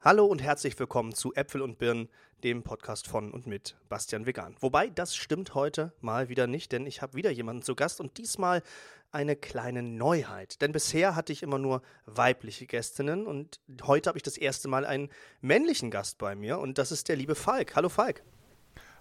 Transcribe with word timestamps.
Hallo 0.00 0.26
und 0.26 0.40
herzlich 0.40 0.78
willkommen 0.78 1.12
zu 1.12 1.34
Äpfel 1.34 1.60
und 1.60 1.78
Birnen, 1.78 2.08
dem 2.44 2.62
Podcast 2.62 3.08
von 3.08 3.32
und 3.32 3.48
mit 3.48 3.74
Bastian 3.88 4.26
Vegan. 4.26 4.54
Wobei, 4.60 4.90
das 4.90 5.16
stimmt 5.16 5.56
heute 5.56 5.92
mal 6.00 6.28
wieder 6.28 6.46
nicht, 6.46 6.70
denn 6.70 6.86
ich 6.86 7.02
habe 7.02 7.14
wieder 7.14 7.32
jemanden 7.32 7.62
zu 7.62 7.74
Gast 7.74 8.00
und 8.00 8.16
diesmal 8.16 8.62
eine 9.10 9.34
kleine 9.34 9.82
Neuheit. 9.82 10.62
Denn 10.62 10.70
bisher 10.70 11.16
hatte 11.16 11.32
ich 11.32 11.42
immer 11.42 11.58
nur 11.58 11.82
weibliche 12.06 12.66
Gästinnen 12.66 13.26
und 13.26 13.58
heute 13.82 14.08
habe 14.08 14.16
ich 14.16 14.22
das 14.22 14.36
erste 14.36 14.68
Mal 14.68 14.86
einen 14.86 15.08
männlichen 15.40 15.90
Gast 15.90 16.18
bei 16.18 16.36
mir 16.36 16.60
und 16.60 16.78
das 16.78 16.92
ist 16.92 17.08
der 17.08 17.16
liebe 17.16 17.34
Falk. 17.34 17.74
Hallo 17.74 17.88
Falk. 17.88 18.22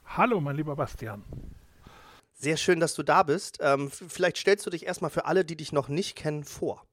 Hallo, 0.04 0.42
mein 0.42 0.56
lieber 0.56 0.76
Bastian. 0.76 1.24
Sehr 2.34 2.58
schön, 2.58 2.80
dass 2.80 2.96
du 2.96 3.04
da 3.04 3.22
bist. 3.22 3.60
Ähm, 3.62 3.92
vielleicht 3.92 4.38
stellst 4.38 4.66
du 4.66 4.72
dich 4.72 4.88
erstmal 4.88 5.12
für 5.12 5.26
alle, 5.26 5.46
die 5.46 5.58
dich 5.58 5.72
noch 5.72 5.90
nicht 5.90 6.16
kennen, 6.16 6.44
vor. 6.44 6.88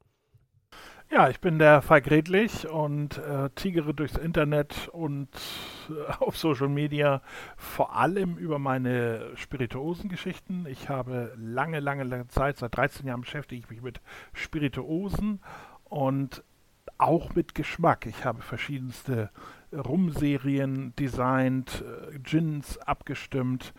Ja, 1.11 1.29
ich 1.29 1.41
bin 1.41 1.59
der 1.59 1.82
Falk 1.82 2.11
Redlich 2.11 2.66
und 2.66 3.18
äh, 3.18 3.50
tigere 3.54 3.95
durchs 3.95 4.16
Internet 4.16 4.89
und 4.89 5.29
äh, 5.89 6.12
auf 6.18 6.36
Social 6.36 6.68
Media 6.68 7.21
vor 7.57 7.95
allem 7.95 8.36
über 8.36 8.58
meine 8.58 9.31
Spirituosengeschichten. 9.36 10.67
Ich 10.67 10.89
habe 10.89 11.32
lange, 11.36 11.79
lange, 11.81 12.04
lange 12.04 12.26
Zeit, 12.29 12.57
seit 12.57 12.76
13 12.76 13.07
Jahren 13.07 13.21
beschäftige 13.21 13.61
ich 13.61 13.71
mich 13.71 13.82
mit 13.82 14.00
Spirituosen 14.32 15.40
und 15.85 16.43
auch 16.98 17.34
mit 17.34 17.54
Geschmack. 17.54 18.07
Ich 18.07 18.25
habe 18.25 18.40
verschiedenste 18.43 19.31
Rumserien 19.73 20.96
designt, 20.96 21.84
äh, 21.86 22.18
Gins 22.18 22.79
abgestimmt 22.79 23.75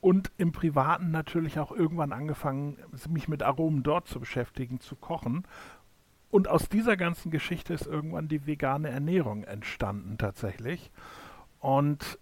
und 0.00 0.30
im 0.38 0.52
Privaten 0.52 1.10
natürlich 1.10 1.58
auch 1.58 1.72
irgendwann 1.72 2.12
angefangen, 2.12 2.78
mich 3.08 3.28
mit 3.28 3.42
Aromen 3.42 3.82
dort 3.82 4.06
zu 4.06 4.20
beschäftigen, 4.20 4.80
zu 4.80 4.94
kochen. 4.94 5.44
Und 6.30 6.48
aus 6.48 6.68
dieser 6.68 6.96
ganzen 6.96 7.30
Geschichte 7.30 7.72
ist 7.74 7.86
irgendwann 7.86 8.28
die 8.28 8.46
vegane 8.46 8.90
Ernährung 8.90 9.44
entstanden 9.44 10.18
tatsächlich. 10.18 10.90
Und 11.58 12.18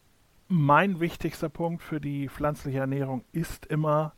mein 0.48 1.00
wichtigster 1.00 1.48
Punkt 1.48 1.82
für 1.82 2.00
die 2.00 2.28
pflanzliche 2.28 2.78
Ernährung 2.78 3.24
ist 3.32 3.66
immer, 3.66 4.14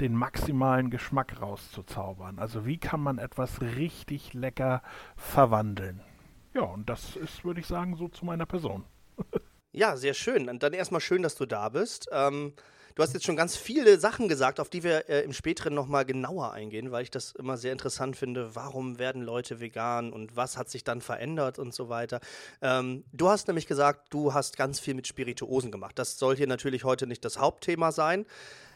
den 0.00 0.14
maximalen 0.14 0.90
Geschmack 0.90 1.40
rauszuzaubern. 1.40 2.38
Also 2.38 2.66
wie 2.66 2.78
kann 2.78 3.00
man 3.00 3.18
etwas 3.18 3.60
richtig 3.60 4.34
lecker 4.34 4.82
verwandeln? 5.16 6.00
Ja, 6.52 6.62
und 6.62 6.88
das 6.88 7.16
ist, 7.16 7.44
würde 7.44 7.60
ich 7.60 7.66
sagen, 7.66 7.96
so 7.96 8.08
zu 8.08 8.24
meiner 8.24 8.46
Person. 8.46 8.84
ja, 9.72 9.96
sehr 9.96 10.14
schön. 10.14 10.48
Und 10.48 10.62
dann 10.62 10.72
erstmal 10.72 11.00
schön, 11.00 11.22
dass 11.22 11.36
du 11.36 11.46
da 11.46 11.68
bist. 11.68 12.08
Ähm, 12.12 12.54
Du 12.94 13.02
hast 13.02 13.12
jetzt 13.12 13.26
schon 13.26 13.34
ganz 13.34 13.56
viele 13.56 13.98
Sachen 13.98 14.28
gesagt, 14.28 14.60
auf 14.60 14.68
die 14.68 14.84
wir 14.84 15.08
äh, 15.08 15.22
im 15.22 15.32
späteren 15.32 15.74
nochmal 15.74 16.04
genauer 16.04 16.52
eingehen, 16.52 16.92
weil 16.92 17.02
ich 17.02 17.10
das 17.10 17.32
immer 17.32 17.56
sehr 17.56 17.72
interessant 17.72 18.16
finde. 18.16 18.54
Warum 18.54 19.00
werden 19.00 19.22
Leute 19.22 19.58
vegan 19.58 20.12
und 20.12 20.36
was 20.36 20.56
hat 20.56 20.70
sich 20.70 20.84
dann 20.84 21.00
verändert 21.00 21.58
und 21.58 21.74
so 21.74 21.88
weiter. 21.88 22.20
Ähm, 22.62 23.02
du 23.12 23.28
hast 23.28 23.48
nämlich 23.48 23.66
gesagt, 23.66 24.14
du 24.14 24.32
hast 24.32 24.56
ganz 24.56 24.78
viel 24.78 24.94
mit 24.94 25.08
Spirituosen 25.08 25.72
gemacht. 25.72 25.98
Das 25.98 26.18
soll 26.18 26.36
hier 26.36 26.46
natürlich 26.46 26.84
heute 26.84 27.08
nicht 27.08 27.24
das 27.24 27.40
Hauptthema 27.40 27.90
sein. 27.90 28.26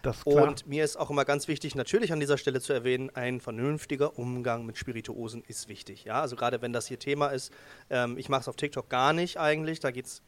Das 0.03 0.25
und 0.25 0.67
mir 0.67 0.85
ist 0.85 0.97
auch 0.97 1.11
immer 1.11 1.25
ganz 1.25 1.47
wichtig, 1.47 1.77
natürlich 1.77 2.13
an 2.13 2.19
dieser 2.19 2.39
Stelle 2.39 2.61
zu 2.61 2.73
erwähnen, 2.73 3.11
ein 3.15 3.41
vernünftiger 3.41 4.19
Umgang 4.19 4.67
mit 4.67 4.79
Spirituosen 4.79 5.45
ist 5.47 5.69
wichtig. 5.69 6.05
Ja, 6.05 6.23
also 6.23 6.35
gerade 6.35 6.61
wenn 6.61 6.73
das 6.73 6.89
hier 6.89 6.99
Thema 6.99 7.29
ist, 7.29 7.53
ähm, 7.89 8.19
ich 8.19 8.29
mache 8.29 8.41
es 8.41 8.49
auf 8.49 8.57
TikTok 8.57 8.89
gar 8.89 9.13
nicht 9.13 9.39
eigentlich, 9.39 9.79
da 9.79 9.93
geht 9.93 10.07
es 10.07 10.23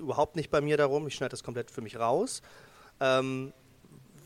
überhaupt 0.00 0.34
nicht 0.34 0.50
bei 0.50 0.60
mir 0.60 0.76
darum, 0.76 1.06
ich 1.06 1.14
schneide 1.14 1.30
das 1.30 1.44
komplett 1.44 1.70
für 1.70 1.82
mich 1.82 2.00
raus 2.00 2.42
ähm, 3.00 3.52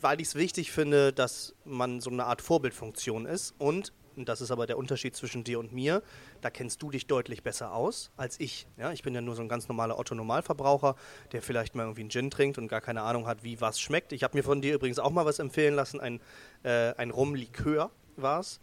weil 0.01 0.19
ich 0.19 0.27
es 0.27 0.35
wichtig 0.35 0.71
finde, 0.71 1.13
dass 1.13 1.55
man 1.65 2.01
so 2.01 2.09
eine 2.09 2.25
Art 2.25 2.41
Vorbildfunktion 2.41 3.25
ist 3.25 3.55
und 3.57 3.93
und 4.15 4.29
das 4.29 4.41
ist 4.41 4.51
aber 4.51 4.67
der 4.67 4.77
Unterschied 4.77 5.15
zwischen 5.15 5.43
dir 5.43 5.59
und 5.59 5.71
mir. 5.71 6.03
Da 6.41 6.49
kennst 6.49 6.81
du 6.81 6.91
dich 6.91 7.07
deutlich 7.07 7.43
besser 7.43 7.73
aus 7.73 8.11
als 8.17 8.39
ich. 8.39 8.67
Ja, 8.77 8.91
ich 8.91 9.03
bin 9.03 9.15
ja 9.15 9.21
nur 9.21 9.35
so 9.35 9.41
ein 9.41 9.49
ganz 9.49 9.67
normaler 9.67 9.97
Otto-Normalverbraucher, 9.97 10.95
der 11.31 11.41
vielleicht 11.41 11.75
mal 11.75 11.83
irgendwie 11.83 12.01
einen 12.01 12.09
Gin 12.09 12.29
trinkt 12.29 12.57
und 12.57 12.67
gar 12.67 12.81
keine 12.81 13.01
Ahnung 13.01 13.27
hat, 13.27 13.43
wie 13.43 13.59
was 13.61 13.79
schmeckt. 13.79 14.13
Ich 14.13 14.23
habe 14.23 14.37
mir 14.37 14.43
von 14.43 14.61
dir 14.61 14.75
übrigens 14.75 14.99
auch 14.99 15.11
mal 15.11 15.25
was 15.25 15.39
empfehlen 15.39 15.75
lassen. 15.75 15.99
Ein, 15.99 16.19
äh, 16.63 16.93
ein 16.95 17.11
Rum-Likör 17.11 17.91
war 18.15 18.39
es. 18.39 18.59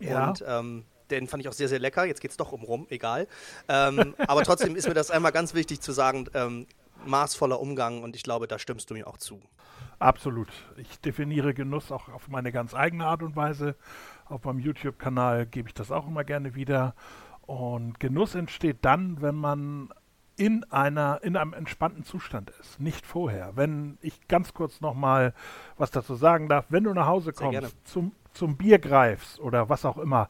Ja. 0.00 0.28
Und 0.28 0.44
ähm, 0.46 0.84
den 1.10 1.26
fand 1.26 1.42
ich 1.42 1.48
auch 1.48 1.52
sehr, 1.52 1.68
sehr 1.68 1.78
lecker. 1.78 2.04
Jetzt 2.04 2.20
geht 2.20 2.30
es 2.30 2.36
doch 2.36 2.52
um 2.52 2.62
Rum, 2.62 2.86
egal. 2.90 3.26
Ähm, 3.68 4.14
aber 4.18 4.42
trotzdem 4.44 4.76
ist 4.76 4.88
mir 4.88 4.94
das 4.94 5.10
einmal 5.10 5.32
ganz 5.32 5.54
wichtig 5.54 5.80
zu 5.80 5.92
sagen, 5.92 6.28
ähm, 6.34 6.66
maßvoller 7.06 7.60
Umgang 7.60 8.02
und 8.02 8.16
ich 8.16 8.22
glaube, 8.22 8.46
da 8.46 8.58
stimmst 8.58 8.90
du 8.90 8.94
mir 8.94 9.06
auch 9.06 9.16
zu. 9.16 9.40
Absolut. 9.98 10.48
Ich 10.76 11.00
definiere 11.00 11.52
Genuss 11.52 11.92
auch 11.92 12.08
auf 12.08 12.28
meine 12.28 12.52
ganz 12.52 12.74
eigene 12.74 13.06
Art 13.06 13.22
und 13.22 13.36
Weise. 13.36 13.76
Auf 14.26 14.44
meinem 14.44 14.58
YouTube-Kanal 14.58 15.46
gebe 15.46 15.68
ich 15.68 15.74
das 15.74 15.92
auch 15.92 16.06
immer 16.06 16.24
gerne 16.24 16.54
wieder. 16.54 16.94
Und 17.42 18.00
Genuss 18.00 18.34
entsteht 18.34 18.78
dann, 18.82 19.20
wenn 19.20 19.34
man 19.34 19.90
in 20.36 20.64
einer 20.70 21.20
in 21.22 21.36
einem 21.36 21.52
entspannten 21.52 22.02
Zustand 22.02 22.50
ist, 22.60 22.80
nicht 22.80 23.04
vorher. 23.04 23.56
Wenn 23.56 23.98
ich 24.00 24.26
ganz 24.26 24.54
kurz 24.54 24.80
noch 24.80 24.94
mal 24.94 25.34
was 25.76 25.90
dazu 25.90 26.14
sagen 26.14 26.48
darf, 26.48 26.64
wenn 26.70 26.84
du 26.84 26.94
nach 26.94 27.06
Hause 27.06 27.34
kommst, 27.34 27.76
zum 27.86 28.12
zum 28.32 28.56
Bier 28.56 28.78
greifst 28.78 29.40
oder 29.40 29.68
was 29.68 29.84
auch 29.84 29.98
immer, 29.98 30.28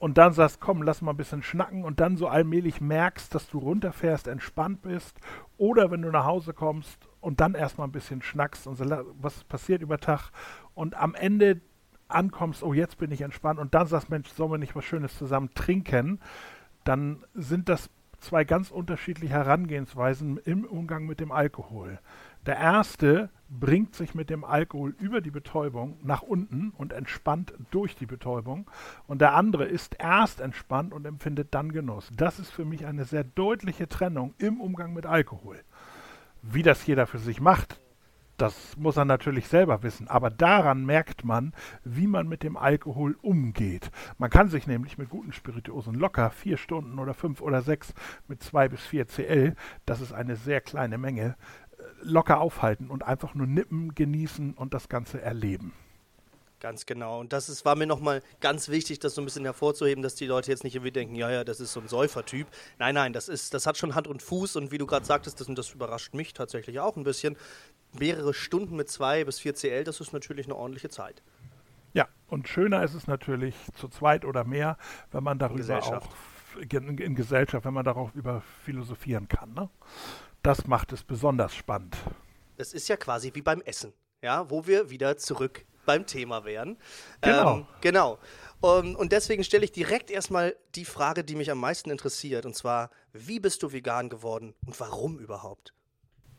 und 0.00 0.16
dann 0.16 0.32
sagst, 0.32 0.60
komm, 0.60 0.82
lass 0.82 1.02
mal 1.02 1.12
ein 1.12 1.18
bisschen 1.18 1.42
schnacken 1.42 1.84
und 1.84 2.00
dann 2.00 2.16
so 2.16 2.26
allmählich 2.26 2.80
merkst, 2.80 3.34
dass 3.34 3.48
du 3.48 3.58
runterfährst, 3.58 4.28
entspannt 4.28 4.80
bist 4.80 5.20
oder 5.58 5.90
wenn 5.90 6.00
du 6.00 6.10
nach 6.10 6.24
Hause 6.24 6.54
kommst 6.54 7.06
und 7.20 7.40
dann 7.40 7.54
erstmal 7.54 7.86
ein 7.86 7.92
bisschen 7.92 8.22
schnackst 8.22 8.66
und 8.66 8.76
so, 8.76 8.84
was 9.20 9.44
passiert 9.44 9.82
über 9.82 9.98
Tag 9.98 10.30
und 10.74 10.96
am 10.96 11.14
Ende 11.14 11.60
ankommst, 12.08 12.62
oh, 12.62 12.72
jetzt 12.72 12.96
bin 12.96 13.12
ich 13.12 13.20
entspannt 13.20 13.60
und 13.60 13.74
dann 13.74 13.86
sagst, 13.86 14.08
Mensch, 14.08 14.30
sollen 14.30 14.50
wir 14.50 14.58
nicht 14.58 14.74
was 14.74 14.86
Schönes 14.86 15.18
zusammen 15.18 15.50
trinken, 15.54 16.18
dann 16.84 17.22
sind 17.34 17.68
das 17.68 17.90
zwei 18.20 18.44
ganz 18.44 18.70
unterschiedliche 18.70 19.34
Herangehensweisen 19.34 20.38
im 20.38 20.64
Umgang 20.64 21.04
mit 21.04 21.20
dem 21.20 21.30
Alkohol. 21.30 21.98
Der 22.46 22.56
erste 22.56 23.28
bringt 23.50 23.96
sich 23.96 24.14
mit 24.14 24.30
dem 24.30 24.44
Alkohol 24.44 24.94
über 24.98 25.20
die 25.20 25.32
Betäubung 25.32 25.98
nach 26.02 26.22
unten 26.22 26.70
und 26.78 26.92
entspannt 26.92 27.52
durch 27.70 27.96
die 27.96 28.06
Betäubung. 28.06 28.70
Und 29.06 29.20
der 29.20 29.34
andere 29.34 29.64
ist 29.64 29.96
erst 29.98 30.40
entspannt 30.40 30.94
und 30.94 31.04
empfindet 31.04 31.48
dann 31.52 31.72
Genuss. 31.72 32.10
Das 32.16 32.38
ist 32.38 32.50
für 32.50 32.64
mich 32.64 32.86
eine 32.86 33.04
sehr 33.04 33.24
deutliche 33.24 33.88
Trennung 33.88 34.34
im 34.38 34.60
Umgang 34.60 34.92
mit 34.92 35.04
Alkohol. 35.04 35.56
Wie 36.42 36.62
das 36.62 36.86
jeder 36.86 37.06
für 37.06 37.18
sich 37.18 37.40
macht, 37.40 37.80
das 38.40 38.74
muss 38.78 38.96
er 38.96 39.04
natürlich 39.04 39.48
selber 39.48 39.82
wissen. 39.82 40.08
Aber 40.08 40.30
daran 40.30 40.86
merkt 40.86 41.24
man, 41.24 41.52
wie 41.84 42.06
man 42.06 42.26
mit 42.26 42.42
dem 42.42 42.56
Alkohol 42.56 43.18
umgeht. 43.20 43.90
Man 44.16 44.30
kann 44.30 44.48
sich 44.48 44.66
nämlich 44.66 44.96
mit 44.96 45.10
guten 45.10 45.32
Spirituosen 45.32 45.94
locker 45.94 46.30
vier 46.30 46.56
Stunden 46.56 46.98
oder 46.98 47.12
fünf 47.12 47.42
oder 47.42 47.60
sechs 47.60 47.92
mit 48.28 48.42
zwei 48.42 48.68
bis 48.68 48.80
vier 48.80 49.06
CL, 49.06 49.54
das 49.84 50.00
ist 50.00 50.14
eine 50.14 50.36
sehr 50.36 50.62
kleine 50.62 50.96
Menge, 50.96 51.36
locker 52.02 52.40
aufhalten 52.40 52.90
und 52.90 53.02
einfach 53.02 53.34
nur 53.34 53.46
nippen, 53.46 53.94
genießen 53.94 54.54
und 54.54 54.74
das 54.74 54.88
Ganze 54.88 55.20
erleben. 55.20 55.72
Ganz 56.60 56.84
genau. 56.84 57.20
Und 57.20 57.32
das 57.32 57.48
ist, 57.48 57.64
war 57.64 57.74
mir 57.74 57.86
nochmal 57.86 58.22
ganz 58.40 58.68
wichtig, 58.68 58.98
das 58.98 59.14
so 59.14 59.22
ein 59.22 59.24
bisschen 59.24 59.44
hervorzuheben, 59.44 60.02
dass 60.02 60.14
die 60.14 60.26
Leute 60.26 60.50
jetzt 60.50 60.62
nicht 60.62 60.74
irgendwie 60.74 60.92
denken, 60.92 61.14
ja, 61.14 61.30
ja, 61.30 61.42
das 61.42 61.58
ist 61.58 61.72
so 61.72 61.80
ein 61.80 61.88
Säufertyp. 61.88 62.46
Nein, 62.78 62.94
nein, 62.94 63.14
das 63.14 63.30
ist, 63.30 63.54
das 63.54 63.66
hat 63.66 63.78
schon 63.78 63.94
Hand 63.94 64.06
und 64.06 64.22
Fuß 64.22 64.56
und 64.56 64.70
wie 64.70 64.76
du 64.76 64.84
gerade 64.84 65.06
sagtest, 65.06 65.40
das, 65.40 65.48
und 65.48 65.56
das 65.56 65.72
überrascht 65.72 66.12
mich 66.12 66.34
tatsächlich 66.34 66.78
auch 66.78 66.96
ein 66.96 67.04
bisschen. 67.04 67.36
Mehrere 67.98 68.34
Stunden 68.34 68.76
mit 68.76 68.90
zwei 68.90 69.24
bis 69.24 69.40
vier 69.40 69.54
CL, 69.54 69.84
das 69.84 70.00
ist 70.00 70.12
natürlich 70.12 70.46
eine 70.46 70.54
ordentliche 70.54 70.90
Zeit. 70.90 71.22
Ja, 71.94 72.08
und 72.28 72.46
schöner 72.46 72.84
ist 72.84 72.94
es 72.94 73.06
natürlich 73.06 73.54
zu 73.74 73.88
zweit 73.88 74.26
oder 74.26 74.44
mehr, 74.44 74.76
wenn 75.12 75.24
man 75.24 75.38
darüber 75.38 75.82
auch 75.82 76.08
in, 76.58 77.14
Gesellschaft, 77.14 77.64
wenn 77.64 77.74
man 77.74 77.84
darauf 77.84 78.14
über 78.14 78.42
philosophieren 78.64 79.28
kann. 79.28 79.54
Ne? 79.54 79.70
Das 80.42 80.66
macht 80.66 80.92
es 80.92 81.02
besonders 81.02 81.54
spannend. 81.54 81.96
Das 82.56 82.72
ist 82.72 82.88
ja 82.88 82.96
quasi 82.96 83.32
wie 83.34 83.42
beim 83.42 83.60
Essen, 83.62 83.92
ja, 84.22 84.48
wo 84.50 84.66
wir 84.66 84.90
wieder 84.90 85.16
zurück 85.16 85.64
beim 85.86 86.06
Thema 86.06 86.44
wären. 86.44 86.76
Genau. 87.20 87.56
Ähm, 87.58 87.66
genau. 87.80 88.18
Um, 88.60 88.94
und 88.94 89.12
deswegen 89.12 89.42
stelle 89.42 89.64
ich 89.64 89.72
direkt 89.72 90.10
erstmal 90.10 90.54
die 90.74 90.84
Frage, 90.84 91.24
die 91.24 91.34
mich 91.34 91.50
am 91.50 91.58
meisten 91.58 91.90
interessiert, 91.90 92.44
und 92.44 92.54
zwar, 92.54 92.90
wie 93.12 93.40
bist 93.40 93.62
du 93.62 93.72
vegan 93.72 94.10
geworden 94.10 94.54
und 94.66 94.78
warum 94.78 95.18
überhaupt? 95.18 95.72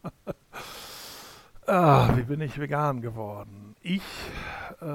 ah, 1.65 2.15
wie 2.15 2.23
bin 2.23 2.41
ich 2.41 2.59
vegan 2.59 3.01
geworden? 3.01 3.75
Ich, 3.81 4.03
äh, 4.81 4.85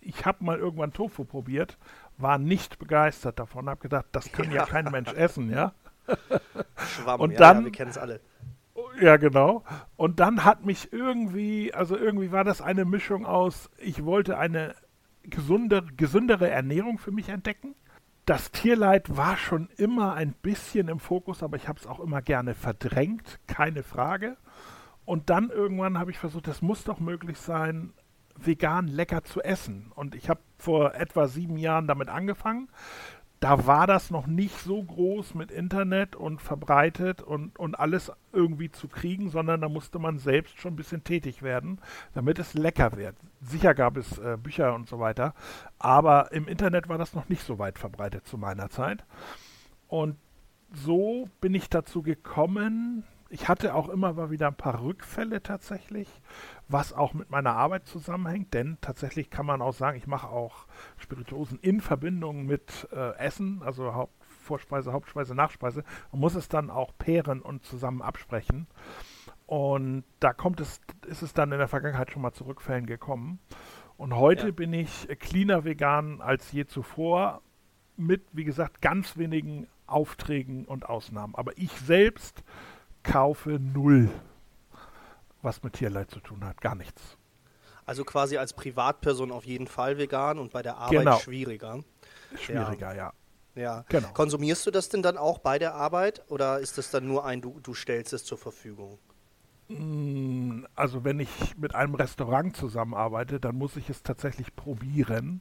ich 0.00 0.24
habe 0.24 0.42
mal 0.42 0.58
irgendwann 0.58 0.94
Tofu 0.94 1.24
probiert, 1.24 1.76
war 2.16 2.38
nicht 2.38 2.78
begeistert 2.78 3.38
davon, 3.38 3.68
habe 3.68 3.80
gedacht, 3.80 4.06
das 4.12 4.32
kann 4.32 4.50
ja, 4.50 4.62
ja 4.62 4.66
kein 4.70 4.86
Mensch 4.86 5.12
essen, 5.12 5.50
ja. 5.50 5.74
Schwamm, 6.76 7.20
und 7.20 7.32
ja, 7.32 7.38
dann, 7.38 7.58
ja, 7.58 7.64
wir 7.64 7.72
kennen 7.72 7.90
es 7.90 7.98
alle. 7.98 8.20
Ja, 9.00 9.16
genau. 9.16 9.64
Und 9.96 10.20
dann 10.20 10.44
hat 10.44 10.64
mich 10.64 10.92
irgendwie, 10.92 11.72
also 11.74 11.96
irgendwie 11.96 12.32
war 12.32 12.44
das 12.44 12.60
eine 12.60 12.84
Mischung 12.84 13.26
aus, 13.26 13.70
ich 13.78 14.04
wollte 14.04 14.38
eine 14.38 14.74
gesunde, 15.22 15.84
gesündere 15.96 16.48
Ernährung 16.48 16.98
für 16.98 17.12
mich 17.12 17.28
entdecken. 17.28 17.74
Das 18.24 18.50
Tierleid 18.50 19.16
war 19.16 19.36
schon 19.36 19.68
immer 19.76 20.14
ein 20.14 20.32
bisschen 20.32 20.88
im 20.88 21.00
Fokus, 21.00 21.42
aber 21.42 21.56
ich 21.56 21.68
habe 21.68 21.78
es 21.78 21.86
auch 21.86 22.00
immer 22.00 22.22
gerne 22.22 22.54
verdrängt, 22.54 23.38
keine 23.46 23.82
Frage. 23.82 24.36
Und 25.04 25.30
dann 25.30 25.48
irgendwann 25.48 25.98
habe 25.98 26.10
ich 26.10 26.18
versucht, 26.18 26.46
das 26.46 26.60
muss 26.60 26.84
doch 26.84 27.00
möglich 27.00 27.38
sein, 27.38 27.94
vegan 28.36 28.86
lecker 28.86 29.24
zu 29.24 29.42
essen. 29.42 29.90
Und 29.94 30.14
ich 30.14 30.28
habe 30.28 30.40
vor 30.58 30.94
etwa 30.94 31.26
sieben 31.28 31.56
Jahren 31.56 31.86
damit 31.86 32.08
angefangen 32.08 32.68
da 33.40 33.66
war 33.66 33.86
das 33.86 34.10
noch 34.10 34.26
nicht 34.26 34.58
so 34.58 34.82
groß 34.82 35.34
mit 35.34 35.50
Internet 35.50 36.16
und 36.16 36.40
verbreitet 36.40 37.22
und, 37.22 37.58
und 37.58 37.78
alles 37.78 38.10
irgendwie 38.32 38.70
zu 38.70 38.88
kriegen, 38.88 39.30
sondern 39.30 39.60
da 39.60 39.68
musste 39.68 39.98
man 39.98 40.18
selbst 40.18 40.60
schon 40.60 40.72
ein 40.72 40.76
bisschen 40.76 41.04
tätig 41.04 41.42
werden, 41.42 41.80
damit 42.14 42.38
es 42.38 42.54
lecker 42.54 42.96
wird. 42.96 43.16
Sicher 43.40 43.74
gab 43.74 43.96
es 43.96 44.18
äh, 44.18 44.36
Bücher 44.42 44.74
und 44.74 44.88
so 44.88 44.98
weiter, 44.98 45.34
aber 45.78 46.32
im 46.32 46.48
Internet 46.48 46.88
war 46.88 46.98
das 46.98 47.14
noch 47.14 47.28
nicht 47.28 47.44
so 47.44 47.58
weit 47.58 47.78
verbreitet 47.78 48.26
zu 48.26 48.38
meiner 48.38 48.70
Zeit. 48.70 49.04
Und 49.86 50.16
so 50.72 51.28
bin 51.40 51.54
ich 51.54 51.70
dazu 51.70 52.02
gekommen. 52.02 53.04
Ich 53.30 53.46
hatte 53.46 53.74
auch 53.74 53.90
immer 53.90 54.14
mal 54.14 54.30
wieder 54.30 54.48
ein 54.48 54.54
paar 54.54 54.82
Rückfälle 54.82 55.42
tatsächlich, 55.42 56.08
was 56.66 56.94
auch 56.94 57.12
mit 57.12 57.28
meiner 57.28 57.54
Arbeit 57.54 57.86
zusammenhängt, 57.86 58.54
denn 58.54 58.78
tatsächlich 58.80 59.28
kann 59.28 59.44
man 59.44 59.60
auch 59.60 59.74
sagen, 59.74 59.98
ich 59.98 60.06
mache 60.06 60.28
auch 60.28 60.66
Spirituosen 60.96 61.58
in 61.60 61.82
Verbindung 61.82 62.46
mit 62.46 62.88
äh, 62.90 63.16
Essen, 63.18 63.62
also 63.62 63.94
Haupt, 63.94 64.14
Vorspeise, 64.44 64.92
Hauptspeise, 64.92 65.34
Nachspeise. 65.34 65.84
Man 66.10 66.20
muss 66.20 66.34
es 66.34 66.48
dann 66.48 66.70
auch 66.70 66.92
paaren 66.96 67.42
und 67.42 67.64
zusammen 67.64 68.00
absprechen. 68.00 68.66
Und 69.44 70.04
da 70.20 70.32
kommt 70.32 70.60
es, 70.60 70.80
ist 71.06 71.20
es 71.20 71.34
dann 71.34 71.52
in 71.52 71.58
der 71.58 71.68
Vergangenheit 71.68 72.10
schon 72.10 72.22
mal 72.22 72.32
zu 72.32 72.44
Rückfällen 72.44 72.86
gekommen. 72.86 73.40
Und 73.98 74.14
heute 74.16 74.46
ja. 74.46 74.52
bin 74.52 74.72
ich 74.72 75.06
cleaner 75.18 75.64
vegan 75.64 76.22
als 76.22 76.50
je 76.52 76.64
zuvor, 76.64 77.42
mit, 77.96 78.22
wie 78.32 78.44
gesagt, 78.44 78.80
ganz 78.80 79.18
wenigen 79.18 79.66
Aufträgen 79.86 80.64
und 80.64 80.88
Ausnahmen. 80.88 81.34
Aber 81.34 81.56
ich 81.58 81.72
selbst 81.72 82.42
kaufe 83.12 83.58
null 83.60 84.10
was 85.42 85.62
mit 85.62 85.74
Tierleid 85.74 86.10
zu 86.10 86.20
tun 86.20 86.44
hat. 86.44 86.60
Gar 86.60 86.74
nichts. 86.74 87.16
Also 87.86 88.04
quasi 88.04 88.36
als 88.36 88.52
Privatperson 88.52 89.32
auf 89.32 89.46
jeden 89.46 89.66
Fall 89.66 89.96
vegan 89.98 90.38
und 90.38 90.52
bei 90.52 90.62
der 90.62 90.76
Arbeit 90.76 90.98
genau. 90.98 91.18
schwieriger. 91.18 91.80
Schwieriger, 92.36 92.94
ja. 92.94 93.12
ja. 93.54 93.62
ja. 93.62 93.84
Genau. 93.88 94.08
Konsumierst 94.08 94.66
du 94.66 94.70
das 94.70 94.88
denn 94.88 95.02
dann 95.02 95.16
auch 95.16 95.38
bei 95.38 95.58
der 95.58 95.74
Arbeit 95.74 96.22
oder 96.28 96.58
ist 96.58 96.76
das 96.76 96.90
dann 96.90 97.06
nur 97.06 97.24
ein, 97.24 97.40
du, 97.40 97.60
du 97.62 97.72
stellst 97.72 98.12
es 98.12 98.24
zur 98.24 98.36
Verfügung? 98.36 98.98
Mm, 99.68 100.64
also 100.74 101.04
wenn 101.04 101.20
ich 101.20 101.56
mit 101.56 101.74
einem 101.74 101.94
Restaurant 101.94 102.56
zusammenarbeite, 102.56 103.40
dann 103.40 103.56
muss 103.56 103.76
ich 103.76 103.88
es 103.88 104.02
tatsächlich 104.02 104.54
probieren. 104.54 105.40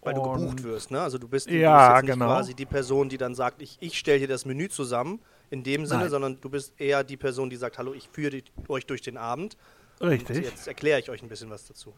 Weil 0.00 0.14
du 0.14 0.22
gebucht 0.22 0.62
wirst, 0.62 0.90
ne? 0.92 1.00
Also 1.00 1.18
du 1.18 1.28
bist, 1.28 1.50
ja, 1.50 2.00
du 2.00 2.06
bist 2.06 2.14
genau. 2.14 2.26
quasi 2.26 2.54
die 2.54 2.64
Person, 2.64 3.08
die 3.08 3.18
dann 3.18 3.34
sagt, 3.34 3.60
ich, 3.60 3.76
ich 3.80 3.98
stelle 3.98 4.18
hier 4.18 4.28
das 4.28 4.46
Menü 4.46 4.68
zusammen 4.68 5.20
in 5.50 5.62
dem 5.62 5.86
Sinne, 5.86 6.02
Nein. 6.02 6.10
sondern 6.10 6.40
du 6.40 6.50
bist 6.50 6.80
eher 6.80 7.04
die 7.04 7.16
Person, 7.16 7.50
die 7.50 7.56
sagt, 7.56 7.78
hallo, 7.78 7.94
ich 7.94 8.08
führe 8.08 8.42
euch 8.68 8.86
durch 8.86 9.02
den 9.02 9.16
Abend. 9.16 9.56
Richtig. 10.00 10.36
Und 10.36 10.44
jetzt 10.44 10.68
erkläre 10.68 11.00
ich 11.00 11.10
euch 11.10 11.22
ein 11.22 11.28
bisschen 11.28 11.50
was 11.50 11.66
dazu. 11.66 11.94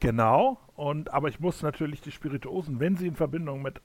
Genau, 0.00 0.60
und 0.76 1.12
aber 1.12 1.28
ich 1.28 1.40
muss 1.40 1.62
natürlich 1.62 2.00
die 2.00 2.12
Spirituosen, 2.12 2.78
wenn 2.78 2.96
sie 2.96 3.08
in 3.08 3.16
Verbindung 3.16 3.62
mit 3.62 3.80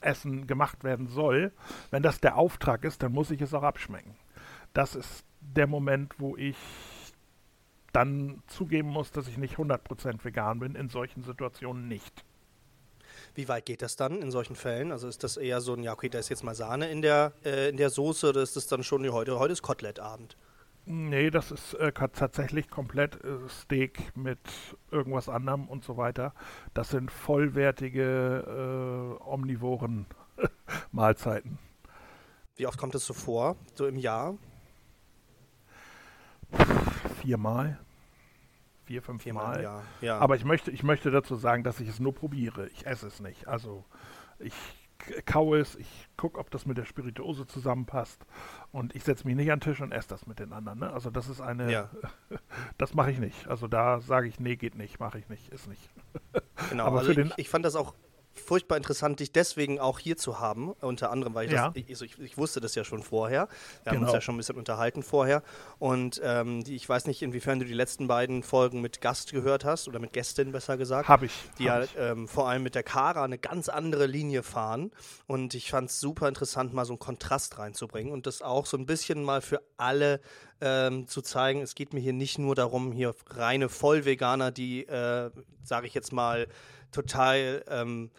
Essen 0.00 0.46
gemacht 0.46 0.84
werden 0.84 1.06
soll, 1.06 1.52
wenn 1.90 2.02
das 2.02 2.20
der 2.20 2.36
Auftrag 2.36 2.84
ist, 2.84 3.02
dann 3.02 3.12
muss 3.12 3.30
ich 3.30 3.40
es 3.40 3.54
auch 3.54 3.62
abschmecken. 3.62 4.16
Das 4.74 4.94
ist 4.94 5.24
der 5.40 5.66
Moment, 5.66 6.14
wo 6.18 6.36
ich 6.36 6.56
dann 7.92 8.42
zugeben 8.46 8.88
muss, 8.88 9.10
dass 9.10 9.26
ich 9.26 9.38
nicht 9.38 9.56
100% 9.56 10.22
vegan 10.22 10.58
bin, 10.58 10.74
in 10.74 10.90
solchen 10.90 11.22
Situationen 11.22 11.88
nicht. 11.88 12.25
Wie 13.36 13.48
weit 13.48 13.66
geht 13.66 13.82
das 13.82 13.96
dann 13.96 14.22
in 14.22 14.30
solchen 14.30 14.56
Fällen? 14.56 14.90
Also 14.90 15.08
ist 15.08 15.22
das 15.22 15.36
eher 15.36 15.60
so 15.60 15.74
ein, 15.74 15.82
ja, 15.82 15.92
okay, 15.92 16.08
da 16.08 16.18
ist 16.18 16.30
jetzt 16.30 16.42
mal 16.42 16.54
Sahne 16.54 16.90
in 16.90 17.02
der, 17.02 17.32
äh, 17.44 17.68
in 17.68 17.76
der 17.76 17.90
Soße 17.90 18.30
oder 18.30 18.40
ist 18.40 18.56
das 18.56 18.66
dann 18.66 18.82
schon, 18.82 19.06
heute, 19.12 19.38
heute 19.38 19.52
ist 19.52 19.60
Kotelettabend? 19.60 20.38
Nee, 20.86 21.30
das 21.30 21.50
ist 21.50 21.74
äh, 21.74 21.92
tatsächlich 21.92 22.70
komplett 22.70 23.22
äh, 23.24 23.46
Steak 23.50 24.16
mit 24.16 24.38
irgendwas 24.90 25.28
anderem 25.28 25.68
und 25.68 25.84
so 25.84 25.98
weiter. 25.98 26.32
Das 26.72 26.88
sind 26.88 27.10
vollwertige 27.10 29.18
äh, 29.20 29.22
omnivoren 29.22 30.06
Mahlzeiten. 30.92 31.58
Wie 32.54 32.66
oft 32.66 32.78
kommt 32.78 32.94
das 32.94 33.04
so 33.04 33.12
vor, 33.12 33.56
so 33.74 33.86
im 33.86 33.98
Jahr? 33.98 34.38
Viermal 37.20 37.78
vier, 38.86 39.02
fünf 39.02 39.22
Viermal 39.22 39.56
Mal. 39.56 39.62
Ja. 39.62 39.82
ja. 40.00 40.18
Aber 40.18 40.36
ich 40.36 40.44
möchte, 40.44 40.70
ich 40.70 40.82
möchte 40.82 41.10
dazu 41.10 41.36
sagen, 41.36 41.62
dass 41.62 41.80
ich 41.80 41.88
es 41.88 42.00
nur 42.00 42.14
probiere. 42.14 42.68
Ich 42.68 42.86
esse 42.86 43.06
es 43.06 43.20
nicht. 43.20 43.46
Also 43.46 43.84
ich 44.38 44.54
kaue 45.26 45.58
es, 45.58 45.76
ich 45.76 46.08
gucke, 46.16 46.38
ob 46.38 46.50
das 46.50 46.66
mit 46.66 46.78
der 46.78 46.84
Spirituose 46.84 47.46
zusammenpasst 47.46 48.24
und 48.72 48.94
ich 48.94 49.04
setze 49.04 49.26
mich 49.26 49.36
nicht 49.36 49.52
an 49.52 49.60
den 49.60 49.64
Tisch 49.70 49.80
und 49.80 49.92
esse 49.92 50.08
das 50.08 50.26
mit 50.26 50.38
den 50.38 50.52
anderen. 50.52 50.80
Ne? 50.80 50.92
Also 50.92 51.10
das 51.10 51.28
ist 51.28 51.40
eine, 51.40 51.70
ja. 51.70 51.90
das 52.78 52.94
mache 52.94 53.10
ich 53.10 53.18
nicht. 53.18 53.46
Also 53.46 53.68
da 53.68 54.00
sage 54.00 54.28
ich, 54.28 54.40
nee, 54.40 54.56
geht 54.56 54.74
nicht, 54.74 54.98
mache 54.98 55.18
ich 55.18 55.28
nicht, 55.28 55.48
ist 55.50 55.68
nicht. 55.68 55.90
Genau, 56.70 56.84
Aber 56.86 56.98
also 57.00 57.12
für 57.12 57.20
ich, 57.20 57.28
den, 57.28 57.34
ich 57.36 57.48
fand 57.48 57.64
das 57.64 57.76
auch 57.76 57.94
furchtbar 58.40 58.76
interessant, 58.76 59.20
dich 59.20 59.32
deswegen 59.32 59.80
auch 59.80 59.98
hier 59.98 60.16
zu 60.16 60.40
haben. 60.40 60.72
Unter 60.80 61.10
anderem, 61.10 61.34
weil 61.34 61.46
ich, 61.46 61.52
ja. 61.52 61.68
das, 61.68 61.76
ich, 61.76 61.88
also 61.90 62.04
ich, 62.04 62.18
ich, 62.18 62.38
wusste 62.38 62.60
das 62.60 62.74
ja 62.74 62.84
schon 62.84 63.02
vorher. 63.02 63.48
Wir 63.82 63.92
genau. 63.92 63.94
haben 63.94 64.04
uns 64.04 64.12
ja 64.12 64.20
schon 64.20 64.34
ein 64.34 64.38
bisschen 64.38 64.56
unterhalten 64.56 65.02
vorher. 65.02 65.42
Und 65.78 66.20
ähm, 66.24 66.64
die, 66.64 66.76
ich 66.76 66.88
weiß 66.88 67.06
nicht, 67.06 67.22
inwiefern 67.22 67.58
du 67.58 67.64
die 67.64 67.74
letzten 67.74 68.08
beiden 68.08 68.42
Folgen 68.42 68.80
mit 68.80 69.00
Gast 69.00 69.32
gehört 69.32 69.64
hast 69.64 69.88
oder 69.88 69.98
mit 69.98 70.12
Gästin 70.12 70.52
besser 70.52 70.76
gesagt. 70.76 71.08
Habe 71.08 71.26
ich. 71.26 71.32
Die 71.58 71.70
hab 71.70 71.94
ja 71.94 72.12
ähm, 72.12 72.28
vor 72.28 72.48
allem 72.48 72.62
mit 72.62 72.74
der 72.74 72.82
Kara 72.82 73.24
eine 73.24 73.38
ganz 73.38 73.68
andere 73.68 74.06
Linie 74.06 74.42
fahren. 74.42 74.90
Und 75.26 75.54
ich 75.54 75.70
fand 75.70 75.90
es 75.90 76.00
super 76.00 76.28
interessant, 76.28 76.72
mal 76.72 76.84
so 76.84 76.92
einen 76.92 76.98
Kontrast 76.98 77.58
reinzubringen 77.58 78.12
und 78.12 78.26
das 78.26 78.42
auch 78.42 78.66
so 78.66 78.76
ein 78.76 78.86
bisschen 78.86 79.22
mal 79.22 79.40
für 79.40 79.62
alle 79.76 80.20
ähm, 80.60 81.06
zu 81.06 81.22
zeigen, 81.22 81.60
es 81.60 81.74
geht 81.74 81.92
mir 81.92 82.00
hier 82.00 82.12
nicht 82.12 82.38
nur 82.38 82.54
darum, 82.54 82.92
hier 82.92 83.14
reine 83.30 83.68
Vollveganer, 83.68 84.50
die, 84.50 84.86
äh, 84.86 85.30
sage 85.62 85.86
ich 85.86 85.94
jetzt 85.94 86.12
mal, 86.12 86.46
total 86.92 87.64
ähm, 87.68 88.10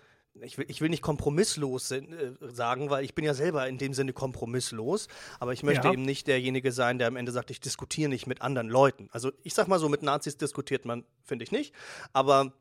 ich 0.42 0.58
will, 0.58 0.66
ich 0.68 0.82
will 0.82 0.90
nicht 0.90 1.02
kompromisslos 1.02 1.92
äh, 1.92 2.02
sagen, 2.42 2.90
weil 2.90 3.04
ich 3.04 3.16
bin 3.16 3.26
ja 3.26 3.34
selber 3.34 3.68
in 3.68 3.78
dem 3.78 3.94
Sinne 3.94 4.14
kompromisslos, 4.14 5.08
aber 5.40 5.54
ich 5.54 5.64
möchte 5.64 5.88
ja. 5.88 5.94
eben 5.94 6.04
nicht 6.04 6.28
derjenige 6.28 6.72
sein, 6.72 7.00
der 7.00 7.08
am 7.08 7.16
Ende 7.16 7.32
sagt, 7.32 7.52
ich 7.52 7.60
diskutiere 7.60 8.10
nicht 8.10 8.28
mit 8.28 8.42
anderen 8.42 8.70
Leuten. 8.70 9.10
Also 9.12 9.32
ich 9.44 9.54
sag 9.54 9.68
mal 9.68 9.80
so, 9.80 9.90
mit 9.90 10.04
Nazis 10.04 10.38
diskutiert 10.38 10.86
man, 10.86 11.04
finde 11.24 11.44
ich 11.44 11.52
nicht, 11.52 11.74
aber 12.14 12.54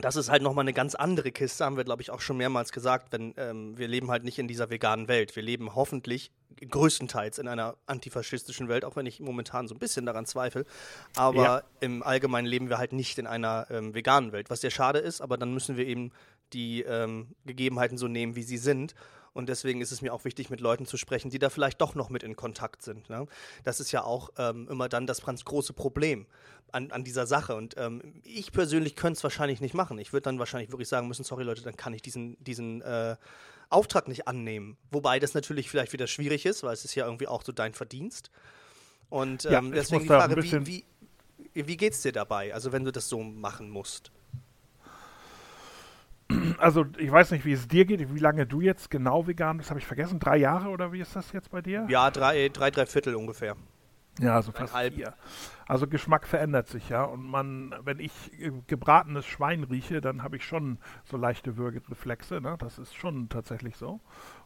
das 0.00 0.16
ist 0.16 0.30
halt 0.30 0.42
nochmal 0.42 0.62
eine 0.62 0.72
ganz 0.72 0.94
andere 0.94 1.32
Kiste, 1.32 1.64
haben 1.64 1.76
wir, 1.76 1.84
glaube 1.84 2.02
ich, 2.02 2.10
auch 2.10 2.20
schon 2.20 2.36
mehrmals 2.36 2.72
gesagt, 2.72 3.12
wenn 3.12 3.34
ähm, 3.36 3.76
wir 3.76 3.88
leben 3.88 4.10
halt 4.10 4.24
nicht 4.24 4.38
in 4.38 4.48
dieser 4.48 4.70
veganen 4.70 5.08
Welt. 5.08 5.34
Wir 5.34 5.42
leben 5.42 5.74
hoffentlich 5.74 6.30
größtenteils 6.70 7.38
in 7.38 7.48
einer 7.48 7.76
antifaschistischen 7.86 8.68
Welt, 8.68 8.84
auch 8.84 8.96
wenn 8.96 9.06
ich 9.06 9.20
momentan 9.20 9.68
so 9.68 9.74
ein 9.74 9.78
bisschen 9.78 10.06
daran 10.06 10.26
zweifle. 10.26 10.64
Aber 11.16 11.42
ja. 11.42 11.62
im 11.80 12.02
Allgemeinen 12.02 12.46
leben 12.46 12.68
wir 12.68 12.78
halt 12.78 12.92
nicht 12.92 13.18
in 13.18 13.26
einer 13.26 13.66
ähm, 13.70 13.94
veganen 13.94 14.32
Welt, 14.32 14.50
was 14.50 14.60
sehr 14.60 14.70
schade 14.70 14.98
ist, 14.98 15.20
aber 15.20 15.36
dann 15.36 15.52
müssen 15.52 15.76
wir 15.76 15.86
eben 15.86 16.12
die 16.52 16.82
ähm, 16.82 17.28
Gegebenheiten 17.46 17.98
so 17.98 18.08
nehmen, 18.08 18.36
wie 18.36 18.42
sie 18.42 18.58
sind. 18.58 18.94
Und 19.34 19.48
deswegen 19.48 19.80
ist 19.80 19.92
es 19.92 20.02
mir 20.02 20.12
auch 20.12 20.24
wichtig, 20.24 20.50
mit 20.50 20.60
Leuten 20.60 20.84
zu 20.84 20.96
sprechen, 20.96 21.30
die 21.30 21.38
da 21.38 21.48
vielleicht 21.48 21.80
doch 21.80 21.94
noch 21.94 22.10
mit 22.10 22.22
in 22.22 22.34
Kontakt 22.34 22.82
sind. 22.82 23.08
Ne? 23.08 23.26
Das 23.62 23.78
ist 23.78 23.92
ja 23.92 24.02
auch 24.02 24.30
ähm, 24.36 24.66
immer 24.68 24.88
dann 24.88 25.06
das 25.06 25.22
ganz 25.22 25.44
große 25.44 25.74
Problem 25.74 26.26
an, 26.72 26.90
an 26.90 27.04
dieser 27.04 27.26
Sache. 27.26 27.54
Und 27.54 27.76
ähm, 27.78 28.20
ich 28.24 28.50
persönlich 28.52 28.96
könnte 28.96 29.18
es 29.18 29.22
wahrscheinlich 29.22 29.60
nicht 29.60 29.74
machen. 29.74 29.98
Ich 29.98 30.12
würde 30.12 30.24
dann 30.24 30.38
wahrscheinlich 30.38 30.70
wirklich 30.72 30.88
sagen 30.88 31.06
müssen, 31.08 31.24
sorry 31.24 31.44
Leute, 31.44 31.62
dann 31.62 31.76
kann 31.76 31.94
ich 31.94 32.02
diesen, 32.02 32.42
diesen 32.42 32.82
äh, 32.82 33.16
Auftrag 33.70 34.08
nicht 34.08 34.26
annehmen. 34.26 34.76
Wobei 34.90 35.18
das 35.18 35.34
natürlich 35.34 35.70
vielleicht 35.70 35.92
wieder 35.92 36.06
schwierig 36.06 36.46
ist, 36.46 36.62
weil 36.62 36.72
es 36.72 36.84
ist 36.84 36.94
ja 36.94 37.04
irgendwie 37.04 37.28
auch 37.28 37.44
so 37.44 37.52
dein 37.52 37.74
Verdienst. 37.74 38.30
Und 39.10 39.44
ähm, 39.46 39.52
ja, 39.52 39.60
deswegen 39.60 40.02
die 40.02 40.08
Frage, 40.08 40.42
wie, 40.42 40.66
wie, 40.66 41.66
wie 41.66 41.76
geht 41.76 41.92
es 41.92 42.02
dir 42.02 42.12
dabei, 42.12 42.52
also 42.52 42.72
wenn 42.72 42.84
du 42.84 42.92
das 42.92 43.08
so 43.08 43.22
machen 43.22 43.70
musst? 43.70 44.10
Also 46.58 46.86
ich 46.98 47.10
weiß 47.10 47.30
nicht, 47.30 47.44
wie 47.44 47.52
es 47.52 47.68
dir 47.68 47.84
geht, 47.84 48.14
wie 48.14 48.18
lange 48.18 48.46
du 48.46 48.60
jetzt 48.60 48.90
genau 48.90 49.26
vegan 49.26 49.58
bist, 49.58 49.70
habe 49.70 49.80
ich 49.80 49.86
vergessen. 49.86 50.18
Drei 50.18 50.36
Jahre 50.36 50.68
oder 50.68 50.92
wie 50.92 51.00
ist 51.00 51.14
das 51.16 51.32
jetzt 51.32 51.50
bei 51.50 51.62
dir? 51.62 51.86
Ja, 51.88 52.10
drei, 52.10 52.48
drei, 52.48 52.70
drei 52.70 52.86
Viertel 52.86 53.14
ungefähr. 53.14 53.56
Ja, 54.20 54.34
also 54.34 54.50
fast 54.52 54.74
halb. 54.74 54.94
vier. 54.94 55.14
Also 55.66 55.86
Geschmack 55.86 56.26
verändert 56.26 56.66
sich 56.66 56.88
ja. 56.88 57.04
Und 57.04 57.24
man, 57.24 57.74
wenn 57.84 58.00
ich 58.00 58.12
gebratenes 58.66 59.26
Schwein 59.26 59.64
rieche, 59.64 60.00
dann 60.00 60.22
habe 60.22 60.36
ich 60.36 60.44
schon 60.44 60.78
so 61.04 61.16
leichte 61.16 61.56
Würgereflexe. 61.56 62.40
Ne? 62.40 62.56
Das 62.58 62.78
ist 62.78 62.94
schon 62.94 63.28
tatsächlich 63.28 63.76
so. 63.76 64.00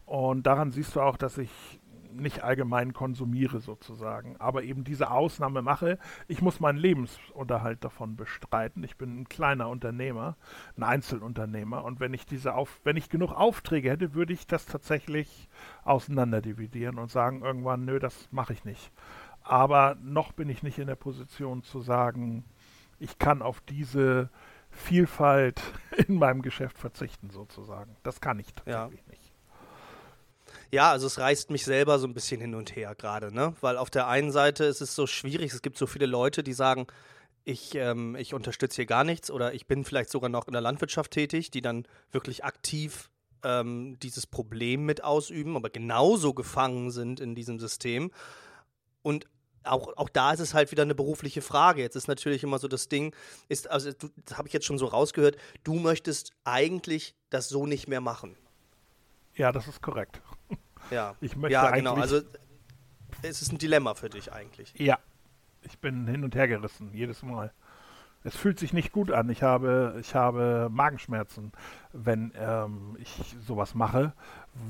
Und 0.05 0.47
daran 0.47 0.73
siehst 0.73 0.97
du 0.97 1.01
auch, 1.01 1.17
dass 1.17 1.39
ich 1.39 1.51
nicht 2.13 2.43
allgemein 2.43 2.93
konsumiere 2.93 3.61
sozusagen, 3.61 4.37
aber 4.39 4.63
eben 4.63 4.85
diese 4.85 5.11
Ausnahme 5.11 5.63
mache. 5.63 5.99
Ich 6.29 6.43
muss 6.43 6.61
meinen 6.61 6.79
Lebensunterhalt 6.79 7.83
davon 7.85 8.17
bestreiten. 8.17 8.85
Ich 8.85 8.97
bin 8.97 9.21
ein 9.21 9.29
kleiner 9.29 9.69
Unternehmer, 9.69 10.37
ein 10.77 10.83
Einzelunternehmer 10.83 11.85
und 11.85 12.01
wenn 12.01 12.15
ich 12.15 12.27
diese 12.27 12.55
auf, 12.55 12.81
wenn 12.85 12.97
ich 12.97 13.09
genug 13.09 13.33
Aufträge 13.33 13.91
hätte, 13.91 14.15
würde 14.15 14.33
ich 14.33 14.47
das 14.47 14.67
tatsächlich 14.67 15.49
auseinanderdividieren 15.85 16.99
und 16.99 17.11
sagen 17.11 17.43
irgendwann, 17.43 17.85
nö, 17.85 17.99
das 17.99 18.29
mache 18.31 18.53
ich 18.53 18.65
nicht. 18.65 18.93
Aber 19.43 19.97
noch 20.03 20.33
bin 20.33 20.49
ich 20.49 20.63
nicht 20.63 20.79
in 20.79 20.87
der 20.87 20.97
Position 20.97 21.63
zu 21.63 21.81
sagen, 21.81 22.45
ich 22.99 23.19
kann 23.19 23.43
auf 23.43 23.61
diese 23.61 24.31
Vielfalt 24.71 25.63
in 26.09 26.17
meinem 26.17 26.43
Geschäft 26.43 26.79
verzichten 26.79 27.31
sozusagen. 27.31 27.97
Das 28.03 28.21
kann 28.21 28.39
ich 28.39 28.55
tatsächlich 28.55 29.01
ja. 29.01 29.11
nicht. 29.11 29.12
Ja, 30.73 30.91
also 30.91 31.07
es 31.07 31.19
reißt 31.19 31.51
mich 31.51 31.65
selber 31.65 31.99
so 31.99 32.07
ein 32.07 32.15
bisschen 32.15 32.41
hin 32.41 32.55
und 32.55 32.75
her 32.75 32.95
gerade, 32.95 33.33
ne? 33.33 33.55
Weil 33.61 33.77
auf 33.77 33.91
der 33.91 34.09
einen 34.09 34.33
Seite 34.33 34.65
ist 34.65 34.81
es 34.81 34.95
so 34.95 35.07
schwierig, 35.07 35.53
es 35.53 35.61
gibt 35.61 35.77
so 35.77 35.87
viele 35.87 36.07
Leute, 36.07 36.43
die 36.43 36.55
sagen, 36.55 36.87
ich, 37.45 37.75
ähm, 37.75 38.17
ich 38.17 38.33
unterstütze 38.33 38.77
hier 38.77 38.87
gar 38.87 39.05
nichts 39.05 39.31
oder 39.31 39.53
ich 39.53 39.67
bin 39.67 39.85
vielleicht 39.85 40.11
sogar 40.11 40.31
noch 40.31 40.47
in 40.47 40.53
der 40.53 40.63
Landwirtschaft 40.63 41.11
tätig, 41.11 41.51
die 41.51 41.61
dann 41.61 41.87
wirklich 42.11 42.45
aktiv 42.45 43.11
ähm, 43.43 43.99
dieses 44.01 44.27
Problem 44.27 44.87
mit 44.87 45.05
ausüben, 45.05 45.57
aber 45.57 45.69
genauso 45.69 46.33
gefangen 46.33 46.91
sind 46.91 47.21
in 47.21 47.35
diesem 47.35 47.59
System. 47.59 48.11
Und 49.03 49.27
auch, 49.65 49.97
auch 49.97 50.09
da 50.09 50.33
ist 50.33 50.41
es 50.41 50.55
halt 50.55 50.71
wieder 50.71 50.85
eine 50.85 50.95
berufliche 50.95 51.43
Frage. 51.43 51.83
Jetzt 51.83 51.97
ist 51.97 52.09
natürlich 52.09 52.43
immer 52.45 52.59
so 52.59 52.69
das 52.69 52.89
Ding, 52.89 53.15
ist, 53.49 53.71
also 53.71 53.91
das 54.25 54.39
habe 54.39 54.49
ich 54.49 54.55
jetzt 54.55 54.65
schon 54.65 54.79
so 54.79 54.87
rausgehört, 54.87 55.37
du 55.65 55.75
möchtest 55.75 56.33
eigentlich 56.45 57.15
das 57.29 57.51
so 57.51 57.67
nicht 57.67 57.89
mehr 57.89 58.01
machen. 58.01 58.37
Ja, 59.35 59.53
das 59.53 59.69
ist 59.69 59.83
korrekt. 59.83 60.21
Ja, 60.93 61.15
ich 61.21 61.37
möchte 61.37 61.55
ja 61.55 61.71
genau. 61.71 61.95
Also 61.95 62.21
es 63.23 63.43
ist 63.43 63.53
ein 63.53 63.59
Dilemma 63.59 63.95
für 63.95 64.09
dich 64.09 64.33
eigentlich. 64.33 64.75
Ja, 64.77 64.99
ich 65.63 65.79
bin 65.79 66.07
hin 66.07 66.25
und 66.25 66.35
her 66.35 66.49
gerissen, 66.49 66.91
jedes 66.93 67.23
Mal. 67.23 67.53
Es 68.25 68.37
fühlt 68.37 68.59
sich 68.59 68.73
nicht 68.73 68.93
gut 68.93 69.11
an. 69.11 69.29
Ich 69.31 69.43
habe, 69.43 69.97
ich 70.01 70.15
habe 70.15 70.69
Magenschmerzen, 70.71 71.53
wenn 71.93 72.33
ähm, 72.37 72.97
ich 73.01 73.37
sowas 73.45 73.75
mache, 73.75 74.13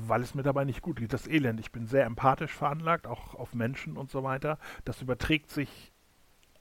weil 0.07 0.21
es 0.21 0.33
mir 0.33 0.41
dabei 0.41 0.65
nicht 0.65 0.81
gut 0.81 0.97
geht. 0.97 1.13
Das 1.13 1.27
Elend. 1.27 1.59
Ich 1.59 1.71
bin 1.71 1.85
sehr 1.85 2.05
empathisch 2.05 2.53
veranlagt, 2.53 3.05
auch 3.05 3.35
auf 3.35 3.53
Menschen 3.53 3.95
und 3.95 4.09
so 4.09 4.23
weiter. 4.23 4.57
Das 4.85 5.01
überträgt 5.01 5.51
sich 5.51 5.92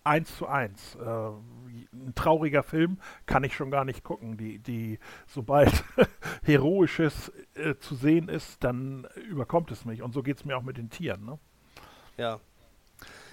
eins 0.05 0.37
zu 0.37 0.47
eins. 0.47 0.97
Äh, 0.97 1.31
ein 1.93 2.15
trauriger 2.15 2.63
Film 2.63 2.99
kann 3.27 3.45
ich 3.45 3.55
schon 3.55 3.71
gar 3.71 3.85
nicht 3.85 4.03
gucken. 4.03 4.37
Die, 4.37 4.59
die, 4.59 4.99
sobald 5.27 5.85
Heroisches 6.43 7.33
äh, 7.55 7.77
zu 7.77 7.95
sehen 7.95 8.29
ist, 8.29 8.63
dann 8.65 9.07
überkommt 9.29 9.71
es 9.71 9.85
mich. 9.85 10.03
Und 10.03 10.13
so 10.13 10.23
geht 10.23 10.39
es 10.39 10.45
mir 10.45 10.57
auch 10.57 10.63
mit 10.63 10.77
den 10.77 10.91
Tieren. 10.91 11.25
Ne? 11.25 11.39
Ja. 12.17 12.41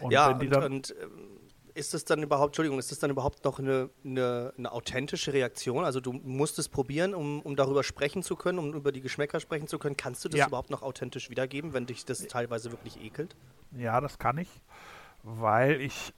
Und 0.02 0.12
ja, 0.12 0.32
und, 0.32 0.56
und 0.56 0.96
ähm, 1.02 1.40
ist 1.74 1.94
das 1.94 2.06
dann 2.06 2.22
überhaupt, 2.24 2.50
Entschuldigung, 2.50 2.80
ist 2.80 2.92
das 2.92 3.00
dann 3.00 3.10
überhaupt 3.10 3.44
noch 3.46 3.60
eine, 3.60 3.90
eine, 4.04 4.54
eine 4.58 4.72
authentische 4.72 5.34
Reaktion? 5.34 5.86
Also 5.86 6.00
du 6.00 6.14
musst 6.14 6.60
es 6.60 6.70
probieren, 6.70 7.14
um, 7.14 7.42
um 7.42 7.56
darüber 7.56 7.84
sprechen 7.84 8.24
zu 8.24 8.36
können, 8.36 8.60
um 8.60 8.74
über 8.74 8.92
die 8.92 9.02
Geschmäcker 9.02 9.40
sprechen 9.40 9.68
zu 9.68 9.80
können. 9.80 9.98
Kannst 9.98 10.24
du 10.26 10.30
das 10.30 10.40
ja. 10.40 10.48
überhaupt 10.48 10.70
noch 10.70 10.82
authentisch 10.82 11.30
wiedergeben, 11.30 11.74
wenn 11.74 11.86
dich 11.86 12.06
das 12.06 12.28
teilweise 12.28 12.72
wirklich 12.72 13.02
ekelt? 13.02 13.36
Ja, 13.78 14.02
das 14.02 14.18
kann 14.20 14.38
ich, 14.38 14.50
weil 15.24 15.82
ich 15.82 16.14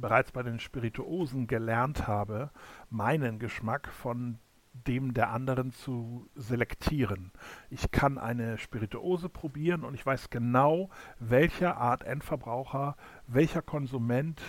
bereits 0.00 0.32
bei 0.32 0.42
den 0.42 0.60
Spirituosen 0.60 1.46
gelernt 1.46 2.06
habe, 2.06 2.50
meinen 2.90 3.38
Geschmack 3.38 3.88
von 3.88 4.38
dem 4.86 5.14
der 5.14 5.30
anderen 5.30 5.72
zu 5.72 6.28
selektieren. 6.34 7.32
Ich 7.70 7.90
kann 7.90 8.18
eine 8.18 8.58
Spirituose 8.58 9.28
probieren 9.28 9.84
und 9.84 9.94
ich 9.94 10.04
weiß 10.04 10.30
genau, 10.30 10.90
welcher 11.18 11.76
Art 11.76 12.04
Endverbraucher, 12.04 12.96
welcher 13.26 13.62
Konsument 13.62 14.40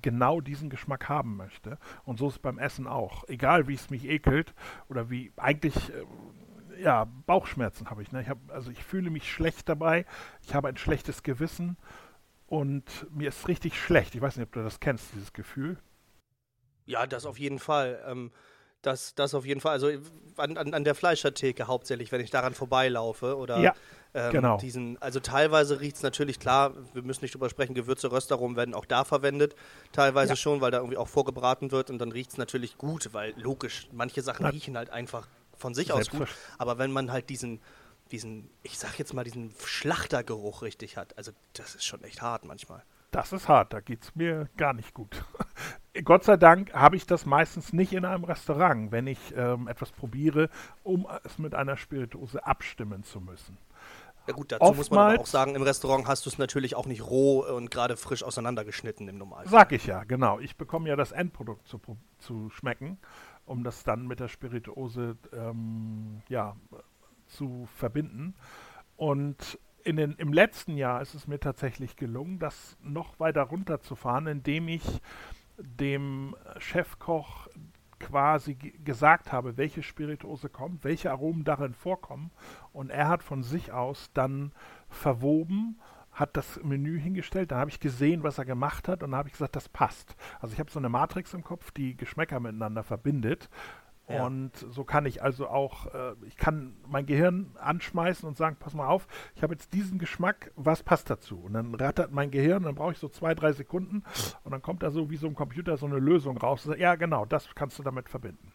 genau 0.00 0.40
diesen 0.40 0.70
Geschmack 0.70 1.08
haben 1.08 1.36
möchte. 1.36 1.78
Und 2.04 2.18
so 2.18 2.28
ist 2.28 2.34
es 2.34 2.38
beim 2.38 2.58
Essen 2.58 2.86
auch. 2.86 3.24
Egal 3.28 3.66
wie 3.66 3.74
es 3.74 3.90
mich 3.90 4.06
ekelt 4.06 4.54
oder 4.88 5.10
wie 5.10 5.32
eigentlich 5.36 5.74
äh, 5.90 6.82
ja, 6.82 7.06
Bauchschmerzen 7.26 7.88
habe 7.90 8.02
ich. 8.02 8.12
Ne? 8.12 8.20
ich 8.20 8.28
hab, 8.28 8.38
also 8.50 8.70
ich 8.70 8.82
fühle 8.82 9.10
mich 9.10 9.30
schlecht 9.30 9.68
dabei, 9.68 10.04
ich 10.42 10.54
habe 10.54 10.68
ein 10.68 10.76
schlechtes 10.76 11.22
Gewissen 11.22 11.76
und 12.46 12.84
mir 13.10 13.28
ist 13.28 13.48
richtig 13.48 13.80
schlecht. 13.80 14.14
Ich 14.14 14.20
weiß 14.20 14.36
nicht, 14.36 14.46
ob 14.46 14.52
du 14.52 14.62
das 14.62 14.80
kennst, 14.80 15.12
dieses 15.14 15.32
Gefühl. 15.32 15.78
Ja, 16.84 17.06
das 17.06 17.26
auf 17.26 17.38
jeden 17.38 17.58
Fall. 17.58 18.02
Ähm, 18.06 18.30
das, 18.82 19.14
das 19.16 19.34
auf 19.34 19.44
jeden 19.44 19.60
Fall. 19.60 19.72
Also 19.72 19.90
an, 20.36 20.56
an, 20.56 20.72
an 20.72 20.84
der 20.84 20.94
Fleischertheke 20.94 21.66
hauptsächlich, 21.66 22.12
wenn 22.12 22.20
ich 22.20 22.30
daran 22.30 22.54
vorbeilaufe 22.54 23.36
oder 23.36 23.58
ja, 23.58 23.74
ähm, 24.14 24.32
genau. 24.32 24.58
diesen. 24.58 25.00
Also 25.02 25.18
teilweise 25.18 25.80
riecht 25.80 25.96
es 25.96 26.02
natürlich 26.02 26.38
klar, 26.38 26.72
wir 26.94 27.02
müssen 27.02 27.24
nicht 27.24 27.34
drüber 27.34 27.50
sprechen, 27.50 27.74
Gewürze, 27.74 28.12
Röstaromen 28.12 28.56
werden 28.56 28.74
auch 28.74 28.84
da 28.84 29.04
verwendet. 29.04 29.56
Teilweise 29.90 30.32
ja. 30.32 30.36
schon, 30.36 30.60
weil 30.60 30.70
da 30.70 30.78
irgendwie 30.78 30.98
auch 30.98 31.08
vorgebraten 31.08 31.72
wird 31.72 31.90
und 31.90 31.98
dann 31.98 32.12
riecht 32.12 32.30
es 32.30 32.38
natürlich 32.38 32.78
gut, 32.78 33.12
weil 33.12 33.34
logisch, 33.36 33.88
manche 33.92 34.22
Sachen 34.22 34.46
riechen 34.46 34.76
halt 34.76 34.90
einfach 34.90 35.26
von 35.56 35.74
sich 35.74 35.92
aus 35.92 36.08
gut. 36.08 36.28
Aber 36.58 36.78
wenn 36.78 36.92
man 36.92 37.10
halt 37.10 37.28
diesen, 37.28 37.60
diesen, 38.12 38.50
ich 38.62 38.78
sag 38.78 38.98
jetzt 38.98 39.14
mal, 39.14 39.24
diesen 39.24 39.52
Schlachtergeruch 39.64 40.62
richtig 40.62 40.96
hat, 40.96 41.16
also 41.18 41.32
das 41.52 41.74
ist 41.74 41.84
schon 41.84 42.02
echt 42.04 42.22
hart 42.22 42.44
manchmal. 42.44 42.82
Das 43.10 43.32
ist 43.32 43.48
hart, 43.48 43.72
da 43.72 43.80
geht 43.80 44.02
es 44.02 44.14
mir 44.14 44.48
gar 44.56 44.72
nicht 44.72 44.92
gut. 44.92 45.24
Gott 46.04 46.24
sei 46.24 46.36
Dank 46.36 46.74
habe 46.74 46.96
ich 46.96 47.06
das 47.06 47.24
meistens 47.24 47.72
nicht 47.72 47.92
in 47.92 48.04
einem 48.04 48.24
Restaurant, 48.24 48.92
wenn 48.92 49.06
ich 49.06 49.18
ähm, 49.34 49.68
etwas 49.68 49.90
probiere, 49.90 50.50
um 50.82 51.06
es 51.24 51.38
mit 51.38 51.54
einer 51.54 51.76
Spirituose 51.76 52.44
abstimmen 52.44 53.04
zu 53.04 53.20
müssen. 53.20 53.56
Ja 54.26 54.34
gut, 54.34 54.50
dazu 54.50 54.64
Oftmals, 54.64 54.76
muss 54.76 54.90
man 54.90 55.12
aber 55.12 55.22
auch 55.22 55.26
sagen, 55.26 55.54
im 55.54 55.62
Restaurant 55.62 56.06
hast 56.08 56.26
du 56.26 56.30
es 56.30 56.38
natürlich 56.38 56.74
auch 56.74 56.86
nicht 56.86 57.02
roh 57.02 57.44
und 57.44 57.70
gerade 57.70 57.96
frisch 57.96 58.24
auseinandergeschnitten 58.24 59.08
im 59.08 59.18
Normalfall. 59.18 59.50
Sag 59.50 59.72
ich 59.72 59.86
ja, 59.86 60.04
genau. 60.04 60.40
Ich 60.40 60.56
bekomme 60.56 60.88
ja 60.88 60.96
das 60.96 61.12
Endprodukt 61.12 61.66
zu, 61.68 61.80
zu 62.18 62.50
schmecken, 62.50 62.98
um 63.46 63.62
das 63.62 63.84
dann 63.84 64.06
mit 64.06 64.18
der 64.18 64.28
Spirituose 64.28 65.16
ähm, 65.32 66.22
ja, 66.28 66.56
zu 67.26 67.68
verbinden. 67.76 68.34
Und 68.96 69.58
in 69.84 69.96
den, 69.96 70.12
im 70.14 70.32
letzten 70.32 70.76
Jahr 70.76 71.00
ist 71.00 71.14
es 71.14 71.26
mir 71.26 71.38
tatsächlich 71.38 71.96
gelungen, 71.96 72.38
das 72.38 72.76
noch 72.82 73.20
weiter 73.20 73.42
runterzufahren, 73.42 74.26
indem 74.26 74.68
ich 74.68 74.84
dem 75.58 76.34
Chefkoch 76.58 77.48
quasi 77.98 78.54
gesagt 78.54 79.32
habe, 79.32 79.56
welche 79.56 79.82
Spirituose 79.82 80.48
kommt, 80.48 80.84
welche 80.84 81.10
Aromen 81.10 81.44
darin 81.44 81.72
vorkommen. 81.72 82.30
Und 82.72 82.90
er 82.90 83.08
hat 83.08 83.22
von 83.22 83.42
sich 83.42 83.72
aus 83.72 84.10
dann 84.12 84.52
verwoben, 84.88 85.78
hat 86.12 86.36
das 86.36 86.60
Menü 86.62 86.98
hingestellt, 86.98 87.50
dann 87.50 87.58
habe 87.58 87.70
ich 87.70 87.78
gesehen, 87.78 88.22
was 88.22 88.38
er 88.38 88.44
gemacht 88.44 88.88
hat 88.88 89.02
und 89.02 89.12
dann 89.12 89.18
habe 89.18 89.28
ich 89.28 89.34
gesagt, 89.34 89.54
das 89.54 89.68
passt. 89.68 90.16
Also 90.40 90.52
ich 90.52 90.58
habe 90.58 90.70
so 90.70 90.78
eine 90.78 90.88
Matrix 90.88 91.34
im 91.34 91.44
Kopf, 91.44 91.70
die 91.70 91.96
Geschmäcker 91.96 92.40
miteinander 92.40 92.82
verbindet 92.82 93.48
ja. 94.08 94.24
Und 94.24 94.52
so 94.70 94.84
kann 94.84 95.04
ich 95.04 95.22
also 95.22 95.48
auch, 95.48 95.92
äh, 95.92 96.14
ich 96.26 96.36
kann 96.36 96.76
mein 96.86 97.06
Gehirn 97.06 97.50
anschmeißen 97.60 98.28
und 98.28 98.36
sagen, 98.36 98.56
pass 98.58 98.72
mal 98.72 98.86
auf, 98.86 99.08
ich 99.34 99.42
habe 99.42 99.54
jetzt 99.54 99.72
diesen 99.72 99.98
Geschmack, 99.98 100.52
was 100.54 100.84
passt 100.84 101.10
dazu? 101.10 101.40
Und 101.40 101.54
dann 101.54 101.74
rattert 101.74 102.12
mein 102.12 102.30
Gehirn, 102.30 102.62
dann 102.62 102.76
brauche 102.76 102.92
ich 102.92 102.98
so 102.98 103.08
zwei, 103.08 103.34
drei 103.34 103.52
Sekunden 103.52 104.04
und 104.44 104.52
dann 104.52 104.62
kommt 104.62 104.84
da 104.84 104.90
so 104.90 105.10
wie 105.10 105.16
so 105.16 105.26
ein 105.26 105.34
Computer 105.34 105.76
so 105.76 105.86
eine 105.86 105.98
Lösung 105.98 106.38
raus. 106.38 106.62
Sagt, 106.62 106.78
ja, 106.78 106.94
genau, 106.94 107.24
das 107.24 107.52
kannst 107.56 107.78
du 107.78 107.82
damit 107.82 108.08
verbinden. 108.08 108.52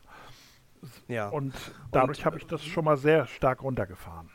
Ja. 1.08 1.28
Und 1.30 1.54
dadurch 1.92 2.26
habe 2.26 2.38
ich 2.38 2.46
das 2.48 2.64
schon 2.64 2.86
mal 2.86 2.98
sehr 2.98 3.28
stark 3.28 3.62
runtergefahren. 3.62 4.30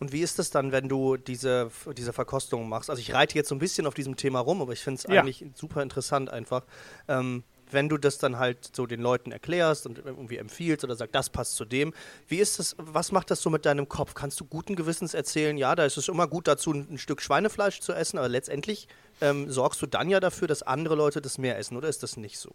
Und 0.00 0.12
wie 0.12 0.20
ist 0.20 0.40
das 0.40 0.50
dann, 0.50 0.72
wenn 0.72 0.88
du 0.88 1.16
diese, 1.16 1.70
diese 1.96 2.12
Verkostung 2.12 2.68
machst? 2.68 2.90
Also 2.90 2.98
ich 2.98 3.14
reite 3.14 3.36
jetzt 3.36 3.48
so 3.48 3.54
ein 3.54 3.60
bisschen 3.60 3.86
auf 3.86 3.94
diesem 3.94 4.16
Thema 4.16 4.40
rum, 4.40 4.60
aber 4.60 4.72
ich 4.72 4.82
finde 4.82 4.98
es 4.98 5.04
ja. 5.08 5.20
eigentlich 5.20 5.46
super 5.54 5.80
interessant 5.80 6.28
einfach. 6.28 6.64
Ähm, 7.06 7.44
wenn 7.72 7.88
du 7.88 7.98
das 7.98 8.18
dann 8.18 8.38
halt 8.38 8.74
so 8.74 8.86
den 8.86 9.00
Leuten 9.00 9.32
erklärst 9.32 9.86
und 9.86 9.98
irgendwie 9.98 10.36
empfiehlst 10.36 10.84
oder 10.84 10.96
sagst, 10.96 11.14
das 11.14 11.30
passt 11.30 11.56
zu 11.56 11.64
dem, 11.64 11.92
wie 12.28 12.38
ist 12.38 12.58
das, 12.58 12.76
was 12.78 13.12
macht 13.12 13.30
das 13.30 13.42
so 13.42 13.50
mit 13.50 13.66
deinem 13.66 13.88
Kopf? 13.88 14.14
Kannst 14.14 14.40
du 14.40 14.44
guten 14.44 14.76
Gewissens 14.76 15.14
erzählen, 15.14 15.56
ja, 15.56 15.74
da 15.74 15.84
ist 15.84 15.96
es 15.96 16.08
immer 16.08 16.26
gut 16.26 16.48
dazu, 16.48 16.72
ein, 16.72 16.98
Stück 16.98 17.22
Schweinefleisch 17.22 17.80
zu 17.80 17.92
essen, 17.92 18.18
aber 18.18 18.28
letztendlich 18.28 18.88
ähm, 19.20 19.50
sorgst 19.50 19.80
du 19.82 19.86
dann 19.86 20.08
ja 20.08 20.20
dafür, 20.20 20.48
dass 20.48 20.62
andere 20.62 20.94
Leute 20.94 21.20
das 21.20 21.38
mehr 21.38 21.58
essen, 21.58 21.76
oder 21.76 21.88
ist 21.88 22.02
das 22.02 22.16
nicht 22.16 22.38
so? 22.38 22.52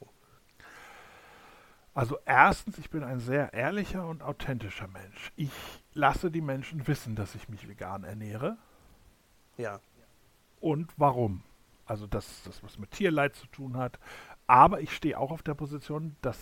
Also 1.94 2.20
erstens, 2.26 2.78
ich 2.78 2.92
bin 2.92 3.04
ein 3.04 3.20
sehr 3.20 3.54
ehrlicher 3.54 4.06
und 4.06 4.22
authentischer 4.22 4.88
Mensch. 4.88 5.32
Ich 5.36 5.50
lasse 5.96 6.30
die 6.30 6.42
Menschen 6.42 6.86
wissen, 6.88 7.16
dass 7.16 7.34
ich 7.34 7.50
mich 7.50 7.68
vegan 7.68 8.04
ernähre. 8.04 8.58
Ja. 9.58 9.80
Und 10.60 10.92
warum? 10.98 11.42
Also, 11.88 12.06
dass 12.06 12.44
das 12.44 12.62
was 12.64 12.78
mit 12.78 12.92
Tierleid 12.92 13.36
zu 13.36 13.48
tun 13.48 13.78
hat, 13.78 13.98
aber 14.48 14.82
ich 14.82 14.96
stehe 14.96 15.20
auch 15.20 15.32
auf 15.32 15.44
der 15.44 15.54
Position, 15.54 16.16
dass 16.22 16.40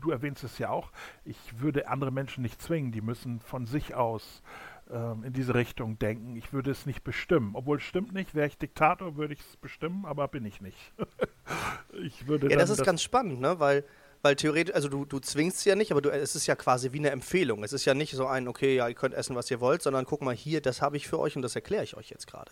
du 0.00 0.10
erwähnst 0.10 0.44
es 0.44 0.58
ja 0.58 0.70
auch, 0.70 0.90
ich 1.24 1.60
würde 1.60 1.88
andere 1.88 2.10
Menschen 2.10 2.42
nicht 2.42 2.60
zwingen, 2.60 2.92
die 2.92 3.00
müssen 3.00 3.40
von 3.40 3.66
sich 3.66 3.94
aus 3.94 4.42
ähm, 4.90 5.24
in 5.24 5.32
diese 5.32 5.54
Richtung 5.54 5.98
denken. 5.98 6.36
Ich 6.36 6.52
würde 6.52 6.70
es 6.70 6.84
nicht 6.84 7.04
bestimmen. 7.04 7.52
Obwohl 7.54 7.78
es 7.78 7.84
stimmt 7.84 8.12
nicht, 8.12 8.34
wäre 8.34 8.46
ich 8.46 8.58
Diktator, 8.58 9.16
würde 9.16 9.34
ich 9.34 9.40
es 9.40 9.56
bestimmen, 9.56 10.04
aber 10.04 10.28
bin 10.28 10.44
ich 10.44 10.60
nicht. 10.60 10.92
ich 12.04 12.26
würde 12.26 12.50
ja, 12.50 12.56
das 12.56 12.70
ist 12.70 12.80
das 12.80 12.86
ganz 12.86 13.02
spannend, 13.02 13.40
ne? 13.40 13.58
weil 13.60 13.84
weil 14.24 14.36
theoretisch, 14.36 14.74
also 14.74 14.88
du, 14.88 15.04
du 15.04 15.20
zwingst 15.20 15.60
sie 15.60 15.68
ja 15.68 15.76
nicht, 15.76 15.92
aber 15.92 16.00
du, 16.00 16.08
es 16.10 16.34
ist 16.34 16.46
ja 16.46 16.56
quasi 16.56 16.92
wie 16.92 16.98
eine 16.98 17.10
Empfehlung. 17.10 17.62
Es 17.62 17.74
ist 17.74 17.84
ja 17.84 17.92
nicht 17.92 18.14
so 18.14 18.26
ein, 18.26 18.48
okay, 18.48 18.76
ja, 18.76 18.88
ihr 18.88 18.94
könnt 18.94 19.14
essen, 19.14 19.36
was 19.36 19.50
ihr 19.50 19.60
wollt, 19.60 19.82
sondern 19.82 20.06
guck 20.06 20.22
mal 20.22 20.34
hier, 20.34 20.62
das 20.62 20.80
habe 20.80 20.96
ich 20.96 21.06
für 21.06 21.18
euch 21.18 21.36
und 21.36 21.42
das 21.42 21.54
erkläre 21.54 21.84
ich 21.84 21.94
euch 21.94 22.08
jetzt 22.08 22.26
gerade. 22.26 22.50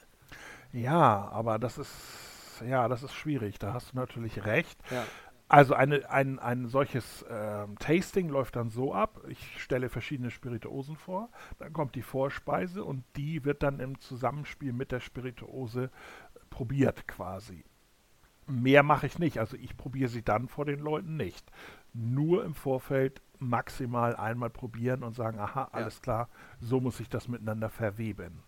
Ja, 0.75 1.31
aber 1.33 1.59
das 1.59 1.79
ist 1.79 1.91
ja, 2.61 2.89
das 2.89 3.03
ist 3.03 3.15
schwierig. 3.15 3.59
Da 3.59 3.73
hast 3.73 3.93
du 3.93 3.97
natürlich 3.97 4.45
recht. 4.45 4.79
Ja. 4.91 5.05
Also 5.53 5.75
eine, 5.75 6.09
ein, 6.09 6.39
ein 6.39 6.67
solches 6.67 7.21
äh, 7.25 7.67
Tasting 7.79 8.31
läuft 8.31 8.57
dann 8.57 8.71
so 8.71 8.95
ab. 8.95 9.21
Ich 9.29 9.61
stelle 9.63 9.91
verschiedene 9.91 10.31
Spirituosen 10.31 10.97
vor, 10.97 11.29
dann 11.59 11.75
kommt 11.75 11.95
die 11.95 12.01
Vorspeise 12.01 12.83
und 12.83 13.05
die 13.17 13.45
wird 13.45 13.63
dann 13.63 13.79
im 13.79 14.01
Zusammenspiel 14.01 14.73
mit 14.73 14.93
der 14.93 15.01
Spirituose 15.01 15.91
probiert 16.49 17.07
quasi. 17.07 17.67
Mehr 18.47 18.83
mache 18.83 19.07
ich 19.07 19.19
nicht. 19.19 19.39
Also 19.39 19.59
ich 19.59 19.77
probiere 19.77 20.09
sie 20.09 20.23
dann 20.23 20.49
vor 20.49 20.65
den 20.65 20.81
Leuten 20.81 21.19
nicht. 21.19 21.53
Nur 21.93 22.47
im 22.47 22.55
Vorfeld 22.55 23.21
maximal 23.39 24.17
einmal 24.17 24.49
probieren 24.49 25.03
und 25.03 25.15
sagen, 25.15 25.39
aha, 25.39 25.69
alles 25.73 25.97
ja. 25.97 26.01
klar, 26.01 26.29
so 26.61 26.81
muss 26.81 26.99
ich 26.99 27.11
das 27.11 27.29
miteinander 27.29 27.69
verweben. 27.69 28.43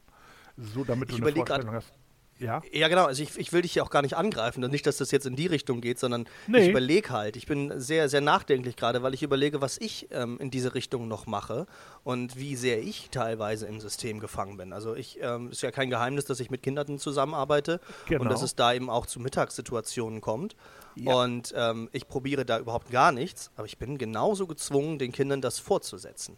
So, 0.56 0.84
damit 0.84 1.10
ich 1.10 1.18
du 1.18 1.26
eine 1.26 1.36
Vorstellung 1.36 1.74
hast 1.74 1.92
ja. 2.38 2.62
Ja, 2.72 2.88
genau. 2.88 3.04
Also 3.06 3.22
ich, 3.22 3.38
ich 3.38 3.52
will 3.52 3.62
dich 3.62 3.72
hier 3.74 3.82
auch 3.84 3.90
gar 3.90 4.02
nicht 4.02 4.16
angreifen. 4.16 4.60
Nicht, 4.70 4.86
dass 4.86 4.96
das 4.96 5.10
jetzt 5.10 5.26
in 5.26 5.36
die 5.36 5.46
Richtung 5.46 5.80
geht, 5.80 5.98
sondern 5.98 6.26
Nee. 6.46 6.58
ich 6.64 6.68
überlege 6.70 7.10
halt. 7.10 7.36
Ich 7.36 7.46
bin 7.46 7.78
sehr, 7.80 8.08
sehr 8.08 8.20
nachdenklich 8.20 8.76
gerade, 8.76 9.02
weil 9.02 9.14
ich 9.14 9.22
überlege, 9.22 9.60
was 9.60 9.78
ich 9.78 10.08
ähm, 10.10 10.38
in 10.40 10.50
diese 10.50 10.74
Richtung 10.74 11.08
noch 11.08 11.26
mache 11.26 11.66
und 12.02 12.36
wie 12.36 12.56
sehr 12.56 12.82
ich 12.82 13.10
teilweise 13.10 13.66
im 13.66 13.80
System 13.80 14.20
gefangen 14.20 14.56
bin. 14.56 14.72
Also 14.72 14.94
ich 14.94 15.18
ähm, 15.22 15.50
ist 15.50 15.62
ja 15.62 15.70
kein 15.70 15.90
Geheimnis, 15.90 16.24
dass 16.24 16.40
ich 16.40 16.50
mit 16.50 16.62
Kindern 16.62 16.98
zusammenarbeite 16.98 17.80
Genau. 18.08 18.22
und 18.22 18.28
dass 18.30 18.42
es 18.42 18.54
da 18.56 18.72
eben 18.74 18.90
auch 18.90 19.06
zu 19.06 19.20
Mittagssituationen 19.20 20.20
kommt. 20.20 20.56
Ja. 20.96 21.14
Und 21.14 21.52
ähm, 21.56 21.88
ich 21.92 22.06
probiere 22.08 22.44
da 22.44 22.58
überhaupt 22.58 22.90
gar 22.90 23.12
nichts, 23.12 23.50
aber 23.56 23.66
ich 23.66 23.78
bin 23.78 23.98
genauso 23.98 24.46
gezwungen, 24.46 24.98
den 24.98 25.12
Kindern 25.12 25.40
das 25.40 25.58
fortzusetzen. 25.58 26.36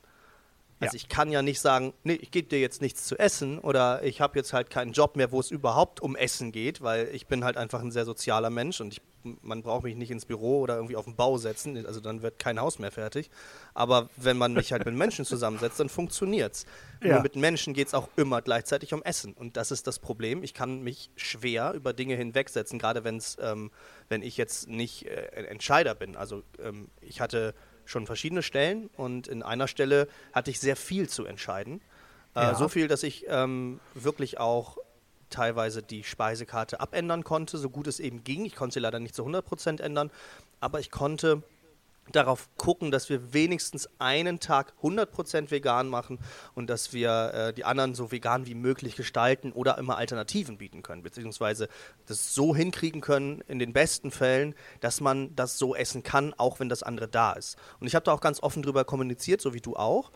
Also 0.78 0.95
Ja. 0.95 0.97
ich 1.02 1.09
kann 1.09 1.30
ja 1.30 1.40
nicht 1.42 1.61
sagen, 1.61 1.95
nee, 2.04 2.14
ich 2.14 2.30
gebe 2.30 2.49
dir 2.49 2.61
jetzt 2.61 2.83
nichts 2.83 3.04
zu 3.06 3.18
essen 3.18 3.59
oder 3.59 4.02
ich 4.02 4.21
habe 4.21 4.38
jetzt 4.38 4.52
halt 4.52 4.68
keinen 4.68 4.92
Job 4.92 5.16
mehr, 5.16 5.33
wo 5.33 5.40
es 5.40 5.50
überhaupt 5.50 6.00
um 6.00 6.16
Essen 6.16 6.52
geht, 6.52 6.83
weil 6.83 7.09
ich 7.14 7.26
bin 7.26 7.45
halt 7.45 7.56
einfach 7.56 7.80
ein 7.80 7.90
sehr 7.90 8.04
sozialer 8.04 8.50
Mensch 8.50 8.80
und 8.83 8.92
ich, 8.92 9.00
man 9.40 9.62
braucht 9.62 9.85
mich 9.85 9.97
nicht 9.97 10.11
ins 10.11 10.26
Büro 10.26 10.61
oder 10.61 10.76
irgendwie 10.76 10.97
auf 10.97 11.06
den 11.06 11.16
Bau 11.16 11.38
setzen, 11.38 11.85
also 11.87 12.00
dann 12.00 12.21
wird 12.21 12.38
kein 12.38 12.61
Haus 12.61 12.78
mehr 12.78 12.92
fertig. 12.92 13.30
Aber 13.73 14.11
wenn 14.16 14.37
man 14.37 14.52
mich 14.52 14.71
halt 14.71 14.85
mit 14.85 14.95
Menschen 14.95 15.25
zusammensetzt, 15.25 15.80
dann 15.80 15.88
funktioniert's. 15.88 16.66
Ja. 17.02 17.14
Nur 17.14 17.23
mit 17.23 17.37
Menschen 17.37 17.73
geht 17.73 17.88
es 17.88 17.95
auch 17.95 18.09
immer 18.16 18.42
gleichzeitig 18.42 18.92
um 18.92 19.02
Essen 19.02 19.33
und 19.33 19.56
das 19.56 19.71
ist 19.71 19.87
das 19.87 19.99
Problem. 19.99 20.42
Ich 20.42 20.52
kann 20.52 20.83
mich 20.83 21.11
schwer 21.16 21.73
über 21.73 21.95
Dinge 21.95 22.16
hinwegsetzen, 22.16 22.78
gerade 22.78 23.02
wenn's, 23.02 23.38
ähm, 23.40 23.71
wenn 24.11 24.23
ich 24.23 24.37
jetzt 24.37 24.68
nicht 24.68 25.06
äh, 25.06 25.47
Entscheider 25.47 25.95
bin. 25.95 26.16
Also 26.16 26.42
ähm, 26.62 26.88
ich 27.00 27.23
hatte 27.23 27.54
schon 27.87 28.07
verschiedene 28.07 28.43
Stellen 28.43 28.90
und 28.97 29.26
in 29.28 29.43
einer 29.43 29.69
Stelle 29.69 30.09
hatte 30.33 30.50
ich 30.50 30.61
sehr 30.61 30.76
viel 30.76 31.09
zu 31.09 31.25
entscheiden. 31.25 31.81
Äh, 32.35 32.40
Ja. 32.40 32.55
So 32.55 32.69
viel, 32.69 32.88
dass 32.88 33.02
ich 33.02 33.25
ähm, 33.28 33.81
wirklich 33.95 34.38
auch 34.38 34.76
teilweise 35.31 35.83
die 35.83 36.05
Speisekarte 36.05 36.81
abändern 36.81 37.25
konnte, 37.25 37.59
so 37.59 37.69
gut 37.71 37.87
es 37.87 37.99
eben 37.99 38.23
ging. 38.23 38.45
Ich 38.45 38.55
konnte 38.55 38.75
sie 38.75 38.81
leider 38.81 39.00
nicht 39.00 39.14
zu 39.14 39.25
100% 39.25 39.81
ändern, 39.83 40.11
aber 40.61 40.78
ich 40.81 40.90
konnte 40.90 41.43
darauf 42.12 42.48
gucken, 42.56 42.90
dass 42.90 43.08
wir 43.08 43.32
wenigstens 43.32 43.88
einen 43.98 44.40
Tag 44.40 44.75
100% 44.82 45.50
vegan 45.50 45.88
machen 45.88 46.18
und 46.54 46.70
dass 46.70 46.92
wir 46.92 47.32
äh, 47.34 47.52
die 47.52 47.64
anderen 47.64 47.94
so 47.94 48.12
vegan 48.12 48.46
wie 48.46 48.54
möglich 48.54 48.96
gestalten 48.96 49.52
oder 49.52 49.78
immer 49.78 49.96
Alternativen 49.96 50.58
bieten 50.58 50.82
können, 50.82 51.02
beziehungsweise 51.02 51.68
das 52.06 52.34
so 52.34 52.54
hinkriegen 52.54 53.00
können, 53.00 53.42
in 53.48 53.58
den 53.58 53.72
besten 53.72 54.10
Fällen, 54.10 54.54
dass 54.80 55.00
man 55.00 55.34
das 55.34 55.58
so 55.58 55.75
essen 55.75 56.02
kann, 56.02 56.34
auch 56.34 56.60
wenn 56.60 56.68
das 56.68 56.82
andere 56.82 57.08
da 57.08 57.32
ist. 57.32 57.56
Und 57.80 57.86
ich 57.86 57.94
habe 57.94 58.04
da 58.04 58.12
auch 58.12 58.20
ganz 58.20 58.42
offen 58.42 58.62
drüber 58.62 58.84
kommuniziert, 58.84 59.40
so 59.40 59.54
wie 59.54 59.60
du 59.60 59.76
auch. 59.76 60.12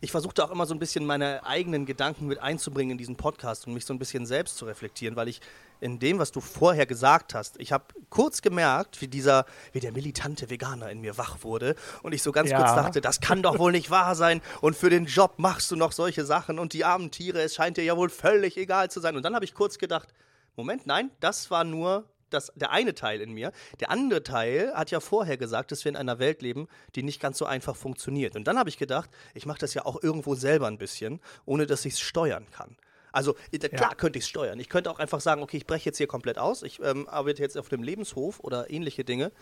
Ich 0.00 0.10
versuchte 0.10 0.44
auch 0.44 0.50
immer 0.50 0.66
so 0.66 0.74
ein 0.74 0.78
bisschen 0.78 1.04
meine 1.06 1.44
eigenen 1.46 1.86
Gedanken 1.86 2.26
mit 2.26 2.40
einzubringen 2.40 2.92
in 2.92 2.98
diesen 2.98 3.16
Podcast 3.16 3.66
und 3.66 3.74
mich 3.74 3.84
so 3.84 3.92
ein 3.94 3.98
bisschen 3.98 4.26
selbst 4.26 4.56
zu 4.56 4.64
reflektieren, 4.64 5.16
weil 5.16 5.28
ich 5.28 5.40
in 5.80 5.98
dem, 5.98 6.18
was 6.20 6.30
du 6.30 6.40
vorher 6.40 6.86
gesagt 6.86 7.34
hast, 7.34 7.58
ich 7.60 7.72
habe 7.72 7.84
kurz 8.08 8.40
gemerkt, 8.40 9.00
wie 9.00 9.08
dieser, 9.08 9.46
wie 9.72 9.80
der 9.80 9.90
militante 9.92 10.48
Veganer 10.48 10.90
in 10.90 11.00
mir 11.00 11.18
wach 11.18 11.42
wurde 11.42 11.74
und 12.02 12.12
ich 12.12 12.22
so 12.22 12.30
ganz 12.30 12.50
Ja. 12.50 12.58
kurz 12.58 12.74
dachte, 12.74 13.00
das 13.00 13.20
kann 13.20 13.42
doch 13.42 13.58
wohl 13.58 13.72
nicht 13.72 13.90
wahr 13.90 14.14
sein 14.14 14.40
und 14.60 14.76
für 14.76 14.90
den 14.90 15.06
Job 15.06 15.34
machst 15.38 15.70
du 15.72 15.76
noch 15.76 15.90
solche 15.92 16.24
Sachen 16.24 16.60
und 16.60 16.72
die 16.72 16.84
armen 16.84 17.10
Tiere, 17.10 17.40
es 17.42 17.54
scheint 17.56 17.76
dir 17.78 17.84
ja 17.84 17.96
wohl 17.96 18.10
völlig 18.10 18.56
egal 18.56 18.90
zu 18.90 19.00
sein. 19.00 19.16
Und 19.16 19.24
dann 19.24 19.34
habe 19.34 19.44
ich 19.44 19.54
kurz 19.54 19.78
gedacht, 19.78 20.08
Moment, 20.54 20.86
nein, 20.86 21.10
das 21.20 21.50
war 21.50 21.64
nur 21.64 22.04
das, 22.32 22.52
der 22.54 22.70
eine 22.70 22.94
Teil 22.94 23.20
in 23.20 23.32
mir. 23.32 23.52
Der 23.80 23.90
andere 23.90 24.22
Teil 24.22 24.72
hat 24.74 24.90
ja 24.90 25.00
vorher 25.00 25.36
gesagt, 25.36 25.72
dass 25.72 25.84
wir 25.84 25.90
in 25.90 25.96
einer 25.96 26.18
Welt 26.18 26.42
leben, 26.42 26.68
die 26.94 27.02
nicht 27.02 27.20
ganz 27.20 27.38
so 27.38 27.46
einfach 27.46 27.76
funktioniert. 27.76 28.36
Und 28.36 28.44
dann 28.44 28.58
habe 28.58 28.68
ich 28.68 28.78
gedacht, 28.78 29.10
ich 29.34 29.46
mache 29.46 29.58
das 29.58 29.74
ja 29.74 29.84
auch 29.84 30.02
irgendwo 30.02 30.34
selber 30.34 30.66
ein 30.66 30.78
bisschen, 30.78 31.20
ohne 31.44 31.66
dass 31.66 31.84
ich 31.84 31.94
es 31.94 32.00
steuern 32.00 32.46
kann. 32.50 32.76
Also 33.12 33.36
äh, 33.52 33.58
klar 33.58 33.94
könnte 33.94 34.18
ich 34.18 34.24
es 34.24 34.28
steuern. 34.28 34.58
Ich 34.58 34.68
könnte 34.68 34.90
auch 34.90 34.98
einfach 34.98 35.20
sagen, 35.20 35.42
okay, 35.42 35.58
ich 35.58 35.66
breche 35.66 35.86
jetzt 35.86 35.98
hier 35.98 36.06
komplett 36.06 36.38
aus. 36.38 36.62
Ich 36.62 36.80
ähm, 36.82 37.08
arbeite 37.08 37.42
jetzt 37.42 37.58
auf 37.58 37.68
dem 37.68 37.82
Lebenshof 37.82 38.40
oder 38.40 38.70
ähnliche 38.70 39.04
Dinge. 39.04 39.32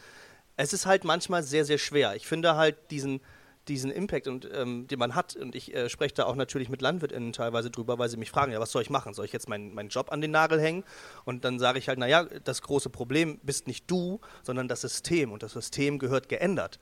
Es 0.57 0.73
ist 0.73 0.87
halt 0.87 1.05
manchmal 1.05 1.43
sehr, 1.43 1.65
sehr 1.65 1.79
schwer. 1.79 2.17
Ich 2.17 2.27
finde 2.27 2.57
halt 2.57 2.77
diesen, 2.91 3.21
diesen 3.69 3.91
Impact, 3.91 4.27
und, 4.27 4.49
ähm, 4.53 4.87
den 4.87 4.99
man 4.99 5.15
hat, 5.15 5.37
und 5.37 5.55
ich 5.55 5.75
äh, 5.75 5.89
spreche 5.89 6.15
da 6.15 6.25
auch 6.25 6.35
natürlich 6.35 6.69
mit 6.69 6.83
LandwirtInnen 6.83 7.33
teilweise 7.33 7.71
drüber, 7.71 7.99
weil 7.99 8.09
sie 8.09 8.17
mich 8.17 8.31
fragen, 8.31 8.53
ja, 8.53 8.61
was 8.61 8.73
soll 8.73 8.83
ich 8.83 8.91
machen? 8.91 9.15
Soll 9.15 9.25
ich 9.25 9.33
jetzt 9.33 9.49
meinen 9.49 9.75
meinen 9.75 9.89
Job 9.91 10.11
an 10.13 10.21
den 10.21 10.31
Nagel 10.31 10.61
hängen? 10.61 10.85
Und 11.25 11.45
dann 11.45 11.59
sage 11.59 11.79
ich 11.79 11.89
halt, 11.89 11.99
naja, 11.99 12.25
das 12.45 12.63
große 12.63 12.91
Problem 12.91 13.39
bist 13.43 13.67
nicht 13.67 13.91
du, 13.91 14.21
sondern 14.43 14.69
das 14.69 14.81
System. 14.81 15.33
Und 15.33 15.43
das 15.43 15.53
System 15.53 15.99
gehört 15.99 16.29
geändert. 16.29 16.79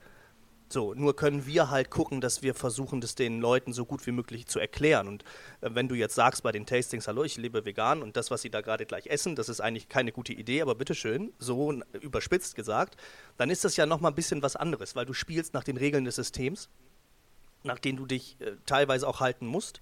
So, 0.71 0.93
nur 0.93 1.15
können 1.15 1.47
wir 1.47 1.71
halt 1.71 1.89
gucken, 1.89 2.21
dass 2.21 2.43
wir 2.43 2.53
versuchen, 2.53 3.01
das 3.01 3.15
den 3.15 3.41
Leuten 3.41 3.73
so 3.73 3.85
gut 3.85 4.05
wie 4.05 4.11
möglich 4.11 4.45
zu 4.45 4.59
erklären. 4.59 5.07
Und 5.07 5.23
äh, 5.61 5.69
wenn 5.73 5.87
du 5.87 5.95
jetzt 5.95 6.13
sagst 6.13 6.43
bei 6.43 6.51
den 6.51 6.67
Tastings, 6.67 7.07
hallo, 7.07 7.23
ich 7.23 7.37
lebe 7.37 7.65
vegan 7.65 8.03
und 8.03 8.15
das, 8.15 8.29
was 8.29 8.43
sie 8.43 8.51
da 8.51 8.61
gerade 8.61 8.85
gleich 8.85 9.07
essen, 9.07 9.35
das 9.35 9.49
ist 9.49 9.61
eigentlich 9.61 9.89
keine 9.89 10.11
gute 10.11 10.31
Idee, 10.33 10.61
aber 10.61 10.75
bitteschön, 10.75 11.33
so 11.39 11.73
überspitzt 12.01 12.55
gesagt, 12.55 12.97
dann 13.37 13.49
ist 13.49 13.65
das 13.65 13.77
ja 13.77 13.87
nochmal 13.87 14.11
ein 14.11 14.15
bisschen 14.15 14.43
was 14.43 14.55
anderes, 14.55 14.95
weil 14.95 15.07
du 15.07 15.13
spielst 15.13 15.55
nach 15.55 15.63
den 15.63 15.77
Regeln 15.77 16.05
des 16.05 16.15
Systems, 16.17 16.69
nach 17.63 17.79
denen 17.79 17.97
du 17.97 18.05
dich 18.05 18.37
äh, 18.39 18.51
teilweise 18.67 19.07
auch 19.07 19.21
halten 19.21 19.47
musst, 19.47 19.81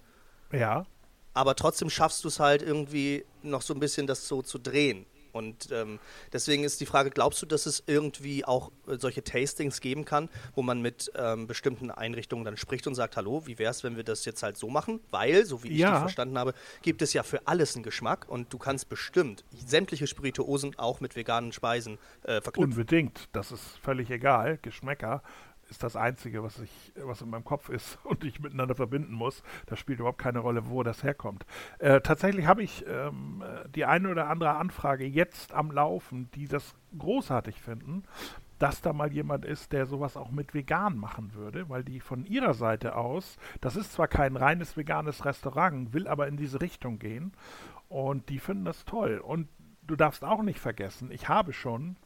Ja. 0.52 0.86
aber 1.34 1.54
trotzdem 1.54 1.90
schaffst 1.90 2.24
du 2.24 2.28
es 2.28 2.40
halt 2.40 2.62
irgendwie 2.62 3.26
noch 3.42 3.60
so 3.60 3.74
ein 3.74 3.80
bisschen 3.80 4.06
das 4.06 4.26
so 4.26 4.40
zu 4.40 4.58
drehen. 4.58 5.04
Und 5.32 5.68
ähm, 5.72 5.98
deswegen 6.32 6.64
ist 6.64 6.80
die 6.80 6.86
Frage, 6.86 7.10
glaubst 7.10 7.40
du, 7.42 7.46
dass 7.46 7.66
es 7.66 7.82
irgendwie 7.86 8.44
auch 8.44 8.70
äh, 8.86 8.96
solche 8.98 9.22
Tastings 9.22 9.80
geben 9.80 10.04
kann, 10.04 10.28
wo 10.54 10.62
man 10.62 10.80
mit 10.82 11.10
ähm, 11.16 11.46
bestimmten 11.46 11.90
Einrichtungen 11.90 12.44
dann 12.44 12.56
spricht 12.56 12.86
und 12.86 12.94
sagt, 12.94 13.16
hallo, 13.16 13.46
wie 13.46 13.58
wäre 13.58 13.70
es, 13.70 13.84
wenn 13.84 13.96
wir 13.96 14.04
das 14.04 14.24
jetzt 14.24 14.42
halt 14.42 14.56
so 14.56 14.68
machen? 14.68 15.00
Weil, 15.10 15.44
so 15.46 15.62
wie 15.62 15.68
ich 15.68 15.78
Ja. 15.78 16.00
verstanden 16.00 16.38
habe, 16.38 16.54
gibt 16.82 17.02
es 17.02 17.12
ja 17.12 17.22
für 17.22 17.46
alles 17.46 17.74
einen 17.74 17.82
Geschmack 17.82 18.26
und 18.28 18.52
du 18.52 18.58
kannst 18.58 18.88
bestimmt 18.88 19.44
sämtliche 19.66 20.06
Spirituosen 20.06 20.78
auch 20.78 21.00
mit 21.00 21.16
veganen 21.16 21.52
Speisen 21.52 21.98
äh, 22.22 22.40
verknüpfen. 22.40 22.72
Unbedingt. 22.72 23.28
Das 23.32 23.52
ist 23.52 23.62
völlig 23.82 24.10
egal. 24.10 24.58
Geschmäcker 24.62 25.22
ist 25.68 25.82
das 25.82 25.96
Einzige, 25.96 26.42
was 26.42 26.58
ich, 26.58 26.92
was 26.96 27.22
in 27.22 27.30
meinem 27.30 27.44
Kopf 27.44 27.68
ist 27.68 27.98
und 28.04 28.24
ich 28.24 28.40
miteinander 28.40 28.74
verbinden 28.74 29.12
muss. 29.12 29.42
Das 29.66 29.78
spielt 29.78 30.00
überhaupt 30.00 30.18
keine 30.18 30.40
Rolle, 30.40 30.68
wo 30.68 30.82
das 30.82 31.02
herkommt. 31.02 31.46
Äh, 31.78 32.00
tatsächlich 32.00 32.46
habe 32.46 32.62
ich 32.62 32.84
ähm, 32.86 33.42
äh, 33.42 33.68
die 33.68 33.84
eine 33.84 34.10
oder 34.10 34.28
andere 34.28 34.56
Anfrage 34.56 35.06
jetzt 35.06 35.52
am 35.52 35.70
Laufen, 35.70 36.30
die 36.34 36.48
das 36.48 36.74
großartig 36.96 37.60
finden, 37.60 38.04
dass 38.58 38.80
da 38.80 38.92
mal 38.92 39.12
jemand 39.12 39.44
ist, 39.44 39.72
der 39.72 39.86
sowas 39.86 40.16
auch 40.16 40.30
mit 40.30 40.54
vegan 40.54 40.98
machen 40.98 41.34
würde, 41.34 41.68
weil 41.68 41.84
die 41.84 42.00
von 42.00 42.24
ihrer 42.24 42.54
Seite 42.54 42.96
aus, 42.96 43.36
das 43.60 43.76
ist 43.76 43.92
zwar 43.92 44.08
kein 44.08 44.36
reines 44.36 44.76
veganes 44.76 45.24
Restaurant, 45.24 45.92
will 45.92 46.08
aber 46.08 46.26
in 46.26 46.36
diese 46.36 46.60
Richtung 46.60 46.98
gehen 46.98 47.32
und 47.88 48.28
die 48.28 48.38
finden 48.38 48.64
das 48.64 48.84
toll. 48.84 49.18
Und 49.18 49.48
du 49.82 49.96
darfst 49.96 50.24
auch 50.24 50.42
nicht 50.42 50.58
vergessen, 50.58 51.10
ich 51.10 51.28
habe 51.28 51.52
schon 51.52 51.96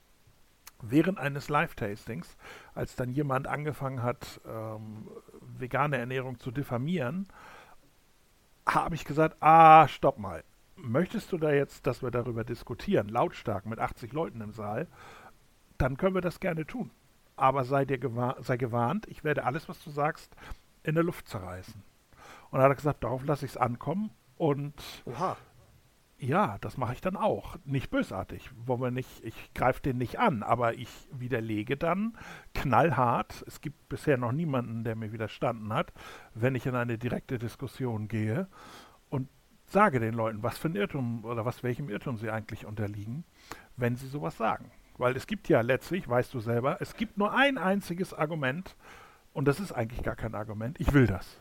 während 0.83 1.19
eines 1.19 1.49
Live-Tastings, 1.49 2.37
als 2.75 2.97
dann 2.97 3.11
jemand 3.13 3.47
angefangen 3.47 4.03
hat, 4.03 4.41
ähm, 4.47 5.09
vegane 5.41 5.97
Ernährung 5.97 6.39
zu 6.39 6.51
diffamieren, 6.51 7.27
habe 8.67 8.95
ich 8.95 9.05
gesagt, 9.05 9.37
ah, 9.41 9.89
stopp 9.89 10.19
mal. 10.19 10.45
Möchtest 10.77 11.33
du 11.33 11.39
da 11.39 11.53
jetzt, 11.53 11.87
dass 11.87 12.03
wir 12.03 12.11
darüber 12.11 12.45
diskutieren, 12.45 13.09
lautstark 13.09 13.67
mit 13.67 13.79
80 13.79 14.13
Leuten 14.13 14.41
im 14.41 14.53
Saal, 14.53 14.89
dann 15.79 15.97
können 15.97 16.15
wir 16.15 16.23
das 16.23 16.41
gerne 16.41 16.67
tun. 16.67 16.91
Aber 17.37 17.65
sei 17.65 17.85
dir 17.85 17.99
gewa 17.99 18.37
sei 18.41 18.57
gewarnt, 18.57 19.07
ich 19.09 19.25
werde 19.25 19.45
alles, 19.45 19.69
was 19.69 19.83
du 19.83 19.91
sagst, 19.91 20.35
in 20.83 20.95
der 20.95 21.05
Luft 21.05 21.29
zerreißen. 21.29 21.83
Und 22.51 22.59
dann 22.59 22.63
hat 22.63 22.73
er 22.73 22.77
gesagt, 22.77 23.05
darauf 23.05 23.25
lasse 23.25 23.47
ich 23.47 23.53
es 23.53 23.57
ankommen 23.57 24.11
und 24.37 24.75
Oha. 25.05 25.37
Ja, 26.23 26.57
das 26.61 26.77
mache 26.77 26.93
ich 26.93 27.01
dann 27.01 27.17
auch. 27.17 27.57
Nicht 27.65 27.91
bösartig. 27.91 28.51
Wollen 28.65 28.81
wir 28.81 28.91
nicht, 28.93 29.25
ich 29.25 29.35
greife 29.55 29.83
den 29.83 29.99
nicht 29.99 30.21
an, 30.21 30.45
aber 30.45 30.75
ich 30.75 30.89
widerlege 31.11 31.77
dann 31.77 32.17
knallhart. 32.55 33.45
Es 33.49 33.61
gibt 33.61 33.89
bisher 33.89 34.17
noch 34.17 34.31
niemanden, 34.31 34.85
der 34.85 34.95
mir 34.95 35.13
widerstanden 35.13 35.73
hat, 35.73 35.93
wenn 36.35 36.55
ich 36.55 36.65
in 36.65 36.77
eine 36.77 36.97
direkte 36.97 37.41
Diskussion 37.41 38.07
gehe 38.07 38.47
und 39.11 39.29
sage 39.67 39.99
den 39.99 40.15
Leuten, 40.15 40.45
was 40.45 40.59
für 40.59 40.69
ein 40.69 40.77
Irrtum 40.77 41.25
oder 41.25 41.45
was 41.45 41.65
welchem 41.65 41.89
Irrtum 41.89 42.17
sie 42.19 42.31
eigentlich 42.31 42.67
unterliegen, 42.67 43.25
wenn 43.77 43.97
sie 43.97 44.07
sowas 44.07 44.37
sagen. 44.37 44.71
Weil 44.99 45.17
es 45.17 45.27
gibt 45.27 45.49
ja 45.49 45.61
letztlich, 45.61 46.09
weißt 46.09 46.33
du 46.33 46.39
selber, 46.39 46.77
es 46.81 46.95
gibt 46.95 47.19
nur 47.19 47.35
ein 47.35 47.59
einziges 47.59 48.15
Argument 48.15 48.77
und 49.33 49.49
das 49.49 49.59
ist 49.59 49.73
eigentlich 49.73 50.05
gar 50.05 50.15
kein 50.15 50.37
Argument. 50.37 50.79
Ich 50.79 50.93
will 50.93 51.09
das. 51.09 51.41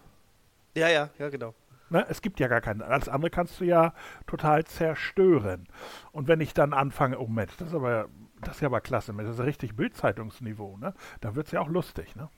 Ja, 0.74 0.90
ja, 0.90 1.12
ja, 1.20 1.30
genau. 1.30 1.54
Ne, 1.92 2.06
es 2.08 2.22
gibt 2.22 2.40
ja 2.40 2.48
gar 2.48 2.62
keinen. 2.62 2.82
Alles 2.82 3.10
andere 3.10 3.30
kannst 3.30 3.60
du 3.60 3.66
ja 3.66 3.94
total 4.26 4.64
zerstören. 4.64 5.68
Und 6.14 6.30
wenn 6.30 6.40
ich 6.40 6.54
dann 6.54 6.72
anfange, 6.72 7.20
oh 7.20 7.28
Mensch, 7.28 7.52
das 7.58 7.68
ist 7.68 7.74
aber, 7.74 8.08
das 8.40 8.56
ist 8.56 8.62
ja 8.62 8.70
aber 8.70 8.80
klasse, 8.80 9.14
das 9.14 9.28
ist 9.38 9.40
richtig 9.42 9.76
Bildzeitungsniveau, 9.76 10.78
ne? 10.78 10.94
Da 11.20 11.36
wird 11.36 11.48
es 11.48 11.52
ja 11.52 11.60
auch 11.60 11.68
lustig, 11.68 12.16
ne? 12.16 12.30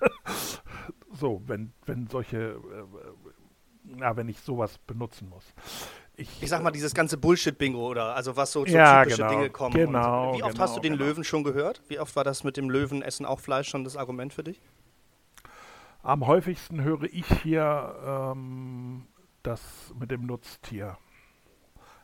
so, 1.12 1.42
wenn, 1.44 1.74
wenn 1.84 2.06
solche, 2.06 2.38
äh, 2.38 2.84
na, 3.84 4.16
wenn 4.16 4.30
ich 4.30 4.40
sowas 4.40 4.78
benutzen 4.78 5.28
muss. 5.28 5.44
Ich 6.16 6.48
sag 6.48 6.62
mal, 6.62 6.70
dieses 6.70 6.94
ganze 6.94 7.18
Bullshit-Bingo 7.18 7.86
oder 7.86 8.14
also 8.14 8.34
was 8.34 8.50
so, 8.50 8.64
so 8.64 8.74
Ja, 8.74 9.02
typische 9.02 9.18
genau. 9.18 9.30
Dinge 9.30 9.50
kommen. 9.50 9.74
Genau, 9.74 10.30
und 10.30 10.38
wie 10.38 10.42
oft 10.42 10.52
genau, 10.52 10.64
hast 10.64 10.76
du 10.76 10.80
den 10.80 10.94
genau. 10.94 11.04
Löwen 11.04 11.24
schon 11.24 11.44
gehört? 11.44 11.82
Wie 11.88 11.98
oft 11.98 12.16
war 12.16 12.24
das 12.24 12.44
mit 12.44 12.56
dem 12.56 12.70
Löwen 12.70 13.02
essen 13.02 13.26
auch 13.26 13.40
Fleisch 13.40 13.68
schon 13.68 13.84
das 13.84 13.98
Argument 13.98 14.32
für 14.32 14.42
dich? 14.42 14.58
Am 16.02 16.26
häufigsten 16.26 16.82
höre 16.82 17.04
ich 17.04 17.26
hier 17.42 17.94
ähm, 18.04 19.06
das 19.42 19.94
mit 19.98 20.10
dem 20.10 20.26
Nutztier. 20.26 20.96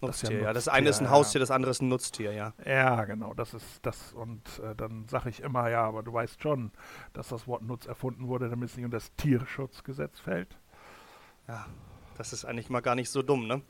Nutztier, 0.03 0.29
das 0.31 0.39
ja, 0.39 0.45
ja. 0.45 0.53
Das 0.53 0.69
eine 0.69 0.91
ist 0.91 1.01
ein 1.01 1.09
Haustier, 1.09 1.39
das 1.39 1.51
andere 1.51 1.71
ist 1.71 1.81
ein 1.81 1.89
Nutztier, 1.89 2.33
ja. 2.33 2.53
Ja, 2.65 3.05
genau, 3.07 3.33
das 3.33 3.55
ist 3.55 3.85
das. 3.87 4.13
Und 4.13 4.43
äh, 4.59 4.75
dann 4.75 5.09
sage 5.09 5.31
ich 5.31 5.41
immer, 5.43 5.71
ja, 5.71 5.85
aber 5.85 6.03
du 6.03 6.13
weißt 6.13 6.43
schon, 6.43 6.73
dass 7.15 7.29
das 7.29 7.47
Wort 7.47 7.63
Nutz 7.63 7.87
erfunden 7.87 8.29
wurde, 8.29 8.51
damit 8.51 8.69
es 8.69 8.77
nicht 8.77 8.85
unter 8.85 8.99
das 8.99 9.15
Tierschutzgesetz 9.17 10.21
fällt. 10.21 10.59
Ja, 11.49 11.67
das 12.19 12.35
ist 12.35 12.45
eigentlich 12.45 12.69
mal 12.69 12.81
gar 12.81 12.95
nicht 12.97 13.11
so 13.11 13.23
dumm, 13.23 13.47
ne? 13.47 13.63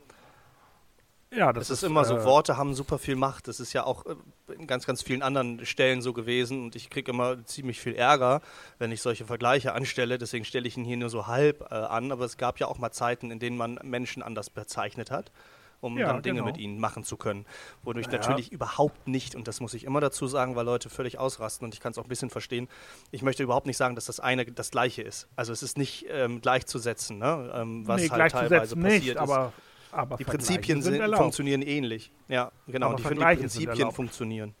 Ja, 1.33 1.51
das, 1.51 1.67
das 1.67 1.77
ist, 1.77 1.83
ist, 1.83 1.89
immer 1.89 2.01
äh, 2.01 2.05
so. 2.05 2.23
Worte 2.23 2.57
haben 2.57 2.73
super 2.73 2.97
viel 2.97 3.15
Macht. 3.15 3.47
Das 3.47 3.59
ist 3.59 3.73
ja 3.73 3.83
auch 3.83 4.05
äh, 4.05 4.15
in 4.53 4.67
ganz, 4.67 4.85
ganz 4.85 5.01
vielen 5.01 5.21
anderen 5.21 5.65
Stellen 5.65 6.01
so 6.01 6.13
gewesen. 6.13 6.63
Und 6.63 6.75
ich 6.75 6.89
kriege 6.89 7.11
immer 7.11 7.43
ziemlich 7.45 7.79
viel 7.79 7.95
Ärger, 7.95 8.41
wenn 8.79 8.91
ich 8.91 9.01
solche 9.01 9.25
Vergleiche 9.25 9.73
anstelle. 9.73 10.17
Deswegen 10.17 10.45
stelle 10.45 10.67
ich 10.67 10.77
ihn 10.77 10.85
hier 10.85 10.97
nur 10.97 11.09
so 11.09 11.27
halb 11.27 11.61
äh, 11.69 11.75
an. 11.75 12.11
Aber 12.11 12.25
es 12.25 12.37
gab 12.37 12.59
ja 12.59 12.67
auch 12.67 12.77
mal 12.77 12.91
Zeiten, 12.91 13.31
in 13.31 13.39
denen 13.39 13.57
man 13.57 13.79
Menschen 13.83 14.23
anders 14.23 14.49
bezeichnet 14.49 15.11
hat 15.11 15.31
um 15.79 15.97
ja, 15.97 16.07
dann 16.07 16.21
Dinge 16.21 16.37
genau. 16.37 16.45
mit 16.47 16.57
ihnen 16.57 16.79
machen 16.79 17.03
zu 17.03 17.17
können. 17.17 17.45
Wodurch 17.83 18.07
naja. 18.07 18.19
natürlich 18.19 18.51
überhaupt 18.51 19.07
nicht, 19.07 19.35
und 19.35 19.47
das 19.47 19.59
muss 19.59 19.73
ich 19.73 19.83
immer 19.83 20.01
dazu 20.01 20.27
sagen, 20.27 20.55
weil 20.55 20.65
Leute 20.65 20.89
völlig 20.89 21.19
ausrasten 21.19 21.65
und 21.65 21.73
ich 21.73 21.79
kann 21.79 21.91
es 21.91 21.97
auch 21.97 22.03
ein 22.03 22.09
bisschen 22.09 22.29
verstehen, 22.29 22.67
ich 23.11 23.21
möchte 23.21 23.43
überhaupt 23.43 23.67
nicht 23.67 23.77
sagen, 23.77 23.95
dass 23.95 24.05
das 24.05 24.19
eine 24.19 24.45
das 24.45 24.71
gleiche 24.71 25.01
ist. 25.01 25.27
Also 25.35 25.53
es 25.53 25.63
ist 25.63 25.77
nicht 25.77 26.07
ähm, 26.09 26.41
gleichzusetzen, 26.41 27.19
ne? 27.19 27.51
ähm, 27.53 27.87
was 27.87 28.01
nee, 28.01 28.09
halt 28.09 28.31
teilweise 28.31 28.75
passiert 28.75 29.01
nicht, 29.01 29.07
ist. 29.09 29.17
Aber, 29.17 29.53
aber 29.91 30.17
die 30.17 30.23
Prinzipien 30.23 30.81
sind, 30.81 31.01
funktionieren 31.15 31.61
ähnlich. 31.61 32.11
Ja, 32.27 32.51
genau. 32.67 32.93
die, 32.93 33.03
die 33.03 33.15
Prinzipien 33.15 33.91
funktionieren. 33.91 34.55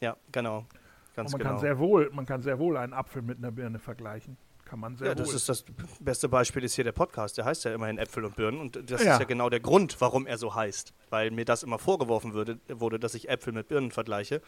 Ja, 0.00 0.16
genau. 0.30 0.66
Ganz 1.14 1.32
man 1.32 1.38
genau. 1.38 1.50
Kann 1.50 1.60
sehr 1.60 1.78
wohl, 1.78 2.10
man 2.12 2.26
kann 2.26 2.42
sehr 2.42 2.58
wohl 2.58 2.76
einen 2.76 2.92
Apfel 2.92 3.22
mit 3.22 3.38
einer 3.38 3.52
Birne 3.52 3.78
vergleichen. 3.78 4.36
Kann 4.64 4.80
man 4.80 4.96
sehr 4.96 5.08
ja, 5.08 5.14
das 5.14 5.34
ist 5.34 5.48
das 5.48 5.64
beste 6.00 6.28
Beispiel 6.28 6.64
ist 6.64 6.74
hier 6.74 6.84
der 6.84 6.92
Podcast. 6.92 7.36
Der 7.36 7.44
heißt 7.44 7.64
ja 7.64 7.74
immerhin 7.74 7.98
Äpfel 7.98 8.24
und 8.24 8.36
Birnen 8.36 8.58
und 8.58 8.90
das 8.90 9.04
ja. 9.04 9.12
ist 9.12 9.20
ja 9.20 9.24
genau 9.26 9.50
der 9.50 9.60
Grund, 9.60 10.00
warum 10.00 10.26
er 10.26 10.38
so 10.38 10.54
heißt, 10.54 10.94
weil 11.10 11.30
mir 11.30 11.44
das 11.44 11.62
immer 11.62 11.78
vorgeworfen 11.78 12.32
würde, 12.32 12.58
wurde, 12.68 12.98
dass 12.98 13.14
ich 13.14 13.28
Äpfel 13.28 13.52
mit 13.52 13.68
Birnen 13.68 13.90
vergleiche. 13.90 14.40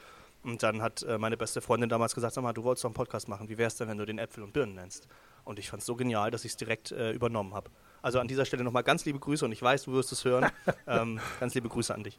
Und 0.43 0.63
dann 0.63 0.83
hat 0.83 1.03
äh, 1.03 1.19
meine 1.19 1.37
beste 1.37 1.61
Freundin 1.61 1.89
damals 1.89 2.15
gesagt, 2.15 2.35
sag 2.35 2.43
mal, 2.43 2.53
du 2.53 2.65
wolltest 2.65 2.85
doch 2.85 2.89
einen 2.89 2.95
Podcast 2.95 3.29
machen. 3.29 3.49
Wie 3.49 3.59
wär's 3.59 3.77
denn, 3.77 3.89
wenn 3.89 3.99
du 3.99 4.05
den 4.07 4.19
Äpfel 4.19 4.43
und 4.43 4.53
Birnen 4.53 4.75
nennst? 4.75 5.09
Und 5.45 5.59
ich 5.59 5.69
fand 5.69 5.81
es 5.81 5.87
so 5.87 5.95
genial, 5.95 6.31
dass 6.31 6.45
ich 6.45 6.53
es 6.53 6.57
direkt 6.57 6.93
äh, 6.93 7.13
übernommen 7.13 7.55
habe. 7.55 7.71
Also 8.05 8.21
an 8.21 8.29
dieser 8.29 8.45
Stelle 8.45 8.63
nochmal 8.65 8.83
ganz 8.83 9.07
liebe 9.07 9.19
Grüße 9.19 9.47
und 9.47 9.53
ich 9.53 9.63
weiß, 9.63 9.85
du 9.85 9.93
wirst 9.95 10.13
es 10.13 10.27
hören. 10.27 10.51
ähm, 10.87 11.19
ganz 11.41 11.55
liebe 11.55 11.71
Grüße 11.71 11.95
an 11.95 12.05
dich. 12.05 12.19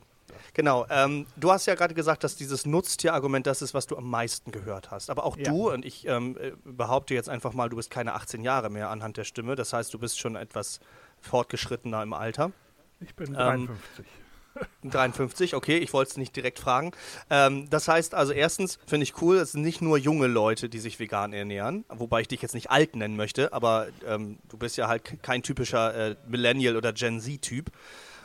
Genau. 0.56 0.88
Ähm, 0.90 1.28
du 1.36 1.52
hast 1.52 1.68
ja 1.68 1.76
gerade 1.76 1.94
gesagt, 1.94 2.24
dass 2.24 2.36
dieses 2.36 2.66
Nutztier-Argument 2.66 3.46
das 3.46 3.62
ist, 3.62 3.76
was 3.76 3.86
du 3.86 3.96
am 3.96 4.10
meisten 4.10 4.52
gehört 4.52 4.90
hast. 4.90 5.12
Aber 5.12 5.26
auch 5.26 5.38
ja. 5.38 5.44
du, 5.44 5.72
und 5.72 5.86
ich 5.86 6.08
ähm, 6.08 6.38
äh, 6.40 6.54
behaupte 6.64 7.14
jetzt 7.14 7.30
einfach 7.30 7.54
mal, 7.54 7.70
du 7.70 7.76
bist 7.76 7.92
keine 7.92 8.16
18 8.16 8.42
Jahre 8.42 8.72
mehr 8.72 8.90
anhand 8.90 9.18
der 9.18 9.26
Stimme. 9.26 9.56
Das 9.56 9.74
heißt, 9.74 9.94
du 9.94 10.00
bist 10.00 10.20
schon 10.20 10.36
etwas 10.36 10.80
fortgeschrittener 11.22 12.02
im 12.02 12.14
Alter. 12.14 12.52
Ich 13.00 13.14
bin 13.14 13.34
53. 13.34 14.08
53, 14.84 15.56
okay, 15.56 15.78
ich 15.78 15.94
wollte 15.94 16.12
es 16.12 16.18
nicht 16.18 16.36
direkt 16.36 16.60
fragen. 16.60 16.92
Ähm, 17.30 17.70
das 17.70 17.88
heißt 17.88 18.14
also, 18.14 18.34
erstens 18.34 18.80
finde 18.86 19.04
ich 19.04 19.22
cool, 19.22 19.38
es 19.38 19.54
sind 19.54 19.62
nicht 19.62 19.82
nur 19.82 19.98
junge 19.98 20.28
Leute, 20.28 20.70
die 20.70 20.80
sich 20.80 21.00
vegan 21.00 21.34
ernähren, 21.34 21.86
wobei 21.90 22.22
ich 22.22 22.28
dich 22.28 22.42
jetzt 22.42 22.54
nicht 22.54 22.72
alt 22.72 22.96
nennen 22.96 23.16
möchte, 23.16 23.54
aber 23.54 23.88
ähm, 24.08 24.38
du 24.50 24.58
bist 24.58 24.78
ja 24.78 24.88
halt 24.88 25.22
kein 25.24 25.44
typischer 25.44 26.12
äh, 26.12 26.16
Millennial- 26.28 26.78
oder 26.78 26.94
Gen 26.94 27.20
Z-Typ. 27.20 27.72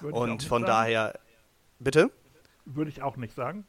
Und 0.03 0.43
von 0.45 0.63
sagen. 0.63 0.65
daher, 0.65 1.19
bitte? 1.79 2.11
Würde 2.65 2.91
ich 2.91 3.03
auch 3.03 3.17
nicht 3.17 3.35
sagen. 3.35 3.67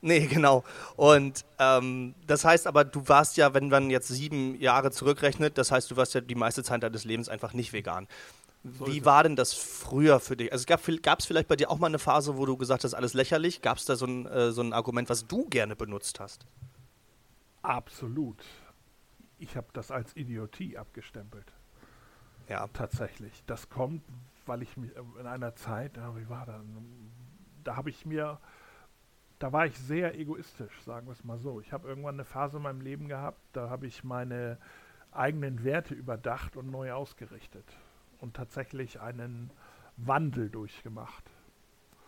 Nee, 0.00 0.26
genau. 0.30 0.64
Und 0.96 1.44
ähm, 1.58 2.14
das 2.26 2.44
heißt 2.44 2.66
aber, 2.66 2.84
du 2.84 3.08
warst 3.08 3.36
ja, 3.36 3.54
wenn 3.54 3.68
man 3.68 3.90
jetzt 3.90 4.08
sieben 4.08 4.58
Jahre 4.60 4.90
zurückrechnet, 4.90 5.58
das 5.58 5.70
heißt, 5.70 5.90
du 5.90 5.96
warst 5.96 6.14
ja 6.14 6.20
die 6.20 6.34
meiste 6.34 6.62
Zeit 6.62 6.82
deines 6.82 7.04
Lebens 7.04 7.28
einfach 7.28 7.52
nicht 7.52 7.72
vegan. 7.72 8.06
Wie 8.84 9.04
war 9.04 9.22
denn 9.22 9.36
das 9.36 9.54
früher 9.54 10.20
für 10.20 10.36
dich? 10.36 10.52
Also 10.52 10.66
gab 10.66 11.18
es 11.18 11.26
vielleicht 11.26 11.48
bei 11.48 11.56
dir 11.56 11.70
auch 11.70 11.78
mal 11.78 11.86
eine 11.86 11.98
Phase, 11.98 12.36
wo 12.36 12.46
du 12.46 12.56
gesagt 12.56 12.84
hast, 12.84 12.94
alles 12.94 13.14
lächerlich? 13.14 13.62
Gab 13.62 13.78
es 13.78 13.84
da 13.84 13.96
so 13.96 14.06
ein, 14.06 14.26
äh, 14.26 14.52
so 14.52 14.62
ein 14.62 14.72
Argument, 14.72 15.08
was 15.08 15.26
du 15.26 15.46
gerne 15.48 15.76
benutzt 15.76 16.20
hast? 16.20 16.46
Absolut. 17.62 18.42
Ich 19.38 19.56
habe 19.56 19.68
das 19.72 19.90
als 19.90 20.16
Idiotie 20.16 20.78
abgestempelt. 20.78 21.52
Ja. 22.48 22.66
Tatsächlich. 22.68 23.42
Das 23.46 23.68
kommt, 23.68 24.02
weil 24.46 24.62
ich 24.62 24.76
mich 24.76 24.94
äh, 24.96 25.20
in 25.20 25.26
einer 25.26 25.54
Zeit, 25.54 25.96
ja, 25.96 26.16
wie 26.16 26.28
war 26.28 26.46
das? 26.46 26.60
Da 27.64 27.76
habe 27.76 27.90
ich 27.90 28.06
mir, 28.06 28.40
da 29.38 29.52
war 29.52 29.66
ich 29.66 29.76
sehr 29.78 30.18
egoistisch, 30.18 30.82
sagen 30.82 31.06
wir 31.06 31.12
es 31.12 31.24
mal 31.24 31.38
so. 31.38 31.60
Ich 31.60 31.72
habe 31.72 31.88
irgendwann 31.88 32.14
eine 32.14 32.24
Phase 32.24 32.58
in 32.58 32.62
meinem 32.62 32.80
Leben 32.80 33.08
gehabt, 33.08 33.40
da 33.52 33.68
habe 33.68 33.86
ich 33.86 34.04
meine 34.04 34.58
eigenen 35.10 35.64
Werte 35.64 35.94
überdacht 35.94 36.56
und 36.56 36.70
neu 36.70 36.92
ausgerichtet 36.92 37.66
und 38.18 38.34
tatsächlich 38.34 39.00
einen 39.00 39.50
Wandel 39.96 40.50
durchgemacht. 40.50 41.24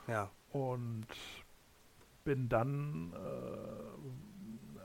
Ja. 0.06 0.30
Und 0.50 1.06
bin 2.24 2.48
dann, 2.48 3.12
äh, 3.14 4.76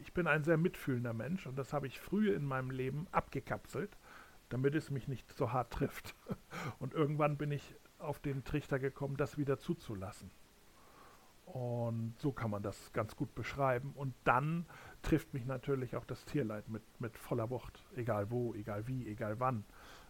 ich 0.00 0.12
bin 0.12 0.26
ein 0.26 0.44
sehr 0.44 0.56
mitfühlender 0.56 1.12
Mensch 1.12 1.46
und 1.46 1.56
das 1.56 1.72
habe 1.72 1.86
ich 1.86 2.00
früh 2.00 2.32
in 2.32 2.44
meinem 2.44 2.70
Leben 2.70 3.06
abgekapselt, 3.12 3.96
damit 4.48 4.74
es 4.74 4.90
mich 4.90 5.08
nicht 5.08 5.32
so 5.32 5.52
hart 5.52 5.72
trifft. 5.72 6.14
Und 6.78 6.92
irgendwann 6.92 7.38
bin 7.38 7.52
ich 7.52 7.74
auf 7.98 8.18
den 8.18 8.44
Trichter 8.44 8.78
gekommen, 8.78 9.16
das 9.16 9.38
wieder 9.38 9.58
zuzulassen. 9.58 10.30
Und 11.46 12.14
so 12.18 12.32
kann 12.32 12.50
man 12.50 12.62
das 12.62 12.92
ganz 12.92 13.16
gut 13.16 13.34
beschreiben. 13.34 13.92
Und 13.94 14.14
dann 14.24 14.66
trifft 15.00 15.32
mich 15.32 15.46
natürlich 15.46 15.96
auch 15.96 16.04
das 16.04 16.26
Tierleid 16.26 16.68
mit, 16.68 16.82
mit 17.00 17.16
voller 17.16 17.48
Wucht, 17.48 17.82
egal 17.96 18.30
wo, 18.30 18.54
egal 18.54 18.86
wie, 18.86 19.08
egal 19.08 19.40
wann 19.40 19.64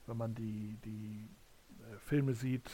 wenn 0.07 0.17
man 0.17 0.35
die, 0.35 0.79
die 0.85 1.29
äh, 1.81 1.99
Filme 1.99 2.35
sieht 2.35 2.71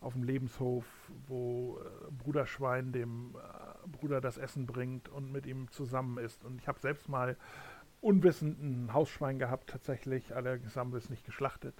auf 0.00 0.12
dem 0.12 0.22
Lebenshof, 0.22 0.84
wo 1.26 1.78
äh, 1.78 2.10
Bruderschwein 2.10 2.92
dem 2.92 3.34
äh, 3.36 3.88
Bruder 3.88 4.20
das 4.20 4.36
Essen 4.36 4.66
bringt 4.66 5.08
und 5.08 5.32
mit 5.32 5.46
ihm 5.46 5.70
zusammen 5.70 6.18
ist. 6.18 6.44
Und 6.44 6.60
ich 6.60 6.68
habe 6.68 6.78
selbst 6.80 7.08
mal 7.08 7.36
unwissend 8.00 8.62
ein 8.62 8.92
Hausschwein 8.92 9.38
gehabt, 9.38 9.70
tatsächlich. 9.70 10.36
Allerdings 10.36 10.76
haben 10.76 10.92
wir 10.92 10.98
es 10.98 11.08
nicht 11.08 11.24
geschlachtet, 11.24 11.74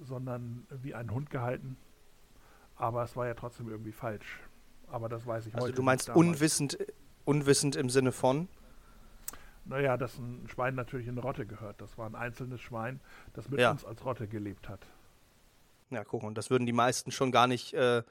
sondern 0.00 0.66
wie 0.82 0.94
ein 0.94 1.12
Hund 1.12 1.30
gehalten. 1.30 1.76
Aber 2.74 3.04
es 3.04 3.14
war 3.16 3.26
ja 3.26 3.34
trotzdem 3.34 3.68
irgendwie 3.68 3.92
falsch. 3.92 4.40
Aber 4.88 5.08
das 5.08 5.26
weiß 5.26 5.46
ich 5.46 5.54
also 5.54 5.66
heute. 5.66 5.76
Du 5.76 5.82
meinst 5.82 6.08
unwissend, 6.10 6.78
unwissend 7.24 7.76
im 7.76 7.88
Sinne 7.88 8.10
von? 8.10 8.48
Naja, 9.68 9.98
dass 9.98 10.18
ein 10.18 10.48
Schwein 10.48 10.74
natürlich 10.74 11.06
in 11.06 11.18
Rotte 11.18 11.46
gehört. 11.46 11.80
Das 11.80 11.98
war 11.98 12.08
ein 12.08 12.14
einzelnes 12.14 12.60
Schwein, 12.60 13.00
das 13.34 13.50
mit 13.50 13.60
ja. 13.60 13.70
uns 13.70 13.84
als 13.84 14.04
Rotte 14.04 14.26
gelebt 14.26 14.68
hat. 14.68 14.80
Ja, 15.90 16.04
guck, 16.04 16.22
und 16.22 16.36
das 16.36 16.50
würden 16.50 16.66
die 16.66 16.72
meisten 16.72 17.10
schon 17.12 17.30
gar 17.32 17.46
nicht, 17.46 17.74
äh, 17.74 18.02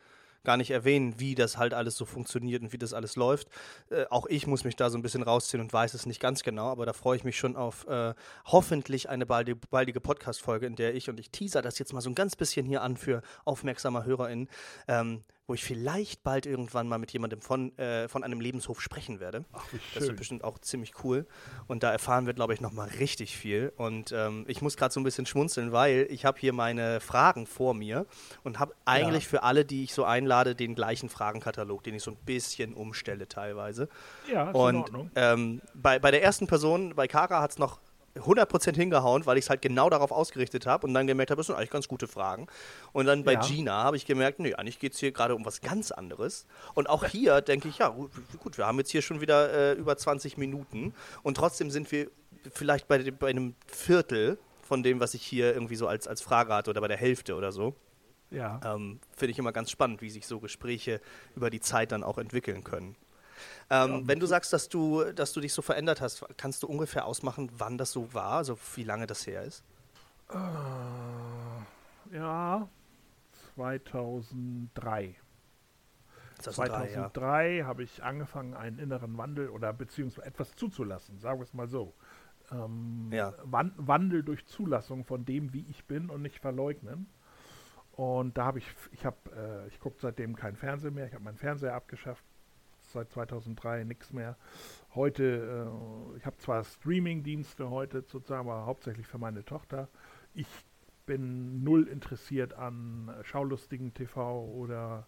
gar 0.43 0.57
nicht 0.57 0.69
erwähnen, 0.69 1.19
wie 1.19 1.33
das 1.33 1.57
halt 1.57 1.73
alles 1.73 1.95
so 1.97 2.05
funktioniert 2.05 2.61
und 2.61 2.73
wie 2.73 2.77
das 2.77 2.93
alles 2.93 3.15
läuft. 3.15 3.49
Äh, 3.89 4.05
auch 4.09 4.27
ich 4.27 4.45
muss 4.45 4.65
mich 4.65 4.75
da 4.75 4.91
so 4.91 4.99
ein 4.99 5.01
bisschen 5.01 5.23
rausziehen 5.23 5.61
und 5.61 5.73
weiß 5.73 5.95
es 5.95 6.05
nicht 6.05 6.19
ganz 6.19 6.43
genau, 6.43 6.71
aber 6.71 6.85
da 6.85 6.93
freue 6.93 7.17
ich 7.17 7.23
mich 7.23 7.37
schon 7.37 7.55
auf 7.55 7.87
äh, 7.87 8.13
hoffentlich 8.45 9.09
eine 9.09 9.25
baldige, 9.25 9.59
baldige 9.69 9.99
Podcast-Folge, 9.99 10.67
in 10.67 10.75
der 10.75 10.93
ich, 10.93 11.09
und 11.09 11.19
ich 11.19 11.31
teaser 11.31 11.63
das 11.63 11.79
jetzt 11.79 11.91
mal 11.91 12.01
so 12.01 12.09
ein 12.09 12.15
ganz 12.15 12.35
bisschen 12.35 12.67
hier 12.67 12.83
an 12.83 12.97
für 12.97 13.23
aufmerksame 13.45 14.05
HörerInnen, 14.05 14.47
ähm, 14.87 15.23
wo 15.47 15.53
ich 15.53 15.63
vielleicht 15.63 16.23
bald 16.23 16.45
irgendwann 16.45 16.89
mal 16.89 16.99
mit 16.99 17.11
jemandem 17.13 17.41
von, 17.41 17.75
äh, 17.77 18.09
von 18.09 18.23
einem 18.23 18.41
Lebenshof 18.41 18.81
sprechen 18.81 19.21
werde. 19.21 19.45
Ach, 19.53 19.65
wie 19.71 19.77
schön. 19.77 19.89
Das 19.95 20.07
wird 20.07 20.17
bestimmt 20.17 20.43
auch 20.43 20.59
ziemlich 20.59 21.03
cool. 21.03 21.25
Und 21.67 21.83
da 21.83 21.91
erfahren 21.91 22.25
wir, 22.25 22.33
glaube 22.33 22.53
ich, 22.53 22.59
nochmal 22.59 22.89
richtig 22.99 23.37
viel. 23.37 23.71
Und 23.77 24.11
ähm, 24.11 24.43
ich 24.47 24.61
muss 24.61 24.75
gerade 24.75 24.93
so 24.93 24.99
ein 24.99 25.05
bisschen 25.05 25.25
schmunzeln, 25.25 25.71
weil 25.71 26.07
ich 26.09 26.25
habe 26.25 26.37
hier 26.37 26.51
meine 26.51 26.99
Fragen 26.99 27.47
vor 27.47 27.73
mir 27.73 28.05
und 28.43 28.59
habe 28.59 28.73
eigentlich 28.83 29.23
ja. 29.23 29.29
für 29.29 29.43
alle, 29.43 29.63
die 29.63 29.85
ich 29.85 29.93
so 29.93 30.03
einlade, 30.03 30.53
den 30.53 30.75
gleichen 30.75 31.07
Fragenkatalog, 31.07 31.81
den 31.81 31.95
ich 31.95 32.03
so 32.03 32.11
ein 32.11 32.17
bisschen 32.25 32.73
umstelle 32.73 33.29
teilweise. 33.29 33.87
Ja, 34.31 34.49
ist 34.49 34.55
und, 34.55 34.75
in 34.75 34.81
Ordnung. 34.81 35.11
Ähm, 35.15 35.61
bei, 35.73 35.97
bei 35.97 36.11
der 36.11 36.23
ersten 36.23 36.47
Person, 36.47 36.93
bei 36.93 37.07
Kara 37.07 37.41
hat 37.41 37.51
es 37.51 37.57
noch 37.57 37.79
100% 38.19 38.75
hingehauen, 38.75 39.25
weil 39.25 39.37
ich 39.37 39.45
es 39.45 39.49
halt 39.49 39.61
genau 39.61 39.89
darauf 39.89 40.11
ausgerichtet 40.11 40.65
habe 40.65 40.87
und 40.87 40.93
dann 40.93 41.07
gemerkt 41.07 41.31
habe, 41.31 41.39
das 41.39 41.47
sind 41.47 41.55
eigentlich 41.55 41.69
ganz 41.69 41.87
gute 41.87 42.07
Fragen. 42.07 42.47
Und 42.93 43.05
dann 43.05 43.23
bei 43.23 43.33
ja. 43.33 43.41
Gina 43.41 43.83
habe 43.83 43.97
ich 43.97 44.05
gemerkt, 44.05 44.39
nee, 44.39 44.53
eigentlich 44.53 44.79
geht 44.79 44.93
es 44.93 44.99
hier 44.99 45.11
gerade 45.11 45.35
um 45.35 45.45
was 45.45 45.61
ganz 45.61 45.91
anderes. 45.91 46.45
Und 46.73 46.89
auch 46.89 47.05
hier 47.05 47.41
denke 47.41 47.67
ich, 47.67 47.79
ja, 47.79 47.89
gut, 48.39 48.57
wir 48.57 48.67
haben 48.67 48.77
jetzt 48.77 48.91
hier 48.91 49.01
schon 49.01 49.21
wieder 49.21 49.53
äh, 49.53 49.73
über 49.73 49.97
20 49.97 50.37
Minuten 50.37 50.93
und 51.23 51.37
trotzdem 51.37 51.71
sind 51.71 51.91
wir 51.91 52.09
vielleicht 52.53 52.87
bei, 52.87 52.99
bei 53.11 53.29
einem 53.29 53.55
Viertel 53.67 54.37
von 54.61 54.83
dem, 54.83 54.99
was 54.99 55.13
ich 55.13 55.23
hier 55.23 55.53
irgendwie 55.53 55.75
so 55.75 55.87
als, 55.87 56.07
als 56.07 56.21
Frage 56.21 56.53
hatte 56.53 56.69
oder 56.69 56.81
bei 56.81 56.87
der 56.87 56.97
Hälfte 56.97 57.35
oder 57.35 57.51
so. 57.51 57.75
Ja. 58.29 58.59
Ähm, 58.65 58.99
Finde 59.15 59.31
ich 59.31 59.39
immer 59.39 59.53
ganz 59.53 59.71
spannend, 59.71 60.01
wie 60.01 60.09
sich 60.09 60.27
so 60.27 60.39
Gespräche 60.39 60.99
über 61.35 61.49
die 61.49 61.61
Zeit 61.61 61.91
dann 61.91 62.03
auch 62.03 62.17
entwickeln 62.17 62.63
können. 62.63 62.95
Ähm, 63.69 63.91
ja, 63.91 64.01
wenn 64.07 64.19
du 64.19 64.25
sagst, 64.25 64.53
dass 64.53 64.69
du, 64.69 65.03
dass 65.13 65.33
du 65.33 65.41
dich 65.41 65.53
so 65.53 65.61
verändert 65.61 66.01
hast, 66.01 66.25
kannst 66.37 66.63
du 66.63 66.67
ungefähr 66.67 67.05
ausmachen, 67.05 67.49
wann 67.57 67.77
das 67.77 67.91
so 67.91 68.13
war, 68.13 68.33
also 68.33 68.57
wie 68.75 68.83
lange 68.83 69.07
das 69.07 69.25
her 69.27 69.43
ist? 69.43 69.63
Äh, 70.29 72.15
ja, 72.15 72.67
2003. 73.55 75.15
2003, 76.39 76.87
2003 76.93 77.55
ja. 77.55 77.65
habe 77.65 77.83
ich 77.83 78.03
angefangen, 78.03 78.53
einen 78.53 78.79
inneren 78.79 79.17
Wandel 79.17 79.49
oder 79.49 79.73
beziehungsweise 79.73 80.27
etwas 80.27 80.55
zuzulassen, 80.55 81.19
sagen 81.19 81.39
wir 81.39 81.43
es 81.43 81.53
mal 81.53 81.67
so. 81.67 81.93
Ähm, 82.51 83.09
ja. 83.11 83.33
Wandel 83.43 84.23
durch 84.23 84.45
Zulassung 84.45 85.03
von 85.03 85.25
dem, 85.25 85.53
wie 85.53 85.65
ich 85.69 85.85
bin 85.85 86.09
und 86.09 86.21
nicht 86.21 86.39
verleugnen. 86.39 87.07
Und 87.91 88.37
da 88.37 88.45
habe 88.45 88.59
ich, 88.59 88.67
ich 88.91 89.05
habe, 89.05 89.17
äh, 89.35 89.67
ich 89.67 89.79
gucke 89.79 89.97
seitdem 89.99 90.35
keinen 90.35 90.55
Fernseher 90.55 90.91
mehr. 90.91 91.07
Ich 91.07 91.13
habe 91.13 91.23
meinen 91.23 91.37
Fernseher 91.37 91.73
abgeschafft. 91.73 92.23
Seit 92.87 93.09
2003 93.11 93.83
nichts 93.83 94.13
mehr. 94.13 94.37
Heute, 94.95 95.23
äh, 96.13 96.17
ich 96.17 96.25
habe 96.25 96.37
zwar 96.37 96.63
Streaming-Dienste 96.63 97.69
heute 97.69 98.01
sozusagen, 98.01 98.49
aber 98.49 98.65
hauptsächlich 98.65 99.07
für 99.07 99.17
meine 99.17 99.43
Tochter. 99.43 99.89
Ich 100.33 100.47
bin 101.05 101.63
null 101.63 101.87
interessiert 101.87 102.53
an 102.53 103.13
schaulustigen 103.23 103.93
TV 103.93 104.45
oder 104.45 105.07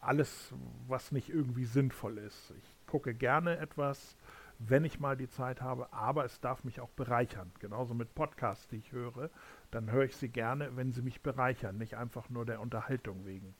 alles, 0.00 0.52
was 0.88 1.12
nicht 1.12 1.28
irgendwie 1.28 1.64
sinnvoll 1.64 2.18
ist. 2.18 2.52
Ich 2.58 2.86
gucke 2.86 3.14
gerne 3.14 3.58
etwas, 3.58 4.16
wenn 4.58 4.84
ich 4.84 5.00
mal 5.00 5.16
die 5.16 5.28
Zeit 5.28 5.60
habe, 5.60 5.92
aber 5.92 6.24
es 6.24 6.40
darf 6.40 6.64
mich 6.64 6.80
auch 6.80 6.90
bereichern. 6.90 7.50
Genauso 7.58 7.94
mit 7.94 8.14
Podcasts, 8.14 8.68
die 8.68 8.76
ich 8.76 8.92
höre, 8.92 9.30
dann 9.70 9.90
höre 9.90 10.04
ich 10.04 10.16
sie 10.16 10.28
gerne, 10.28 10.76
wenn 10.76 10.92
sie 10.92 11.02
mich 11.02 11.20
bereichern, 11.20 11.78
nicht 11.78 11.96
einfach 11.96 12.28
nur 12.30 12.44
der 12.44 12.60
Unterhaltung 12.60 13.24
wegen. 13.26 13.54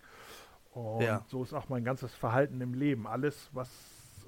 Und 0.73 1.03
ja. 1.03 1.23
so 1.29 1.43
ist 1.43 1.53
auch 1.53 1.69
mein 1.69 1.85
ganzes 1.85 2.15
Verhalten 2.15 2.61
im 2.61 2.75
Leben. 2.75 3.07
Alles, 3.07 3.51
was 3.53 3.69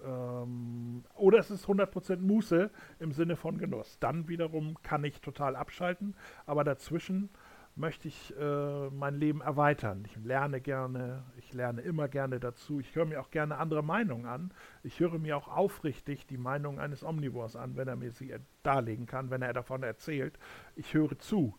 ähm, 0.05 1.05
oder 1.15 1.39
es 1.39 1.51
ist 1.51 1.67
100% 1.67 2.19
Muße 2.19 2.71
im 3.01 3.13
Sinne 3.13 3.37
von 3.37 3.59
Genuss. 3.59 3.99
Dann 3.99 4.29
wiederum 4.29 4.77
kann 4.83 5.05
ich 5.05 5.21
total 5.21 5.57
abschalten, 5.57 6.15
aber 6.47 6.65
dazwischen 6.65 7.31
möchte 7.77 8.07
ich 8.07 8.33
äh, 8.39 8.91
mein 8.91 9.17
Leben 9.17 9.41
erweitern. 9.41 10.05
Ich 10.07 10.17
lerne 10.25 10.61
gerne, 10.61 11.25
ich 11.37 11.53
lerne 11.53 11.81
immer 11.81 12.07
gerne 12.09 12.39
dazu. 12.39 12.79
Ich 12.79 12.95
höre 12.95 13.05
mir 13.05 13.21
auch 13.21 13.31
gerne 13.31 13.59
andere 13.59 13.83
Meinungen 13.83 14.27
an. 14.27 14.53
Ich 14.85 15.01
höre 15.01 15.19
mir 15.19 15.37
auch 15.37 15.49
aufrichtig 15.49 16.27
die 16.27 16.39
Meinung 16.39 16.79
eines 16.79 17.03
Omnivores 17.03 17.57
an, 17.57 17.77
wenn 17.77 17.89
er 17.89 17.97
mir 17.97 18.13
sie 18.13 18.33
darlegen 18.63 19.07
kann, 19.07 19.31
wenn 19.31 19.43
er 19.43 19.53
davon 19.53 19.83
erzählt. 19.83 20.39
Ich 20.77 20.95
höre 20.95 21.19
zu, 21.19 21.59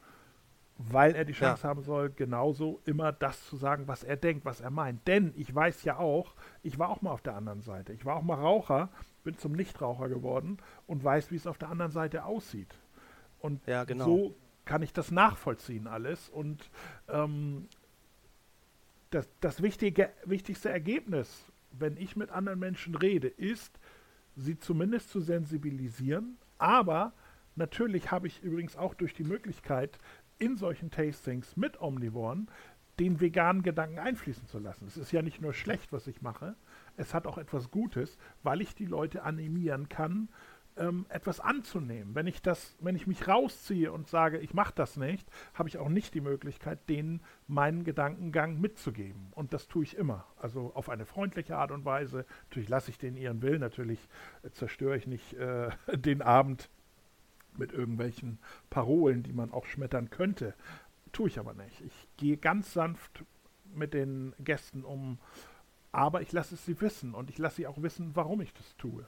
weil 0.77 1.15
er 1.15 1.23
die 1.23 1.33
Chance 1.33 1.63
ja. 1.63 1.69
haben 1.69 1.81
soll, 1.83 2.09
genauso 2.09 2.81
immer 2.85 3.11
das 3.11 3.45
zu 3.45 3.55
sagen, 3.55 3.87
was 3.87 4.03
er 4.03 4.17
denkt, 4.17 4.45
was 4.45 4.59
er 4.59 4.71
meint. 4.71 5.07
Denn 5.07 5.33
ich 5.37 5.53
weiß 5.53 5.83
ja 5.83 5.97
auch, 5.97 6.35
ich 6.63 6.77
war 6.77 6.89
auch 6.89 7.01
mal 7.01 7.11
auf 7.11 7.21
der 7.21 7.35
anderen 7.35 7.61
Seite. 7.61 7.93
Ich 7.93 8.05
war 8.05 8.17
auch 8.17 8.23
mal 8.23 8.35
Raucher, 8.35 8.89
bin 9.23 9.37
zum 9.37 9.53
Nichtraucher 9.53 10.09
geworden 10.09 10.57
und 10.85 11.03
weiß, 11.03 11.31
wie 11.31 11.37
es 11.37 11.47
auf 11.47 11.57
der 11.57 11.69
anderen 11.69 11.91
Seite 11.91 12.25
aussieht. 12.25 12.75
Und 13.39 13.65
ja, 13.67 13.85
genau. 13.85 14.05
so 14.05 14.35
kann 14.65 14.81
ich 14.81 14.91
das 14.91 15.11
nachvollziehen 15.11 15.87
alles. 15.87 16.29
Und 16.29 16.69
ähm, 17.07 17.67
das, 19.11 19.29
das 19.39 19.61
wichtige, 19.61 20.11
wichtigste 20.25 20.69
Ergebnis, 20.69 21.45
wenn 21.71 21.95
ich 21.95 22.15
mit 22.15 22.31
anderen 22.31 22.59
Menschen 22.59 22.95
rede, 22.95 23.27
ist, 23.27 23.79
sie 24.35 24.57
zumindest 24.57 25.09
zu 25.09 25.21
sensibilisieren. 25.21 26.37
Aber 26.57 27.13
natürlich 27.55 28.11
habe 28.11 28.27
ich 28.27 28.43
übrigens 28.43 28.75
auch 28.75 28.93
durch 28.93 29.13
die 29.13 29.23
Möglichkeit, 29.23 29.99
in 30.39 30.57
solchen 30.57 30.91
Tastings 30.91 31.55
mit 31.55 31.81
Omnivoren 31.81 32.49
den 32.99 33.19
veganen 33.19 33.61
Gedanken 33.61 33.99
einfließen 33.99 34.47
zu 34.47 34.59
lassen. 34.59 34.87
Es 34.87 34.97
ist 34.97 35.11
ja 35.11 35.21
nicht 35.21 35.41
nur 35.41 35.53
schlecht, 35.53 35.91
was 35.91 36.07
ich 36.07 36.21
mache, 36.21 36.55
es 36.97 37.13
hat 37.13 37.27
auch 37.27 37.37
etwas 37.37 37.71
Gutes, 37.71 38.17
weil 38.43 38.61
ich 38.61 38.73
die 38.73 38.85
Leute 38.85 39.23
animieren 39.23 39.89
kann, 39.89 40.29
ähm, 40.77 41.05
etwas 41.09 41.39
anzunehmen. 41.39 42.15
Wenn 42.15 42.27
ich 42.27 42.41
das, 42.41 42.75
wenn 42.79 42.95
ich 42.95 43.07
mich 43.07 43.27
rausziehe 43.27 43.91
und 43.91 44.07
sage, 44.07 44.39
ich 44.39 44.53
mache 44.53 44.73
das 44.75 44.97
nicht, 44.97 45.29
habe 45.53 45.69
ich 45.69 45.77
auch 45.77 45.89
nicht 45.89 46.13
die 46.13 46.21
Möglichkeit, 46.21 46.89
denen 46.89 47.21
meinen 47.47 47.83
Gedankengang 47.83 48.59
mitzugeben. 48.59 49.27
Und 49.31 49.53
das 49.53 49.67
tue 49.67 49.83
ich 49.83 49.95
immer. 49.97 50.25
Also 50.37 50.71
auf 50.73 50.89
eine 50.89 51.05
freundliche 51.05 51.57
Art 51.57 51.71
und 51.71 51.85
Weise. 51.85 52.25
Natürlich 52.49 52.69
lasse 52.69 52.91
ich 52.91 52.97
denen 52.97 53.17
ihren 53.17 53.41
Willen, 53.41 53.61
natürlich 53.61 54.07
äh, 54.43 54.49
zerstöre 54.51 54.97
ich 54.97 55.07
nicht 55.07 55.33
äh, 55.33 55.69
den 55.95 56.21
Abend 56.21 56.69
mit 57.57 57.71
irgendwelchen 57.71 58.39
Parolen, 58.69 59.23
die 59.23 59.33
man 59.33 59.51
auch 59.51 59.65
schmettern 59.65 60.09
könnte. 60.09 60.53
Tue 61.11 61.27
ich 61.27 61.39
aber 61.39 61.53
nicht. 61.53 61.81
Ich 61.81 62.07
gehe 62.17 62.37
ganz 62.37 62.73
sanft 62.73 63.23
mit 63.73 63.93
den 63.93 64.33
Gästen 64.39 64.83
um, 64.83 65.19
aber 65.91 66.21
ich 66.21 66.31
lasse 66.31 66.55
es 66.55 66.65
sie 66.65 66.79
wissen 66.81 67.13
und 67.13 67.29
ich 67.29 67.37
lasse 67.37 67.57
sie 67.57 67.67
auch 67.67 67.81
wissen, 67.81 68.11
warum 68.15 68.41
ich 68.41 68.53
das 68.53 68.75
tue. 68.77 69.05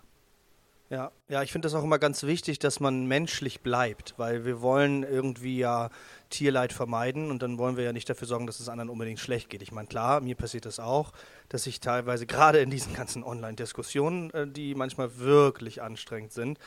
Ja, 0.89 1.11
ja, 1.27 1.43
ich 1.43 1.51
finde 1.51 1.65
das 1.65 1.73
auch 1.73 1.83
immer 1.83 1.99
ganz 1.99 2.23
wichtig, 2.23 2.59
dass 2.59 2.79
man 2.79 3.07
menschlich 3.07 3.59
bleibt, 3.59 4.13
weil 4.15 4.45
wir 4.45 4.61
wollen 4.61 5.03
irgendwie 5.03 5.57
ja 5.57 5.89
Tierleid 6.29 6.71
vermeiden 6.71 7.29
und 7.29 7.41
dann 7.41 7.57
wollen 7.57 7.75
wir 7.75 7.83
ja 7.83 7.91
nicht 7.91 8.09
dafür 8.09 8.25
sorgen, 8.25 8.47
dass 8.47 8.61
es 8.61 8.69
anderen 8.69 8.89
unbedingt 8.89 9.19
schlecht 9.19 9.49
geht. 9.49 9.61
Ich 9.61 9.73
meine, 9.73 9.89
klar, 9.89 10.21
mir 10.21 10.35
passiert 10.35 10.65
das 10.65 10.79
auch, 10.79 11.11
dass 11.49 11.67
ich 11.67 11.81
teilweise 11.81 12.25
gerade 12.25 12.59
in 12.59 12.69
diesen 12.69 12.93
ganzen 12.93 13.25
Online-Diskussionen, 13.25 14.31
äh, 14.31 14.47
die 14.47 14.75
manchmal 14.75 15.17
wirklich 15.17 15.81
anstrengend 15.81 16.31
sind, 16.31 16.57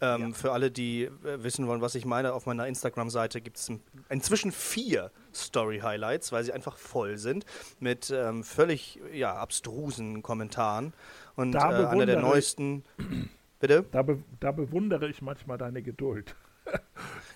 ähm, 0.00 0.20
ja. 0.20 0.32
Für 0.34 0.52
alle, 0.52 0.70
die 0.70 1.04
äh, 1.04 1.10
wissen 1.42 1.66
wollen, 1.66 1.80
was 1.80 1.94
ich 1.94 2.04
meine, 2.04 2.34
auf 2.34 2.46
meiner 2.46 2.66
Instagram-Seite 2.66 3.40
gibt 3.40 3.56
es 3.56 3.72
inzwischen 4.10 4.52
vier 4.52 5.10
Story-Highlights, 5.34 6.32
weil 6.32 6.44
sie 6.44 6.52
einfach 6.52 6.76
voll 6.76 7.16
sind 7.16 7.46
mit 7.80 8.10
ähm, 8.10 8.44
völlig 8.44 9.00
ja, 9.12 9.34
abstrusen 9.34 10.22
Kommentaren. 10.22 10.92
Und 11.34 11.54
äh, 11.54 11.58
einer 11.58 12.06
der 12.06 12.20
neuesten. 12.20 12.84
Bitte? 13.58 13.86
Da, 13.90 14.02
be 14.02 14.22
da 14.38 14.52
bewundere 14.52 15.08
ich 15.08 15.22
manchmal 15.22 15.56
deine 15.56 15.82
Geduld. 15.82 16.34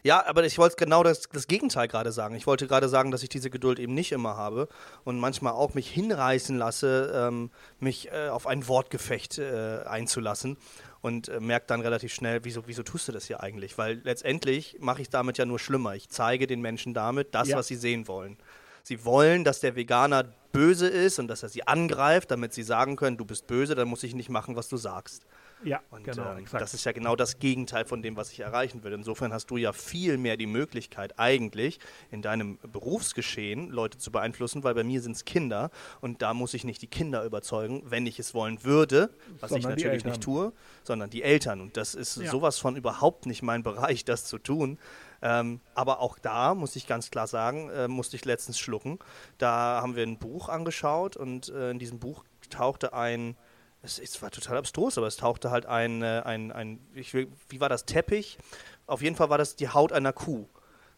Ja, 0.02 0.24
aber 0.26 0.46
ich 0.46 0.56
wollte 0.56 0.76
genau 0.76 1.02
das, 1.02 1.28
das 1.30 1.46
Gegenteil 1.46 1.86
gerade 1.86 2.10
sagen. 2.10 2.34
Ich 2.34 2.46
wollte 2.46 2.66
gerade 2.66 2.88
sagen, 2.88 3.10
dass 3.10 3.22
ich 3.22 3.28
diese 3.28 3.50
Geduld 3.50 3.78
eben 3.78 3.92
nicht 3.92 4.12
immer 4.12 4.38
habe 4.38 4.66
und 5.04 5.18
manchmal 5.18 5.52
auch 5.52 5.74
mich 5.74 5.90
hinreißen 5.90 6.56
lasse, 6.56 7.12
ähm, 7.14 7.50
mich 7.80 8.10
äh, 8.10 8.28
auf 8.28 8.46
ein 8.46 8.66
Wortgefecht 8.66 9.36
äh, 9.36 9.82
einzulassen 9.84 10.56
und 11.02 11.28
äh, 11.28 11.40
merke 11.40 11.66
dann 11.66 11.80
relativ 11.80 12.12
schnell, 12.12 12.40
wieso, 12.44 12.66
wieso 12.66 12.82
tust 12.82 13.08
du 13.08 13.12
das 13.12 13.26
hier 13.26 13.42
eigentlich? 13.42 13.78
Weil 13.78 14.00
letztendlich 14.04 14.76
mache 14.80 15.02
ich 15.02 15.08
damit 15.08 15.38
ja 15.38 15.46
nur 15.46 15.58
schlimmer. 15.58 15.94
Ich 15.94 16.08
zeige 16.08 16.46
den 16.46 16.60
Menschen 16.60 16.94
damit 16.94 17.34
das, 17.34 17.48
ja. 17.48 17.56
was 17.56 17.68
sie 17.68 17.76
sehen 17.76 18.08
wollen. 18.08 18.36
Sie 18.82 19.04
wollen, 19.04 19.44
dass 19.44 19.60
der 19.60 19.76
Veganer 19.76 20.24
böse 20.52 20.88
ist 20.88 21.18
und 21.18 21.28
dass 21.28 21.42
er 21.42 21.48
sie 21.48 21.66
angreift, 21.66 22.30
damit 22.30 22.52
sie 22.52 22.62
sagen 22.62 22.96
können, 22.96 23.16
du 23.16 23.24
bist 23.24 23.46
böse, 23.46 23.74
dann 23.74 23.88
muss 23.88 24.02
ich 24.02 24.14
nicht 24.14 24.30
machen, 24.30 24.56
was 24.56 24.68
du 24.68 24.76
sagst. 24.76 25.26
Ja, 25.62 25.80
und 25.90 26.04
genau, 26.04 26.32
ähm, 26.32 26.44
das 26.52 26.74
ist 26.74 26.84
ja 26.84 26.92
genau 26.92 27.16
das 27.16 27.38
Gegenteil 27.38 27.84
von 27.84 28.02
dem, 28.02 28.16
was 28.16 28.32
ich 28.32 28.40
erreichen 28.40 28.82
will. 28.82 28.92
Insofern 28.92 29.32
hast 29.32 29.50
du 29.50 29.56
ja 29.56 29.72
viel 29.72 30.16
mehr 30.16 30.36
die 30.36 30.46
Möglichkeit, 30.46 31.18
eigentlich 31.18 31.78
in 32.10 32.22
deinem 32.22 32.58
Berufsgeschehen 32.58 33.68
Leute 33.68 33.98
zu 33.98 34.10
beeinflussen, 34.10 34.64
weil 34.64 34.74
bei 34.74 34.84
mir 34.84 35.02
sind 35.02 35.16
es 35.16 35.24
Kinder 35.24 35.70
und 36.00 36.22
da 36.22 36.34
muss 36.34 36.54
ich 36.54 36.64
nicht 36.64 36.82
die 36.82 36.86
Kinder 36.86 37.24
überzeugen, 37.24 37.82
wenn 37.86 38.06
ich 38.06 38.18
es 38.18 38.34
wollen 38.34 38.64
würde, 38.64 39.10
was 39.40 39.50
sondern 39.50 39.72
ich 39.72 39.84
natürlich 39.84 40.04
nicht 40.04 40.22
tue, 40.22 40.52
sondern 40.82 41.10
die 41.10 41.22
Eltern. 41.22 41.60
Und 41.60 41.76
das 41.76 41.94
ist 41.94 42.16
ja. 42.16 42.30
sowas 42.30 42.58
von 42.58 42.76
überhaupt 42.76 43.26
nicht 43.26 43.42
mein 43.42 43.62
Bereich, 43.62 44.04
das 44.04 44.24
zu 44.24 44.38
tun. 44.38 44.78
Ähm, 45.22 45.60
aber 45.74 46.00
auch 46.00 46.18
da 46.18 46.54
muss 46.54 46.76
ich 46.76 46.86
ganz 46.86 47.10
klar 47.10 47.26
sagen, 47.26 47.68
äh, 47.70 47.88
musste 47.88 48.16
ich 48.16 48.24
letztens 48.24 48.58
schlucken. 48.58 48.98
Da 49.36 49.80
haben 49.82 49.96
wir 49.96 50.02
ein 50.02 50.18
Buch 50.18 50.48
angeschaut 50.48 51.16
und 51.16 51.50
äh, 51.50 51.70
in 51.70 51.78
diesem 51.78 51.98
Buch 51.98 52.24
tauchte 52.48 52.94
ein 52.94 53.36
es, 53.82 53.98
es, 53.98 54.20
war 54.22 54.30
total 54.30 54.58
abstrus, 54.58 54.98
aber 54.98 55.06
es 55.06 55.16
tauchte 55.16 55.50
halt 55.50 55.66
ein, 55.66 56.02
äh, 56.02 56.22
ein, 56.24 56.52
ein 56.52 56.80
ich 56.94 57.14
wie 57.14 57.60
war 57.60 57.68
das, 57.68 57.86
Teppich? 57.86 58.38
Auf 58.86 59.02
jeden 59.02 59.16
Fall 59.16 59.30
war 59.30 59.38
das 59.38 59.56
die 59.56 59.68
Haut 59.68 59.92
einer 59.92 60.12
Kuh. 60.12 60.46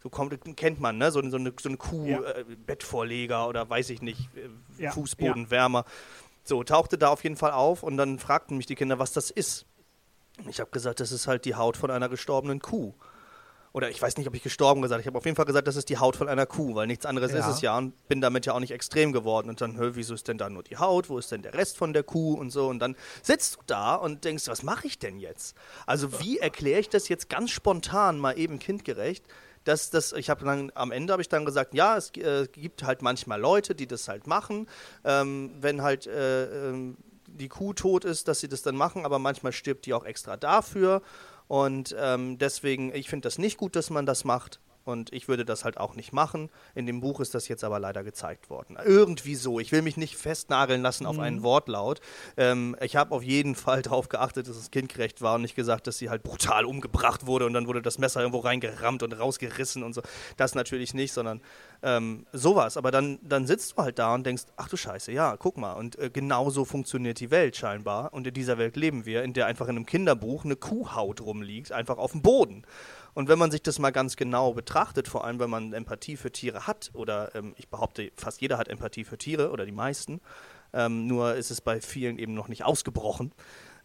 So 0.02 0.10
kommt, 0.10 0.56
kennt 0.56 0.80
man, 0.80 0.98
ne? 0.98 1.12
So, 1.12 1.20
so 1.28 1.36
eine, 1.36 1.52
so 1.60 1.68
eine 1.68 1.78
Kuh, 1.78 2.06
ja. 2.06 2.20
äh, 2.22 2.44
Bettvorleger 2.66 3.48
oder 3.48 3.68
weiß 3.68 3.90
ich 3.90 4.02
nicht, 4.02 4.28
äh, 4.34 4.82
ja. 4.82 4.90
Fußbodenwärmer. 4.90 5.84
So, 6.42 6.64
tauchte 6.64 6.98
da 6.98 7.08
auf 7.08 7.22
jeden 7.22 7.36
Fall 7.36 7.52
auf 7.52 7.84
und 7.84 7.96
dann 7.96 8.18
fragten 8.18 8.56
mich 8.56 8.66
die 8.66 8.74
Kinder, 8.74 8.98
was 8.98 9.12
das 9.12 9.30
ist. 9.30 9.66
Ich 10.48 10.58
habe 10.58 10.70
gesagt, 10.70 10.98
das 10.98 11.12
ist 11.12 11.28
halt 11.28 11.44
die 11.44 11.54
Haut 11.54 11.76
von 11.76 11.90
einer 11.90 12.08
gestorbenen 12.08 12.60
Kuh 12.60 12.94
oder 13.72 13.88
ich 13.88 14.00
weiß 14.00 14.16
nicht, 14.18 14.26
ob 14.26 14.34
ich 14.34 14.42
gestorben 14.42 14.82
gesagt 14.82 14.98
habe. 14.98 15.02
Ich 15.02 15.06
habe 15.06 15.18
auf 15.18 15.24
jeden 15.24 15.36
Fall 15.36 15.46
gesagt, 15.46 15.66
das 15.66 15.76
ist 15.76 15.88
die 15.88 15.98
Haut 15.98 16.16
von 16.16 16.28
einer 16.28 16.46
Kuh, 16.46 16.74
weil 16.74 16.86
nichts 16.86 17.06
anderes 17.06 17.32
ja. 17.32 17.38
ist 17.38 17.46
es 17.46 17.60
ja 17.62 17.78
und 17.78 18.06
bin 18.08 18.20
damit 18.20 18.44
ja 18.44 18.52
auch 18.52 18.60
nicht 18.60 18.72
extrem 18.72 19.12
geworden. 19.12 19.48
Und 19.48 19.60
dann, 19.60 19.76
hör, 19.76 19.96
wieso 19.96 20.14
ist 20.14 20.28
denn 20.28 20.38
da 20.38 20.50
nur 20.50 20.62
die 20.62 20.76
Haut? 20.76 21.08
Wo 21.08 21.18
ist 21.18 21.32
denn 21.32 21.42
der 21.42 21.54
Rest 21.54 21.78
von 21.78 21.92
der 21.92 22.02
Kuh 22.02 22.34
und 22.34 22.50
so? 22.50 22.68
Und 22.68 22.80
dann 22.80 22.96
sitzt 23.22 23.56
du 23.56 23.60
da 23.66 23.94
und 23.94 24.24
denkst, 24.24 24.46
was 24.48 24.62
mache 24.62 24.86
ich 24.86 24.98
denn 24.98 25.18
jetzt? 25.18 25.56
Also 25.86 26.20
wie 26.20 26.38
erkläre 26.38 26.80
ich 26.80 26.90
das 26.90 27.08
jetzt 27.08 27.30
ganz 27.30 27.50
spontan 27.50 28.18
mal 28.18 28.38
eben 28.38 28.58
kindgerecht? 28.58 29.24
dass 29.64 29.90
das, 29.90 30.12
ich 30.12 30.28
habe 30.28 30.44
dann 30.44 30.72
am 30.74 30.90
Ende 30.90 31.12
habe 31.12 31.22
ich 31.22 31.28
dann 31.28 31.44
gesagt, 31.44 31.72
ja, 31.72 31.96
es 31.96 32.10
äh, 32.16 32.48
gibt 32.50 32.82
halt 32.82 33.00
manchmal 33.00 33.40
Leute, 33.40 33.76
die 33.76 33.86
das 33.86 34.08
halt 34.08 34.26
machen, 34.26 34.66
ähm, 35.04 35.52
wenn 35.60 35.82
halt 35.82 36.08
äh, 36.08 36.70
äh, 36.70 36.94
die 37.26 37.48
Kuh 37.48 37.72
tot 37.72 38.04
ist, 38.04 38.26
dass 38.26 38.40
sie 38.40 38.48
das 38.48 38.62
dann 38.62 38.74
machen, 38.74 39.04
aber 39.04 39.20
manchmal 39.20 39.52
stirbt 39.52 39.86
die 39.86 39.94
auch 39.94 40.04
extra 40.04 40.36
dafür 40.36 41.00
und 41.48 41.94
ähm, 41.98 42.38
deswegen, 42.38 42.94
ich 42.94 43.08
finde 43.08 43.26
das 43.26 43.38
nicht 43.38 43.56
gut, 43.56 43.76
dass 43.76 43.90
man 43.90 44.06
das 44.06 44.24
macht. 44.24 44.60
Und 44.84 45.12
ich 45.12 45.28
würde 45.28 45.44
das 45.44 45.64
halt 45.64 45.78
auch 45.78 45.94
nicht 45.94 46.12
machen. 46.12 46.50
In 46.74 46.86
dem 46.86 47.00
Buch 47.00 47.20
ist 47.20 47.34
das 47.34 47.48
jetzt 47.48 47.64
aber 47.64 47.78
leider 47.78 48.02
gezeigt 48.02 48.50
worden. 48.50 48.76
Irgendwie 48.84 49.34
so. 49.34 49.60
Ich 49.60 49.72
will 49.72 49.82
mich 49.82 49.96
nicht 49.96 50.16
festnageln 50.16 50.82
lassen 50.82 51.06
auf 51.06 51.16
mhm. 51.16 51.22
einen 51.22 51.42
Wortlaut. 51.42 52.00
Ähm, 52.36 52.76
ich 52.80 52.96
habe 52.96 53.14
auf 53.14 53.22
jeden 53.22 53.54
Fall 53.54 53.82
darauf 53.82 54.08
geachtet, 54.08 54.48
dass 54.48 54.56
es 54.56 54.70
kindgerecht 54.70 55.22
war 55.22 55.36
und 55.36 55.42
nicht 55.42 55.54
gesagt, 55.54 55.86
dass 55.86 55.98
sie 55.98 56.10
halt 56.10 56.22
brutal 56.22 56.64
umgebracht 56.64 57.26
wurde 57.26 57.46
und 57.46 57.52
dann 57.52 57.66
wurde 57.66 57.82
das 57.82 57.98
Messer 57.98 58.20
irgendwo 58.20 58.40
reingerammt 58.40 59.02
und 59.02 59.12
rausgerissen 59.12 59.82
und 59.82 59.92
so. 59.92 60.02
Das 60.36 60.54
natürlich 60.54 60.94
nicht, 60.94 61.12
sondern 61.12 61.40
ähm, 61.82 62.26
sowas. 62.32 62.76
Aber 62.76 62.90
dann, 62.90 63.18
dann 63.22 63.46
sitzt 63.46 63.72
du 63.72 63.82
halt 63.82 63.98
da 63.98 64.14
und 64.14 64.24
denkst, 64.24 64.44
ach 64.56 64.68
du 64.68 64.76
Scheiße, 64.76 65.12
ja, 65.12 65.36
guck 65.36 65.56
mal. 65.56 65.74
Und 65.74 65.98
äh, 65.98 66.10
genau 66.10 66.50
so 66.50 66.64
funktioniert 66.64 67.20
die 67.20 67.30
Welt 67.30 67.56
scheinbar. 67.56 68.12
Und 68.12 68.26
in 68.26 68.34
dieser 68.34 68.58
Welt 68.58 68.76
leben 68.76 69.04
wir, 69.04 69.22
in 69.22 69.32
der 69.32 69.46
einfach 69.46 69.68
in 69.68 69.76
einem 69.76 69.86
Kinderbuch 69.86 70.44
eine 70.44 70.56
Kuhhaut 70.56 71.20
rumliegt, 71.20 71.72
einfach 71.72 71.98
auf 71.98 72.12
dem 72.12 72.22
Boden. 72.22 72.64
Und 73.14 73.28
wenn 73.28 73.38
man 73.38 73.50
sich 73.50 73.62
das 73.62 73.78
mal 73.78 73.90
ganz 73.90 74.16
genau 74.16 74.54
betrachtet, 74.54 75.06
vor 75.06 75.24
allem 75.24 75.38
wenn 75.38 75.50
man 75.50 75.72
Empathie 75.72 76.16
für 76.16 76.32
Tiere 76.32 76.66
hat, 76.66 76.90
oder 76.94 77.34
ähm, 77.34 77.54
ich 77.58 77.68
behaupte, 77.68 78.10
fast 78.16 78.40
jeder 78.40 78.58
hat 78.58 78.68
Empathie 78.68 79.04
für 79.04 79.18
Tiere 79.18 79.50
oder 79.50 79.66
die 79.66 79.72
meisten, 79.72 80.20
ähm, 80.72 81.06
nur 81.06 81.34
ist 81.34 81.50
es 81.50 81.60
bei 81.60 81.80
vielen 81.80 82.18
eben 82.18 82.34
noch 82.34 82.48
nicht 82.48 82.64
ausgebrochen. 82.64 83.32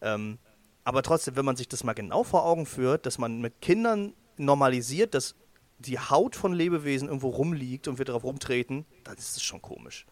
Ähm, 0.01 0.37
aber 0.83 1.03
trotzdem, 1.03 1.35
wenn 1.35 1.43
man 1.43 1.57
sich 1.57 1.67
das 1.67 1.83
mal 1.83 1.93
genau 1.93 2.23
vor 2.23 2.45
Augen 2.45 2.65
führt, 2.65 3.05
dass 3.05 3.17
man 3.17 3.41
mit 3.41 3.61
Kindern 3.61 4.13
normalisiert, 4.37 5.13
dass 5.13 5.35
die 5.79 5.99
Haut 5.99 6.35
von 6.35 6.53
Lebewesen 6.53 7.07
irgendwo 7.07 7.29
rumliegt 7.29 7.87
und 7.87 7.97
wir 7.97 8.05
darauf 8.05 8.23
rumtreten, 8.23 8.85
dann 9.03 9.17
ist 9.17 9.35
es 9.35 9.43
schon 9.43 9.61
komisch. 9.61 10.05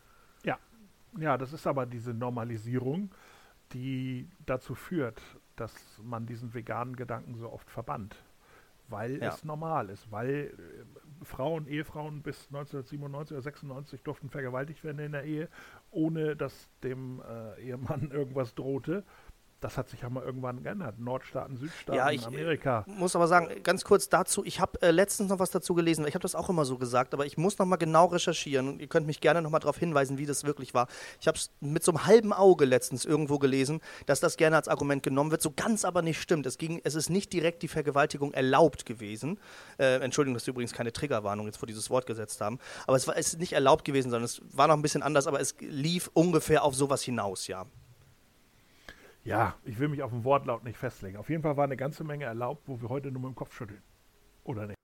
Ja, 0.43 0.59
ja, 1.17 1.37
das 1.37 1.53
ist 1.53 1.65
aber 1.65 1.85
diese 1.85 2.13
Normalisierung, 2.13 3.11
die 3.71 4.29
dazu 4.45 4.75
führt, 4.75 5.21
dass 5.55 5.73
man 6.03 6.25
diesen 6.25 6.53
veganen 6.53 6.95
Gedanken 6.95 7.35
so 7.35 7.51
oft 7.51 7.69
verbannt. 7.71 8.15
Weil 8.87 9.21
ja. 9.21 9.29
es 9.29 9.43
normal 9.43 9.89
ist, 9.89 10.11
weil 10.11 10.53
äh, 11.21 11.25
Frauen, 11.25 11.67
Ehefrauen 11.67 12.21
bis 12.21 12.47
1997 12.47 13.33
oder 13.33 13.41
96 13.41 14.03
durften 14.03 14.29
vergewaltigt 14.29 14.83
werden 14.83 14.99
in 14.99 15.11
der 15.13 15.23
Ehe, 15.23 15.49
ohne 15.89 16.35
dass 16.35 16.69
dem 16.83 17.21
äh, 17.21 17.61
Ehemann 17.61 18.09
irgendwas 18.11 18.53
drohte 18.53 19.03
das 19.61 19.77
hat 19.77 19.89
sich 19.89 20.01
ja 20.01 20.09
mal 20.09 20.23
irgendwann 20.23 20.63
geändert. 20.63 20.99
Nordstaaten, 20.99 21.57
Südstaaten, 21.57 21.97
ja, 21.97 22.11
ich, 22.11 22.25
Amerika. 22.25 22.83
muss 22.87 23.15
aber 23.15 23.27
sagen, 23.27 23.63
ganz 23.63 23.83
kurz 23.83 24.09
dazu, 24.09 24.43
ich 24.45 24.59
habe 24.59 24.81
äh, 24.81 24.91
letztens 24.91 25.29
noch 25.29 25.39
was 25.39 25.51
dazu 25.51 25.73
gelesen. 25.73 26.05
Ich 26.07 26.13
habe 26.13 26.21
das 26.21 26.35
auch 26.35 26.49
immer 26.49 26.65
so 26.65 26.77
gesagt, 26.77 27.13
aber 27.13 27.25
ich 27.25 27.37
muss 27.37 27.57
noch 27.57 27.65
mal 27.65 27.77
genau 27.77 28.05
recherchieren 28.05 28.67
und 28.67 28.81
ihr 28.81 28.87
könnt 28.87 29.07
mich 29.07 29.21
gerne 29.21 29.41
noch 29.41 29.49
mal 29.49 29.59
darauf 29.59 29.77
hinweisen, 29.77 30.17
wie 30.17 30.25
das 30.25 30.43
wirklich 30.43 30.73
war. 30.73 30.87
Ich 31.19 31.27
habe 31.27 31.37
es 31.37 31.51
mit 31.61 31.83
so 31.83 31.91
einem 31.91 32.05
halben 32.05 32.33
Auge 32.33 32.65
letztens 32.65 33.05
irgendwo 33.05 33.39
gelesen, 33.39 33.81
dass 34.05 34.19
das 34.19 34.37
gerne 34.37 34.55
als 34.55 34.67
Argument 34.67 35.03
genommen 35.03 35.31
wird, 35.31 35.41
so 35.41 35.51
ganz 35.51 35.85
aber 35.85 36.01
nicht 36.01 36.21
stimmt. 36.21 36.45
Es, 36.45 36.57
ging, 36.57 36.81
es 36.83 36.95
ist 36.95 37.09
nicht 37.09 37.33
direkt 37.33 37.63
die 37.63 37.67
Vergewaltigung 37.67 38.33
erlaubt 38.33 38.85
gewesen. 38.85 39.39
Äh, 39.77 39.95
Entschuldigung, 39.99 40.35
dass 40.35 40.45
wir 40.45 40.51
übrigens 40.51 40.73
keine 40.73 40.91
Triggerwarnung 40.91 41.47
jetzt 41.47 41.57
vor 41.57 41.67
dieses 41.67 41.89
Wort 41.89 42.05
gesetzt 42.05 42.41
haben. 42.41 42.59
Aber 42.87 42.97
es 42.97 43.07
war 43.07 43.17
es 43.17 43.33
ist 43.33 43.39
nicht 43.39 43.53
erlaubt 43.53 43.85
gewesen, 43.85 44.11
sondern 44.11 44.25
es 44.25 44.41
war 44.51 44.67
noch 44.67 44.75
ein 44.75 44.81
bisschen 44.81 45.01
anders, 45.03 45.27
aber 45.27 45.39
es 45.39 45.55
lief 45.59 46.09
ungefähr 46.13 46.63
auf 46.63 46.75
sowas 46.75 47.01
hinaus, 47.01 47.47
ja. 47.47 47.65
Ja, 49.25 49.55
ich 49.63 49.79
will 49.79 49.87
mich 49.87 50.03
auf 50.03 50.11
den 50.11 50.23
Wortlaut 50.23 50.63
nicht 50.63 50.77
festlegen. 50.77 51.17
Auf 51.17 51.29
jeden 51.29 51.41
Fall 51.41 51.57
war 51.57 51.63
eine 51.63 51.75
ganze 51.75 52.03
Menge 52.03 52.25
erlaubt, 52.25 52.67
wo 52.67 52.79
wir 52.79 52.89
heute 52.89 53.11
nur 53.11 53.23
mit 53.23 53.31
dem 53.31 53.35
Kopf 53.35 53.55
schütteln. 53.55 53.81
Oder 54.43 54.67
nicht? 54.67 54.77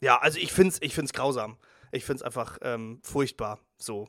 Ja, 0.00 0.18
also 0.18 0.38
ich 0.38 0.52
finde 0.52 0.70
es 0.70 0.82
ich 0.82 0.94
find's 0.94 1.12
grausam. 1.12 1.58
Ich 1.92 2.06
finde 2.06 2.16
es 2.16 2.22
einfach 2.22 2.58
ähm, 2.62 3.00
furchtbar, 3.02 3.58
so, 3.76 4.08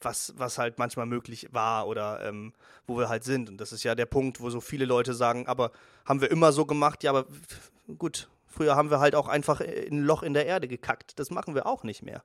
was, 0.00 0.34
was 0.36 0.58
halt 0.58 0.78
manchmal 0.78 1.06
möglich 1.06 1.48
war 1.52 1.86
oder 1.86 2.26
ähm, 2.26 2.52
wo 2.88 2.98
wir 2.98 3.08
halt 3.08 3.22
sind. 3.22 3.48
Und 3.48 3.60
das 3.60 3.72
ist 3.72 3.84
ja 3.84 3.94
der 3.94 4.06
Punkt, 4.06 4.40
wo 4.40 4.50
so 4.50 4.60
viele 4.60 4.86
Leute 4.86 5.14
sagen, 5.14 5.46
aber 5.46 5.70
haben 6.04 6.20
wir 6.20 6.30
immer 6.32 6.50
so 6.50 6.66
gemacht? 6.66 7.04
Ja, 7.04 7.12
aber 7.12 7.26
gut, 7.96 8.28
früher 8.48 8.74
haben 8.74 8.90
wir 8.90 8.98
halt 8.98 9.14
auch 9.14 9.28
einfach 9.28 9.60
ein 9.60 10.02
Loch 10.02 10.24
in 10.24 10.34
der 10.34 10.46
Erde 10.46 10.66
gekackt. 10.66 11.20
Das 11.20 11.30
machen 11.30 11.54
wir 11.54 11.66
auch 11.66 11.84
nicht 11.84 12.02
mehr. 12.02 12.24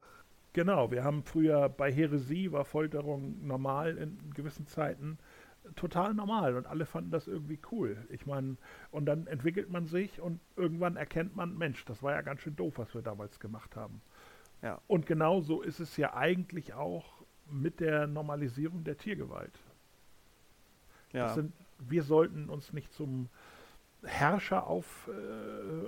Genau, 0.54 0.90
wir 0.90 1.04
haben 1.04 1.24
früher 1.24 1.70
bei 1.70 1.92
Heresie 1.92 2.52
war 2.52 2.66
Folterung 2.66 3.46
normal 3.46 3.98
in 3.98 4.34
gewissen 4.34 4.66
Zeiten 4.66 5.20
total 5.76 6.14
normal 6.14 6.56
und 6.56 6.68
alle 6.68 6.86
fanden 6.86 7.12
das 7.12 7.28
irgendwie 7.28 7.60
cool. 7.72 7.98
Ich 8.10 8.26
meine, 8.26 8.58
und 8.92 9.06
dann 9.06 9.28
entwickelt 9.28 9.70
man 9.70 9.86
sich 9.88 10.20
und 10.22 10.40
irgendwann 10.56 10.96
erkennt 10.96 11.36
man, 11.36 11.58
Mensch, 11.58 11.86
das 11.86 12.04
war 12.04 12.14
ja 12.14 12.22
ganz 12.22 12.42
schön 12.42 12.56
doof, 12.56 12.78
was 12.78 12.94
wir 12.94 13.02
damals 13.02 13.40
gemacht 13.40 13.76
haben. 13.76 14.02
Ja. 14.62 14.82
Und 14.88 15.06
genau 15.06 15.42
so 15.42 15.62
ist 15.62 15.80
es 15.80 15.98
ja 15.98 16.14
eigentlich 16.14 16.74
auch 16.74 17.20
mit 17.50 17.80
der 17.80 18.08
Normalisierung 18.08 18.84
der 18.84 18.98
Tiergewalt. 18.98 19.58
Ja. 21.14 21.30
Sind, 21.30 21.54
wir 21.80 22.04
sollten 22.04 22.50
uns 22.50 22.74
nicht 22.74 22.94
zum 22.94 23.30
Herrscher 24.04 24.68
aufspielen, 24.68 25.16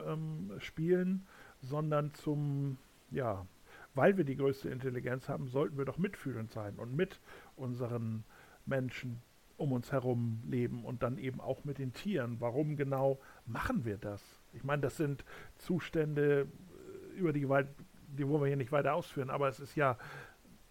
äh, 0.08 0.12
ähm, 0.14 1.28
sondern 1.62 2.14
zum, 2.14 2.78
ja, 3.12 3.46
weil 3.94 4.18
wir 4.18 4.24
die 4.24 4.36
größte 4.38 4.70
Intelligenz 4.70 5.30
haben, 5.30 5.48
sollten 5.48 5.78
wir 5.78 5.86
doch 5.86 5.98
mitfühlend 5.98 6.52
sein 6.52 6.76
und 6.76 6.96
mit 6.96 7.20
unseren 7.56 8.24
Menschen 8.66 9.22
um 9.62 9.72
uns 9.72 9.92
herum 9.92 10.42
leben 10.46 10.84
und 10.84 11.04
dann 11.04 11.18
eben 11.18 11.40
auch 11.40 11.64
mit 11.64 11.78
den 11.78 11.94
Tieren. 11.94 12.38
Warum 12.40 12.76
genau 12.76 13.20
machen 13.46 13.86
wir 13.86 13.98
das? 13.98 14.22
Ich 14.54 14.64
meine, 14.64 14.82
das 14.82 14.98
sind 14.98 15.24
Zustände, 15.56 16.48
äh, 17.14 17.20
über 17.20 17.32
die 17.32 17.42
Gewalt, 17.42 17.68
die 18.08 18.28
wollen 18.28 18.42
wir 18.42 18.48
hier 18.48 18.58
nicht 18.58 18.72
weiter 18.72 18.94
ausführen, 18.94 19.30
aber 19.30 19.48
es 19.48 19.60
ist 19.60 19.76
ja, 19.76 19.98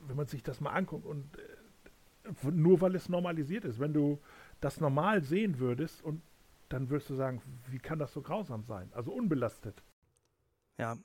wenn 0.00 0.16
man 0.16 0.26
sich 0.26 0.42
das 0.42 0.60
mal 0.60 0.72
anguckt 0.72 1.06
und 1.06 1.38
äh, 1.38 2.50
nur 2.50 2.80
weil 2.80 2.94
es 2.94 3.08
normalisiert 3.08 3.64
ist, 3.64 3.80
wenn 3.80 3.92
du 3.92 4.20
das 4.60 4.80
normal 4.80 5.22
sehen 5.22 5.58
würdest 5.58 6.02
und 6.02 6.22
dann 6.68 6.90
würdest 6.90 7.10
du 7.10 7.14
sagen, 7.14 7.40
wie 7.68 7.78
kann 7.78 7.98
das 7.98 8.12
so 8.12 8.22
grausam 8.22 8.64
sein? 8.64 8.90
Also 8.92 9.12
unbelastet. 9.12 9.82
Ja, 10.78 10.96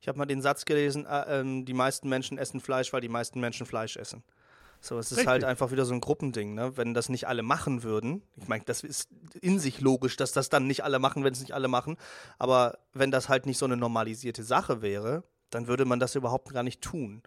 ich 0.00 0.08
habe 0.08 0.18
mal 0.18 0.26
den 0.26 0.42
Satz 0.42 0.64
gelesen, 0.64 1.06
äh, 1.06 1.40
äh, 1.40 1.64
die 1.64 1.74
meisten 1.74 2.08
Menschen 2.08 2.38
essen 2.38 2.60
Fleisch, 2.60 2.92
weil 2.92 3.00
die 3.00 3.08
meisten 3.08 3.40
Menschen 3.40 3.66
Fleisch 3.66 3.96
essen. 3.96 4.22
So, 4.80 4.98
es 4.98 5.12
ist 5.12 5.18
Richtig. 5.18 5.28
halt 5.28 5.44
einfach 5.44 5.70
wieder 5.70 5.84
so 5.84 5.92
ein 5.92 6.00
Gruppending, 6.00 6.54
ne? 6.54 6.76
Wenn 6.76 6.94
das 6.94 7.10
nicht 7.10 7.28
alle 7.28 7.42
machen 7.42 7.82
würden, 7.82 8.22
ich 8.36 8.48
meine, 8.48 8.64
das 8.64 8.82
ist 8.82 9.10
in 9.40 9.58
sich 9.58 9.80
logisch, 9.80 10.16
dass 10.16 10.32
das 10.32 10.48
dann 10.48 10.66
nicht 10.66 10.84
alle 10.84 10.98
machen, 10.98 11.22
wenn 11.22 11.34
es 11.34 11.40
nicht 11.40 11.52
alle 11.52 11.68
machen, 11.68 11.96
aber 12.38 12.78
wenn 12.94 13.10
das 13.10 13.28
halt 13.28 13.44
nicht 13.44 13.58
so 13.58 13.66
eine 13.66 13.76
normalisierte 13.76 14.42
Sache 14.42 14.80
wäre, 14.80 15.22
dann 15.50 15.66
würde 15.66 15.84
man 15.84 16.00
das 16.00 16.14
überhaupt 16.14 16.52
gar 16.52 16.62
nicht 16.62 16.80
tun. 16.80 17.22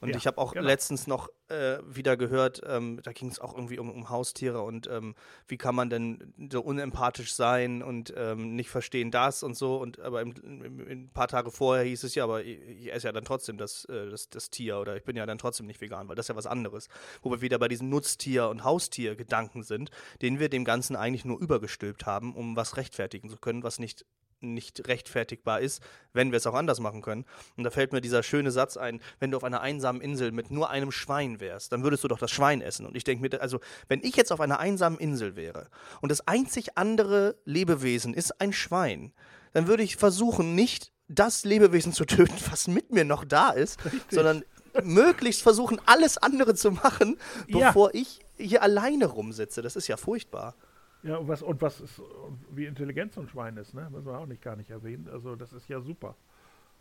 Und 0.00 0.10
ja, 0.10 0.16
ich 0.16 0.26
habe 0.26 0.38
auch 0.38 0.52
genau. 0.52 0.66
letztens 0.66 1.06
noch 1.06 1.30
äh, 1.48 1.78
wieder 1.86 2.16
gehört, 2.16 2.60
ähm, 2.66 3.00
da 3.02 3.12
ging 3.12 3.28
es 3.28 3.38
auch 3.38 3.54
irgendwie 3.54 3.78
um, 3.78 3.90
um 3.90 4.08
Haustiere 4.10 4.62
und 4.62 4.88
ähm, 4.88 5.14
wie 5.46 5.56
kann 5.56 5.74
man 5.74 5.90
denn 5.90 6.34
so 6.50 6.60
unempathisch 6.60 7.34
sein 7.34 7.82
und 7.82 8.12
ähm, 8.16 8.56
nicht 8.56 8.70
verstehen 8.70 9.10
das 9.10 9.42
und 9.42 9.56
so. 9.56 9.76
Und 9.76 10.00
aber 10.00 10.22
im, 10.22 10.34
im, 10.42 10.80
ein 10.88 11.10
paar 11.10 11.28
Tage 11.28 11.50
vorher 11.50 11.84
hieß 11.84 12.04
es 12.04 12.14
ja, 12.14 12.24
aber 12.24 12.42
ich, 12.42 12.60
ich 12.62 12.92
esse 12.92 13.06
ja 13.06 13.12
dann 13.12 13.24
trotzdem 13.24 13.58
das, 13.58 13.84
äh, 13.86 14.10
das, 14.10 14.28
das, 14.28 14.50
Tier 14.50 14.78
oder 14.78 14.96
ich 14.96 15.04
bin 15.04 15.16
ja 15.16 15.26
dann 15.26 15.38
trotzdem 15.38 15.66
nicht 15.66 15.80
vegan, 15.80 16.08
weil 16.08 16.16
das 16.16 16.24
ist 16.26 16.28
ja 16.28 16.36
was 16.36 16.46
anderes. 16.46 16.88
Wo 17.22 17.30
wir 17.30 17.40
wieder 17.40 17.58
bei 17.58 17.68
diesen 17.68 17.88
Nutztier- 17.88 18.48
und 18.48 18.64
Haustiergedanken 18.64 19.62
sind, 19.62 19.90
den 20.22 20.38
wir 20.38 20.48
dem 20.48 20.64
Ganzen 20.64 20.96
eigentlich 20.96 21.24
nur 21.24 21.40
übergestülpt 21.40 22.06
haben, 22.06 22.34
um 22.34 22.56
was 22.56 22.76
rechtfertigen 22.76 23.28
zu 23.28 23.36
können, 23.36 23.62
was 23.62 23.78
nicht 23.78 24.04
nicht 24.40 24.86
rechtfertigbar 24.88 25.60
ist, 25.60 25.82
wenn 26.12 26.30
wir 26.30 26.36
es 26.36 26.46
auch 26.46 26.54
anders 26.54 26.80
machen 26.80 27.02
können. 27.02 27.24
Und 27.56 27.64
da 27.64 27.70
fällt 27.70 27.92
mir 27.92 28.00
dieser 28.00 28.22
schöne 28.22 28.50
Satz 28.50 28.76
ein, 28.76 29.00
wenn 29.18 29.30
du 29.30 29.36
auf 29.36 29.44
einer 29.44 29.60
einsamen 29.60 30.00
Insel 30.00 30.32
mit 30.32 30.50
nur 30.50 30.70
einem 30.70 30.92
Schwein 30.92 31.35
wärst, 31.40 31.72
dann 31.72 31.82
würdest 31.82 32.04
du 32.04 32.08
doch 32.08 32.18
das 32.18 32.30
Schwein 32.30 32.60
essen. 32.60 32.86
Und 32.86 32.96
ich 32.96 33.04
denke 33.04 33.22
mir, 33.22 33.40
also 33.40 33.60
wenn 33.88 34.02
ich 34.02 34.16
jetzt 34.16 34.32
auf 34.32 34.40
einer 34.40 34.58
einsamen 34.58 34.98
Insel 34.98 35.36
wäre 35.36 35.68
und 36.00 36.10
das 36.10 36.26
einzig 36.26 36.76
andere 36.76 37.36
Lebewesen 37.44 38.14
ist 38.14 38.40
ein 38.40 38.52
Schwein, 38.52 39.12
dann 39.52 39.66
würde 39.66 39.82
ich 39.82 39.96
versuchen, 39.96 40.54
nicht 40.54 40.92
das 41.08 41.44
Lebewesen 41.44 41.92
zu 41.92 42.04
töten, 42.04 42.36
was 42.50 42.68
mit 42.68 42.92
mir 42.92 43.04
noch 43.04 43.24
da 43.24 43.50
ist, 43.50 43.84
Richtig. 43.84 44.02
sondern 44.10 44.44
möglichst 44.82 45.42
versuchen, 45.42 45.80
alles 45.86 46.18
andere 46.18 46.54
zu 46.54 46.70
machen, 46.72 47.18
bevor 47.46 47.94
ja. 47.94 48.00
ich 48.00 48.20
hier 48.36 48.62
alleine 48.62 49.06
rumsitze. 49.06 49.62
Das 49.62 49.76
ist 49.76 49.88
ja 49.88 49.96
furchtbar. 49.96 50.54
Ja, 51.02 51.16
und 51.16 51.28
was, 51.28 51.42
und 51.42 51.62
was 51.62 51.80
ist, 51.80 52.02
wie 52.50 52.66
intelligent 52.66 53.12
so 53.12 53.20
ein 53.20 53.28
Schwein 53.28 53.56
ist, 53.56 53.74
ne? 53.74 53.88
Müssen 53.90 54.06
wir 54.06 54.18
auch 54.18 54.26
nicht 54.26 54.42
gar 54.42 54.56
nicht 54.56 54.70
erwähnen. 54.70 55.08
Also 55.10 55.36
das 55.36 55.52
ist 55.52 55.68
ja 55.68 55.80
super. 55.80 56.16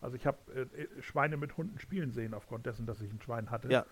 Also 0.01 0.15
ich 0.15 0.25
habe 0.25 0.37
äh, 0.53 1.01
Schweine 1.01 1.37
mit 1.37 1.57
Hunden 1.57 1.79
spielen 1.79 2.11
sehen, 2.11 2.33
aufgrund 2.33 2.65
dessen, 2.65 2.85
dass 2.85 3.01
ich 3.01 3.11
ein 3.11 3.21
Schwein 3.21 3.51
hatte. 3.51 3.69
Ja. 3.69 3.85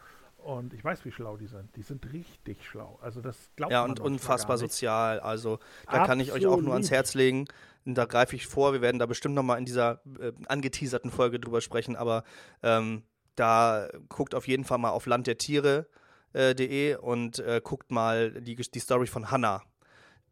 Und 0.44 0.74
ich 0.74 0.84
weiß, 0.84 1.06
wie 1.06 1.12
schlau 1.12 1.38
die 1.38 1.48
sind. 1.48 1.76
Die 1.76 1.82
sind 1.82 2.12
richtig 2.12 2.66
schlau. 2.66 3.00
Also 3.02 3.22
das 3.22 3.38
glaubt 3.56 3.72
ja, 3.72 3.84
und 3.84 4.00
unfassbar 4.00 4.58
sozial. 4.58 5.20
Also 5.20 5.58
da 5.58 5.64
Absolut. 5.92 6.08
kann 6.08 6.20
ich 6.20 6.32
euch 6.32 6.46
auch 6.46 6.62
nur 6.62 6.74
ans 6.74 6.92
Herz 6.92 7.14
legen. 7.14 7.48
Da 7.86 8.06
greife 8.06 8.36
ich 8.36 8.48
vor. 8.48 8.74
Wir 8.74 8.82
werden 8.82 9.00
da 9.00 9.06
bestimmt 9.06 9.36
nochmal 9.36 9.58
in 9.58 9.66
dieser 9.66 10.02
äh, 10.20 10.34
angeteaserten 10.48 11.12
Folge 11.12 11.40
drüber 11.40 11.62
sprechen. 11.62 11.96
Aber 11.96 12.24
ähm, 12.62 13.04
da 13.36 13.90
guckt 14.10 14.36
auf 14.36 14.48
jeden 14.48 14.66
Fall 14.66 14.78
mal 14.78 14.92
auf 14.92 15.06
landdertiere.de 15.06 16.92
äh, 16.92 16.96
und 16.98 17.40
äh, 17.40 17.62
guckt 17.64 17.92
mal 17.92 18.32
die, 18.42 18.56
die 18.56 18.80
Story 18.80 19.08
von 19.08 19.32
Hannah 19.32 19.64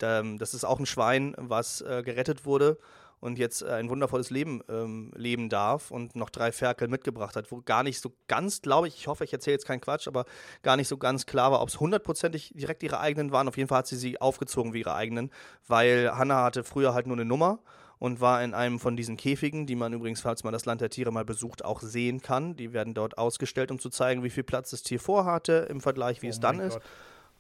ähm, 0.04 0.38
das 0.38 0.54
ist 0.54 0.63
auch 0.63 0.80
ein 0.80 0.86
Schwein, 0.86 1.36
was 1.38 1.82
äh, 1.82 2.02
gerettet 2.04 2.45
wurde 2.45 2.78
und 3.22 3.38
jetzt 3.38 3.62
äh, 3.62 3.70
ein 3.70 3.90
wundervolles 3.90 4.30
Leben 4.30 4.62
ähm, 4.68 5.12
leben 5.16 5.48
darf 5.48 5.92
und 5.92 6.16
noch 6.16 6.30
drei 6.30 6.52
Ferkel 6.52 6.88
mitgebracht 6.90 7.36
hat, 7.36 7.52
wo 7.52 7.62
gar 7.62 7.84
nicht 7.84 8.02
so 8.02 8.12
ganz, 8.28 8.62
glaube 8.62 8.88
ich, 8.88 8.96
ich 8.96 9.08
hoffe, 9.08 9.24
ich 9.24 9.32
erzähle 9.32 9.54
jetzt 9.54 9.66
keinen 9.66 9.80
Quatsch, 9.80 10.08
aber 10.08 10.26
gar 10.64 10.76
nicht 10.76 10.88
so 10.88 10.98
ganz 10.98 11.26
klar 11.26 11.52
war, 11.52 11.62
ob 11.62 11.70
es 11.70 11.80
hundertprozentig 11.80 12.52
direkt 12.56 12.84
ihre 12.84 13.00
eigenen 13.00 13.32
waren. 13.32 13.48
Auf 13.48 13.58
jeden 13.58 13.70
Fall 13.70 13.80
hat 13.80 13.88
sie 13.88 13.96
sie 13.96 14.20
aufgezogen 14.20 14.74
wie 14.74 14.80
ihre 14.80 14.96
eigenen, 14.96 15.32
weil 15.68 16.12
Hannah 16.12 16.44
hatte 16.44 16.63
früher 16.63 16.94
halt 16.94 17.08
nur 17.08 17.15
eine 17.15 17.26
Nummer 17.26 17.60
und 18.00 18.19
war 18.19 18.44
in 18.44 18.56
einem 18.56 18.80
von 18.80 18.98
diesen 18.98 19.15
Käfigen, 19.15 19.67
die 19.67 19.76
man 19.76 19.94
übrigens, 19.94 20.22
falls 20.22 20.44
man 20.44 20.52
das 20.52 20.65
Land 20.65 20.82
der 20.82 20.90
Tiere 20.90 21.12
mal 21.12 21.24
besucht, 21.24 21.63
auch 21.63 21.82
sehen 21.82 22.24
kann. 22.24 22.56
Die 22.56 22.74
werden 22.74 22.96
dort 22.96 23.19
ausgestellt, 23.19 23.69
um 23.69 23.78
zu 23.78 23.92
zeigen, 23.92 24.24
wie 24.24 24.32
viel 24.32 24.44
Platz 24.44 24.72
das 24.72 24.82
Tier 24.82 25.00
vorhatte 25.00 25.67
im 25.69 25.80
Vergleich, 25.80 26.24
wie 26.24 26.28
oh 26.28 26.32
es 26.32 26.40
dann 26.40 26.58
Gott. 26.58 26.67
ist. 26.67 26.80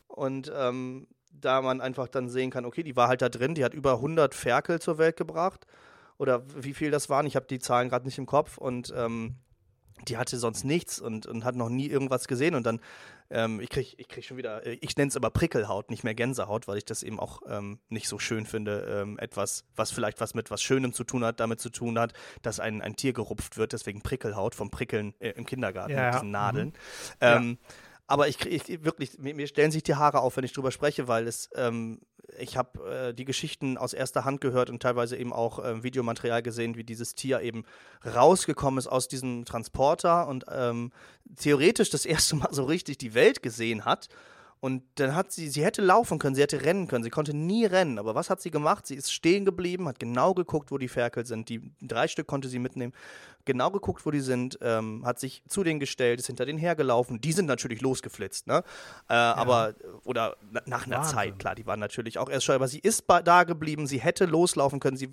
Und 0.07 0.53
ähm, 0.55 1.07
da 1.31 1.61
man 1.61 1.81
einfach 1.81 2.07
dann 2.07 2.29
sehen 2.29 2.51
kann, 2.51 2.65
okay, 2.65 2.83
die 2.83 2.95
war 2.95 3.07
halt 3.07 3.21
da 3.21 3.29
drin, 3.29 3.55
die 3.55 3.63
hat 3.63 3.73
über 3.73 3.93
100 3.93 4.33
Ferkel 4.35 4.79
zur 4.79 4.97
Welt 4.97 5.17
gebracht 5.17 5.65
oder 6.17 6.43
wie 6.55 6.73
viel 6.73 6.91
das 6.91 7.09
waren, 7.09 7.25
ich 7.25 7.35
habe 7.35 7.47
die 7.47 7.59
Zahlen 7.59 7.89
gerade 7.89 8.05
nicht 8.05 8.17
im 8.17 8.25
Kopf 8.25 8.57
und 8.57 8.93
ähm, 8.95 9.35
die 10.07 10.17
hatte 10.17 10.37
sonst 10.37 10.63
nichts 10.63 10.99
und, 10.99 11.25
und 11.25 11.43
hat 11.45 11.55
noch 11.55 11.69
nie 11.69 11.87
irgendwas 11.87 12.27
gesehen 12.27 12.55
und 12.55 12.65
dann, 12.65 12.79
ähm, 13.29 13.59
ich 13.59 13.69
kriege 13.69 13.89
ich 13.97 14.07
krieg 14.07 14.25
schon 14.25 14.37
wieder, 14.37 14.65
äh, 14.65 14.77
ich 14.81 14.95
nenne 14.97 15.09
es 15.09 15.15
aber 15.15 15.29
Prickelhaut, 15.29 15.89
nicht 15.89 16.03
mehr 16.03 16.15
Gänsehaut, 16.15 16.67
weil 16.67 16.77
ich 16.77 16.85
das 16.85 17.03
eben 17.03 17.19
auch 17.19 17.41
ähm, 17.47 17.79
nicht 17.89 18.07
so 18.07 18.19
schön 18.19 18.45
finde, 18.45 19.01
ähm, 19.01 19.19
etwas, 19.19 19.63
was 19.75 19.91
vielleicht 19.91 20.19
was 20.19 20.33
mit 20.33 20.51
was 20.51 20.61
Schönem 20.61 20.93
zu 20.93 21.03
tun 21.03 21.23
hat, 21.23 21.39
damit 21.39 21.59
zu 21.59 21.69
tun 21.69 21.99
hat, 21.99 22.13
dass 22.41 22.59
ein, 22.59 22.81
ein 22.81 22.95
Tier 22.95 23.13
gerupft 23.13 23.57
wird, 23.57 23.73
deswegen 23.73 24.01
Prickelhaut 24.01 24.55
vom 24.55 24.69
Prickeln 24.69 25.13
äh, 25.19 25.29
im 25.31 25.45
Kindergarten 25.45 25.93
ja, 25.93 26.05
mit 26.05 26.13
diesen 26.15 26.31
Nadeln. 26.31 26.67
Mhm. 26.67 26.73
Ähm, 27.21 27.57
ja. 27.61 27.75
Aber 28.11 28.27
ich, 28.27 28.45
ich 28.45 28.83
wirklich, 28.83 29.19
mir, 29.19 29.33
mir, 29.33 29.47
stellen 29.47 29.71
sich 29.71 29.83
die 29.83 29.95
Haare 29.95 30.19
auf, 30.19 30.35
wenn 30.35 30.43
ich 30.43 30.51
drüber 30.51 30.71
spreche, 30.71 31.07
weil 31.07 31.27
es, 31.27 31.49
ähm, 31.55 32.01
ich 32.37 32.57
habe 32.57 33.09
äh, 33.09 33.13
die 33.13 33.23
Geschichten 33.23 33.77
aus 33.77 33.93
erster 33.93 34.25
Hand 34.25 34.41
gehört 34.41 34.69
und 34.69 34.81
teilweise 34.81 35.15
eben 35.15 35.31
auch 35.31 35.63
äh, 35.63 35.81
Videomaterial 35.81 36.43
gesehen, 36.43 36.75
wie 36.75 36.83
dieses 36.83 37.15
Tier 37.15 37.39
eben 37.39 37.63
rausgekommen 38.05 38.79
ist 38.79 38.87
aus 38.87 39.07
diesem 39.07 39.45
Transporter 39.45 40.27
und 40.27 40.43
ähm, 40.51 40.91
theoretisch 41.37 41.89
das 41.89 42.05
erste 42.05 42.35
Mal 42.35 42.49
so 42.53 42.65
richtig 42.65 42.97
die 42.97 43.13
Welt 43.13 43.41
gesehen 43.41 43.85
hat 43.85 44.09
und 44.61 44.83
dann 44.95 45.15
hat 45.15 45.31
sie, 45.31 45.49
sie 45.49 45.65
hätte 45.65 45.81
laufen 45.81 46.19
können, 46.19 46.35
sie 46.35 46.41
hätte 46.43 46.63
rennen 46.63 46.87
können, 46.87 47.03
sie 47.03 47.09
konnte 47.09 47.35
nie 47.35 47.65
rennen. 47.65 47.97
Aber 47.97 48.13
was 48.13 48.29
hat 48.29 48.41
sie 48.41 48.51
gemacht? 48.51 48.85
Sie 48.85 48.93
ist 48.93 49.11
stehen 49.11 49.43
geblieben, 49.43 49.87
hat 49.87 49.99
genau 49.99 50.35
geguckt, 50.35 50.69
wo 50.71 50.77
die 50.77 50.87
Ferkel 50.87 51.25
sind. 51.25 51.49
Die 51.49 51.71
drei 51.81 52.07
Stück 52.07 52.27
konnte 52.27 52.47
sie 52.47 52.59
mitnehmen. 52.59 52.93
Genau 53.45 53.71
geguckt, 53.71 54.05
wo 54.05 54.11
die 54.11 54.19
sind, 54.19 54.59
ähm, 54.61 55.03
hat 55.03 55.19
sich 55.19 55.41
zu 55.47 55.63
denen 55.63 55.79
gestellt, 55.79 56.19
ist 56.19 56.27
hinter 56.27 56.45
denen 56.45 56.59
hergelaufen. 56.59 57.19
Die 57.19 57.31
sind 57.31 57.47
natürlich 57.47 57.81
losgeflitzt, 57.81 58.45
ne? 58.45 58.63
Äh, 59.09 59.15
ja. 59.15 59.33
Aber, 59.33 59.73
oder 60.03 60.37
nach 60.67 60.85
einer 60.85 60.97
Wahnsinn. 60.97 61.15
Zeit, 61.15 61.39
klar, 61.39 61.55
die 61.55 61.65
waren 61.65 61.79
natürlich 61.79 62.19
auch 62.19 62.29
erst 62.29 62.45
schon, 62.45 62.53
aber 62.53 62.67
sie 62.67 62.79
ist 62.79 63.05
da 63.07 63.43
geblieben, 63.45 63.87
sie 63.87 63.99
hätte 63.99 64.25
loslaufen 64.25 64.79
können. 64.79 64.95
Sie, 64.95 65.09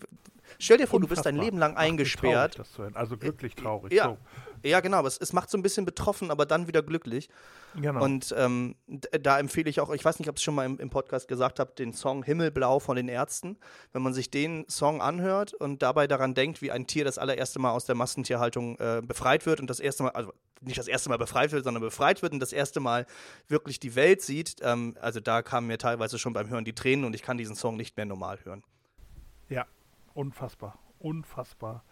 stell 0.59 0.77
dir 0.77 0.87
vor, 0.87 0.99
Unfassbar. 0.99 1.01
du 1.01 1.09
bist 1.09 1.25
dein 1.25 1.37
Leben 1.37 1.57
lang 1.57 1.73
Ach, 1.75 1.81
eingesperrt. 1.81 2.61
Traurig, 2.77 2.95
also 2.95 3.17
glücklich 3.17 3.55
traurig. 3.55 3.95
Ja, 3.95 4.05
so. 4.05 4.19
Ja, 4.63 4.81
genau, 4.81 4.99
aber 4.99 5.09
es, 5.09 5.19
es 5.19 5.33
macht 5.33 5.51
so 5.51 5.59
ein 5.59 5.63
bisschen 5.63 5.85
betroffen, 5.85 6.31
aber 6.31 6.47
dann 6.47 6.67
wieder 6.67 6.83
glücklich. 6.83 7.29
Genau. 7.75 8.03
Und 8.03 8.35
ähm, 8.37 8.77
da 8.87 9.39
empfehle 9.39 9.69
ich 9.69 9.81
auch, 9.81 9.91
ich 9.91 10.05
weiß 10.05 10.19
nicht, 10.19 10.29
ob 10.29 10.37
ich 10.37 10.41
es 10.41 10.45
schon 10.45 10.55
mal 10.55 10.67
im, 10.67 10.79
im 10.79 10.91
Podcast 10.91 11.29
gesagt 11.29 11.61
habe, 11.61 11.73
den 11.77 11.93
Song 11.93 12.23
Himmelblau 12.23 12.79
von 12.79 12.97
den 12.97 13.09
Ärzten. 13.09 13.59
Wenn 13.93 14.03
man 14.03 14.15
sich 14.15 14.31
den 14.31 14.65
Song 14.69 15.01
anhört 15.01 15.55
und 15.55 15.83
dabei 15.83 16.07
daran 16.07 16.35
denkt, 16.35 16.63
wie 16.63 16.71
ein 16.71 16.87
Tier 16.87 17.05
das 17.05 17.19
allererste 17.19 17.59
Mal 17.59 17.73
aus 17.73 17.85
der 17.85 17.95
Massentierhaltung 17.95 18.79
äh, 18.79 19.03
befreit 19.05 19.47
wird 19.47 19.61
und 19.61 19.69
das 19.69 19.81
erste 19.81 20.05
Mal, 20.05 20.11
also 20.11 20.33
nicht 20.61 20.79
das 20.79 20.89
erste 20.89 21.09
Mal 21.09 21.19
befreit 21.19 21.53
wird, 21.53 21.65
sondern 21.65 21.83
befreit 21.83 22.23
wird 22.23 22.33
und 22.33 22.41
das 22.41 22.53
erste 22.53 22.81
Mal 22.81 23.07
wirklich 23.47 23.79
die 23.81 23.95
Welt 23.95 24.23
sieht, 24.23 24.57
ähm, 24.63 24.97
also 25.01 25.21
da 25.21 25.43
kamen 25.43 25.67
mir 25.67 25.79
teilweise 25.79 26.19
schon 26.19 26.33
beim 26.33 26.49
Hören 26.49 26.65
die 26.65 26.75
Tränen 26.75 27.05
und 27.05 27.15
ich 27.15 27.23
kann 27.23 27.39
diesen 27.39 27.57
Song 27.57 27.77
nicht 27.77 27.97
mehr 27.97 28.07
normal 28.07 28.39
hören. 28.45 28.65
Ja, 29.49 29.67
unfassbar, 30.15 30.79
unfassbar 30.99 31.85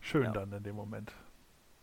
schön 0.00 0.24
ja. 0.24 0.30
dann 0.32 0.52
in 0.52 0.62
dem 0.62 0.76
Moment. 0.76 1.12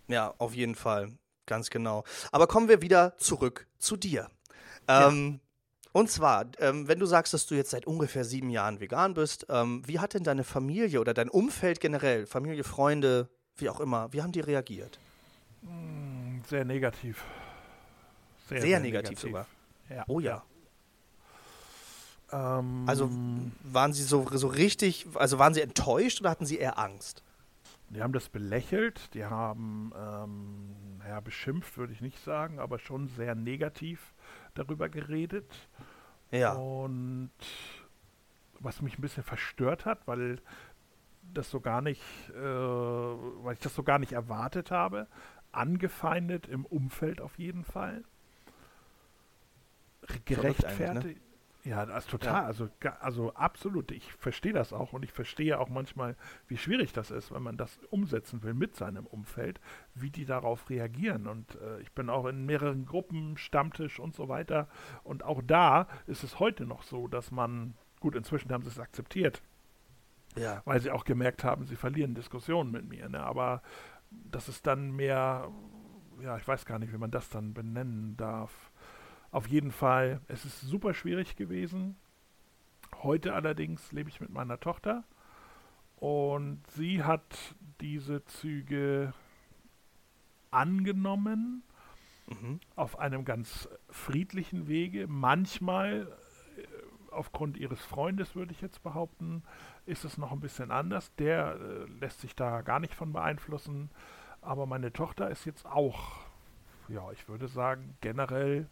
Ja, 0.08 0.34
auf 0.38 0.54
jeden 0.54 0.76
Fall. 0.76 1.12
Ganz 1.46 1.70
genau. 1.70 2.04
Aber 2.32 2.48
kommen 2.48 2.68
wir 2.68 2.82
wieder 2.82 3.18
zurück 3.18 3.68
zu 3.78 3.96
dir. 3.96 4.30
Ähm, 4.88 5.40
ja. 5.42 5.90
Und 5.94 6.12
zwar, 6.12 6.46
ähm, 6.60 6.88
wenn 6.88 7.00
du 7.00 7.06
sagst, 7.06 7.34
dass 7.34 7.48
du 7.48 7.56
jetzt 7.56 7.72
seit 7.72 7.88
ungefähr 7.88 8.24
sieben 8.24 8.50
Jahren 8.50 8.80
vegan 8.80 9.14
bist, 9.14 9.48
ähm, 9.50 9.82
wie 9.86 10.00
hat 10.00 10.14
denn 10.14 10.24
deine 10.24 10.44
Familie 10.44 11.00
oder 11.02 11.14
dein 11.14 11.30
Umfeld 11.30 11.80
generell, 11.80 12.26
Familie, 12.28 12.64
Freunde, 12.64 13.30
wie 13.56 13.70
auch 13.70 13.80
immer, 13.80 14.12
wie 14.14 14.22
haben 14.22 14.32
die 14.32 14.42
reagiert? 14.42 15.00
Hm, 15.62 16.44
sehr 16.48 16.66
negativ. 16.66 17.24
Sehr, 18.48 18.62
sehr, 18.62 18.70
sehr 18.70 18.80
negativ, 18.80 19.10
negativ, 19.10 19.20
sogar. 19.22 19.48
Ja. 19.90 20.06
Oh 20.08 20.20
ja. 20.20 20.44
ja. 22.32 22.60
Ähm, 22.60 22.84
also 22.88 23.10
waren 23.64 23.94
sie 23.94 24.04
so, 24.04 24.28
so 24.34 24.48
richtig, 24.48 25.08
also 25.16 25.40
waren 25.40 25.54
sie 25.54 25.62
enttäuscht 25.62 26.20
oder 26.20 26.30
hatten 26.30 26.46
sie 26.46 26.58
eher 26.58 26.78
Angst? 26.78 27.24
Die 27.90 28.02
haben 28.02 28.14
das 28.14 28.28
belächelt, 28.28 29.14
die 29.14 29.24
haben, 29.26 29.94
ähm, 29.96 31.02
ja, 31.08 31.22
beschimpft 31.22 31.78
würde 31.78 31.94
ich 31.94 32.02
nicht 32.02 32.22
sagen, 32.22 32.60
aber 32.60 32.80
schon 32.80 33.08
sehr 33.08 33.34
negativ 33.34 34.14
darüber 34.56 34.90
geredet. 34.90 35.70
Ja. 36.32 36.54
Und 36.54 37.32
was 38.60 38.82
mich 38.82 38.98
ein 38.98 39.02
bisschen 39.02 39.24
verstört 39.24 39.86
hat, 39.86 40.06
weil 40.06 40.42
das 41.34 41.50
so 41.50 41.62
gar 41.62 41.82
nicht, 41.82 42.02
äh, 42.32 42.36
weil 42.36 43.54
ich 43.54 43.60
das 43.60 43.74
so 43.76 43.84
gar 43.84 44.00
nicht 44.00 44.12
erwartet 44.12 44.72
habe, 44.72 45.08
angefeindet 45.52 46.48
im 46.48 46.66
Umfeld 46.66 47.22
auf 47.22 47.38
jeden 47.38 47.64
Fall. 47.64 48.04
Gerechtfertigt. 50.26 51.22
Ja, 51.68 51.86
das 51.86 52.06
ist 52.06 52.12
total, 52.12 52.44
ja. 52.44 52.46
also, 52.46 52.70
also 53.02 53.34
absolut. 53.34 53.92
Ich 53.92 54.14
verstehe 54.14 54.54
das 54.54 54.72
auch 54.72 54.94
und 54.94 55.04
ich 55.04 55.12
verstehe 55.12 55.60
auch 55.60 55.68
manchmal, 55.68 56.16
wie 56.48 56.56
schwierig 56.56 56.94
das 56.94 57.12
ist, 57.12 57.34
wenn 57.34 57.44
man 57.44 57.58
das 57.58 57.78
umsetzen 57.90 58.42
will 58.44 58.54
mit 58.54 58.78
seinem 58.78 59.06
Umfeld, 59.06 59.60
wie 59.94 60.10
die 60.10 60.26
darauf 60.26 60.70
reagieren. 60.70 61.28
Und 61.28 61.56
äh, 61.56 61.82
ich 61.82 61.92
bin 61.92 62.10
auch 62.10 62.26
in 62.26 62.46
mehreren 62.46 62.86
Gruppen, 62.86 63.38
Stammtisch 63.38 64.00
und 64.00 64.16
so 64.16 64.30
weiter. 64.30 64.70
Und 65.04 65.24
auch 65.24 65.42
da 65.46 65.88
ist 66.06 66.24
es 66.24 66.40
heute 66.40 66.66
noch 66.66 66.84
so, 66.84 67.10
dass 67.10 67.32
man, 67.32 67.74
gut, 68.00 68.16
inzwischen 68.16 68.54
haben 68.54 68.64
sie 68.64 68.70
es 68.70 68.80
akzeptiert, 68.80 69.42
ja. 70.38 70.62
weil 70.64 70.80
sie 70.80 70.92
auch 70.92 71.04
gemerkt 71.04 71.44
haben, 71.44 71.66
sie 71.66 71.76
verlieren 71.76 72.16
Diskussionen 72.16 72.72
mit 72.72 72.88
mir. 72.88 73.10
Ne? 73.10 73.20
Aber 73.20 73.62
das 74.10 74.48
ist 74.48 74.66
dann 74.68 74.92
mehr, 74.92 75.52
ja, 76.22 76.38
ich 76.38 76.48
weiß 76.48 76.66
gar 76.66 76.80
nicht, 76.80 76.94
wie 76.94 76.98
man 76.98 77.12
das 77.12 77.30
dann 77.30 77.54
benennen 77.54 78.16
darf 78.16 78.72
auf 79.32 79.48
jeden 79.48 79.72
Fall, 79.72 80.22
es 80.28 80.46
ist 80.46 80.62
super 80.62 80.94
schwierig 80.94 81.36
gewesen. 81.36 81.96
Heute 83.04 83.34
allerdings 83.34 83.92
lebe 83.92 84.10
ich 84.10 84.22
mit 84.22 84.30
meiner 84.30 84.60
Tochter 84.60 85.04
und 85.98 86.62
sie 86.72 87.04
hat 87.04 87.56
diese 87.82 88.24
Züge 88.26 89.14
angenommen 90.52 91.64
mhm. 92.28 92.60
auf 92.76 93.00
einem 93.00 93.26
ganz 93.26 93.68
friedlichen 93.90 94.68
Wege. 94.68 95.08
Manchmal, 95.08 96.08
äh, 96.58 96.64
aufgrund 97.12 97.58
ihres 97.58 97.82
Freundes 97.82 98.36
würde 98.36 98.52
ich 98.52 98.62
jetzt 98.62 98.84
behaupten, 98.84 99.44
ist 99.86 100.06
es 100.06 100.18
noch 100.18 100.32
ein 100.32 100.40
bisschen 100.40 100.72
anders. 100.72 101.14
Der 101.16 101.58
äh, 101.60 102.00
lässt 102.00 102.22
sich 102.22 102.36
da 102.36 102.62
gar 102.62 102.80
nicht 102.80 102.94
von 102.94 103.12
beeinflussen. 103.14 103.90
Aber 104.42 104.66
meine 104.66 104.94
Tochter 104.94 105.30
ist 105.30 105.46
jetzt 105.46 105.66
auch, 105.66 106.26
ja, 106.88 107.12
ich 107.12 107.28
würde 107.28 107.48
sagen, 107.48 107.98
generell 108.02 108.68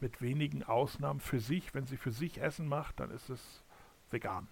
mit 0.00 0.20
wenigen 0.20 0.62
Ausnahmen 0.62 1.20
für 1.20 1.40
sich. 1.40 1.74
Wenn 1.74 1.86
sie 1.86 1.96
für 1.96 2.12
sich 2.12 2.40
Essen 2.40 2.66
macht, 2.66 3.00
dann 3.00 3.10
ist 3.10 3.28
es 3.30 3.40
vegan. 4.10 4.48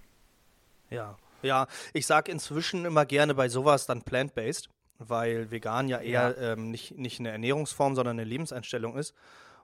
Ja, 0.91 1.17
ja. 1.43 1.67
Ich 1.93 2.07
sage 2.07 2.33
inzwischen 2.33 2.85
immer 2.85 3.07
gerne 3.07 3.35
bei 3.35 3.49
sowas 3.49 3.87
dann 3.87 4.03
plant-based, 4.03 4.71
weil 4.99 5.51
vegan 5.51 5.89
ja 5.89 5.99
eher 6.01 6.37
ja. 6.39 6.53
Ähm, 6.53 6.71
nicht, 6.71 6.97
nicht 6.99 7.21
eine 7.21 7.31
Ernährungsform, 7.31 7.95
sondern 7.95 8.19
eine 8.19 8.29
Lebenseinstellung 8.29 8.97
ist. 8.97 9.15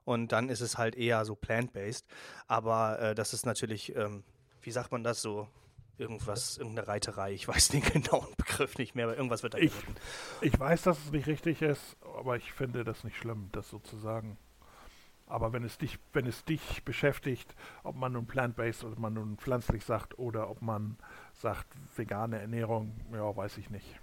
Und 0.04 0.32
dann 0.32 0.50
ist 0.50 0.60
es 0.60 0.76
halt 0.76 0.96
eher 0.96 1.24
so 1.24 1.34
plant-based. 1.34 2.06
Aber 2.46 3.00
äh, 3.00 3.14
das 3.14 3.32
ist 3.32 3.46
natürlich, 3.46 3.94
ähm, 3.96 4.22
wie 4.60 4.70
sagt 4.70 4.92
man 4.92 5.02
das 5.02 5.22
so? 5.22 5.48
Irgendwas, 5.96 6.58
irgendeine 6.58 6.88
Reiterei. 6.88 7.32
Ich 7.32 7.46
weiß 7.46 7.68
den 7.68 7.82
genauen 7.92 8.34
Begriff 8.36 8.76
nicht 8.78 8.94
mehr, 8.94 9.06
aber 9.06 9.16
irgendwas 9.16 9.44
wird 9.44 9.54
da 9.54 9.58
ich, 9.58 9.72
ich 10.40 10.58
weiß, 10.58 10.82
dass 10.82 10.98
es 10.98 11.12
nicht 11.12 11.28
richtig 11.28 11.62
ist, 11.62 11.96
aber 12.18 12.36
ich 12.36 12.52
finde 12.52 12.82
das 12.82 13.04
nicht 13.04 13.16
schlimm, 13.16 13.48
das 13.52 13.70
sozusagen. 13.70 14.36
Aber 15.26 15.52
wenn 15.52 15.64
es 15.64 15.78
dich, 15.78 15.98
wenn 16.12 16.26
es 16.26 16.44
dich 16.44 16.84
beschäftigt, 16.84 17.54
ob 17.82 17.96
man 17.96 18.12
nun 18.12 18.26
plant-based 18.26 18.84
oder 18.84 18.98
man 18.98 19.14
nun 19.14 19.38
pflanzlich 19.38 19.84
sagt 19.84 20.18
oder 20.18 20.50
ob 20.50 20.60
man 20.60 20.98
sagt 21.32 21.66
vegane 21.96 22.38
Ernährung, 22.38 22.94
ja, 23.12 23.34
weiß 23.34 23.58
ich 23.58 23.70
nicht. 23.70 24.00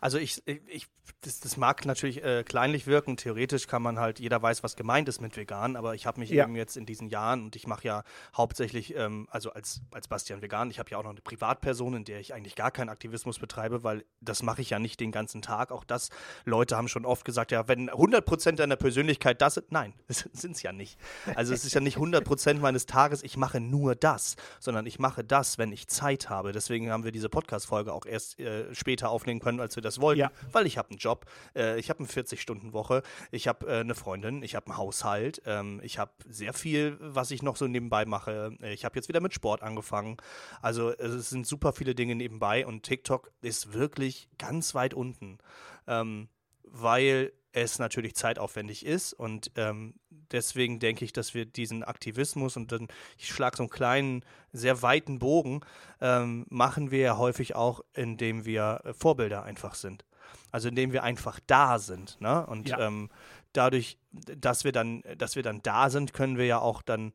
Also 0.00 0.18
ich, 0.18 0.42
ich 0.46 0.86
das, 1.22 1.40
das 1.40 1.56
mag 1.56 1.84
natürlich 1.84 2.22
äh, 2.22 2.44
kleinlich 2.44 2.86
wirken. 2.86 3.16
Theoretisch 3.16 3.66
kann 3.66 3.82
man 3.82 3.98
halt, 3.98 4.20
jeder 4.20 4.40
weiß, 4.40 4.62
was 4.62 4.76
gemeint 4.76 5.08
ist 5.08 5.20
mit 5.20 5.36
vegan, 5.36 5.76
aber 5.76 5.94
ich 5.94 6.06
habe 6.06 6.20
mich 6.20 6.30
ja. 6.30 6.44
eben 6.44 6.56
jetzt 6.56 6.76
in 6.76 6.86
diesen 6.86 7.08
Jahren 7.08 7.44
und 7.44 7.56
ich 7.56 7.66
mache 7.66 7.86
ja 7.86 8.04
hauptsächlich, 8.34 8.94
ähm, 8.96 9.28
also 9.30 9.52
als, 9.52 9.82
als 9.90 10.08
Bastian 10.08 10.42
vegan, 10.42 10.70
ich 10.70 10.78
habe 10.78 10.90
ja 10.90 10.98
auch 10.98 11.02
noch 11.02 11.10
eine 11.10 11.20
Privatperson, 11.20 11.94
in 11.94 12.04
der 12.04 12.20
ich 12.20 12.34
eigentlich 12.34 12.54
gar 12.54 12.70
keinen 12.70 12.88
Aktivismus 12.88 13.38
betreibe, 13.38 13.84
weil 13.84 14.04
das 14.20 14.42
mache 14.42 14.62
ich 14.62 14.70
ja 14.70 14.78
nicht 14.78 15.00
den 15.00 15.12
ganzen 15.12 15.42
Tag. 15.42 15.72
Auch 15.72 15.84
das, 15.84 16.10
Leute 16.44 16.76
haben 16.76 16.88
schon 16.88 17.04
oft 17.04 17.24
gesagt, 17.24 17.52
ja, 17.52 17.68
wenn 17.68 17.90
100% 17.90 18.52
deiner 18.52 18.76
Persönlichkeit 18.76 19.40
das 19.42 19.54
sind, 19.54 19.72
nein, 19.72 19.94
das 20.08 20.28
sind 20.32 20.56
es 20.56 20.62
ja 20.62 20.72
nicht. 20.72 20.98
Also 21.34 21.52
es 21.52 21.64
ist 21.64 21.74
ja 21.74 21.80
nicht 21.80 21.98
100% 21.98 22.54
meines 22.54 22.86
Tages, 22.86 23.22
ich 23.22 23.36
mache 23.36 23.60
nur 23.60 23.94
das, 23.94 24.36
sondern 24.58 24.86
ich 24.86 24.98
mache 24.98 25.24
das, 25.24 25.58
wenn 25.58 25.72
ich 25.72 25.88
Zeit 25.88 26.30
habe. 26.30 26.52
Deswegen 26.52 26.90
haben 26.90 27.04
wir 27.04 27.12
diese 27.12 27.28
Podcast-Folge 27.28 27.92
auch 27.92 28.06
erst 28.06 28.38
äh, 28.40 28.74
später 28.74 29.10
aufnehmen 29.10 29.40
können, 29.40 29.60
als 29.60 29.76
wir 29.76 29.82
das 29.82 29.89
wollten, 29.98 30.20
ja. 30.20 30.30
weil 30.52 30.66
ich 30.66 30.76
habe 30.76 30.90
einen 30.90 30.98
Job, 30.98 31.24
äh, 31.56 31.80
ich 31.80 31.88
habe 31.88 32.00
eine 32.00 32.08
40-Stunden-Woche, 32.08 33.02
ich 33.30 33.48
habe 33.48 33.66
äh, 33.66 33.80
eine 33.80 33.94
Freundin, 33.94 34.42
ich 34.42 34.54
habe 34.54 34.66
einen 34.66 34.76
Haushalt, 34.76 35.40
ähm, 35.46 35.80
ich 35.82 35.98
habe 35.98 36.12
sehr 36.28 36.52
viel, 36.52 36.98
was 37.00 37.30
ich 37.30 37.42
noch 37.42 37.56
so 37.56 37.66
nebenbei 37.66 38.04
mache. 38.04 38.56
Ich 38.60 38.84
habe 38.84 38.96
jetzt 38.96 39.08
wieder 39.08 39.20
mit 39.20 39.34
Sport 39.34 39.62
angefangen. 39.62 40.16
Also 40.60 40.90
es 40.90 41.30
sind 41.30 41.46
super 41.46 41.72
viele 41.72 41.94
Dinge 41.94 42.14
nebenbei 42.14 42.66
und 42.66 42.82
TikTok 42.82 43.32
ist 43.40 43.72
wirklich 43.72 44.28
ganz 44.38 44.74
weit 44.74 44.94
unten, 44.94 45.38
ähm, 45.86 46.28
weil 46.70 47.32
es 47.52 47.78
natürlich 47.78 48.14
zeitaufwendig 48.14 48.86
ist 48.86 49.12
und 49.12 49.50
ähm, 49.56 49.94
deswegen 50.30 50.78
denke 50.78 51.04
ich, 51.04 51.12
dass 51.12 51.34
wir 51.34 51.44
diesen 51.44 51.82
Aktivismus 51.82 52.56
und 52.56 52.70
dann, 52.72 52.88
ich 53.18 53.28
schlage 53.28 53.56
so 53.56 53.64
einen 53.64 53.70
kleinen, 53.70 54.24
sehr 54.52 54.82
weiten 54.82 55.18
Bogen, 55.18 55.60
ähm, 56.00 56.46
machen 56.48 56.90
wir 56.90 57.00
ja 57.00 57.18
häufig 57.18 57.56
auch, 57.56 57.80
indem 57.94 58.44
wir 58.44 58.82
Vorbilder 58.96 59.42
einfach 59.42 59.74
sind. 59.74 60.04
Also 60.52 60.68
indem 60.68 60.92
wir 60.92 61.02
einfach 61.02 61.40
da 61.46 61.78
sind. 61.78 62.20
Ne? 62.20 62.46
Und 62.46 62.68
ja. 62.68 62.86
ähm, 62.86 63.10
dadurch, 63.52 63.98
dass 64.12 64.64
wir 64.64 64.72
dann, 64.72 65.02
dass 65.16 65.36
wir 65.36 65.42
dann 65.42 65.62
da 65.62 65.90
sind, 65.90 66.12
können 66.12 66.38
wir 66.38 66.46
ja 66.46 66.58
auch 66.60 66.82
dann, 66.82 67.12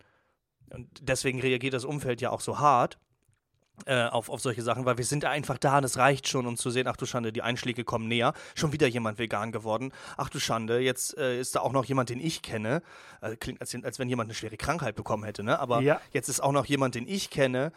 und 0.69 0.89
deswegen 1.01 1.39
reagiert 1.39 1.73
das 1.73 1.85
Umfeld 1.85 2.21
ja 2.21 2.31
auch 2.31 2.41
so 2.41 2.59
hart, 2.59 2.97
äh, 3.85 4.05
auf, 4.05 4.29
auf 4.29 4.41
solche 4.41 4.61
Sachen, 4.61 4.85
weil 4.85 4.97
wir 4.97 5.05
sind 5.05 5.25
einfach 5.25 5.57
da 5.57 5.77
und 5.77 5.83
es 5.83 5.97
reicht 5.97 6.27
schon, 6.27 6.47
um 6.47 6.57
zu 6.57 6.69
sehen, 6.69 6.87
ach 6.87 6.97
du 6.97 7.05
Schande, 7.05 7.31
die 7.31 7.41
Einschläge 7.41 7.83
kommen 7.83 8.07
näher. 8.07 8.33
Schon 8.55 8.71
wieder 8.71 8.87
jemand 8.87 9.19
vegan 9.19 9.51
geworden. 9.51 9.91
Ach 10.17 10.29
du 10.29 10.39
Schande, 10.39 10.79
jetzt 10.79 11.17
äh, 11.17 11.39
ist 11.39 11.55
da 11.55 11.59
auch 11.59 11.71
noch 11.73 11.85
jemand, 11.85 12.09
den 12.09 12.19
ich 12.19 12.41
kenne. 12.41 12.81
Äh, 13.21 13.35
klingt, 13.35 13.61
als, 13.61 13.75
als 13.83 13.99
wenn 13.99 14.09
jemand 14.09 14.27
eine 14.27 14.35
schwere 14.35 14.57
Krankheit 14.57 14.95
bekommen 14.95 15.23
hätte, 15.23 15.43
ne? 15.43 15.59
Aber 15.59 15.81
ja. 15.81 15.99
jetzt 16.11 16.29
ist 16.29 16.41
auch 16.41 16.51
noch 16.51 16.65
jemand, 16.65 16.95
den 16.95 17.07
ich 17.07 17.29
kenne 17.29 17.71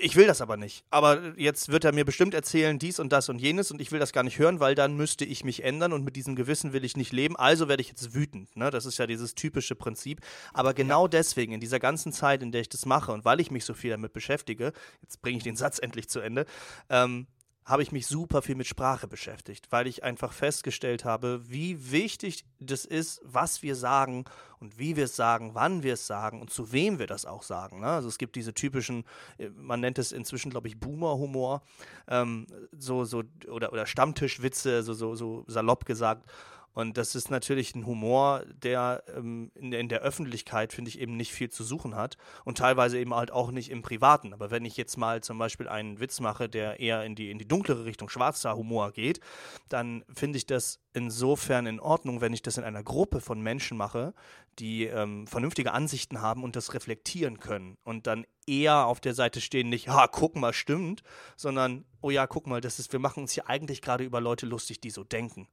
ich 0.00 0.16
will 0.16 0.26
das 0.26 0.40
aber 0.40 0.56
nicht. 0.56 0.84
Aber 0.90 1.36
jetzt 1.36 1.70
wird 1.70 1.84
er 1.84 1.92
mir 1.92 2.04
bestimmt 2.04 2.34
erzählen, 2.34 2.78
dies 2.78 2.98
und 2.98 3.12
das 3.12 3.28
und 3.28 3.40
jenes 3.40 3.70
und 3.70 3.80
ich 3.80 3.92
will 3.92 3.98
das 3.98 4.12
gar 4.12 4.22
nicht 4.22 4.38
hören, 4.38 4.60
weil 4.60 4.74
dann 4.74 4.96
müsste 4.96 5.24
ich 5.24 5.44
mich 5.44 5.64
ändern 5.64 5.92
und 5.92 6.04
mit 6.04 6.16
diesem 6.16 6.36
Gewissen 6.36 6.72
will 6.72 6.84
ich 6.84 6.96
nicht 6.96 7.12
leben. 7.12 7.36
Also 7.36 7.68
werde 7.68 7.80
ich 7.80 7.88
jetzt 7.88 8.14
wütend. 8.14 8.54
Ne? 8.56 8.70
Das 8.70 8.86
ist 8.86 8.98
ja 8.98 9.06
dieses 9.06 9.34
typische 9.34 9.74
Prinzip. 9.74 10.20
Aber 10.52 10.74
genau 10.74 11.08
deswegen, 11.08 11.52
in 11.52 11.60
dieser 11.60 11.78
ganzen 11.78 12.12
Zeit, 12.12 12.42
in 12.42 12.52
der 12.52 12.62
ich 12.62 12.68
das 12.68 12.86
mache 12.86 13.12
und 13.12 13.24
weil 13.24 13.40
ich 13.40 13.50
mich 13.50 13.64
so 13.64 13.74
viel 13.74 13.90
damit 13.90 14.12
beschäftige, 14.12 14.72
jetzt 15.02 15.22
bringe 15.22 15.38
ich 15.38 15.44
den 15.44 15.56
Satz 15.56 15.78
endlich 15.78 16.08
zu 16.08 16.20
Ende, 16.20 16.46
ähm, 16.88 17.26
habe 17.70 17.82
ich 17.82 17.92
mich 17.92 18.08
super 18.08 18.42
viel 18.42 18.56
mit 18.56 18.66
Sprache 18.66 19.06
beschäftigt, 19.06 19.68
weil 19.70 19.86
ich 19.86 20.02
einfach 20.02 20.32
festgestellt 20.32 21.04
habe, 21.04 21.40
wie 21.48 21.92
wichtig 21.92 22.44
das 22.58 22.84
ist, 22.84 23.20
was 23.24 23.62
wir 23.62 23.76
sagen 23.76 24.24
und 24.58 24.78
wie 24.78 24.96
wir 24.96 25.04
es 25.04 25.14
sagen, 25.14 25.54
wann 25.54 25.84
wir 25.84 25.94
es 25.94 26.06
sagen 26.06 26.40
und 26.40 26.50
zu 26.50 26.72
wem 26.72 26.98
wir 26.98 27.06
das 27.06 27.26
auch 27.26 27.44
sagen. 27.44 27.80
Ne? 27.80 27.86
Also 27.86 28.08
es 28.08 28.18
gibt 28.18 28.34
diese 28.34 28.54
typischen, 28.54 29.04
äh, 29.38 29.50
man 29.50 29.80
nennt 29.80 29.98
es 29.98 30.10
inzwischen, 30.10 30.50
glaube 30.50 30.66
ich, 30.66 30.80
Boomer-Humor, 30.80 31.62
ähm, 32.08 32.48
so, 32.76 33.04
so, 33.04 33.22
oder, 33.48 33.72
oder 33.72 33.86
Stammtischwitze, 33.86 34.82
so, 34.82 34.92
so, 34.92 35.14
so 35.14 35.44
salopp 35.46 35.84
gesagt. 35.84 36.26
Und 36.72 36.96
das 36.96 37.14
ist 37.14 37.30
natürlich 37.30 37.74
ein 37.74 37.84
Humor, 37.84 38.44
der 38.62 39.02
ähm, 39.16 39.50
in, 39.54 39.72
in, 39.72 39.88
der 39.88 40.00
Öffentlichkeit, 40.00 40.72
finde 40.72 40.88
ich, 40.88 41.00
eben 41.00 41.16
nicht 41.16 41.32
viel 41.32 41.50
zu 41.50 41.64
suchen 41.64 41.96
hat 41.96 42.16
und 42.44 42.58
teilweise 42.58 42.98
eben 42.98 43.14
halt 43.14 43.32
auch 43.32 43.50
nicht 43.50 43.70
im 43.70 43.82
Privaten. 43.82 44.32
Aber 44.32 44.50
wenn 44.50 44.64
ich 44.64 44.76
jetzt 44.76 44.96
mal 44.96 45.22
zum 45.22 45.38
Beispiel 45.38 45.68
einen 45.68 45.98
Witz 45.98 46.20
mache, 46.20 46.48
der 46.48 46.78
eher 46.78 47.04
in 47.04 47.16
die, 47.16 47.30
in 47.30 47.38
die 47.38 47.48
dunklere 47.48 47.84
Richtung 47.84 48.08
schwarzer 48.08 48.56
Humor 48.56 48.92
geht, 48.92 49.20
dann 49.68 50.04
finde 50.14 50.38
ich 50.38 50.46
das 50.46 50.80
insofern 50.92 51.66
in 51.66 51.80
Ordnung, 51.80 52.20
wenn 52.20 52.32
ich 52.32 52.42
das 52.42 52.56
in 52.56 52.64
einer 52.64 52.82
Gruppe 52.82 53.20
von 53.20 53.40
Menschen 53.40 53.76
mache, 53.76 54.14
die 54.58 54.84
ähm, 54.84 55.26
vernünftige 55.26 55.72
Ansichten 55.72 56.20
haben 56.20 56.44
und 56.44 56.54
das 56.54 56.74
reflektieren 56.74 57.40
können 57.40 57.78
und 57.84 58.06
dann 58.06 58.26
eher 58.46 58.86
auf 58.86 59.00
der 59.00 59.14
Seite 59.14 59.40
stehen, 59.40 59.68
nicht, 59.68 59.88
ha, 59.88 60.06
guck 60.06 60.36
mal, 60.36 60.52
stimmt, 60.52 61.02
sondern, 61.36 61.84
oh 62.00 62.10
ja, 62.10 62.26
guck 62.26 62.46
mal, 62.46 62.60
das 62.60 62.78
ist, 62.78 62.92
wir 62.92 63.00
machen 63.00 63.22
uns 63.22 63.32
hier 63.32 63.48
eigentlich 63.48 63.82
gerade 63.82 64.04
über 64.04 64.20
Leute 64.20 64.46
lustig, 64.46 64.80
die 64.80 64.90
so 64.90 65.04
denken. 65.04 65.48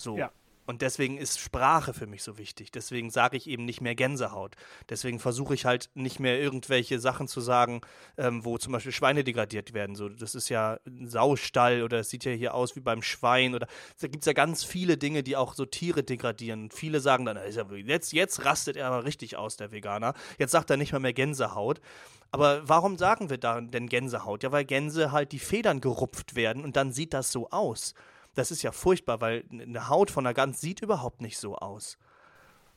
So. 0.00 0.16
Ja. 0.16 0.30
Und 0.70 0.82
deswegen 0.82 1.18
ist 1.18 1.40
Sprache 1.40 1.92
für 1.92 2.06
mich 2.06 2.22
so 2.22 2.38
wichtig. 2.38 2.70
Deswegen 2.70 3.10
sage 3.10 3.36
ich 3.36 3.48
eben 3.48 3.64
nicht 3.64 3.80
mehr 3.80 3.96
Gänsehaut. 3.96 4.54
Deswegen 4.88 5.18
versuche 5.18 5.52
ich 5.52 5.64
halt 5.64 5.90
nicht 5.94 6.20
mehr 6.20 6.38
irgendwelche 6.38 7.00
Sachen 7.00 7.26
zu 7.26 7.40
sagen, 7.40 7.80
ähm, 8.16 8.44
wo 8.44 8.56
zum 8.56 8.72
Beispiel 8.72 8.92
Schweine 8.92 9.24
degradiert 9.24 9.74
werden. 9.74 9.96
So, 9.96 10.08
das 10.08 10.36
ist 10.36 10.48
ja 10.48 10.78
ein 10.86 11.08
Saustall 11.08 11.82
oder 11.82 11.98
es 11.98 12.10
sieht 12.10 12.24
ja 12.24 12.30
hier 12.30 12.54
aus 12.54 12.76
wie 12.76 12.80
beim 12.80 13.02
Schwein 13.02 13.56
oder 13.56 13.66
da 14.00 14.06
gibt 14.06 14.22
es 14.22 14.26
ja 14.26 14.32
ganz 14.32 14.62
viele 14.62 14.96
Dinge, 14.96 15.24
die 15.24 15.36
auch 15.36 15.54
so 15.54 15.66
Tiere 15.66 16.04
degradieren. 16.04 16.62
Und 16.62 16.72
viele 16.72 17.00
sagen 17.00 17.24
dann, 17.24 17.36
jetzt, 17.84 18.12
jetzt 18.12 18.44
rastet 18.44 18.76
er 18.76 18.86
aber 18.86 19.04
richtig 19.04 19.36
aus, 19.36 19.56
der 19.56 19.72
Veganer. 19.72 20.14
Jetzt 20.38 20.52
sagt 20.52 20.70
er 20.70 20.76
nicht 20.76 20.92
mal 20.92 21.00
mehr 21.00 21.12
Gänsehaut. 21.12 21.80
Aber 22.30 22.68
warum 22.68 22.96
sagen 22.96 23.28
wir 23.28 23.38
da 23.38 23.60
denn 23.60 23.88
Gänsehaut? 23.88 24.44
Ja, 24.44 24.52
weil 24.52 24.64
Gänse 24.64 25.10
halt 25.10 25.32
die 25.32 25.40
Federn 25.40 25.80
gerupft 25.80 26.36
werden 26.36 26.62
und 26.62 26.76
dann 26.76 26.92
sieht 26.92 27.12
das 27.12 27.32
so 27.32 27.50
aus. 27.50 27.94
Das 28.34 28.50
ist 28.50 28.62
ja 28.62 28.72
furchtbar, 28.72 29.20
weil 29.20 29.44
eine 29.50 29.88
Haut 29.88 30.10
von 30.10 30.26
einer 30.26 30.34
Gans 30.34 30.60
sieht 30.60 30.82
überhaupt 30.82 31.20
nicht 31.20 31.38
so 31.38 31.56
aus. 31.56 31.98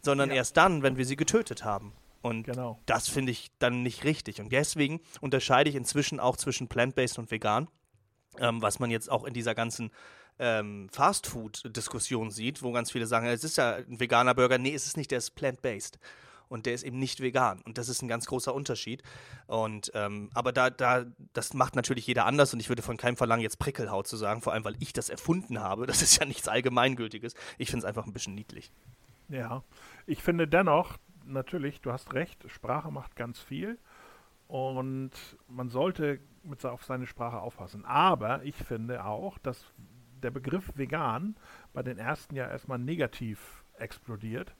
Sondern 0.02 0.30
ja. 0.30 0.36
erst 0.36 0.58
dann, 0.58 0.84
wenn 0.84 0.98
wir 0.98 1.06
sie 1.06 1.16
getötet 1.16 1.64
haben. 1.64 1.94
Und 2.22 2.44
genau. 2.44 2.80
das 2.86 3.10
finde 3.10 3.32
ich 3.32 3.52
dann 3.60 3.84
nicht 3.84 4.04
richtig. 4.04 4.40
Und 4.40 4.52
deswegen 4.52 5.02
unterscheide 5.22 5.70
ich 5.70 5.76
inzwischen 5.76 6.20
auch 6.20 6.38
zwischen 6.38 6.68
plant-based 6.68 7.20
und 7.20 7.32
vegan, 7.32 7.68
ähm, 8.40 8.62
was 8.62 8.80
man 8.80 8.90
jetzt 8.90 9.12
auch 9.12 9.26
in 9.26 9.34
dieser 9.34 9.56
ganzen 9.56 9.92
ähm, 10.40 10.90
Fastfood-Diskussion 10.92 12.32
sieht, 12.32 12.64
wo 12.64 12.72
ganz 12.72 12.92
viele 12.92 13.08
sagen, 13.08 13.28
es 13.28 13.44
ist 13.44 13.58
ja 13.58 13.76
ein 13.76 14.00
veganer 14.00 14.34
Burger. 14.34 14.58
Nee, 14.58 14.74
es 14.74 14.86
ist 14.86 14.98
nicht, 14.98 15.12
der 15.12 15.20
ist 15.20 15.32
plant-based 15.32 16.00
und 16.54 16.68
der 16.68 16.76
ist 16.76 16.84
eben 16.84 17.00
nicht 17.00 17.20
vegan. 17.20 17.62
Und 17.66 17.80
das 17.80 17.90
ist 17.90 18.04
ein 18.04 18.08
ganz 18.08 18.28
großer 18.28 18.54
Unterschied. 18.54 19.02
Und 19.48 19.92
ähm, 19.96 20.30
aber 20.36 20.52
da, 20.52 20.70
da, 20.70 21.06
das 21.34 21.56
macht 21.56 21.76
natürlich 21.76 22.06
jeder 22.06 22.26
anders 22.26 22.54
und 22.54 22.60
ich 22.60 22.70
würde 22.70 22.84
von 22.84 22.96
keinem 22.96 23.18
verlangen, 23.18 23.42
jetzt 23.42 23.58
Prickelhaut 23.58 24.08
zu 24.08 24.18
sagen, 24.18 24.42
vor 24.42 24.54
allem 24.54 24.64
weil 24.64 24.76
ich 24.80 24.94
das 24.94 25.10
erfunden 25.10 25.60
habe. 25.60 25.88
Das 25.88 26.02
ist 26.04 26.20
ja 26.20 26.26
nichts 26.26 26.48
Allgemeingültiges. 26.48 27.34
Ich 27.58 27.72
finde 27.72 27.86
es 27.86 27.86
einfach 27.86 28.06
ein 28.06 28.14
bisschen 28.14 28.36
niedlich. 28.36 28.72
Ja, 29.30 29.64
ich 30.06 30.22
finde 30.22 30.48
dennoch, 30.48 30.98
natürlich, 31.26 31.82
du 31.82 31.92
hast 31.92 32.14
recht, 32.14 32.44
Sprache 32.48 32.92
macht 32.92 33.16
ganz 33.16 33.40
viel 33.40 33.80
und 34.48 35.12
man 35.48 35.70
sollte 35.70 36.20
mit 36.44 36.64
auf 36.66 36.84
seine 36.84 37.08
Sprache 37.08 37.40
aufpassen. 37.40 37.84
Aber 37.84 38.44
ich 38.44 38.56
finde 38.56 39.06
auch, 39.06 39.40
dass 39.40 39.66
der 40.22 40.30
Begriff 40.30 40.72
vegan 40.76 41.36
bei 41.74 41.82
den 41.82 41.98
ersten 41.98 42.36
ja 42.36 42.48
erstmal 42.48 42.78
negativ 42.78 43.64
explodiert 43.78 44.54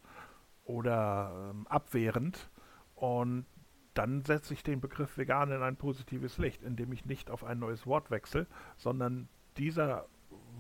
oder 0.66 1.52
ähm, 1.52 1.68
abwehrend. 1.68 2.50
Und 2.96 3.46
dann 3.94 4.24
setze 4.24 4.54
ich 4.54 4.64
den 4.64 4.82
Begriff 4.82 5.18
vegan 5.18 5.52
in 5.52 5.62
ein 5.62 5.76
positives 5.76 6.38
Licht, 6.38 6.64
indem 6.64 6.92
ich 6.94 7.06
nicht 7.06 7.30
auf 7.30 7.44
ein 7.44 7.60
neues 7.60 7.86
Wort 7.86 8.12
wechsle, 8.12 8.48
sondern 8.78 9.28
dieser 9.58 10.08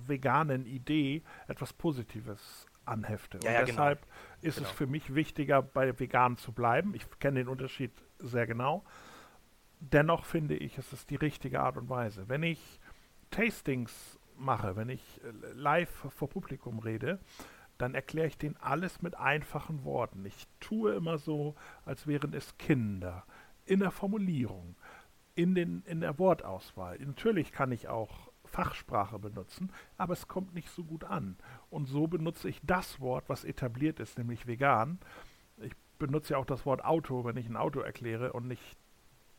veganen 0.05 0.65
Idee 0.65 1.23
etwas 1.47 1.73
Positives 1.73 2.67
anhefte. 2.85 3.39
Ja, 3.43 3.49
und 3.49 3.53
ja, 3.53 3.59
genau. 3.61 3.65
deshalb 3.67 4.01
genau. 4.01 4.13
ist 4.41 4.57
genau. 4.57 4.69
es 4.69 4.75
für 4.75 4.87
mich 4.87 5.15
wichtiger, 5.15 5.61
bei 5.61 5.97
vegan 5.99 6.37
zu 6.37 6.51
bleiben. 6.51 6.93
Ich 6.93 7.09
kenne 7.19 7.39
den 7.39 7.47
Unterschied 7.47 7.91
sehr 8.19 8.45
genau. 8.45 8.83
Dennoch 9.79 10.25
finde 10.25 10.55
ich, 10.55 10.77
es 10.77 10.93
ist 10.93 11.09
die 11.09 11.15
richtige 11.15 11.61
Art 11.61 11.77
und 11.77 11.89
Weise. 11.89 12.27
Wenn 12.29 12.43
ich 12.43 12.79
Tastings 13.31 14.19
mache, 14.37 14.75
wenn 14.75 14.89
ich 14.89 15.21
äh, 15.23 15.53
live 15.53 15.89
vor 16.09 16.29
Publikum 16.29 16.79
rede, 16.79 17.19
dann 17.77 17.95
erkläre 17.95 18.27
ich 18.27 18.37
denen 18.37 18.57
alles 18.57 19.01
mit 19.01 19.17
einfachen 19.17 19.83
Worten. 19.83 20.25
Ich 20.25 20.47
tue 20.59 20.93
immer 20.93 21.17
so, 21.17 21.55
als 21.85 22.07
wären 22.07 22.33
es 22.33 22.57
Kinder. 22.57 23.25
In 23.65 23.79
der 23.79 23.91
Formulierung, 23.91 24.75
in, 25.35 25.55
den, 25.55 25.83
in 25.85 26.01
der 26.01 26.19
Wortauswahl. 26.19 26.97
Natürlich 26.99 27.51
kann 27.51 27.71
ich 27.71 27.87
auch 27.87 28.31
Fachsprache 28.45 29.17
benutzen, 29.17 29.71
aber 29.97 30.13
es 30.13 30.27
kommt 30.27 30.53
nicht 30.53 30.69
so 30.69 30.83
gut 30.83 31.03
an. 31.03 31.37
Und 31.69 31.87
so 31.87 32.07
benutze 32.07 32.49
ich 32.49 32.59
das 32.63 32.99
Wort, 32.99 33.25
was 33.27 33.43
etabliert 33.43 33.99
ist, 33.99 34.17
nämlich 34.17 34.45
vegan. 34.45 34.99
Ich 35.57 35.73
benutze 35.97 36.33
ja 36.33 36.37
auch 36.37 36.45
das 36.45 36.65
Wort 36.65 36.85
Auto, 36.85 37.25
wenn 37.25 37.37
ich 37.37 37.47
ein 37.47 37.57
Auto 37.57 37.79
erkläre 37.79 38.33
und 38.33 38.47
nicht 38.47 38.77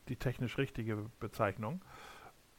die 0.09 0.17
technisch 0.17 0.57
richtige 0.57 1.09
Bezeichnung, 1.19 1.83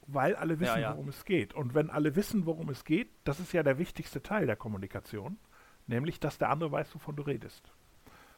weil 0.06 0.34
alle 0.36 0.58
wissen, 0.60 0.76
ja, 0.76 0.78
ja. 0.78 0.92
worum 0.92 1.08
es 1.08 1.24
geht. 1.24 1.54
Und 1.54 1.74
wenn 1.74 1.90
alle 1.90 2.16
wissen, 2.16 2.46
worum 2.46 2.68
es 2.70 2.84
geht, 2.84 3.10
das 3.24 3.40
ist 3.40 3.52
ja 3.52 3.62
der 3.62 3.78
wichtigste 3.78 4.22
Teil 4.22 4.46
der 4.46 4.56
Kommunikation, 4.56 5.38
Nämlich, 5.86 6.20
dass 6.20 6.38
der 6.38 6.50
andere 6.50 6.72
weiß, 6.72 6.94
wovon 6.94 7.16
du 7.16 7.22
redest. 7.22 7.70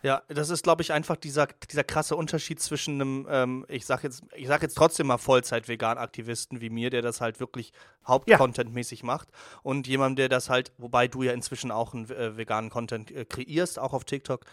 Ja, 0.03 0.22
das 0.28 0.51
ist, 0.51 0.62
glaube 0.62 0.82
ich, 0.82 0.92
einfach 0.92 1.16
dieser, 1.16 1.49
dieser 1.70 1.82
krasse 1.82 2.14
Unterschied 2.14 2.61
zwischen 2.61 3.01
einem, 3.01 3.26
ähm, 3.28 3.66
ich 3.68 3.84
sag 3.84 4.05
jetzt, 4.05 4.22
ich 4.36 4.46
sag 4.46 4.62
jetzt 4.62 4.76
trotzdem 4.76 5.09
mal 5.09 5.18
Vollzeit-Vegan-Aktivisten 5.18 6.61
wie 6.61 6.70
mir, 6.70 6.90
der 6.90 7.03
das 7.03 7.20
halt 7.20 7.40
wirklich 7.40 7.72
hauptcontentmäßig 8.07 9.01
ja. 9.01 9.07
macht, 9.07 9.28
und 9.64 9.88
jemandem, 9.88 10.16
der 10.16 10.28
das 10.28 10.51
halt, 10.51 10.72
wobei 10.78 11.09
du 11.09 11.24
ja 11.24 11.32
inzwischen 11.32 11.72
auch 11.72 11.94
einen 11.94 12.09
äh, 12.11 12.36
veganen 12.36 12.70
Content 12.70 13.11
äh, 13.11 13.24
kreierst, 13.24 13.80
auch 13.80 13.92
auf 13.92 14.05
TikTok, 14.05 14.44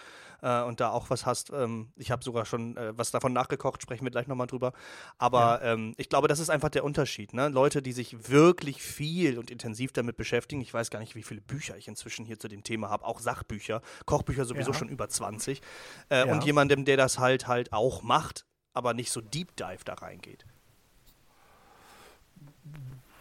äh, 0.42 0.62
und 0.64 0.80
da 0.80 0.92
auch 0.92 1.10
was 1.10 1.26
hast. 1.26 1.52
Ähm, 1.52 1.92
ich 1.96 2.12
habe 2.12 2.24
sogar 2.24 2.46
schon 2.46 2.78
äh, 2.78 2.98
was 2.98 3.12
davon 3.12 3.34
nachgekocht, 3.34 3.82
sprechen 3.82 4.04
wir 4.04 4.12
gleich 4.12 4.28
nochmal 4.28 4.48
drüber. 4.48 4.74
Aber 5.18 5.62
ja. 5.64 5.74
ähm, 5.74 5.94
ich 5.98 6.10
glaube, 6.10 6.28
das 6.28 6.40
ist 6.40 6.50
einfach 6.50 6.70
der 6.70 6.84
Unterschied. 6.84 7.34
Ne? 7.34 7.50
Leute, 7.50 7.82
die 7.82 7.94
sich 7.94 8.30
wirklich 8.30 8.82
viel 8.82 9.38
und 9.38 9.52
intensiv 9.52 9.92
damit 9.92 10.18
beschäftigen. 10.18 10.62
Ich 10.62 10.74
weiß 10.74 10.90
gar 10.90 11.00
nicht, 11.00 11.16
wie 11.16 11.24
viele 11.24 11.42
Bücher 11.42 11.78
ich 11.78 11.88
inzwischen 11.88 12.26
hier 12.26 12.40
zu 12.40 12.48
dem 12.48 12.64
Thema 12.64 12.90
habe. 12.90 13.06
Auch 13.06 13.20
Sachbücher, 13.20 13.82
Kochbücher 14.06 14.46
sowieso 14.46 14.72
ja. 14.72 14.78
schon 14.78 14.90
über 14.90 15.10
20. 15.10 15.62
Äh, 16.10 16.28
ja. 16.28 16.32
Und 16.32 16.44
jemandem, 16.44 16.86
der 16.86 16.98
das 16.98 17.20
halt 17.20 17.48
halt 17.48 17.74
auch 17.74 18.04
macht, 18.04 18.46
aber 18.74 18.94
nicht 18.94 19.12
so 19.12 19.22
Deep 19.22 19.56
Dive 19.56 19.84
da 19.86 19.94
reingeht. 19.94 20.46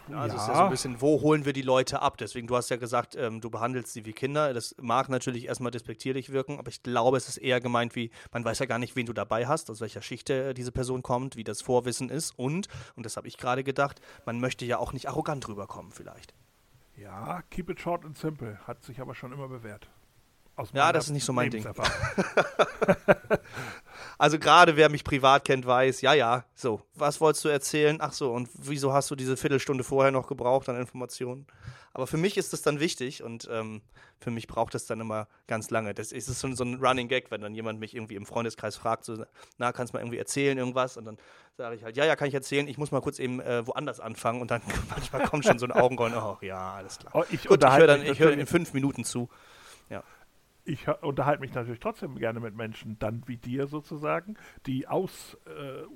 Ja, 0.09 0.19
also 0.19 0.37
ja. 0.37 0.43
ist 0.43 0.49
ja 0.49 0.57
so 0.57 0.63
ein 0.65 0.71
bisschen, 0.71 1.01
wo 1.01 1.21
holen 1.21 1.45
wir 1.45 1.53
die 1.53 1.63
Leute 1.63 2.03
ab? 2.03 2.19
Deswegen, 2.19 2.47
du 2.47 2.57
hast 2.57 2.69
ja 2.69 2.77
gesagt, 2.77 3.17
ähm, 3.17 3.41
du 3.41 3.51
behandelst 3.51 3.93
sie 3.93 4.05
wie 4.05 4.13
Kinder. 4.13 4.53
Das 4.53 4.75
mag 4.81 5.09
natürlich 5.09 5.47
erstmal 5.47 5.71
despektierlich 5.71 6.31
wirken, 6.31 6.59
aber 6.59 6.69
ich 6.69 6.83
glaube, 6.83 7.17
es 7.17 7.29
ist 7.29 7.39
eher 7.39 7.61
gemeint 7.61 7.97
wie, 7.97 8.11
man 8.33 8.45
weiß 8.45 8.59
ja 8.59 8.67
gar 8.67 8.79
nicht, 8.79 8.97
wen 8.97 9.07
du 9.07 9.13
dabei 9.13 9.47
hast, 9.47 9.71
aus 9.71 9.81
welcher 9.81 10.03
Schicht 10.03 10.29
äh, 10.31 10.53
diese 10.55 10.73
Person 10.73 11.03
kommt, 11.03 11.37
wie 11.37 11.45
das 11.45 11.63
Vorwissen 11.63 12.11
ist 12.11 12.39
und, 12.39 12.69
und 12.97 13.07
das 13.07 13.17
habe 13.17 13.29
ich 13.29 13.39
gerade 13.39 13.65
gedacht, 13.65 14.01
man 14.27 14.41
möchte 14.41 14.65
ja 14.65 14.79
auch 14.79 14.93
nicht 14.93 15.09
arrogant 15.09 15.49
rüberkommen 15.49 15.93
vielleicht. 15.93 16.35
Ja, 16.97 17.43
keep 17.51 17.71
it 17.71 17.81
short 17.81 18.05
and 18.05 18.17
simple, 18.17 18.59
hat 18.67 18.85
sich 18.85 19.01
aber 19.01 19.15
schon 19.15 19.33
immer 19.33 19.49
bewährt. 19.49 19.89
ja, 20.73 20.93
das 20.93 21.07
ist 21.07 21.11
nicht 21.11 21.25
so 21.25 21.33
mein 21.33 21.51
Ding. 21.51 21.67
Also 24.19 24.39
gerade 24.39 24.77
wer 24.77 24.89
mich 24.89 25.05
privat 25.05 25.45
kennt, 25.45 25.67
weiß, 25.67 26.01
ja, 26.01 26.15
ja, 26.15 26.45
so, 26.55 26.81
was 26.95 27.21
wolltest 27.21 27.45
du 27.45 27.49
erzählen? 27.49 27.99
Ach 28.01 28.13
so, 28.13 28.33
und 28.33 28.49
wieso 28.55 28.93
hast 28.93 29.11
du 29.11 29.17
diese 29.17 29.37
Viertelstunde 29.37 29.85
vorher 29.85 30.13
noch 30.13 30.27
gebraucht 30.27 30.69
an 30.69 30.77
Informationen? 30.77 31.47
Aber 31.93 32.09
für 32.09 32.17
mich 32.17 32.37
ist 32.37 32.53
das 32.53 32.63
dann 32.63 32.81
wichtig 32.81 33.23
und 33.23 33.49
ähm, 33.53 33.81
für 34.19 34.33
mich 34.33 34.49
braucht 34.49 34.75
es 34.75 34.87
dann 34.87 35.01
immer 35.01 35.29
ganz 35.47 35.71
lange. 35.71 35.95
Das 35.95 36.11
ist 36.11 36.27
so, 36.27 36.53
so, 36.53 36.65
ein 36.65 36.85
Running 36.85 37.07
Gag, 37.07 37.31
wenn 37.31 37.41
dann 37.41 37.55
jemand 37.55 37.79
mich 37.79 37.95
irgendwie 37.95 38.17
im 38.17 38.27
Freundeskreis 38.27 38.77
fragt, 38.77 39.05
so, 39.05 39.25
na, 39.59 39.73
kannst 39.73 39.93
du 39.93 39.97
mal 39.97 40.03
irgendwie 40.03 40.19
erzählen 40.19 40.59
irgendwas? 40.59 40.97
Und 40.97 41.05
dann 41.05 41.19
sage 41.57 41.77
ich 41.77 41.85
halt, 41.85 41.97
ja, 41.97 42.05
ja, 42.05 42.17
kann 42.17 42.27
ich 42.27 42.35
erzählen, 42.35 42.67
ich 42.67 42.79
muss 42.79 42.91
mal 42.91 43.01
kurz 43.01 43.21
eben 43.21 43.41
äh, 43.41 43.65
woanders 43.67 44.01
anfangen 44.01 44.41
und 44.41 44.51
dann 44.51 44.63
manchmal 44.91 45.23
kommt 45.29 45.45
schon 45.45 45.59
so 45.61 45.67
ein 45.67 45.73
Augenrollen, 45.73 46.17
oh 46.17 46.37
ja, 46.41 46.75
alles 46.75 46.99
klar. 46.99 47.15
Oh, 47.15 47.25
ich 47.31 47.47
Gut, 47.47 47.63
ich 47.63 47.71
höre 47.71 47.87
dann, 47.87 48.03
ich 48.03 48.19
höre 48.19 48.33
in 48.33 48.47
fünf 48.47 48.73
Minuten 48.73 49.05
zu. 49.05 49.29
Ja 49.89 50.03
ich 50.65 50.89
unterhalte 51.03 51.41
mich 51.41 51.55
natürlich 51.55 51.81
trotzdem 51.81 52.17
gerne 52.17 52.41
mit 52.41 52.57
Menschen, 52.57 52.99
dann 52.99 53.23
wie 53.27 53.37
dir 53.37 53.67
sozusagen, 53.67 54.37
die 54.67 54.89
ausufernde 54.89 55.87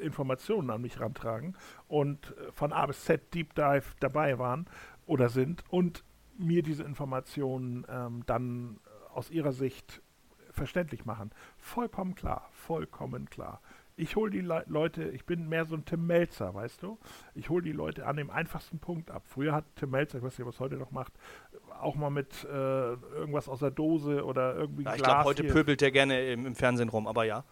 äh, 0.00 0.04
Informationen 0.04 0.70
an 0.70 0.82
mich 0.82 1.00
rantragen 1.00 1.56
und 1.88 2.36
äh, 2.36 2.52
von 2.52 2.72
A 2.72 2.86
bis 2.86 3.04
Z 3.04 3.34
Deep 3.34 3.54
Dive 3.54 3.94
dabei 4.00 4.38
waren 4.38 4.66
oder 5.06 5.28
sind 5.28 5.64
und 5.70 6.04
mir 6.36 6.62
diese 6.62 6.84
Informationen 6.84 7.86
ähm, 7.88 8.22
dann 8.26 8.78
aus 9.12 9.30
ihrer 9.30 9.52
Sicht 9.52 10.02
verständlich 10.52 11.04
machen. 11.04 11.30
Vollkommen 11.58 12.14
klar, 12.14 12.48
vollkommen 12.52 13.28
klar. 13.30 13.60
Ich 13.96 14.16
hole 14.16 14.30
die 14.30 14.40
Le 14.40 14.64
Leute, 14.66 15.10
ich 15.10 15.26
bin 15.26 15.48
mehr 15.48 15.66
so 15.66 15.74
ein 15.74 15.84
Tim 15.84 16.06
Melzer, 16.06 16.54
weißt 16.54 16.82
du? 16.82 16.98
Ich 17.34 17.50
hole 17.50 17.62
die 17.62 17.72
Leute 17.72 18.06
an 18.06 18.16
dem 18.16 18.30
einfachsten 18.30 18.78
Punkt 18.78 19.10
ab. 19.10 19.24
Früher 19.26 19.52
hat 19.52 19.64
Tim 19.76 19.90
Melzer, 19.90 20.18
ich 20.18 20.24
weiß 20.24 20.38
nicht, 20.38 20.48
was 20.48 20.58
heute 20.58 20.76
noch 20.76 20.90
macht, 20.90 21.12
auch 21.82 21.94
mal 21.94 22.10
mit 22.10 22.44
äh, 22.44 22.48
irgendwas 22.48 23.48
aus 23.48 23.60
der 23.60 23.70
Dose 23.70 24.24
oder 24.24 24.54
irgendwie 24.56 24.84
ja, 24.84 24.94
Ich 24.94 25.02
glaube, 25.02 25.24
heute 25.24 25.42
hier. 25.42 25.52
pöbelt 25.52 25.82
er 25.82 25.90
gerne 25.90 26.20
im, 26.32 26.46
im, 26.46 26.54
Fernsehen 26.54 26.88
rum, 26.88 27.06
aber 27.06 27.24
ja. 27.24 27.44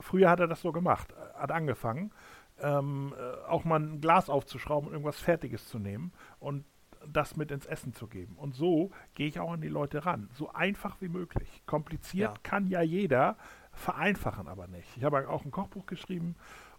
Früher 0.00 0.30
hat 0.30 0.40
er 0.40 0.46
das 0.46 0.60
so 0.60 0.72
gemacht, 0.72 1.14
hat 1.34 1.50
angefangen, 1.50 2.12
ähm, 2.60 3.14
äh, 3.18 3.48
auch 3.48 3.64
mal 3.64 3.80
ein 3.80 4.00
Glas 4.00 4.30
aufzuschrauben 4.30 4.88
und 4.88 4.94
irgendwas 4.94 5.18
Fertiges 5.20 5.68
zu 5.68 5.78
nehmen 5.78 6.12
und 6.38 6.64
das 7.06 7.36
mit 7.36 7.50
ins 7.50 7.66
Essen 7.66 7.92
zu 7.92 8.06
geben. 8.06 8.36
Und 8.36 8.54
so 8.54 8.90
gehe 9.14 9.28
ich 9.28 9.40
auch 9.40 9.52
an 9.52 9.60
die 9.60 9.68
Leute 9.68 10.04
ran. 10.04 10.28
So 10.34 10.52
einfach 10.52 11.00
wie 11.00 11.08
möglich. 11.08 11.62
Kompliziert 11.66 12.36
ja. 12.36 12.40
kann 12.42 12.68
ja 12.68 12.82
jeder, 12.82 13.36
vereinfachen 13.72 14.48
aber 14.48 14.66
nicht. 14.66 14.96
Ich 14.96 15.04
habe 15.04 15.28
auch 15.28 15.44
ein 15.44 15.50
Kochbuch 15.50 15.86
geschrieben 15.86 16.36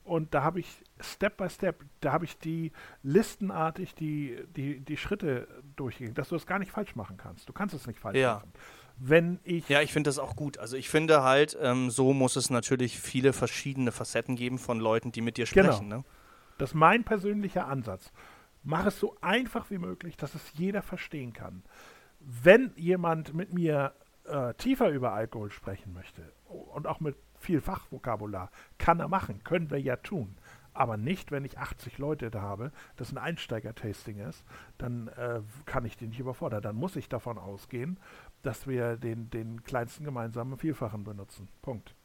und 0.09 0.33
da 0.33 0.43
habe 0.43 0.59
ich 0.59 0.83
Step 0.99 1.37
by 1.37 1.49
Step, 1.49 1.85
da 2.01 2.11
habe 2.11 2.25
ich 2.25 2.37
die 2.39 2.71
listenartig 3.03 3.93
die, 3.93 4.43
die, 4.55 4.79
die 4.79 4.97
Schritte 4.97 5.47
durchgegangen, 5.75 6.15
dass 6.15 6.29
du 6.29 6.35
das 6.35 6.47
gar 6.47 6.57
nicht 6.57 6.71
falsch 6.71 6.95
machen 6.95 7.15
kannst. 7.17 7.47
Du 7.47 7.53
kannst 7.53 7.75
es 7.75 7.85
nicht 7.85 7.99
falsch 7.99 8.17
ja. 8.17 8.35
machen. 8.35 8.51
Wenn 8.97 9.39
ich. 9.43 9.69
Ja, 9.69 9.81
ich 9.81 9.93
finde 9.93 10.09
das 10.09 10.17
auch 10.17 10.35
gut. 10.35 10.57
Also 10.57 10.75
ich 10.75 10.89
finde 10.89 11.23
halt, 11.23 11.55
ähm, 11.61 11.91
so 11.91 12.13
muss 12.13 12.35
es 12.35 12.49
natürlich 12.49 12.99
viele 12.99 13.33
verschiedene 13.33 13.91
Facetten 13.91 14.35
geben 14.35 14.57
von 14.57 14.79
Leuten, 14.79 15.11
die 15.11 15.21
mit 15.21 15.37
dir 15.37 15.45
genau. 15.45 15.71
sprechen. 15.71 15.89
Genau. 15.89 16.01
Ne? 16.01 16.05
Das 16.57 16.71
ist 16.71 16.75
mein 16.75 17.03
persönlicher 17.03 17.67
Ansatz. 17.67 18.11
Mach 18.63 18.87
es 18.87 18.99
so 18.99 19.15
einfach 19.21 19.69
wie 19.69 19.77
möglich, 19.77 20.17
dass 20.17 20.33
es 20.33 20.41
jeder 20.53 20.81
verstehen 20.81 21.33
kann. 21.33 21.63
Wenn 22.19 22.73
jemand 22.75 23.33
mit 23.33 23.53
mir 23.53 23.93
äh, 24.25 24.53
tiefer 24.55 24.89
über 24.89 25.13
Alkohol 25.13 25.51
sprechen 25.51 25.93
möchte 25.93 26.33
und 26.47 26.87
auch 26.87 26.99
mit 26.99 27.15
viel 27.39 27.61
Fachvokabular, 27.61 28.51
kann 28.77 28.99
er 28.99 29.07
machen, 29.07 29.43
können 29.43 29.69
wir 29.71 29.79
ja 29.79 29.95
tun. 29.95 30.37
Aber 30.73 30.97
nicht, 30.97 31.31
wenn 31.31 31.45
ich 31.45 31.57
80 31.57 31.97
Leute 31.97 32.29
da 32.29 32.41
habe, 32.41 32.71
das 32.95 33.11
ein 33.11 33.17
Einsteiger-Tasting 33.17 34.19
ist, 34.19 34.45
dann 34.77 35.07
äh, 35.09 35.41
kann 35.65 35.83
ich 35.83 35.97
den 35.97 36.09
nicht 36.09 36.19
überfordern. 36.19 36.61
Dann 36.61 36.75
muss 36.75 36.95
ich 36.95 37.09
davon 37.09 37.37
ausgehen, 37.37 37.99
dass 38.43 38.67
wir 38.67 38.95
den, 38.95 39.29
den 39.29 39.63
kleinsten 39.63 40.05
gemeinsamen 40.05 40.57
Vielfachen 40.57 41.03
benutzen. 41.03 41.49
Punkt. 41.61 41.95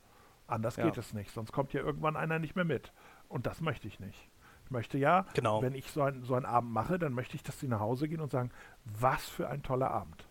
Anders 0.46 0.76
ja. 0.76 0.84
geht 0.84 0.98
es 0.98 1.14
nicht, 1.14 1.30
sonst 1.30 1.52
kommt 1.52 1.72
ja 1.72 1.80
irgendwann 1.80 2.16
einer 2.16 2.38
nicht 2.38 2.56
mehr 2.56 2.64
mit. 2.64 2.92
Und 3.28 3.46
das 3.46 3.60
möchte 3.60 3.88
ich 3.88 4.00
nicht. 4.00 4.28
Ich 4.64 4.70
möchte 4.70 4.98
ja, 4.98 5.26
genau. 5.34 5.62
wenn 5.62 5.74
ich 5.74 5.90
so, 5.90 6.02
ein, 6.02 6.22
so 6.22 6.34
einen 6.34 6.46
Abend 6.46 6.72
mache, 6.72 6.98
dann 6.98 7.12
möchte 7.12 7.36
ich, 7.36 7.42
dass 7.42 7.60
sie 7.60 7.68
nach 7.68 7.80
Hause 7.80 8.08
gehen 8.08 8.20
und 8.20 8.30
sagen, 8.30 8.50
was 8.84 9.28
für 9.28 9.48
ein 9.48 9.62
toller 9.62 9.90
Abend. 9.90 10.26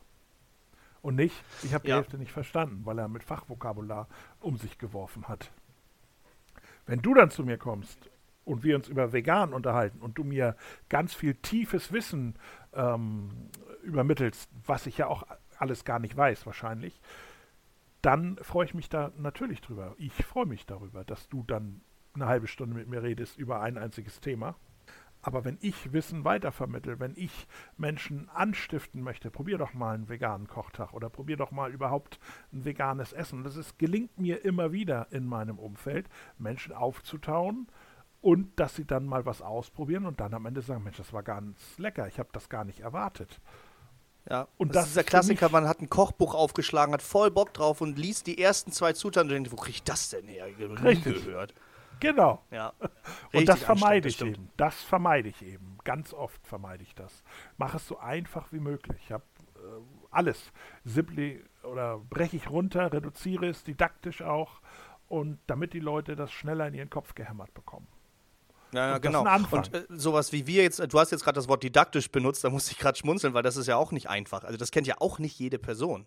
Und 1.03 1.15
nicht, 1.15 1.35
ich 1.63 1.73
habe 1.73 1.83
die 1.83 1.89
ja. 1.89 1.97
Hälfte 1.97 2.17
nicht 2.17 2.31
verstanden, 2.31 2.85
weil 2.85 2.97
er 2.97 3.09
mit 3.09 3.25
Fachvokabular 3.25 4.07
um 4.39 4.55
sich 4.55 4.77
geworfen 4.77 5.27
hat. 5.27 5.51
Wenn 6.85 7.01
du 7.01 7.13
dann 7.13 7.29
zu 7.29 7.43
mir 7.43 7.57
kommst 7.57 8.09
und 8.45 8.63
wir 8.63 8.77
uns 8.77 8.87
über 8.87 9.11
Vegan 9.11 9.53
unterhalten 9.53 9.99
und 9.99 10.17
du 10.17 10.23
mir 10.23 10.55
ganz 10.87 11.13
viel 11.13 11.35
tiefes 11.35 11.91
Wissen 11.91 12.35
ähm, 12.73 13.49
übermittelst, 13.83 14.49
was 14.65 14.87
ich 14.87 14.97
ja 14.97 15.07
auch 15.07 15.23
alles 15.57 15.83
gar 15.83 15.99
nicht 15.99 16.15
weiß 16.15 16.45
wahrscheinlich, 16.45 17.01
dann 18.01 18.37
freue 18.37 18.65
ich 18.65 18.73
mich 18.73 18.87
da 18.87 19.11
natürlich 19.17 19.59
drüber. 19.59 19.95
Ich 19.97 20.13
freue 20.13 20.45
mich 20.45 20.65
darüber, 20.65 21.03
dass 21.03 21.27
du 21.27 21.43
dann 21.43 21.81
eine 22.13 22.27
halbe 22.27 22.47
Stunde 22.47 22.75
mit 22.75 22.87
mir 22.87 23.03
redest 23.03 23.37
über 23.37 23.61
ein 23.61 23.77
einziges 23.77 24.21
Thema. 24.21 24.55
Aber 25.24 25.45
wenn 25.45 25.57
ich 25.61 25.93
Wissen 25.93 26.26
weitervermittle, 26.26 26.99
wenn 26.99 27.13
ich 27.15 27.47
Menschen 27.78 28.30
anstiften 28.30 29.01
möchte, 29.01 29.32
probier 29.32 29.57
doch 29.57 29.74
mal 29.74 29.95
einen 29.95 30.09
veganen 30.09 30.47
Kochtag 30.47 30.93
oder 30.93 31.09
probier 31.09 31.38
doch 31.38 31.51
mal 31.51 31.71
überhaupt 31.71 32.19
ein 32.51 32.65
veganes 32.65 33.13
Essen. 33.13 33.43
Das 33.43 33.55
ist, 33.55 33.80
gelingt 33.80 34.19
mir 34.19 34.43
immer 34.43 34.74
wieder 34.74 35.07
in 35.11 35.26
meinem 35.26 35.57
Umfeld, 35.57 36.09
Menschen 36.38 36.74
aufzutauen 36.74 37.67
und 38.19 38.59
dass 38.59 38.76
sie 38.76 38.86
dann 38.86 39.05
mal 39.05 39.26
was 39.26 39.41
ausprobieren 39.41 40.05
und 40.05 40.19
dann 40.19 40.34
am 40.34 40.45
Ende 40.45 40.61
sagen, 40.61 40.84
Mensch, 40.84 40.97
das 40.97 41.13
war 41.13 41.24
ganz 41.24 41.78
lecker, 41.78 42.07
ich 42.07 42.19
habe 42.19 42.30
das 42.34 42.49
gar 42.49 42.65
nicht 42.65 42.82
erwartet. 42.82 43.39
Ja, 44.30 44.47
und 44.57 44.69
das, 44.69 44.84
das 44.84 44.88
ist 44.88 44.95
der 44.97 45.03
Klassiker, 45.05 45.49
man 45.49 45.67
hat 45.67 45.82
ein 45.82 45.89
Kochbuch 45.89 46.34
aufgeschlagen, 46.34 46.93
hat 46.93 47.01
voll 47.01 47.32
Bock 47.32 47.53
drauf 47.53 47.80
und 47.82 47.97
liest 47.97 48.28
die 48.28 48.41
ersten 48.41 48.71
zwei 48.71 48.93
Zutaten 48.93 49.30
und 49.30 49.34
denkt, 49.34 49.51
wo 49.51 49.55
kriege 49.55 49.76
ich 49.76 49.84
das 49.84 50.09
denn 50.09 50.28
her? 50.28 50.47
Ich 50.47 50.55
habe 50.63 50.82
nie 50.82 51.01
gehört. 51.01 51.53
Genau. 52.03 52.43
Ja. 52.51 52.73
Und 53.33 53.47
das 53.47 53.63
vermeide 53.63 54.09
ich 54.09 54.21
eben. 54.21 54.49
Das 54.57 54.83
vermeide 54.83 55.29
ich 55.29 55.41
eben. 55.41 55.77
Ganz 55.83 56.13
oft 56.13 56.45
vermeide 56.45 56.83
ich 56.83 56.93
das. 56.95 57.23
Mach 57.57 57.73
es 57.75 57.87
so 57.87 57.97
einfach 57.97 58.51
wie 58.51 58.59
möglich. 58.59 58.97
Ich 59.05 59.11
habe 59.11 59.23
äh, 59.55 59.59
alles. 60.11 60.51
Simply 60.83 61.43
oder 61.63 61.99
breche 62.09 62.35
ich 62.35 62.49
runter, 62.49 62.91
reduziere 62.91 63.47
es 63.47 63.63
didaktisch 63.63 64.21
auch 64.21 64.61
und 65.07 65.39
damit 65.47 65.73
die 65.73 65.79
Leute 65.79 66.15
das 66.15 66.31
schneller 66.31 66.67
in 66.67 66.73
ihren 66.73 66.89
Kopf 66.89 67.15
gehämmert 67.15 67.53
bekommen. 67.53 67.87
Ja, 68.74 68.91
ja 68.91 68.97
genau. 68.97 69.26
Und 69.51 69.74
äh, 69.74 69.84
sowas 69.89 70.32
wie 70.32 70.47
wir 70.47 70.63
jetzt, 70.63 70.80
du 70.80 70.99
hast 70.99 71.11
jetzt 71.11 71.24
gerade 71.24 71.36
das 71.36 71.47
Wort 71.47 71.63
didaktisch 71.63 72.09
benutzt, 72.11 72.43
da 72.43 72.49
musste 72.49 72.71
ich 72.71 72.80
gerade 72.80 72.97
schmunzeln, 72.97 73.34
weil 73.34 73.43
das 73.43 73.57
ist 73.57 73.67
ja 73.67 73.78
auch 73.78 73.91
nicht 73.91 74.09
einfach. 74.09 74.43
Also 74.43 74.57
das 74.57 74.71
kennt 74.71 74.88
ja 74.88 74.95
auch 74.99 75.19
nicht 75.19 75.39
jede 75.39 75.59
Person. 75.59 76.05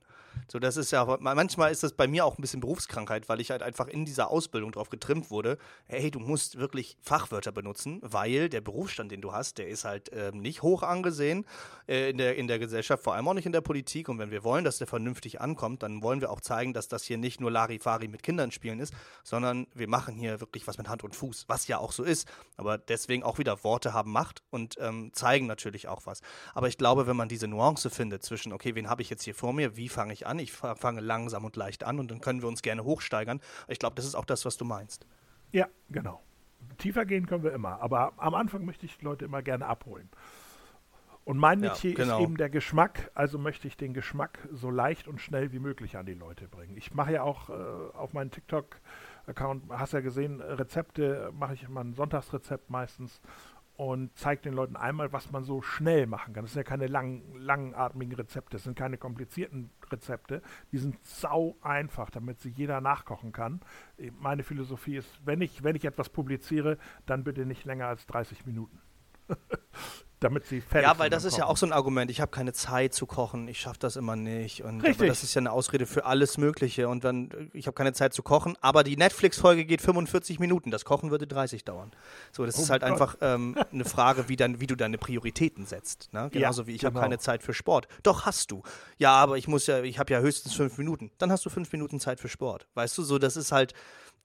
So, 0.49 0.59
das 0.59 0.77
ist 0.77 0.91
ja, 0.91 1.05
manchmal 1.21 1.73
ist 1.73 1.83
das 1.83 1.93
bei 1.93 2.07
mir 2.07 2.25
auch 2.25 2.39
ein 2.39 2.43
bisschen 2.43 2.61
Berufskrankheit, 2.61 3.29
weil 3.29 3.41
ich 3.41 3.51
halt 3.51 3.62
einfach 3.62 3.89
in 3.89 4.05
dieser 4.05 4.31
Ausbildung 4.31 4.73
drauf 4.73 4.91
getrimmt 4.91 5.31
wurde, 5.31 5.59
hey, 5.87 6.11
du 6.11 6.21
musst 6.21 6.59
wirklich 6.59 6.97
Fachwörter 7.01 7.53
benutzen, 7.53 8.01
weil 8.03 8.49
der 8.49 8.61
Berufsstand, 8.61 9.11
den 9.11 9.21
du 9.21 9.33
hast, 9.33 9.59
der 9.59 9.69
ist 9.69 9.85
halt 9.85 10.11
äh, 10.11 10.31
nicht 10.33 10.62
hoch 10.62 10.83
angesehen 10.83 11.47
äh, 11.89 12.11
in, 12.11 12.19
der, 12.19 12.37
in 12.37 12.47
der 12.49 12.59
Gesellschaft, 12.59 13.03
vor 13.03 13.14
allem 13.14 13.27
auch 13.29 13.35
nicht 13.35 13.47
in 13.47 13.53
der 13.53 13.61
Politik. 13.61 14.09
Und 14.09 14.19
wenn 14.19 14.31
wir 14.31 14.45
wollen, 14.45 14.64
dass 14.64 14.79
der 14.79 14.87
vernünftig 14.87 15.41
ankommt, 15.41 15.83
dann 15.83 16.03
wollen 16.03 16.21
wir 16.21 16.31
auch 16.31 16.41
zeigen, 16.41 16.73
dass 16.73 16.89
das 16.89 17.05
hier 17.05 17.19
nicht 17.19 17.41
nur 17.41 17.51
Larifari 17.51 18.09
mit 18.09 18.23
Kindern 18.23 18.53
spielen 18.53 18.79
ist, 18.79 18.95
sondern 19.25 19.67
wir 19.75 19.89
machen 19.89 20.17
hier 20.17 20.41
wirklich 20.41 20.67
was 20.67 20.79
mit 20.79 20.89
Hand 20.89 21.03
und 21.03 21.14
Fuß, 21.17 21.47
was 21.49 21.67
ja 21.67 21.79
auch 21.79 21.93
so 21.93 22.05
ist. 22.05 22.29
Aber 22.57 22.79
deswegen 22.79 23.23
auch 23.23 23.39
wieder 23.39 23.63
Worte 23.65 23.93
haben 23.93 24.13
Macht 24.13 24.43
und 24.51 24.77
ähm, 24.81 25.11
zeigen 25.13 25.47
natürlich 25.47 25.89
auch 25.89 26.07
was. 26.07 26.21
Aber 26.55 26.69
ich 26.69 26.79
glaube, 26.79 27.07
wenn 27.07 27.17
man 27.17 27.29
diese 27.29 27.49
Nuance 27.49 27.91
findet 27.91 28.23
zwischen, 28.23 28.53
okay, 28.53 28.75
wen 28.75 28.89
habe 28.89 29.03
ich 29.03 29.11
jetzt 29.11 29.25
hier 29.25 29.35
vor 29.35 29.53
mir, 29.53 29.77
wie 29.77 29.89
fange 29.89 30.13
ich 30.13 30.27
an? 30.27 30.39
Ich 30.39 30.53
fange 30.53 31.01
langsam 31.01 31.45
und 31.45 31.57
leicht 31.57 31.85
an 31.85 31.99
und 31.99 32.11
dann 32.11 32.21
können 32.21 32.43
wir 32.43 32.49
uns 32.49 32.63
gerne 32.63 32.85
hochsteigern. 32.85 33.41
Ich 33.69 33.79
glaube, 33.79 33.97
das 33.97 34.05
ist 34.05 34.15
auch 34.15 34.25
das, 34.25 34.45
was 34.45 34.57
du 34.57 34.65
meinst. 34.65 35.07
Ja, 35.53 35.69
genau. 35.91 36.23
Tiefer 36.79 37.05
gehen 37.05 37.27
können 37.27 37.43
wir 37.43 37.53
immer, 37.53 37.81
aber 37.81 38.13
am 38.17 38.35
Anfang 38.35 38.65
möchte 38.65 38.87
ich 38.87 38.99
die 38.99 39.05
Leute 39.05 39.25
immer 39.25 39.43
gerne 39.43 39.67
abholen. 39.67 40.11
Und 41.27 41.39
mein 41.39 41.59
Metier 41.59 41.91
ja, 41.91 41.97
genau. 41.97 42.19
ist 42.19 42.23
eben 42.23 42.37
der 42.37 42.49
Geschmack, 42.49 43.11
also 43.15 43.37
möchte 43.37 43.67
ich 43.67 43.77
den 43.77 43.95
Geschmack 43.95 44.49
so 44.53 44.71
leicht 44.71 45.09
und 45.09 45.21
schnell 45.21 45.51
wie 45.51 45.59
möglich 45.59 45.97
an 45.97 46.07
die 46.07 46.15
Leute 46.15 46.47
bringen. 46.47 46.77
Ich 46.77 46.95
mache 46.95 47.15
ja 47.15 47.23
auch 47.23 47.51
äh, 47.51 47.53
auf 47.53 48.13
meinen 48.13 48.31
TikTok-Account, 49.27 49.64
hast 49.70 49.93
ja 49.93 50.01
gesehen, 50.01 50.41
Rezepte, 50.41 51.33
mache 51.35 51.55
ich 51.55 51.64
immer 51.64 51.83
ein 51.83 51.95
Sonntagsrezept 51.95 52.70
meistens 52.70 53.20
und 53.77 54.16
zeigt 54.16 54.47
den 54.47 54.55
Leuten 54.55 54.77
einmal, 54.77 55.12
was 55.12 55.31
man 55.31 55.45
so 55.45 55.61
schnell 55.61 56.07
machen 56.07 56.33
kann. 56.33 56.45
Das 56.45 56.55
sind 56.55 56.61
ja 56.61 56.68
keine 56.68 56.87
lang, 56.87 57.22
langatmigen 57.37 58.14
Rezepte, 58.14 58.57
das 58.57 58.64
sind 58.64 58.79
keine 58.79 58.97
komplizierten 58.97 59.70
Rezepte. 59.91 60.43
Die 60.72 60.79
sind 60.79 60.97
sau 61.05 61.57
einfach, 61.61 62.09
damit 62.11 62.41
sie 62.41 62.51
jeder 62.51 62.81
nachkochen 62.81 63.33
kann. 63.33 63.61
Meine 64.18 64.45
Philosophie 64.45 64.97
ist, 64.97 65.20
wenn 65.27 65.43
ich, 65.43 65.62
wenn 65.62 65.77
ich 65.77 65.85
etwas 65.85 66.09
publiziere, 66.09 66.79
dann 67.05 67.24
bitte 67.24 67.45
nicht 67.45 67.64
länger 67.64 67.87
als 67.87 68.07
30 68.07 68.47
Minuten. 68.47 68.81
damit 70.20 70.47
sie 70.47 70.61
fertig 70.61 70.89
Ja, 70.89 70.99
weil 70.99 71.11
das 71.11 71.24
ist 71.24 71.37
ja 71.37 71.45
auch 71.47 71.57
so 71.57 71.66
ein 71.66 71.72
Argument. 71.72 72.11
Ich 72.11 72.20
habe 72.20 72.31
keine 72.31 72.53
Zeit 72.53 72.95
zu 72.95 73.07
kochen, 73.07 73.49
ich 73.49 73.61
schaffe 73.61 73.79
das 73.79 73.97
immer 73.97 74.16
nicht. 74.16 74.62
Und 74.62 74.81
Richtig. 74.81 75.09
das 75.09 75.22
ist 75.22 75.35
ja 75.35 75.41
eine 75.41 75.53
Ausrede 75.53 75.87
für 75.87 76.07
alles 76.07 76.39
Mögliche. 76.39 76.89
Und 76.89 77.05
dann, 77.05 77.51
ich 77.53 77.66
habe 77.66 77.74
keine 77.74 77.93
Zeit 77.93 78.14
zu 78.14 78.22
kochen, 78.22 78.57
aber 78.61 78.83
die 78.83 78.97
Netflix-Folge 78.97 79.66
geht 79.66 79.83
45 79.83 80.39
Minuten. 80.39 80.70
Das 80.70 80.85
Kochen 80.85 81.11
würde 81.11 81.27
30 81.27 81.64
dauern. 81.64 81.91
So, 82.33 82.47
das 82.47 82.59
Oh 82.59 82.62
ist 82.62 82.70
halt 82.70 82.83
Gott. 82.83 82.93
einfach 82.93 83.16
ähm, 83.20 83.57
eine 83.72 83.85
Frage, 83.85 84.29
wie, 84.29 84.37
dann, 84.37 84.61
wie 84.61 84.66
du 84.66 84.74
deine 84.74 84.99
Prioritäten 84.99 85.66
setzt. 85.66 86.12
Ne? 86.12 86.31
Genauso 86.33 86.66
wie 86.66 86.74
ich 86.74 86.85
habe 86.85 86.95
genau. 86.95 87.03
keine 87.03 87.18
Zeit 87.18 87.43
für 87.43 87.53
Sport. 87.53 87.87
Doch 88.03 88.24
hast 88.24 88.51
du. 88.51 88.62
Ja, 88.97 89.12
aber 89.12 89.37
ich 89.37 89.49
muss 89.49 89.66
ja, 89.66 89.83
ich 89.83 89.99
habe 89.99 90.12
ja 90.12 90.20
höchstens 90.20 90.55
fünf 90.55 90.79
Minuten. 90.79 91.11
Dann 91.18 91.31
hast 91.31 91.45
du 91.45 91.51
fünf 91.51 91.70
Minuten 91.72 92.01
Zeit 92.01 92.20
für 92.20 92.29
Sport. 92.29 92.66
Weißt 92.74 92.97
du, 92.97 93.03
so, 93.03 93.18
das 93.18 93.37
ist 93.37 93.53
halt 93.53 93.74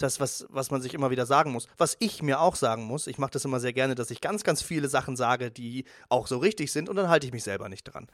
das, 0.01 0.19
was, 0.19 0.45
was 0.49 0.71
man 0.71 0.81
sich 0.81 0.93
immer 0.93 1.09
wieder 1.11 1.25
sagen 1.25 1.51
muss. 1.51 1.67
Was 1.77 1.95
ich 1.99 2.21
mir 2.23 2.39
auch 2.41 2.55
sagen 2.55 2.83
muss, 2.83 3.07
ich 3.07 3.17
mache 3.17 3.31
das 3.31 3.45
immer 3.45 3.59
sehr 3.59 3.73
gerne, 3.73 3.95
dass 3.95 4.11
ich 4.11 4.21
ganz, 4.21 4.43
ganz 4.43 4.61
viele 4.61 4.87
Sachen 4.89 5.15
sage, 5.15 5.51
die 5.51 5.85
auch 6.09 6.27
so 6.27 6.37
richtig 6.37 6.71
sind 6.71 6.89
und 6.89 6.95
dann 6.95 7.09
halte 7.09 7.25
ich 7.27 7.33
mich 7.33 7.43
selber 7.43 7.69
nicht 7.69 7.83
dran. 7.83 8.07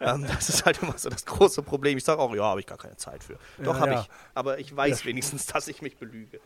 Ähm, 0.00 0.24
das 0.26 0.48
ist 0.48 0.64
halt 0.64 0.82
immer 0.82 0.96
so 0.98 1.08
das 1.10 1.24
große 1.26 1.62
Problem. 1.62 1.98
Ich 1.98 2.04
sage 2.04 2.20
auch, 2.20 2.34
ja, 2.34 2.44
habe 2.44 2.60
ich 2.60 2.66
gar 2.66 2.78
keine 2.78 2.96
Zeit 2.96 3.22
für. 3.24 3.38
Doch, 3.62 3.74
Ja, 3.74 3.80
habe 3.80 3.92
ja. 3.92 4.00
ich. 4.02 4.08
Aber 4.34 4.58
ich 4.58 4.74
weiß 4.76 5.00
Ja. 5.00 5.06
wenigstens, 5.06 5.46
dass 5.46 5.68
ich 5.68 5.82
mich 5.82 5.96
belüge. 5.96 6.40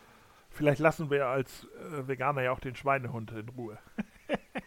Vielleicht 0.51 0.79
lassen 0.81 1.11
wir 1.11 1.27
als 1.27 1.51
äh, 1.95 2.09
Veganer 2.09 2.43
ja 2.43 2.51
auch 2.53 2.61
den 2.61 2.75
Schweinehund 2.77 3.31
in 3.33 3.49
Ruhe. 3.51 3.79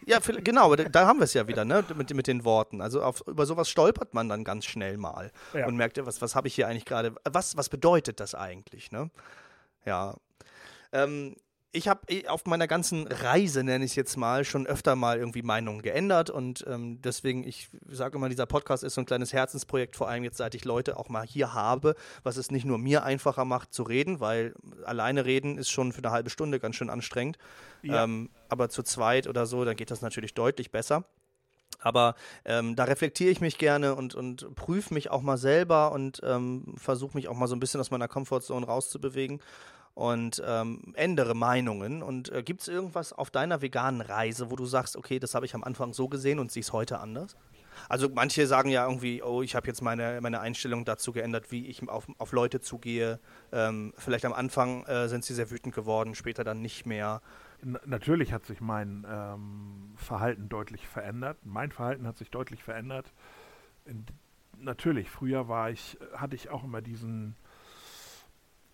Ja, 0.06 0.20
genau, 0.20 0.76
da- 0.76 1.06
haben 1.08 1.20
wir 1.20 1.26
es 1.26 1.34
ja 1.34 1.48
wieder, 1.48 1.66
ne, 1.66 1.84
mit, 1.96 2.14
mit 2.14 2.28
den 2.28 2.46
Worten. 2.46 2.80
Also 2.82 3.02
auf, 3.04 3.22
über 3.28 3.46
sowas 3.46 3.70
stolpert 3.70 4.14
man 4.14 4.30
dann 4.30 4.44
ganz 4.44 4.66
schnell 4.66 4.98
mal 4.98 5.32
und 5.54 5.76
merkt, 5.76 6.04
was, 6.06 6.22
was 6.22 6.34
habe 6.36 6.48
ich 6.48 6.56
hier 6.56 6.68
eigentlich 6.68 6.86
gerade, 6.86 7.14
was, 7.26 7.58
was 7.58 7.68
bedeutet 7.70 8.20
das 8.20 8.36
eigentlich, 8.36 8.92
ne? 8.92 9.10
Ja. 9.90 10.16
Ähm, 10.92 11.36
ich 11.72 11.88
habe 11.88 12.02
auf 12.28 12.46
meiner 12.46 12.68
ganzen 12.68 13.08
Reise, 13.08 13.64
nenne 13.64 13.86
ich 13.86 13.92
es 13.92 13.96
jetzt 13.96 14.18
mal, 14.18 14.44
schon 14.46 14.68
öfter 14.68 14.96
mal 14.96 15.18
irgendwie 15.18 15.42
Meinungen 15.42 15.82
geändert 15.82 16.30
und 16.30 16.64
ähm, 16.68 17.02
deswegen, 17.02 17.44
ich 17.44 17.70
sage 17.88 18.18
immer, 18.18 18.30
dieser 18.30 18.46
Podcast 18.46 18.84
ist 18.84 18.94
so 18.94 19.02
ein 19.02 19.08
kleines 19.08 19.34
Herzensprojekt, 19.34 19.96
vor 19.96 20.08
allem 20.08 20.24
jetzt, 20.24 20.38
seit 20.38 20.54
ich 20.54 20.64
Leute 20.64 20.98
auch 20.98 21.10
mal 21.10 21.26
hier 21.26 21.56
habe, 21.56 21.96
was 22.22 22.38
es 22.38 22.52
nicht 22.52 22.66
nur 22.66 22.78
mir 22.78 23.04
einfacher 23.04 23.46
macht 23.46 23.74
zu 23.74 23.82
reden, 23.82 24.20
weil 24.20 24.54
alleine 24.86 25.26
reden 25.26 25.58
ist 25.58 25.72
schon 25.72 25.92
für 25.92 26.04
eine 26.04 26.12
halbe 26.12 26.30
Stunde 26.30 26.60
ganz 26.60 26.76
schön 26.76 26.92
anstrengend. 26.92 27.38
Ja. 27.82 28.04
Ähm, 28.04 28.30
aber 28.48 28.70
zu 28.70 28.84
zweit 28.84 29.28
oder 29.28 29.48
so, 29.48 29.66
dann 29.66 29.76
geht 29.76 29.90
das 29.90 30.02
natürlich 30.02 30.36
deutlich 30.36 30.72
besser. 30.72 31.06
Aber 31.82 32.16
ähm, 32.46 32.76
da 32.76 32.86
reflektiere 32.86 33.30
ich 33.30 33.42
mich 33.42 33.58
gerne 33.58 33.96
und, 33.96 34.16
und 34.16 34.54
prüfe 34.56 34.94
mich 34.94 35.12
auch 35.12 35.22
mal 35.22 35.38
selber 35.38 35.92
und 35.92 36.20
ähm, 36.24 36.74
versuche 36.78 37.16
mich 37.16 37.28
auch 37.28 37.36
mal 37.36 37.48
so 37.48 37.56
ein 37.56 37.60
bisschen 37.60 37.80
aus 37.80 37.92
meiner 37.92 38.08
Comfortzone 38.08 38.66
rauszubewegen 38.66 39.40
und 40.00 40.42
ähm, 40.48 40.94
ändere 40.94 41.36
Meinungen. 41.36 42.02
Und 42.02 42.32
äh, 42.32 42.42
gibt 42.42 42.62
es 42.62 42.70
irgendwas 42.70 43.12
auf 43.12 43.32
deiner 43.32 43.62
veganen 43.62 44.00
Reise, 44.00 44.50
wo 44.50 44.56
du 44.56 44.66
sagst, 44.66 44.96
okay, 44.96 45.20
das 45.20 45.36
habe 45.36 45.46
ich 45.46 45.54
am 45.54 45.64
Anfang 45.66 45.92
so 45.92 46.08
gesehen 46.08 46.40
und 46.40 46.54
sieh 46.54 46.62
es 46.62 46.72
heute 46.72 47.00
anders? 47.00 47.36
Also 47.90 48.08
manche 48.08 48.48
sagen 48.48 48.70
ja 48.70 48.86
irgendwie, 48.86 49.22
oh, 49.22 49.42
ich 49.42 49.56
habe 49.56 49.68
jetzt 49.68 49.82
meine, 49.82 50.22
meine 50.22 50.40
Einstellung 50.40 50.86
dazu 50.86 51.12
geändert, 51.12 51.52
wie 51.52 51.68
ich 51.68 51.88
auf, 51.90 52.08
auf 52.18 52.32
Leute 52.32 52.62
zugehe. 52.62 53.20
Ähm, 53.52 53.94
vielleicht 53.98 54.24
am 54.24 54.32
Anfang 54.32 54.86
äh, 54.86 55.10
sind 55.10 55.26
sie 55.26 55.34
sehr 55.34 55.52
wütend 55.52 55.76
geworden, 55.76 56.16
später 56.16 56.46
dann 56.46 56.62
nicht 56.62 56.86
mehr. 56.86 57.22
Natürlich 57.62 58.32
hat 58.32 58.46
sich 58.46 58.62
mein 58.62 59.06
ähm, 59.06 59.92
Verhalten 59.98 60.48
deutlich 60.48 60.88
verändert. 60.88 61.40
Mein 61.44 61.72
Verhalten 61.74 62.08
hat 62.08 62.18
sich 62.18 62.30
deutlich 62.30 62.64
verändert. 62.64 63.12
In, 63.84 64.06
natürlich, 64.58 65.10
früher 65.10 65.50
war 65.50 65.72
ich, 65.72 65.98
hatte 66.14 66.38
ich 66.38 66.50
auch 66.50 66.64
immer 66.64 66.82
diesen, 66.82 67.36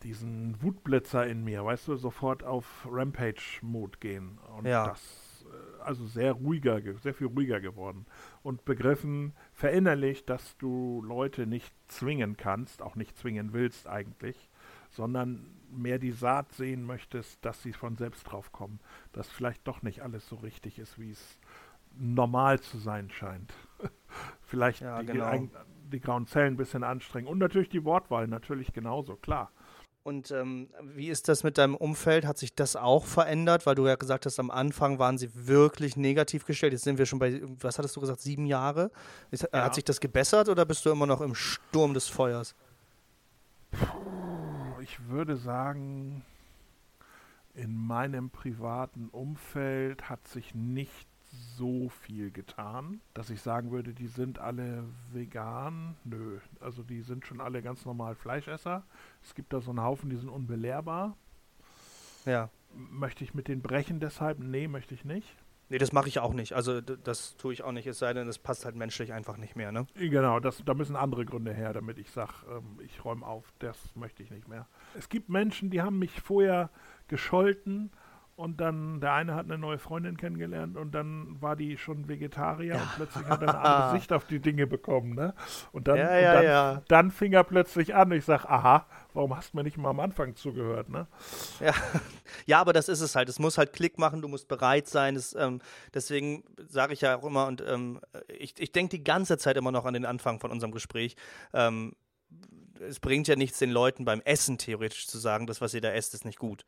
diesen 0.05 0.61
Wutblitzer 0.61 1.25
in 1.27 1.43
mir, 1.43 1.65
weißt 1.65 1.87
du, 1.89 1.95
sofort 1.97 2.43
auf 2.43 2.87
Rampage-Mode 2.89 3.97
gehen. 3.99 4.37
Und 4.57 4.65
Ja. 4.65 4.87
das, 4.87 5.45
äh, 5.49 5.83
also 5.83 6.05
sehr 6.05 6.33
ruhiger, 6.33 6.79
ge- 6.79 6.95
sehr 7.01 7.13
viel 7.15 7.27
ruhiger 7.27 7.59
geworden. 7.59 8.05
Und 8.43 8.63
begriffen, 8.65 9.33
verinnerlicht, 9.53 10.29
dass 10.29 10.55
du 10.57 11.01
Leute 11.03 11.47
nicht 11.47 11.73
zwingen 11.87 12.37
kannst, 12.37 12.81
auch 12.81 12.95
nicht 12.95 13.17
zwingen 13.17 13.51
willst 13.53 13.87
eigentlich, 13.87 14.49
sondern 14.91 15.47
mehr 15.71 15.97
die 15.99 16.11
Saat 16.11 16.53
sehen 16.53 16.85
möchtest, 16.85 17.43
dass 17.43 17.61
sie 17.63 17.73
von 17.73 17.97
selbst 17.97 18.23
drauf 18.25 18.51
kommen, 18.51 18.79
dass 19.11 19.29
vielleicht 19.29 19.67
doch 19.67 19.81
nicht 19.81 20.01
alles 20.03 20.29
so 20.29 20.35
richtig 20.37 20.77
ist, 20.79 20.99
wie 20.99 21.11
es 21.11 21.39
normal 21.97 22.59
zu 22.59 22.77
sein 22.77 23.09
scheint. 23.09 23.53
vielleicht 24.41 24.81
Ja, 24.81 24.99
die, 25.01 25.07
genau. 25.07 25.47
die 25.91 25.99
grauen 25.99 26.27
Zellen 26.27 26.53
ein 26.53 26.57
bisschen 26.57 26.83
anstrengen 26.83 27.27
und 27.27 27.39
natürlich 27.39 27.69
die 27.69 27.83
Wortwahl, 27.83 28.27
natürlich 28.27 28.71
genauso, 28.73 29.15
klar. 29.15 29.51
Und 30.05 30.29
ähm, 30.29 30.69
wie 30.83 31.09
ist 31.09 31.29
das 31.29 31.43
mit 31.43 31.57
deinem 31.57 31.73
Umfeld? 31.75 32.27
Hat 32.27 32.37
sich 32.37 32.53
das 32.53 32.75
auch 32.75 33.05
verändert? 33.05 33.65
Weil 33.65 33.73
du 33.73 33.87
ja 33.87 33.95
gesagt 33.95 34.27
hast, 34.27 34.39
am 34.39 34.51
Anfang 34.51 34.99
waren 34.99 35.17
sie 35.17 35.31
wirklich 35.33 35.97
negativ 35.97 36.45
gestellt. 36.45 36.73
Jetzt 36.73 36.83
sind 36.83 36.99
wir 36.99 37.07
schon 37.07 37.17
bei, 37.17 37.41
was 37.59 37.79
hattest 37.79 37.95
du 37.95 38.01
gesagt, 38.01 38.21
sieben 38.21 38.45
Jahre? 38.45 38.91
Ist, 39.31 39.45
äh, 39.45 39.49
Ja. 39.51 39.63
Hat 39.63 39.73
sich 39.73 39.83
das 39.83 39.99
gebessert 39.99 40.47
oder 40.47 40.63
bist 40.63 40.85
du 40.85 40.91
immer 40.91 41.07
noch 41.07 41.21
im 41.21 41.33
Sturm 41.33 41.95
des 41.95 42.07
Feuers? 42.07 42.53
Ich 44.79 45.09
würde 45.09 45.37
sagen, 45.37 46.23
in 47.55 47.75
meinem 47.75 48.29
privaten 48.29 49.09
Umfeld 49.09 50.07
hat 50.07 50.27
sich 50.27 50.53
nicht 50.53 51.07
so 51.57 51.89
viel 51.89 52.31
getan, 52.31 53.01
dass 53.13 53.29
ich 53.29 53.41
sagen 53.41 53.71
würde, 53.71 53.93
die 53.93 54.07
sind 54.07 54.39
alle 54.39 54.83
vegan. 55.13 55.95
Nö, 56.03 56.39
also 56.59 56.83
die 56.83 57.01
sind 57.01 57.25
schon 57.25 57.41
alle 57.41 57.61
ganz 57.61 57.85
normal 57.85 58.15
Fleischesser. 58.15 58.83
Es 59.23 59.35
gibt 59.35 59.53
da 59.53 59.61
so 59.61 59.71
einen 59.71 59.81
Haufen, 59.81 60.09
die 60.09 60.17
sind 60.17 60.29
unbelehrbar. 60.29 61.15
Ja. 62.25 62.49
Möchte 62.73 63.23
ich 63.23 63.33
mit 63.33 63.47
denen 63.47 63.61
brechen 63.61 63.99
deshalb? 63.99 64.39
Nee, 64.39 64.67
möchte 64.67 64.93
ich 64.93 65.05
nicht. 65.05 65.37
Nee, 65.69 65.79
das 65.79 65.91
mache 65.91 66.07
ich 66.07 66.19
auch 66.19 66.33
nicht. 66.33 66.53
Also 66.53 66.79
das 66.81 67.37
tue 67.37 67.53
ich 67.53 67.63
auch 67.63 67.71
nicht, 67.71 67.87
es 67.87 67.97
sei 67.97 68.13
denn, 68.13 68.27
das 68.27 68.37
passt 68.37 68.65
halt 68.65 68.75
menschlich 68.75 69.13
einfach 69.13 69.37
nicht 69.37 69.55
mehr, 69.55 69.71
ne? 69.71 69.87
Genau, 69.95 70.39
das, 70.39 70.61
da 70.63 70.75
müssen 70.75 70.95
andere 70.95 71.25
Gründe 71.25 71.53
her, 71.53 71.73
damit 71.73 71.97
ich 71.97 72.11
sage, 72.11 72.33
ähm, 72.49 72.79
ich 72.83 73.03
räume 73.03 73.25
auf, 73.25 73.51
das 73.59 73.77
möchte 73.95 74.21
ich 74.21 74.29
nicht 74.29 74.47
mehr. 74.47 74.67
Es 74.95 75.09
gibt 75.09 75.29
Menschen, 75.29 75.71
die 75.71 75.81
haben 75.81 75.97
mich 75.97 76.21
vorher 76.21 76.69
gescholten 77.07 77.91
und 78.35 78.59
dann 78.59 78.99
der 78.99 79.13
eine 79.13 79.33
hat 79.33 79.45
eine 79.45 79.57
neue 79.57 79.77
Freundin 79.77 80.17
kennengelernt 80.17 80.75
und 80.75 80.93
dann 80.93 81.41
war 81.41 81.55
die 81.55 81.77
schon 81.77 82.09
Vegetarier 82.09 82.75
und 82.75 82.95
plötzlich 82.95 83.25
hat 83.27 83.41
er 83.41 83.49
eine 83.49 83.59
andere 83.59 83.91
Sicht 83.97 84.11
auf 84.11 84.25
die 84.25 84.39
Dinge 84.39 84.67
bekommen. 84.67 85.15
Ne? 85.15 85.33
Und, 85.71 85.87
dann, 85.87 85.97
Ja, 85.97 86.09
und 86.09 86.21
ja, 86.21 86.33
dann, 86.33 86.43
ja. 86.43 86.81
dann 86.89 87.11
fing 87.11 87.31
er 87.31 87.45
plötzlich 87.45 87.95
an. 87.95 88.11
Ich 88.11 88.25
sage, 88.25 88.49
aha, 88.49 88.87
warum 89.13 89.35
hast 89.37 89.53
du 89.53 89.57
mir 89.57 89.63
nicht 89.63 89.77
mal 89.77 89.89
am 89.89 90.01
Anfang 90.01 90.35
zugehört? 90.35 90.89
Ne? 90.89 91.07
Ja. 91.61 91.73
ja, 92.45 92.59
aber 92.59 92.73
das 92.73 92.89
ist 92.89 92.99
es 92.99 93.15
halt. 93.15 93.29
Es 93.29 93.39
muss 93.39 93.57
halt 93.57 93.71
Klick 93.71 93.97
machen, 93.97 94.21
du 94.21 94.27
musst 94.27 94.49
bereit 94.49 94.87
sein. 94.87 95.15
Es, 95.15 95.33
ähm, 95.33 95.61
deswegen 95.93 96.43
sage 96.67 96.91
ich 96.91 97.01
ja 97.01 97.15
auch 97.15 97.23
immer, 97.23 97.47
und 97.47 97.63
ähm, 97.65 98.01
ich, 98.27 98.59
ich 98.59 98.73
denke 98.73 98.97
die 98.97 99.03
ganze 99.03 99.37
Zeit 99.37 99.55
immer 99.55 99.71
noch 99.71 99.85
an 99.85 99.93
den 99.93 100.05
Anfang 100.05 100.41
von 100.41 100.51
unserem 100.51 100.73
Gespräch. 100.73 101.15
Ähm, 101.53 101.93
es 102.81 102.99
bringt 102.99 103.29
ja 103.29 103.37
nichts, 103.37 103.59
den 103.59 103.71
Leuten 103.71 104.03
beim 104.03 104.19
Essen 104.25 104.57
theoretisch 104.57 105.07
zu 105.07 105.17
sagen, 105.19 105.47
das, 105.47 105.61
was 105.61 105.73
ihr 105.73 105.79
da 105.79 105.91
esst, 105.91 106.13
ist 106.13 106.25
nicht 106.25 106.39
gut. 106.39 106.65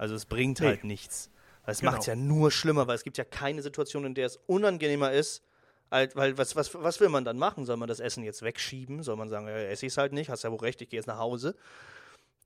Also 0.00 0.14
es 0.14 0.24
bringt 0.24 0.60
Nee. 0.60 0.66
halt 0.66 0.84
nichts. 0.84 1.30
Weil 1.64 1.72
es 1.72 1.80
Genau. 1.80 1.92
macht 1.92 2.00
es 2.00 2.06
ja 2.06 2.16
nur 2.16 2.50
schlimmer, 2.50 2.86
weil 2.86 2.94
es 2.96 3.04
gibt 3.04 3.18
ja 3.18 3.24
keine 3.24 3.60
Situation, 3.60 4.04
in 4.06 4.14
der 4.14 4.26
es 4.26 4.38
unangenehmer 4.46 5.12
ist, 5.12 5.42
halt, 5.90 6.16
weil 6.16 6.38
was, 6.38 6.56
was, 6.56 6.74
was 6.74 7.00
will 7.00 7.10
man 7.10 7.24
dann 7.26 7.36
machen? 7.36 7.66
Soll 7.66 7.76
man 7.76 7.86
das 7.88 8.00
Essen 8.00 8.24
jetzt 8.24 8.40
wegschieben? 8.42 9.02
Soll 9.02 9.16
man 9.16 9.28
sagen, 9.28 9.46
ja, 9.46 9.54
esse 9.56 9.84
ich 9.84 9.92
es 9.92 9.98
halt 9.98 10.12
nicht, 10.14 10.30
hast 10.30 10.42
ja 10.42 10.50
wohl 10.50 10.58
recht, 10.60 10.80
ich 10.80 10.88
gehe 10.88 10.98
jetzt 10.98 11.06
nach 11.06 11.18
Hause. 11.18 11.54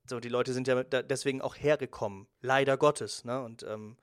So, 0.09 0.19
die 0.19 0.29
Leute 0.29 0.53
sind 0.53 0.67
ja 0.67 0.83
da 0.83 1.03
deswegen 1.03 1.41
auch 1.43 1.55
hergekommen. 1.55 2.27
Leider 2.41 2.77
Gottes. 2.77 3.25
Ne? 3.25 3.41
Und 3.43 3.63
ähm, 3.63 3.97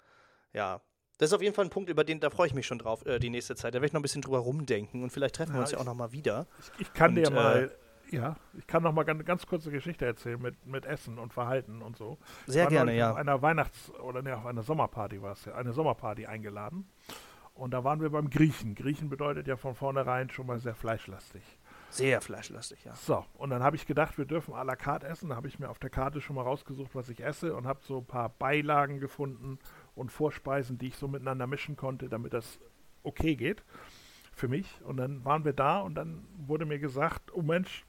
ja, 0.53 0.79
das 1.17 1.29
ist 1.29 1.33
auf 1.33 1.41
jeden 1.41 1.53
Fall 1.53 1.65
ein 1.65 1.69
Punkt, 1.69 1.89
über 1.89 2.03
den, 2.05 2.21
da 2.21 2.29
freue 2.29 2.47
ich 2.47 2.53
mich 2.53 2.65
schon 2.65 2.79
drauf, 2.79 3.05
äh, 3.05 3.19
die 3.19 3.29
nächste 3.29 3.55
Zeit. 3.55 3.73
Da 3.73 3.79
werde 3.79 3.87
ich 3.87 3.93
noch 3.93 3.99
ein 3.99 4.03
bisschen 4.03 4.21
drüber 4.21 4.39
rumdenken 4.39 5.03
und 5.03 5.09
vielleicht 5.11 5.35
treffen 5.35 5.51
wir 5.51 5.57
Ja, 5.57 5.61
uns 5.63 5.71
ja 5.71 5.77
auch 5.77 5.81
ich- 5.81 5.87
noch 5.87 5.93
mal 5.95 6.11
wieder. 6.13 6.47
Ich, 6.77 6.87
ich 6.87 6.93
kann 6.93 7.11
Und, 7.11 7.15
dir 7.17 7.27
äh, 7.27 7.29
mal, 7.31 7.77
ja, 8.11 8.35
ich 8.57 8.67
kann 8.67 8.83
noch 8.83 8.93
mal 8.93 9.03
ganz, 9.03 9.23
ganz 9.25 9.45
kurze 9.45 9.71
Geschichte 9.71 10.05
erzählen 10.05 10.41
mit, 10.41 10.65
mit 10.65 10.85
Essen 10.85 11.17
und 11.17 11.33
Verhalten 11.33 11.81
und 11.81 11.97
so. 11.97 12.17
Sehr 12.45 12.67
gerne, 12.67 12.91
neulich 12.91 13.03
Auf 13.03 13.15
ja. 13.15 13.21
einer 13.21 13.41
Weihnachts- 13.41 13.91
oder 13.99 14.21
ne, 14.21 14.35
auf 14.35 14.45
einer 14.45 14.63
Sommerparty 14.63 15.21
war 15.21 15.33
es 15.33 15.45
ja, 15.45 15.55
eine 15.55 15.73
Sommerparty 15.73 16.25
eingeladen. 16.25 16.89
Und 17.53 17.71
da 17.71 17.83
waren 17.83 18.01
wir 18.01 18.09
beim 18.09 18.29
Griechen. 18.29 18.75
Griechen 18.75 19.09
bedeutet 19.09 19.47
ja 19.47 19.57
von 19.57 19.75
vornherein 19.75 20.29
schon 20.29 20.47
mal 20.47 20.59
sehr 20.59 20.75
fleischlastig. 20.75 21.43
Sehr 21.89 22.21
fleischlastig, 22.21 22.85
ja. 22.85 22.95
So, 22.95 23.25
und 23.33 23.49
dann 23.49 23.61
habe 23.61 23.75
ich 23.75 23.85
gedacht, 23.85 24.17
wir 24.17 24.25
dürfen 24.25 24.53
à 24.53 24.63
la 24.63 24.77
carte 24.77 25.07
essen. 25.07 25.29
Da 25.29 25.35
habe 25.35 25.49
ich 25.49 25.59
mir 25.59 25.69
auf 25.69 25.77
der 25.77 25.89
Karte 25.89 26.21
schon 26.21 26.37
mal 26.37 26.43
rausgesucht, 26.43 26.95
was 26.95 27.09
ich 27.09 27.21
esse 27.21 27.53
und 27.53 27.67
habe 27.67 27.81
so 27.83 27.97
ein 27.97 28.05
paar 28.05 28.29
Beilagen 28.29 28.99
gefunden 28.99 29.59
und 29.93 30.11
Vorspeisen, 30.11 30.77
die 30.77 30.87
ich 30.87 30.95
so 30.95 31.09
miteinander 31.09 31.47
mischen 31.47 31.75
konnte, 31.75 32.07
damit 32.07 32.33
das 32.33 32.59
okay 33.03 33.35
geht 33.35 33.63
für 34.31 34.47
mich. 34.47 34.79
Und 34.83 34.97
dann 34.97 35.25
waren 35.25 35.43
wir 35.43 35.53
da 35.53 35.81
und 35.81 35.95
dann 35.95 36.25
wurde 36.37 36.65
mir 36.65 36.79
gesagt, 36.79 37.33
oh 37.33 37.41
Mensch, 37.41 37.85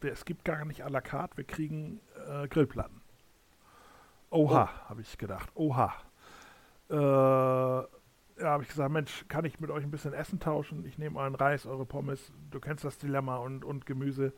es 0.00 0.24
gibt 0.24 0.44
gar 0.44 0.64
nicht 0.64 0.84
à 0.84 0.88
la 0.88 1.00
carte, 1.00 1.36
wir 1.36 1.44
kriegen 1.44 2.00
äh, 2.28 2.48
Grillplatten. 2.48 3.00
Oha, 4.30 4.68
habe 4.88 5.00
ich 5.00 5.18
gedacht. 5.18 5.50
Oha. 5.54 5.94
Äh, 6.90 6.94
ja, 6.94 7.86
habe 8.42 8.62
ich 8.62 8.68
gesagt, 8.68 8.90
Mensch, 8.90 9.24
kann 9.28 9.44
ich 9.44 9.60
mit 9.60 9.70
euch 9.70 9.84
ein 9.84 9.90
bisschen 9.90 10.12
Essen 10.12 10.40
tauschen? 10.40 10.84
Ich 10.84 10.98
nehme 10.98 11.18
euren 11.18 11.34
Reis, 11.34 11.66
eure 11.66 11.86
Pommes, 11.86 12.32
du 12.50 12.60
kennst 12.60 12.84
das 12.84 12.98
Dilemma 12.98 13.36
und, 13.36 13.64
und 13.64 13.86
Gemüse 13.86 14.34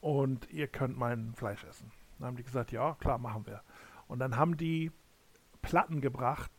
und 0.00 0.50
ihr 0.50 0.68
könnt 0.68 0.96
mein 0.96 1.34
Fleisch 1.34 1.64
essen. 1.64 1.92
Dann 2.18 2.28
haben 2.28 2.36
die 2.36 2.44
gesagt, 2.44 2.72
ja, 2.72 2.94
klar, 2.94 3.18
machen 3.18 3.46
wir. 3.46 3.62
Und 4.06 4.20
dann 4.20 4.36
haben 4.36 4.56
die 4.56 4.90
Platten 5.60 6.00
gebracht. 6.00 6.50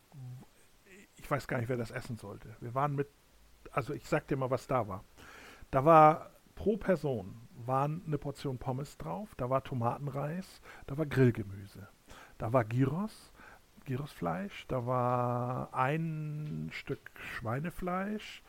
Ich 1.15 1.27
ich 1.27 1.31
weiß 1.31 1.47
gar 1.49 1.57
nicht, 1.57 1.67
wer 1.67 1.75
das 1.75 1.91
essen 1.91 2.17
sollte. 2.17 2.55
Wir 2.61 2.73
waren 2.73 2.95
mit, 2.95 3.09
also 3.71 3.93
ich 3.93 4.07
sag 4.07 4.27
dir 4.27 4.37
mal, 4.37 4.49
was 4.49 4.65
da 4.65 4.87
war. 4.87 5.03
Da 5.71 5.83
war 5.83 6.31
pro 6.55 6.77
Person 6.77 7.46
waren 7.65 8.03
eine 8.05 8.17
Portion 8.17 8.57
Pommes 8.57 8.97
drauf, 8.97 9.29
da 9.35 9.49
war 9.49 9.63
Tomatenreis, 9.63 10.61
da 10.85 10.97
war 10.97 11.05
Grillgemüse, 11.05 11.87
da 12.37 12.53
war 12.53 12.63
Gyros, 12.63 13.31
Gyrosfleisch, 13.85 14.65
da 14.67 14.85
war 14.85 15.73
ein 15.73 16.69
Stück 16.71 16.99
Schweinefleisch, 17.15 18.43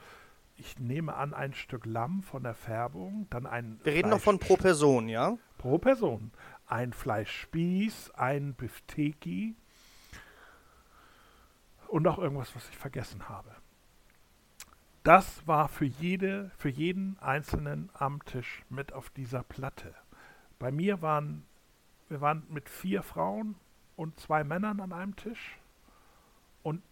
ich 0.56 0.78
nehme 0.78 1.14
an 1.14 1.34
ein 1.34 1.54
Stück 1.54 1.86
Lamm 1.86 2.22
von 2.22 2.42
der 2.42 2.54
Färbung, 2.54 3.26
dann 3.30 3.46
ein 3.46 3.80
Wir 3.84 3.92
reden 3.92 4.10
noch 4.10 4.20
von 4.20 4.38
pro 4.38 4.56
Person, 4.56 5.08
ja? 5.08 5.38
Pro 5.56 5.78
Person. 5.78 6.32
Ein 6.66 6.92
Fleischspieß, 6.92 8.10
ein 8.10 8.54
Bifteki 8.54 9.54
und 11.86 12.02
noch 12.02 12.18
irgendwas, 12.18 12.54
was 12.54 12.68
ich 12.68 12.76
vergessen 12.76 13.28
habe. 13.28 13.50
Das 15.08 15.46
war 15.46 15.68
für 15.68 15.86
jede, 15.86 16.50
für 16.58 16.68
jeden 16.68 17.18
Einzelnen 17.20 17.88
am 17.94 18.22
Tisch 18.26 18.62
mit 18.68 18.92
auf 18.92 19.08
dieser 19.08 19.42
Platte. 19.42 19.94
Bei 20.58 20.70
mir 20.70 21.00
waren, 21.00 21.46
wir 22.10 22.20
waren 22.20 22.42
mit 22.50 22.68
vier 22.68 23.02
Frauen 23.02 23.54
und 23.96 24.20
zwei 24.20 24.44
Männern 24.44 24.80
an 24.80 24.92
einem 24.92 25.16
Tisch. 25.16 25.56
Und 26.62 26.82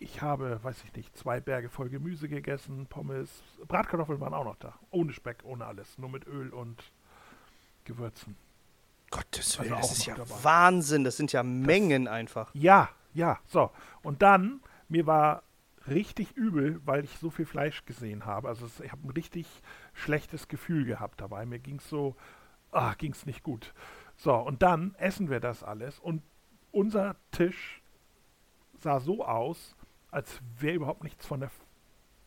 ich 0.00 0.20
habe, 0.20 0.58
weiß 0.64 0.82
ich 0.82 0.92
nicht, 0.94 1.16
zwei 1.16 1.38
Berge 1.38 1.68
voll 1.68 1.90
Gemüse 1.90 2.28
gegessen, 2.28 2.86
Pommes, 2.86 3.30
Bratkartoffeln 3.68 4.18
waren 4.18 4.34
auch 4.34 4.44
noch 4.44 4.56
da. 4.56 4.74
Ohne 4.90 5.12
Speck, 5.12 5.44
ohne 5.44 5.64
alles. 5.64 5.98
Nur 5.98 6.10
mit 6.10 6.26
Öl 6.26 6.48
und 6.48 6.82
Gewürzen. 7.84 8.34
Gottes 9.12 9.60
Willen, 9.60 9.74
also 9.74 9.90
das 9.90 9.98
ist 9.98 10.06
ja 10.06 10.16
dabei. 10.16 10.42
Wahnsinn. 10.42 11.04
Das 11.04 11.16
sind 11.16 11.30
ja 11.30 11.44
Mengen 11.44 12.06
das, 12.06 12.14
einfach. 12.14 12.50
Ja, 12.52 12.88
ja, 13.14 13.38
so. 13.46 13.70
Und 14.02 14.22
dann, 14.22 14.58
mir 14.88 15.06
war 15.06 15.44
richtig 15.88 16.32
übel, 16.32 16.80
weil 16.84 17.04
ich 17.04 17.18
so 17.18 17.30
viel 17.30 17.46
Fleisch 17.46 17.84
gesehen 17.84 18.24
habe. 18.26 18.48
Also 18.48 18.66
ich 18.82 18.92
habe 18.92 19.06
ein 19.06 19.10
richtig 19.10 19.46
schlechtes 19.92 20.48
Gefühl 20.48 20.84
gehabt 20.84 21.20
dabei. 21.20 21.46
Mir 21.46 21.58
ging 21.58 21.76
es 21.76 21.88
so, 21.88 22.16
ah, 22.72 22.94
ging 22.94 23.12
es 23.12 23.26
nicht 23.26 23.42
gut. 23.42 23.72
So, 24.16 24.34
und 24.34 24.62
dann 24.62 24.94
essen 24.98 25.30
wir 25.30 25.40
das 25.40 25.62
alles 25.62 25.98
und 25.98 26.22
unser 26.72 27.16
Tisch 27.30 27.82
sah 28.78 29.00
so 29.00 29.24
aus, 29.24 29.76
als 30.10 30.40
wäre 30.58 30.74
überhaupt 30.74 31.02
nichts 31.02 31.26
von 31.26 31.40
der, 31.40 31.50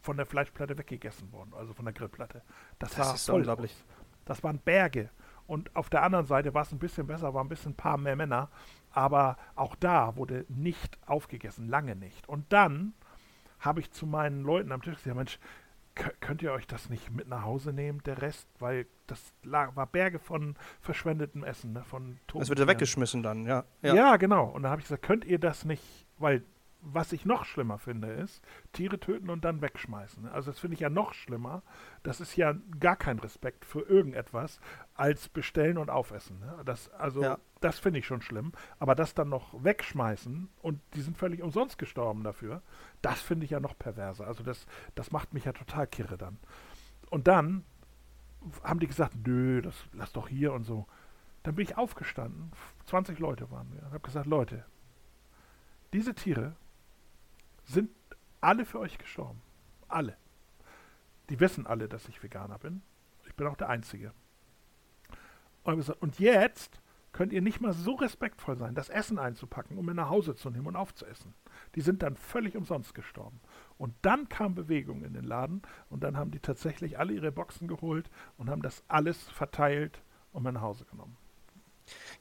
von 0.01 0.17
der 0.17 0.25
Fleischplatte 0.25 0.77
weggegessen 0.77 1.31
worden, 1.31 1.53
also 1.55 1.73
von 1.73 1.85
der 1.85 1.93
Grillplatte. 1.93 2.41
Das, 2.77 2.93
das 2.95 3.07
war 3.07 3.15
ist 3.15 3.29
unglaublich. 3.29 3.71
Aus. 3.71 3.85
Das 4.25 4.43
waren 4.43 4.59
Berge. 4.59 5.09
Und 5.47 5.75
auf 5.75 5.89
der 5.89 6.03
anderen 6.03 6.27
Seite 6.27 6.53
war 6.53 6.61
es 6.61 6.71
ein 6.71 6.77
bisschen 6.77 7.07
besser, 7.07 7.33
war 7.33 7.43
ein 7.43 7.49
bisschen 7.49 7.71
ein 7.71 7.75
paar 7.75 7.97
mehr 7.97 8.15
Männer. 8.15 8.49
Aber 8.91 9.37
auch 9.55 9.75
da 9.75 10.15
wurde 10.15 10.45
nicht 10.47 10.99
aufgegessen, 11.07 11.67
lange 11.67 11.95
nicht. 11.95 12.29
Und 12.29 12.53
dann 12.53 12.93
habe 13.59 13.79
ich 13.79 13.91
zu 13.91 14.05
meinen 14.05 14.43
Leuten 14.43 14.71
am 14.71 14.81
Tisch 14.81 14.95
gesagt, 14.95 15.15
Mensch, 15.15 15.39
könnt 16.21 16.41
ihr 16.41 16.53
euch 16.53 16.67
das 16.67 16.89
nicht 16.89 17.11
mit 17.11 17.27
nach 17.27 17.43
Hause 17.43 17.73
nehmen, 17.73 18.01
der 18.03 18.21
Rest? 18.21 18.47
Weil 18.59 18.85
das 19.07 19.33
lag, 19.43 19.75
war 19.75 19.87
Berge 19.87 20.19
von 20.19 20.55
verschwendetem 20.79 21.43
Essen, 21.43 21.73
ne? 21.73 21.83
von 21.83 22.19
Toten. 22.27 22.39
Das 22.39 22.49
wird 22.49 22.59
ja 22.59 22.67
weggeschmissen 22.67 23.23
dann, 23.23 23.45
ja. 23.45 23.65
Ja, 23.81 23.93
ja 23.93 24.17
genau. 24.17 24.45
Und 24.45 24.63
da 24.63 24.69
habe 24.69 24.81
ich 24.81 24.87
gesagt, 24.87 25.03
könnt 25.03 25.25
ihr 25.25 25.39
das 25.39 25.65
nicht, 25.65 26.05
weil 26.17 26.43
was 26.81 27.11
ich 27.11 27.25
noch 27.25 27.45
schlimmer 27.45 27.77
finde, 27.77 28.07
ist, 28.07 28.41
Tiere 28.71 28.99
töten 28.99 29.29
und 29.29 29.43
dann 29.43 29.61
wegschmeißen. 29.61 30.27
Also 30.27 30.51
das 30.51 30.59
finde 30.59 30.75
ich 30.75 30.79
ja 30.79 30.89
noch 30.89 31.13
schlimmer. 31.13 31.61
Das 32.03 32.21
ist 32.21 32.35
ja 32.37 32.55
gar 32.79 32.95
kein 32.95 33.19
Respekt 33.19 33.65
für 33.65 33.81
irgendetwas 33.81 34.59
als 34.93 35.27
bestellen 35.27 35.77
und 35.77 35.89
aufessen. 35.89 36.39
Ne? 36.39 36.61
Das, 36.63 36.89
also 36.91 37.21
ja. 37.21 37.37
Das 37.59 37.79
finde 37.79 37.99
ich 37.99 38.07
schon 38.07 38.21
schlimm. 38.21 38.51
Aber 38.79 38.95
das 38.95 39.13
dann 39.13 39.29
noch 39.29 39.63
wegschmeißen 39.63 40.49
und 40.61 40.81
die 40.93 41.01
sind 41.01 41.17
völlig 41.17 41.41
umsonst 41.41 41.77
gestorben 41.77 42.23
dafür, 42.23 42.61
das 43.01 43.21
finde 43.21 43.45
ich 43.45 43.51
ja 43.51 43.59
noch 43.59 43.77
perverser. 43.77 44.27
Also 44.27 44.43
das, 44.43 44.65
das 44.95 45.11
macht 45.11 45.33
mich 45.33 45.45
ja 45.45 45.53
total 45.53 45.87
kirre 45.87 46.17
dann. 46.17 46.37
Und 47.09 47.27
dann 47.27 47.63
haben 48.63 48.79
die 48.79 48.87
gesagt, 48.87 49.15
nö, 49.25 49.61
das 49.61 49.75
lass 49.93 50.13
doch 50.13 50.27
hier 50.27 50.53
und 50.53 50.63
so. 50.63 50.87
Dann 51.43 51.55
bin 51.55 51.63
ich 51.63 51.77
aufgestanden, 51.77 52.51
20 52.85 53.19
Leute 53.19 53.49
waren 53.51 53.71
wir, 53.73 53.81
und 53.83 53.93
habe 53.93 53.99
gesagt, 53.99 54.25
Leute, 54.25 54.65
diese 55.93 56.13
Tiere 56.13 56.55
sind 57.65 57.89
alle 58.41 58.65
für 58.65 58.79
euch 58.79 58.97
gestorben. 58.97 59.41
Alle. 59.87 60.17
Die 61.29 61.39
wissen 61.39 61.67
alle, 61.67 61.87
dass 61.87 62.07
ich 62.07 62.21
Veganer 62.21 62.59
bin. 62.59 62.81
Ich 63.27 63.35
bin 63.35 63.47
auch 63.47 63.55
der 63.55 63.69
Einzige. 63.69 64.13
Und 65.63 66.19
jetzt 66.19 66.81
könnt 67.19 67.33
ihr 67.33 67.41
nicht 67.41 67.59
mal 67.59 67.73
so 67.73 67.95
respektvoll 67.95 68.55
sein, 68.55 68.75
das 68.75 68.87
Essen 68.87 69.19
einzupacken, 69.19 69.77
um 69.77 69.85
mir 69.85 69.93
nach 69.93 70.07
Hause 70.07 70.35
zu 70.35 70.49
nehmen 70.49 70.67
und 70.67 70.77
aufzuessen. 70.77 71.33
Die 71.75 71.81
sind 71.81 72.01
dann 72.01 72.15
völlig 72.15 72.55
umsonst 72.55 72.95
gestorben. 72.95 73.41
Und 73.77 73.93
dann 74.03 74.29
kam 74.29 74.55
Bewegung 74.55 75.03
in 75.03 75.11
den 75.11 75.25
Laden 75.25 75.61
und 75.89 76.01
dann 76.01 76.15
haben 76.15 76.31
die 76.31 76.39
tatsächlich 76.39 76.97
alle 76.97 77.11
ihre 77.11 77.33
Boxen 77.33 77.67
geholt 77.67 78.09
und 78.37 78.49
haben 78.49 78.61
das 78.61 78.85
alles 78.87 79.21
verteilt 79.31 80.01
und 80.31 80.43
mir 80.43 80.53
nach 80.53 80.61
Hause 80.61 80.85
genommen. 80.85 81.17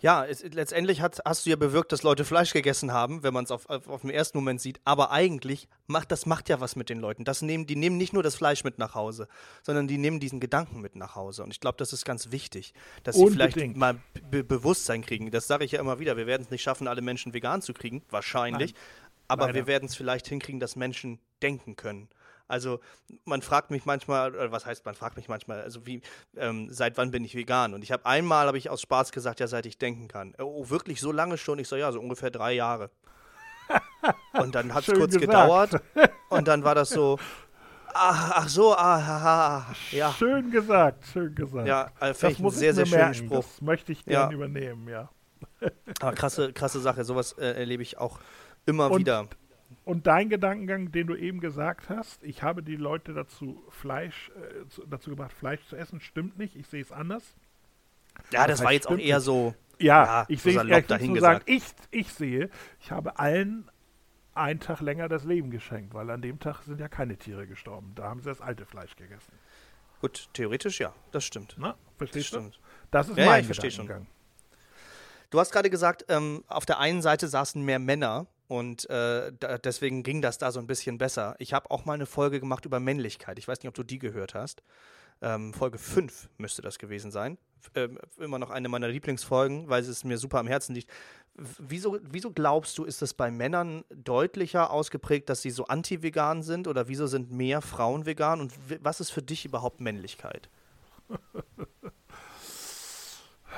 Ja, 0.01 0.25
es, 0.25 0.45
letztendlich 0.45 1.01
hat, 1.01 1.21
hast 1.25 1.45
du 1.45 1.51
ja 1.51 1.57
bewirkt, 1.57 1.91
dass 1.91 2.05
Leute 2.05 2.25
Fleisch 2.25 2.53
gegessen 2.53 2.93
haben, 2.93 3.23
wenn 3.25 3.35
man 3.35 3.45
es 3.45 3.51
auf, 3.51 3.69
auf, 3.69 3.89
auf 3.89 4.03
den 4.03 4.11
ersten 4.11 4.39
Moment 4.39 4.61
sieht. 4.61 4.81
Aber 4.85 5.11
eigentlich 5.11 5.69
macht 5.87 6.13
das 6.13 6.25
macht 6.25 6.49
ja 6.49 6.61
was 6.61 6.77
mit 6.77 6.89
den 6.89 7.01
Leuten. 7.01 7.25
Das 7.25 7.43
nehmen, 7.43 7.67
die 7.67 7.75
nehmen 7.75 7.97
nicht 7.97 8.13
nur 8.13 8.23
das 8.23 8.37
Fleisch 8.37 8.63
mit 8.63 8.79
nach 8.79 8.95
Hause, 8.95 9.27
sondern 9.63 9.89
die 9.89 9.99
nehmen 9.99 10.21
diesen 10.21 10.39
Gedanken 10.39 10.81
mit 10.81 10.95
nach 10.95 11.17
Hause. 11.17 11.43
Und 11.43 11.51
ich 11.51 11.61
glaube, 11.61 11.79
das 11.79 11.93
ist 11.93 12.05
ganz 12.05 12.31
wichtig, 12.31 12.75
dass 13.03 13.17
sie 13.17 13.27
vielleicht 13.29 13.77
mal 13.77 13.99
Be 14.31 14.45
Bewusstsein 14.45 15.03
kriegen. 15.03 15.31
Das 15.31 15.47
sage 15.49 15.65
ich 15.65 15.73
ja 15.73 15.81
immer 15.81 15.99
wieder. 15.99 16.17
Wir 16.17 16.27
werden 16.27 16.43
es 16.43 16.51
nicht 16.51 16.63
schaffen, 16.63 16.87
alle 16.87 17.03
Menschen 17.03 17.35
vegan 17.35 17.61
zu 17.61 17.73
kriegen, 17.73 18.03
wahrscheinlich. 18.09 18.73
Nein. 18.73 18.83
Aber 19.27 19.47
Leider. 19.47 19.55
wir 19.55 19.67
werden 19.67 19.87
es 19.87 19.95
vielleicht 19.95 20.29
hinkriegen, 20.29 20.61
dass 20.61 20.77
Menschen 20.77 21.19
denken 21.43 21.77
können. 21.77 22.09
Also 22.49 22.81
man 23.25 23.43
fragt 23.43 23.71
mich 23.71 23.85
manchmal, 23.85 24.35
oder 24.35 24.51
was 24.51 24.67
heißt 24.67 24.85
man 24.85 24.95
fragt 24.95 25.17
mich 25.17 25.29
manchmal, 25.29 25.61
also 25.61 25.87
wie, 25.87 26.03
ähm, 26.37 26.69
seit 26.71 26.97
wann 26.97 27.11
bin 27.11 27.25
ich 27.25 27.35
vegan? 27.35 27.75
Und 27.75 27.85
ich 27.85 27.93
habe 27.93 28.07
einmal, 28.07 28.47
habe 28.47 28.59
ich 28.59 28.71
aus 28.71 28.81
Spaß 28.81 29.13
gesagt, 29.13 29.41
ja, 29.41 29.47
seit 29.47 29.67
ich 29.67 29.79
denken 29.79 30.09
kann. 30.09 30.35
Oh, 30.39 30.69
wirklich 30.71 31.01
so 31.01 31.13
lange 31.13 31.37
schon? 31.37 31.59
Ich 31.59 31.69
so, 31.69 31.77
ja, 31.77 31.93
so 31.93 32.01
ungefähr 32.01 32.31
drei 32.31 32.55
Jahre. 32.55 32.91
und 34.33 34.55
dann 34.55 34.73
hat 34.73 34.89
es 34.89 34.95
kurz 34.95 35.13
gesagt. 35.13 35.21
gedauert 35.21 35.83
und 36.31 36.49
dann 36.49 36.65
war 36.65 36.75
das 36.75 36.89
so, 36.89 37.19
Ach, 37.95 38.33
ach, 38.37 38.49
so, 38.49 38.75
ah, 38.75 38.97
ah, 38.97 39.67
ah, 39.67 39.75
ja. 39.91 40.13
Schön 40.13 40.51
gesagt, 40.51 41.05
schön 41.07 41.35
gesagt. 41.35 41.67
Ja, 41.67 41.91
also 41.99 42.29
das 42.29 42.39
muss 42.39 42.57
sehr, 42.57 42.75
sehr 42.75 42.87
schönen 42.87 43.15
Spruch. 43.15 43.45
Das 43.45 43.61
möchte 43.61 43.93
ich 43.93 44.05
gerne 44.05 44.31
ja. 44.31 44.37
übernehmen, 44.37 44.89
ja. 44.89 45.09
Aber 46.01 46.13
krasse, 46.13 46.53
krasse 46.53 46.81
Sache, 46.81 47.05
sowas 47.05 47.33
äh, 47.33 47.53
erlebe 47.59 47.83
ich 47.83 47.99
auch 47.99 48.21
immer 48.67 48.91
und, 48.91 49.01
wieder. 49.01 49.27
Und 49.89 50.07
dein 50.07 50.29
Gedankengang, 50.29 50.93
den 50.93 51.07
du 51.07 51.17
eben 51.17 51.41
gesagt 51.41 51.89
hast, 51.89 52.23
ich 52.23 52.43
habe 52.43 52.63
die 52.63 52.77
Leute 52.77 53.15
dazu 53.15 53.65
Fleisch, 53.71 54.31
äh, 54.37 54.69
zu, 54.69 54.85
dazu 54.85 55.09
gebracht, 55.09 55.33
Fleisch 55.33 55.65
zu 55.65 55.77
essen, 55.77 56.03
stimmt 56.03 56.37
nicht. 56.37 56.57
Ich 56.57 56.67
sehe 56.67 56.83
es 56.83 56.93
anders. 56.93 57.23
Ja, 58.31 58.47
das, 58.47 58.59
das 58.59 58.67
war 58.67 58.73
jetzt 58.73 58.87
auch 58.87 58.99
eher 58.99 59.21
so. 59.21 59.55
Ja, 59.79 60.05
ja 60.05 60.25
ich 60.29 60.43
sehe 60.43 60.61
es 60.61 60.87
dahin 60.87 61.19
sagen, 61.19 61.41
ich, 61.47 61.65
ich 61.91 62.13
sehe, 62.13 62.51
ich 62.83 62.91
habe 62.91 63.19
allen 63.19 63.71
einen 64.35 64.61
Tag 64.61 64.83
länger 64.83 65.09
das 65.09 65.25
Leben 65.25 65.51
geschenkt, 65.51 65.95
weil 65.95 66.11
an 66.11 66.21
dem 66.21 66.39
Tag 66.39 66.65
sind 66.65 66.81
ja 66.81 66.89
keine 66.89 67.17
Tiere 67.17 67.47
gestorben. 67.47 67.93
Da 67.95 68.11
haben 68.11 68.21
sie 68.21 68.29
das 68.29 68.43
alte 68.43 68.67
Fleisch 68.67 68.95
gegessen. 68.95 69.33
Gut, 70.03 70.29
theoretisch 70.35 70.81
ja, 70.81 70.93
das 71.13 71.25
stimmt. 71.25 71.57
Na, 71.59 71.77
verstehst 71.97 72.35
das 72.35 72.45
du? 72.45 72.51
Das 72.91 73.09
ist 73.09 73.17
ja, 73.17 73.25
mein 73.25 73.43
ja, 73.43 73.51
ich 73.51 73.57
Gedankengang. 73.59 74.05
Schon. 74.05 74.59
Du 75.31 75.41
hast 75.41 75.51
gerade 75.51 75.71
gesagt, 75.71 76.05
ähm, 76.11 76.45
auf 76.47 76.67
der 76.67 76.79
einen 76.79 77.01
Seite 77.01 77.27
saßen 77.27 77.65
mehr 77.65 77.79
Männer 77.79 78.27
und 78.49 78.89
äh, 78.89 79.31
da, 79.39 79.59
deswegen 79.59 80.03
ging 80.03 80.23
das 80.23 80.39
da 80.39 80.51
so 80.51 80.59
ein 80.59 80.67
bisschen 80.67 80.99
besser. 80.99 81.37
Ich 81.39 81.53
habe 81.53 81.71
auch 81.71 81.85
mal 81.85 81.93
eine 81.93 82.07
Folge 82.07 82.41
gemacht 82.41 82.65
über 82.65 82.81
Männlichkeit. 82.81 83.39
Ich 83.39 83.47
weiß 83.47 83.59
nicht, 83.61 83.69
ob 83.69 83.75
du 83.75 83.83
die 83.83 83.99
gehört 83.99 84.35
hast. 84.35 84.63
Ähm, 85.21 85.53
Folge 85.53 85.79
5 85.79 86.31
müsste 86.39 86.63
das 86.63 86.79
gewesen 86.79 87.11
sein. 87.11 87.37
Ähm, 87.75 87.99
immer 88.19 88.39
noch 88.39 88.51
eine 88.51 88.69
meiner 88.69 88.89
Lieblingsfolgen, 88.89 89.69
weil 89.69 89.83
es 89.83 90.05
mir 90.05 90.17
super 90.17 90.39
am 90.39 90.47
Herzen 90.47 90.75
liegt. 90.75 90.91
Wieso, 91.35 91.99
wieso 92.03 92.33
glaubst 92.33 92.79
du, 92.79 92.85
ist 92.85 93.03
es 93.03 93.15
bei 93.15 93.31
Männern 93.31 93.85
deutlicher 93.95 94.71
ausgeprägt, 94.71 95.29
dass 95.29 95.43
sie 95.43 95.51
so 95.51 95.67
anti-vegan 95.67 96.43
sind? 96.43 96.69
Oder 96.69 96.89
wieso 96.89 97.07
sind 97.07 97.31
mehr 97.31 97.61
Frauen 97.61 98.07
vegan? 98.07 98.41
Und 98.41 98.53
was 98.83 99.01
ist 99.01 99.11
für 99.11 99.23
dich 99.23 99.45
überhaupt 99.45 99.81
Männlichkeit? 99.81 100.49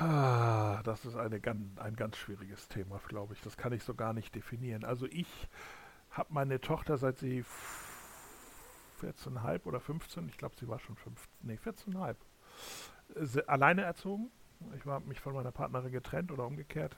Ah, 0.01 0.81
das 0.85 1.05
ist 1.05 1.17
eine, 1.17 1.41
ein 1.77 1.97
ganz 1.97 2.17
schwieriges 2.17 2.69
Thema, 2.69 3.01
glaube 3.07 3.35
ich. 3.35 3.41
Das 3.43 3.57
kann 3.59 3.73
ich 3.73 3.85
so 3.85 3.95
gar 3.95 4.15
nicht 4.15 4.35
definieren. 4.35 4.85
Also 4.85 5.07
ich 5.07 5.49
habe 6.11 6.33
meine 6.33 6.61
Tochter, 6.61 6.97
seit 6.97 7.19
sie 7.19 7.45
14,5 9.03 9.65
oder 9.65 9.79
15, 9.79 10.29
ich 10.29 10.39
glaube, 10.39 10.57
sie 10.59 10.69
war 10.69 10.79
schon 10.79 10.97
15, 10.97 11.29
nee, 11.43 11.59
14,5, 11.63 12.17
äh, 13.39 13.45
alleine 13.47 13.83
erzogen. 13.83 14.31
Ich 14.77 14.85
habe 14.87 15.07
mich 15.07 15.21
von 15.21 15.35
meiner 15.35 15.53
Partnerin 15.53 15.93
getrennt 15.93 16.33
oder 16.33 16.47
umgekehrt. 16.47 16.97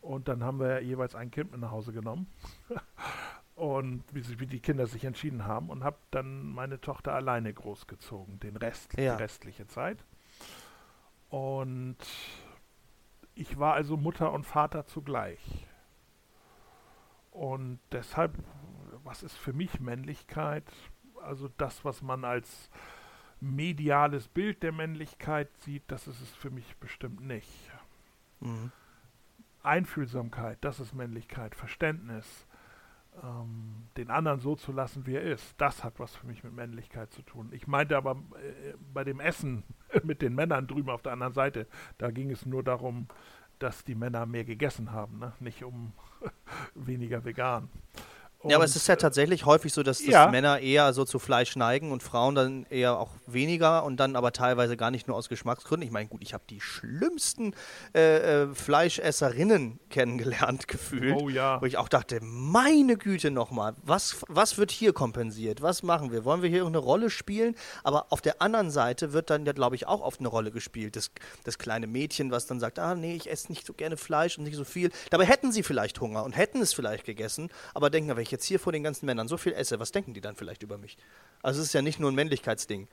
Und 0.00 0.26
dann 0.26 0.42
haben 0.42 0.58
wir 0.58 0.82
jeweils 0.82 1.14
ein 1.14 1.30
Kind 1.30 1.52
mit 1.52 1.60
nach 1.60 1.70
Hause 1.70 1.92
genommen. 1.92 2.26
und 3.54 4.02
wie, 4.12 4.40
wie, 4.40 4.46
die 4.46 4.58
Kinder 4.58 4.86
sich 4.86 5.04
entschieden 5.04 5.46
haben. 5.46 5.70
Und 5.70 5.84
habe 5.84 5.98
dann 6.10 6.52
meine 6.52 6.80
Tochter 6.80 7.14
alleine 7.14 7.54
großgezogen, 7.54 8.40
den 8.40 8.56
Rest, 8.56 8.98
ja. 8.98 9.14
die 9.16 9.22
restliche 9.22 9.68
Zeit. 9.68 10.04
Und 11.32 11.96
ich 13.34 13.58
war 13.58 13.74
also 13.74 13.96
Mutter 13.96 14.32
und 14.32 14.44
Vater 14.44 14.86
zugleich. 14.86 15.66
Und 17.30 17.80
deshalb 17.90 18.36
was 19.04 19.22
ist 19.22 19.36
für 19.36 19.52
mich 19.52 19.80
Männlichkeit? 19.80 20.64
Also 21.22 21.48
das, 21.56 21.84
was 21.84 22.02
man 22.02 22.24
als 22.24 22.70
mediales 23.40 24.28
Bild 24.28 24.62
der 24.62 24.72
Männlichkeit 24.72 25.48
sieht, 25.58 25.82
das 25.88 26.06
ist 26.06 26.20
es 26.20 26.30
für 26.30 26.50
mich 26.50 26.76
bestimmt 26.76 27.20
nicht. 27.20 27.70
Mhm. 28.40 28.70
Einfühlsamkeit, 29.62 30.58
das 30.60 30.80
ist 30.80 30.94
Männlichkeit, 30.94 31.54
Verständnis, 31.54 32.46
ähm, 33.22 33.88
den 33.96 34.10
anderen 34.10 34.40
so 34.40 34.56
zu 34.56 34.72
lassen, 34.72 35.06
wie 35.06 35.14
er 35.14 35.22
ist, 35.22 35.54
das 35.58 35.84
hat 35.84 35.98
was 35.98 36.16
für 36.16 36.26
mich 36.26 36.44
mit 36.44 36.54
Männlichkeit 36.54 37.12
zu 37.12 37.22
tun. 37.22 37.50
Ich 37.52 37.66
meinte 37.66 37.96
aber 37.96 38.12
äh, 38.12 38.74
bei 38.92 39.04
dem 39.04 39.20
Essen 39.20 39.64
mit 40.02 40.22
den 40.22 40.34
Männern 40.34 40.66
drüben 40.66 40.90
auf 40.90 41.02
der 41.02 41.12
anderen 41.12 41.34
Seite, 41.34 41.66
da 41.98 42.10
ging 42.10 42.30
es 42.30 42.46
nur 42.46 42.62
darum, 42.62 43.08
dass 43.58 43.84
die 43.84 43.94
Männer 43.94 44.26
mehr 44.26 44.44
gegessen 44.44 44.92
haben, 44.92 45.18
ne? 45.18 45.32
nicht 45.40 45.62
um 45.62 45.92
weniger 46.74 47.24
vegan. 47.24 47.68
Und, 48.42 48.50
ja, 48.50 48.56
aber 48.56 48.64
es 48.64 48.74
ist 48.74 48.88
ja 48.88 48.96
tatsächlich 48.96 49.46
häufig 49.46 49.72
so, 49.72 49.84
dass, 49.84 49.98
dass 49.98 50.06
ja. 50.06 50.26
Männer 50.26 50.58
eher 50.58 50.92
so 50.92 51.04
zu 51.04 51.20
Fleisch 51.20 51.54
neigen 51.54 51.92
und 51.92 52.02
Frauen 52.02 52.34
dann 52.34 52.66
eher 52.70 52.98
auch 52.98 53.10
weniger 53.26 53.84
und 53.84 53.98
dann 53.98 54.16
aber 54.16 54.32
teilweise 54.32 54.76
gar 54.76 54.90
nicht 54.90 55.06
nur 55.06 55.16
aus 55.16 55.28
Geschmacksgründen. 55.28 55.86
Ich 55.86 55.92
meine, 55.92 56.08
gut, 56.08 56.22
ich 56.24 56.34
habe 56.34 56.42
die 56.50 56.60
schlimmsten 56.60 57.54
äh, 57.94 58.42
äh, 58.42 58.54
Fleischesserinnen 58.54 59.78
kennengelernt 59.90 60.66
gefühlt, 60.72 61.16
oh, 61.20 61.28
ja. 61.28 61.60
wo 61.62 61.66
ich 61.66 61.76
auch 61.76 61.88
dachte, 61.88 62.18
meine 62.20 62.96
Güte 62.96 63.30
nochmal, 63.30 63.74
was, 63.82 64.16
was 64.26 64.58
wird 64.58 64.72
hier 64.72 64.92
kompensiert? 64.92 65.62
Was 65.62 65.84
machen 65.84 66.10
wir? 66.10 66.24
Wollen 66.24 66.42
wir 66.42 66.48
hier 66.48 66.66
eine 66.66 66.78
Rolle 66.78 67.10
spielen? 67.10 67.54
Aber 67.84 68.06
auf 68.10 68.20
der 68.20 68.42
anderen 68.42 68.72
Seite 68.72 69.12
wird 69.12 69.30
dann 69.30 69.46
ja, 69.46 69.52
glaube 69.52 69.76
ich, 69.76 69.86
auch 69.86 70.00
oft 70.00 70.18
eine 70.18 70.28
Rolle 70.28 70.50
gespielt. 70.50 70.96
Das, 70.96 71.12
das 71.44 71.58
kleine 71.58 71.86
Mädchen, 71.86 72.32
was 72.32 72.46
dann 72.46 72.58
sagt, 72.58 72.80
ah 72.80 72.96
nee, 72.96 73.14
ich 73.14 73.30
esse 73.30 73.52
nicht 73.52 73.64
so 73.64 73.72
gerne 73.72 73.96
Fleisch 73.96 74.36
und 74.36 74.44
nicht 74.44 74.56
so 74.56 74.64
viel. 74.64 74.90
Dabei 75.10 75.26
hätten 75.26 75.52
sie 75.52 75.62
vielleicht 75.62 76.00
Hunger 76.00 76.24
und 76.24 76.36
hätten 76.36 76.60
es 76.60 76.72
vielleicht 76.72 77.04
gegessen, 77.04 77.48
aber 77.72 77.88
denken, 77.88 78.18
ich 78.18 78.31
jetzt 78.32 78.44
hier 78.44 78.58
vor 78.58 78.72
den 78.72 78.82
ganzen 78.82 79.06
Männern 79.06 79.28
so 79.28 79.36
viel 79.36 79.52
esse, 79.52 79.78
was 79.78 79.92
denken 79.92 80.14
die 80.14 80.20
dann 80.20 80.34
vielleicht 80.34 80.62
über 80.62 80.78
mich? 80.78 80.98
Also 81.42 81.60
es 81.60 81.68
ist 81.68 81.72
ja 81.72 81.82
nicht 81.82 82.00
nur 82.00 82.10
ein 82.10 82.14
Männlichkeitsding, 82.14 82.88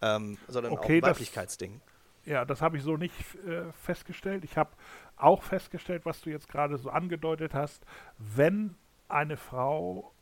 ähm, 0.00 0.38
sondern 0.48 0.72
okay, 0.72 1.00
auch 1.00 1.06
ein 1.06 1.10
Weiblichkeitsding. 1.10 1.80
Das, 1.80 2.26
ja, 2.26 2.44
das 2.44 2.62
habe 2.62 2.76
ich 2.76 2.82
so 2.82 2.96
nicht 2.96 3.14
äh, 3.46 3.72
festgestellt. 3.72 4.44
Ich 4.44 4.56
habe 4.56 4.70
auch 5.16 5.42
festgestellt, 5.42 6.04
was 6.04 6.20
du 6.20 6.30
jetzt 6.30 6.48
gerade 6.48 6.78
so 6.78 6.90
angedeutet 6.90 7.54
hast. 7.54 7.84
Wenn 8.18 8.76
eine 9.08 9.36
Frau 9.36 10.12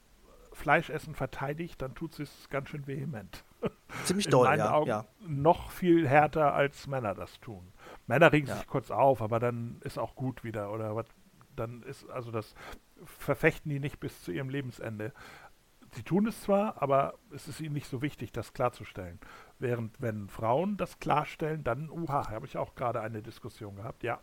Fleischessen 0.52 1.14
verteidigt, 1.14 1.80
dann 1.80 1.94
tut 1.94 2.14
sie 2.14 2.24
es 2.24 2.48
ganz 2.50 2.68
schön 2.70 2.86
vehement. 2.86 3.44
Ziemlich 4.04 4.28
doll, 4.28 4.46
In 4.46 4.50
meinen 4.50 4.58
ja, 4.58 4.72
Augen 4.72 4.88
ja. 4.88 5.04
Noch 5.20 5.70
viel 5.70 6.08
härter 6.08 6.54
als 6.54 6.86
Männer 6.86 7.14
das 7.14 7.38
tun. 7.40 7.72
Männer 8.06 8.32
regen 8.32 8.48
ja. 8.48 8.56
sich 8.56 8.66
kurz 8.66 8.90
auf, 8.90 9.22
aber 9.22 9.38
dann 9.38 9.80
ist 9.84 9.98
auch 9.98 10.14
gut 10.14 10.42
wieder. 10.44 10.72
Oder 10.72 10.96
was, 10.96 11.06
dann 11.56 11.82
ist, 11.82 12.08
also 12.10 12.30
das 12.30 12.54
verfechten 13.04 13.70
die 13.70 13.80
nicht 13.80 14.00
bis 14.00 14.22
zu 14.22 14.32
ihrem 14.32 14.48
Lebensende. 14.48 15.12
Sie 15.92 16.02
tun 16.02 16.26
es 16.28 16.40
zwar, 16.42 16.80
aber 16.80 17.14
es 17.34 17.48
ist 17.48 17.60
ihnen 17.60 17.74
nicht 17.74 17.88
so 17.88 18.00
wichtig, 18.00 18.30
das 18.30 18.52
klarzustellen. 18.52 19.18
Während 19.58 20.00
wenn 20.00 20.28
Frauen 20.28 20.76
das 20.76 21.00
klarstellen, 21.00 21.64
dann, 21.64 21.90
uha, 21.90 22.30
habe 22.30 22.46
ich 22.46 22.56
auch 22.56 22.74
gerade 22.74 23.00
eine 23.00 23.22
Diskussion 23.22 23.76
gehabt, 23.76 24.04
ja. 24.04 24.20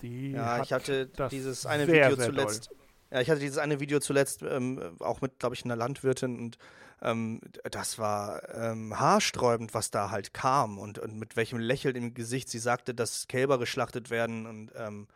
Die 0.00 0.32
ja, 0.32 0.62
ich 0.62 0.72
hatte 0.72 1.10
dieses 1.30 1.66
eine 1.66 1.84
sehr, 1.84 2.06
Video 2.06 2.16
sehr 2.16 2.26
zuletzt. 2.26 2.70
Doll. 2.70 2.76
Ja, 3.10 3.20
ich 3.20 3.28
hatte 3.28 3.40
dieses 3.40 3.58
eine 3.58 3.80
Video 3.80 4.00
zuletzt 4.00 4.42
ähm, 4.42 4.96
auch 5.00 5.20
mit, 5.20 5.38
glaube 5.38 5.54
ich, 5.54 5.64
einer 5.64 5.76
Landwirtin 5.76 6.38
und 6.38 6.58
ähm, 7.02 7.40
das 7.70 7.98
war 7.98 8.48
ähm, 8.54 8.98
haarsträubend, 8.98 9.74
was 9.74 9.90
da 9.90 10.10
halt 10.10 10.32
kam 10.32 10.78
und, 10.78 10.98
und, 10.98 11.18
mit 11.18 11.36
welchem 11.36 11.58
Lächeln 11.58 11.96
im 11.96 12.14
Gesicht 12.14 12.48
sie 12.48 12.58
sagte, 12.58 12.94
dass 12.94 13.26
Kälber 13.26 13.58
geschlachtet 13.58 14.10
werden 14.10 14.46
und 14.46 14.70
ähm, 14.76 15.08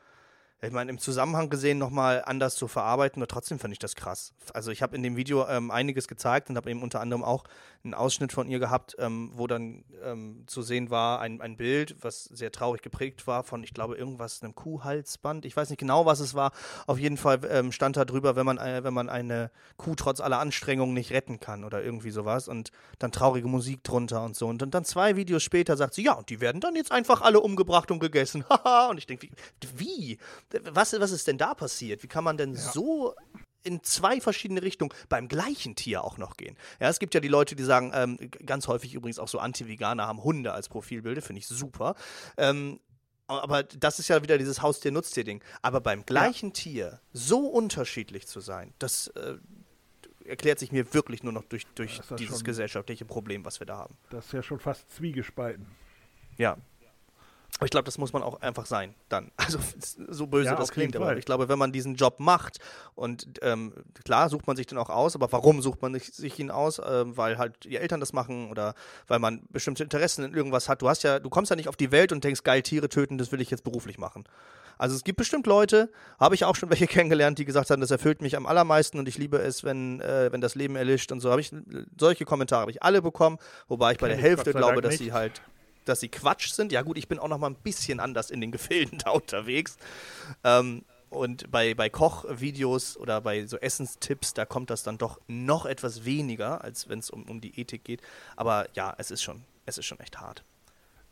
ich 0.67 0.73
meine, 0.73 0.91
im 0.91 0.99
Zusammenhang 0.99 1.51
gesehen 1.51 1.79
nochmal 1.79 2.23
anders 2.25 2.57
zu 2.57 2.69
verarbeiten, 2.69 3.23
aber 3.23 3.29
trotzdem 3.29 3.59
finde 3.59 3.73
ich 3.73 3.79
das 3.79 3.95
krass. 3.95 4.33
Also 4.53 4.71
ich 4.71 4.83
habe 4.83 4.95
in 4.97 5.03
dem 5.03 5.17
Video 5.17 5.47
ähm, 5.49 5.71
einiges 5.71 6.09
gezeigt 6.09 6.51
und 6.51 6.57
habe 6.57 6.71
eben 6.71 6.83
unter 6.83 7.01
anderem 7.01 7.25
auch 7.25 7.45
einen 7.83 7.95
Ausschnitt 7.95 8.33
von 8.33 8.49
ihr 8.49 8.59
gehabt, 8.59 8.97
ähm, 8.99 9.31
wo 9.35 9.47
dann 9.47 9.85
ähm, 10.03 10.45
zu 10.47 10.63
sehen 10.63 10.91
war 10.91 11.21
ein, 11.21 11.41
ein 11.41 11.57
Bild, 11.57 11.97
was 12.01 12.25
sehr 12.25 12.53
traurig 12.53 12.83
geprägt 12.83 13.27
war 13.27 13.43
von, 13.43 13.63
ich 13.63 13.75
glaube, 13.75 13.97
irgendwas, 13.97 14.43
einem 14.43 14.55
Kuhhalsband. 14.55 15.45
Ich 15.45 15.57
weiß 15.57 15.71
nicht 15.71 15.79
genau, 15.79 16.07
was 16.07 16.21
es 16.21 16.35
war. 16.35 16.53
Auf 16.87 16.99
jeden 16.99 17.17
Fall 17.17 17.41
ähm, 17.51 17.73
stand 17.73 17.97
da 17.97 18.05
drüber, 18.05 18.37
wenn 18.37 18.47
man, 18.47 18.59
äh, 18.59 18.85
wenn 18.85 18.95
man 18.95 19.09
eine 19.09 19.51
Kuh 19.77 19.95
trotz 19.95 20.21
aller 20.21 20.39
Anstrengungen 20.39 20.95
nicht 20.95 21.13
retten 21.13 21.41
kann 21.41 21.65
oder 21.65 21.83
irgendwie 21.83 22.11
sowas 22.11 22.49
und 22.49 22.71
dann 22.99 23.13
traurige 23.13 23.49
Musik 23.49 23.83
drunter 23.85 24.25
und 24.25 24.37
so. 24.37 24.47
Und 24.47 24.63
dann, 24.63 24.71
dann 24.71 24.85
zwei 24.85 25.17
Videos 25.17 25.43
später 25.43 25.77
sagt 25.77 25.95
sie, 25.95 26.05
ja, 26.05 26.15
und 26.15 26.31
die 26.31 26.41
werden 26.41 26.61
dann 26.61 26.77
jetzt 26.77 26.93
einfach 26.93 27.23
alle 27.23 27.41
umgebracht 27.41 27.91
und 27.91 27.99
gegessen. 27.99 28.45
Haha. 28.51 28.89
und 28.89 28.99
ich 28.99 29.07
denke, 29.07 29.29
wie? 29.77 29.95
wie? 29.95 30.19
Was, 30.73 30.99
was 30.99 31.11
ist 31.11 31.27
denn 31.27 31.39
da 31.39 31.55
passiert? 31.55 32.03
Wie 32.03 32.09
kann 32.09 32.25
man 32.25 32.37
denn 32.37 32.55
ja. 32.55 32.61
so 32.61 33.15
in 33.65 33.83
zwei 33.83 34.21
verschiedene 34.21 34.63
Richtungen 34.63 34.93
beim 35.09 35.27
gleichen 35.27 35.75
Tier 35.75 36.05
auch 36.05 36.19
noch 36.19 36.37
gehen. 36.37 36.57
Ja, 36.81 36.91
es 36.91 36.99
gibt 36.99 37.15
ja 37.15 37.21
die 37.21 37.29
Leute, 37.29 37.57
die 37.57 37.65
sagen, 37.65 37.93
ähm, 37.95 38.19
ganz 38.45 38.69
häufig 38.69 38.95
übrigens 38.95 39.19
auch 39.19 39.29
so 39.29 39.39
Anti-Veganer 39.39 40.07
haben 40.07 40.23
Hunde 40.23 40.53
als 40.53 40.69
Profilbilder, 40.69 41.23
finde 41.23 41.41
ich 41.41 41.49
super. 41.49 41.95
Ähm, 42.37 42.79
aber 43.27 43.63
das 43.63 43.99
ist 43.99 44.09
ja 44.09 44.23
wieder 44.23 44.37
dieses 44.37 44.61
Haustier-Nutztier-Ding. 44.61 45.43
Aber 45.63 45.81
beim 45.81 46.05
gleichen 46.05 46.49
ja. 46.49 46.53
Tier 46.53 47.01
so 47.15 47.47
unterschiedlich 47.47 48.27
zu 48.27 48.41
sein, 48.41 48.75
das 48.79 49.09
äh, 49.09 49.37
erklärt 50.27 50.59
sich 50.59 50.73
mir 50.73 50.93
wirklich 50.93 51.23
nur 51.23 51.33
noch 51.33 51.45
durch, 51.45 51.67
durch 51.75 52.01
dieses 52.19 52.39
schon, 52.39 52.45
gesellschaftliche 52.45 53.07
Problem, 53.07 53.45
was 53.47 53.61
wir 53.61 53.67
da 53.67 53.79
haben. 53.79 53.97
Das 54.11 54.27
ist 54.27 54.33
ja 54.33 54.43
schon 54.43 54.61
fast 54.61 54.91
zwiegespalten. 54.91 55.67
Ja, 56.37 56.59
ich 57.63 57.71
glaube, 57.71 57.85
das 57.85 57.99
muss 57.99 58.13
man 58.13 58.23
auch 58.23 58.41
einfach 58.41 58.67
sein, 58.67 58.95
dann. 59.09 59.31
Also 59.45 59.59
so 60.09 60.27
böse 60.27 60.47
ja, 60.47 60.57
das 60.57 60.73
klingt, 60.73 60.97
aber 60.97 61.17
ich 61.17 61.25
glaube, 61.25 61.49
wenn 61.49 61.59
man 61.59 61.71
diesen 61.71 61.95
Job 61.95 62.19
macht 62.19 62.59
und 62.95 63.27
ähm, 63.43 63.73
klar 64.05 64.29
sucht 64.29 64.47
man 64.47 64.57
sich 64.57 64.67
den 64.67 64.79
auch 64.79 64.91
aus, 64.91 65.15
aber 65.15 65.31
warum 65.31 65.61
sucht 65.63 65.83
man 65.83 65.95
sich 65.99 66.39
ihn 66.39 66.51
aus? 66.51 66.81
Ähm, 66.85 67.17
weil 67.17 67.39
halt 67.39 67.65
die 67.65 67.77
Eltern 67.77 68.01
das 68.01 68.13
machen 68.13 68.51
oder 68.51 68.75
weil 69.07 69.19
man 69.19 69.43
bestimmte 69.51 69.83
Interessen 69.83 70.25
in 70.25 70.35
irgendwas 70.35 70.69
hat. 70.69 70.83
Du 70.83 70.89
hast 70.89 71.05
ja, 71.05 71.21
du 71.21 71.31
kommst 71.31 71.51
ja 71.51 71.57
nicht 71.57 71.69
auf 71.69 71.77
die 71.77 71.93
Welt 71.93 72.11
und 72.11 72.25
denkst, 72.25 72.43
geil, 72.43 72.63
Tiere 72.63 72.89
töten, 72.89 73.19
das 73.19 73.31
will 73.31 73.41
ich 73.41 73.51
jetzt 73.51 73.63
beruflich 73.63 73.99
machen. 73.99 74.25
Also 74.79 74.97
es 74.97 75.05
gibt 75.05 75.19
bestimmt 75.19 75.47
Leute, 75.47 75.91
habe 76.19 76.35
ich 76.35 76.45
auch 76.45 76.57
schon 76.57 76.71
welche 76.71 76.87
kennengelernt, 76.87 77.39
die 77.39 77.45
gesagt 77.45 77.71
haben, 77.71 77.81
das 77.81 77.91
erfüllt 77.91 78.23
mich 78.23 78.37
am 78.37 78.47
allermeisten 78.47 78.99
und 78.99 79.09
ich 79.09 79.19
liebe 79.19 79.39
es, 79.39 79.63
wenn, 79.63 80.01
äh, 80.01 80.33
wenn 80.33 80.41
das 80.41 80.55
Leben 80.55 80.77
erlischt 80.77 81.13
und 81.13 81.21
so. 81.21 81.31
Habe 81.31 81.41
ich 81.41 81.53
solche 81.99 82.25
Kommentare 82.25 82.63
habe 82.63 82.71
ich 82.71 82.83
alle 82.83 83.03
bekommen, 83.03 83.39
wobei 83.69 83.93
ich 83.93 83.99
bei 83.99 84.09
der 84.09 84.17
Hälfte 84.17 84.53
glaube, 84.53 84.81
dass 84.81 84.99
sie 84.99 85.13
halt 85.13 85.43
dass 85.85 86.01
sie 86.01 86.09
Quatsch 86.09 86.51
sind. 86.53 86.73
Ja 86.73 86.83
gut, 86.83 86.99
ich 86.99 87.09
bin 87.09 87.19
auch 87.19 87.29
noch 87.29 87.39
mal 87.39 87.49
ein 87.49 87.57
bisschen 87.57 88.01
anders 88.01 88.31
in 88.31 88.41
den 88.41 88.53
Gefilden 88.53 88.99
da 89.05 89.11
unterwegs. 89.11 89.77
Ähm, 90.43 90.85
und 91.11 91.51
bei, 91.51 91.75
bei 91.75 91.89
Kochvideos 91.89 92.97
oder 92.97 93.21
bei 93.21 93.47
so 93.47 93.57
Essenstipps, 93.57 94.35
da 94.35 94.45
kommt 94.45 94.71
das 94.71 94.83
dann 94.83 94.99
doch 94.99 95.21
noch 95.29 95.65
etwas 95.65 96.05
weniger, 96.05 96.65
als 96.65 96.89
wenn 96.89 96.99
es 96.99 97.09
um, 97.09 97.23
um 97.25 97.41
die 97.41 97.59
Ethik 97.61 97.85
geht. 97.85 98.03
Aber 98.37 98.69
ja, 98.75 98.95
es 98.99 99.11
ist 99.11 99.23
schon, 99.23 99.45
es 99.65 99.79
ist 99.79 99.87
schon 99.87 100.01
echt 100.01 100.21
hart. 100.21 100.45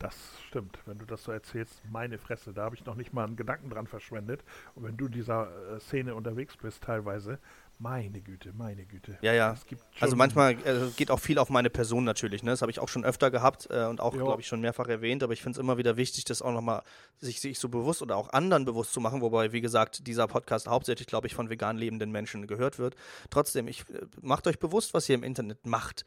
Das 0.02 0.16
stimmt, 0.48 0.80
wenn 0.86 0.98
du 0.98 1.06
das 1.06 1.22
so 1.22 1.30
erzählst, 1.30 1.80
meine 1.88 2.18
Fresse, 2.18 2.52
da 2.52 2.64
habe 2.64 2.74
ich 2.74 2.84
noch 2.84 2.96
nicht 2.96 3.12
mal 3.12 3.24
einen 3.24 3.36
Gedanken 3.36 3.70
dran 3.70 3.86
verschwendet. 3.86 4.42
Und 4.74 4.82
wenn 4.82 4.96
du 4.96 5.06
dieser 5.06 5.76
äh, 5.76 5.78
Szene 5.78 6.16
unterwegs 6.16 6.56
bist, 6.56 6.82
teilweise, 6.82 7.38
meine 7.82 8.20
Güte, 8.20 8.52
meine 8.52 8.86
Güte. 8.86 9.18
Ja, 9.22 9.32
ja. 9.32 9.56
also 9.98 10.14
manchmal 10.14 10.52
äh, 10.52 10.88
geht 10.96 11.10
auch 11.10 11.18
viel 11.18 11.38
auf 11.38 11.50
meine 11.50 11.68
Person 11.68 12.04
natürlich. 12.04 12.44
Ne? 12.44 12.52
Das 12.52 12.62
habe 12.62 12.70
ich 12.70 12.78
auch 12.78 12.88
schon 12.88 13.04
öfter 13.04 13.32
gehabt 13.32 13.66
äh, 13.70 13.86
und 13.86 14.00
auch, 14.00 14.12
glaube 14.12 14.40
ich, 14.40 14.46
schon 14.46 14.60
mehrfach 14.60 14.86
erwähnt. 14.86 15.24
Aber 15.24 15.32
ich 15.32 15.42
finde 15.42 15.58
es 15.58 15.60
immer 15.60 15.78
wieder 15.78 15.96
wichtig, 15.96 16.24
das 16.24 16.42
auch 16.42 16.52
nochmal 16.52 16.82
sich, 17.18 17.40
sich 17.40 17.58
so 17.58 17.68
bewusst 17.68 18.00
oder 18.00 18.16
auch 18.16 18.32
anderen 18.32 18.64
bewusst 18.64 18.92
zu 18.92 19.00
machen. 19.00 19.20
Wobei, 19.20 19.52
wie 19.52 19.60
gesagt, 19.60 20.06
dieser 20.06 20.28
Podcast 20.28 20.68
hauptsächlich, 20.68 21.08
glaube 21.08 21.26
ich, 21.26 21.34
von 21.34 21.50
vegan 21.50 21.76
lebenden 21.76 22.12
Menschen 22.12 22.46
gehört 22.46 22.78
wird. 22.78 22.94
Trotzdem, 23.30 23.66
ich 23.66 23.80
äh, 23.90 24.06
macht 24.20 24.46
euch 24.46 24.60
bewusst, 24.60 24.94
was 24.94 25.08
ihr 25.08 25.16
im 25.16 25.24
Internet 25.24 25.66
macht. 25.66 26.04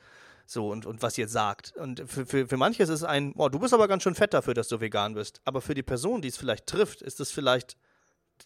So, 0.47 0.69
und, 0.69 0.86
und 0.86 1.01
was 1.01 1.17
ihr 1.17 1.28
sagt. 1.28 1.73
Und 1.76 2.03
für, 2.07 2.26
für, 2.26 2.47
für 2.47 2.57
manche 2.57 2.84
ist 2.84 2.89
es 2.89 3.03
ein, 3.03 3.34
boah, 3.34 3.49
du 3.49 3.59
bist 3.59 3.73
aber 3.73 3.89
ganz 3.89 4.03
schön 4.03 4.15
fett 4.15 4.34
dafür, 4.34 4.53
dass 4.53 4.69
du 4.69 4.80
vegan 4.80 5.15
bist. 5.15 5.41
Aber 5.43 5.59
für 5.59 5.73
die 5.73 5.84
Person, 5.84 6.21
die 6.21 6.30
es 6.30 6.38
vielleicht 6.38 6.67
trifft, 6.67 7.01
ist 7.01 7.19
es 7.19 7.32
vielleicht, 7.32 7.76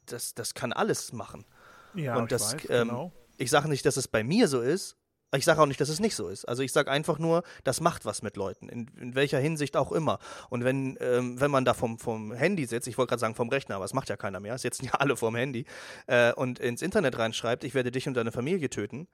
das, 0.08 0.34
das 0.34 0.56
kann 0.56 0.74
alles 0.74 1.14
machen. 1.14 1.46
Ja, 1.94 2.18
und 2.18 2.32
das, 2.32 2.54
weiß, 2.54 2.70
ähm, 2.70 2.88
genau. 2.88 3.12
Ich 3.40 3.50
sage 3.50 3.70
nicht, 3.70 3.86
dass 3.86 3.96
es 3.96 4.08
bei 4.08 4.24
mir 4.24 4.48
so 4.50 4.60
ist. 4.60 4.98
Ich 5.34 5.46
sage 5.46 5.62
auch 5.62 5.66
nicht, 5.66 5.80
dass 5.80 5.90
es 5.90 6.00
nicht 6.00 6.16
so 6.16 6.28
ist. 6.28 6.46
Also 6.46 6.62
ich 6.62 6.74
sage 6.74 6.92
einfach 6.92 7.20
nur, 7.20 7.44
das 7.64 7.82
macht 7.82 8.04
was 8.04 8.22
mit 8.22 8.36
Leuten, 8.36 8.68
in, 8.68 8.88
in 9.00 9.16
welcher 9.16 9.40
Hinsicht 9.40 9.78
auch 9.78 9.92
immer. 9.92 10.20
Und 10.50 10.64
wenn, 10.64 10.98
ähm, 11.00 11.40
wenn 11.40 11.52
man 11.52 11.66
da 11.66 11.74
vom, 11.74 12.00
vom 12.00 12.34
Handy 12.34 12.66
sitzt, 12.66 12.88
ich 12.88 12.98
wollte 12.98 13.12
gerade 13.12 13.20
sagen 13.22 13.36
vom 13.36 13.48
Rechner, 13.48 13.76
aber 13.76 13.86
es 13.86 13.94
macht 13.94 14.10
ja 14.10 14.18
keiner 14.18 14.40
mehr, 14.40 14.56
es 14.56 14.64
sitzen 14.64 14.86
ja 14.86 14.92
alle 15.00 15.16
vom 15.16 15.36
Handy, 15.36 15.66
äh, 16.08 16.34
und 16.34 16.60
ins 16.60 16.82
Internet 16.82 17.18
reinschreibt, 17.18 17.64
ich 17.64 17.76
werde 17.76 17.92
dich 17.92 18.08
und 18.08 18.16
deine 18.16 18.32
Familie 18.32 18.70
töten, 18.70 19.08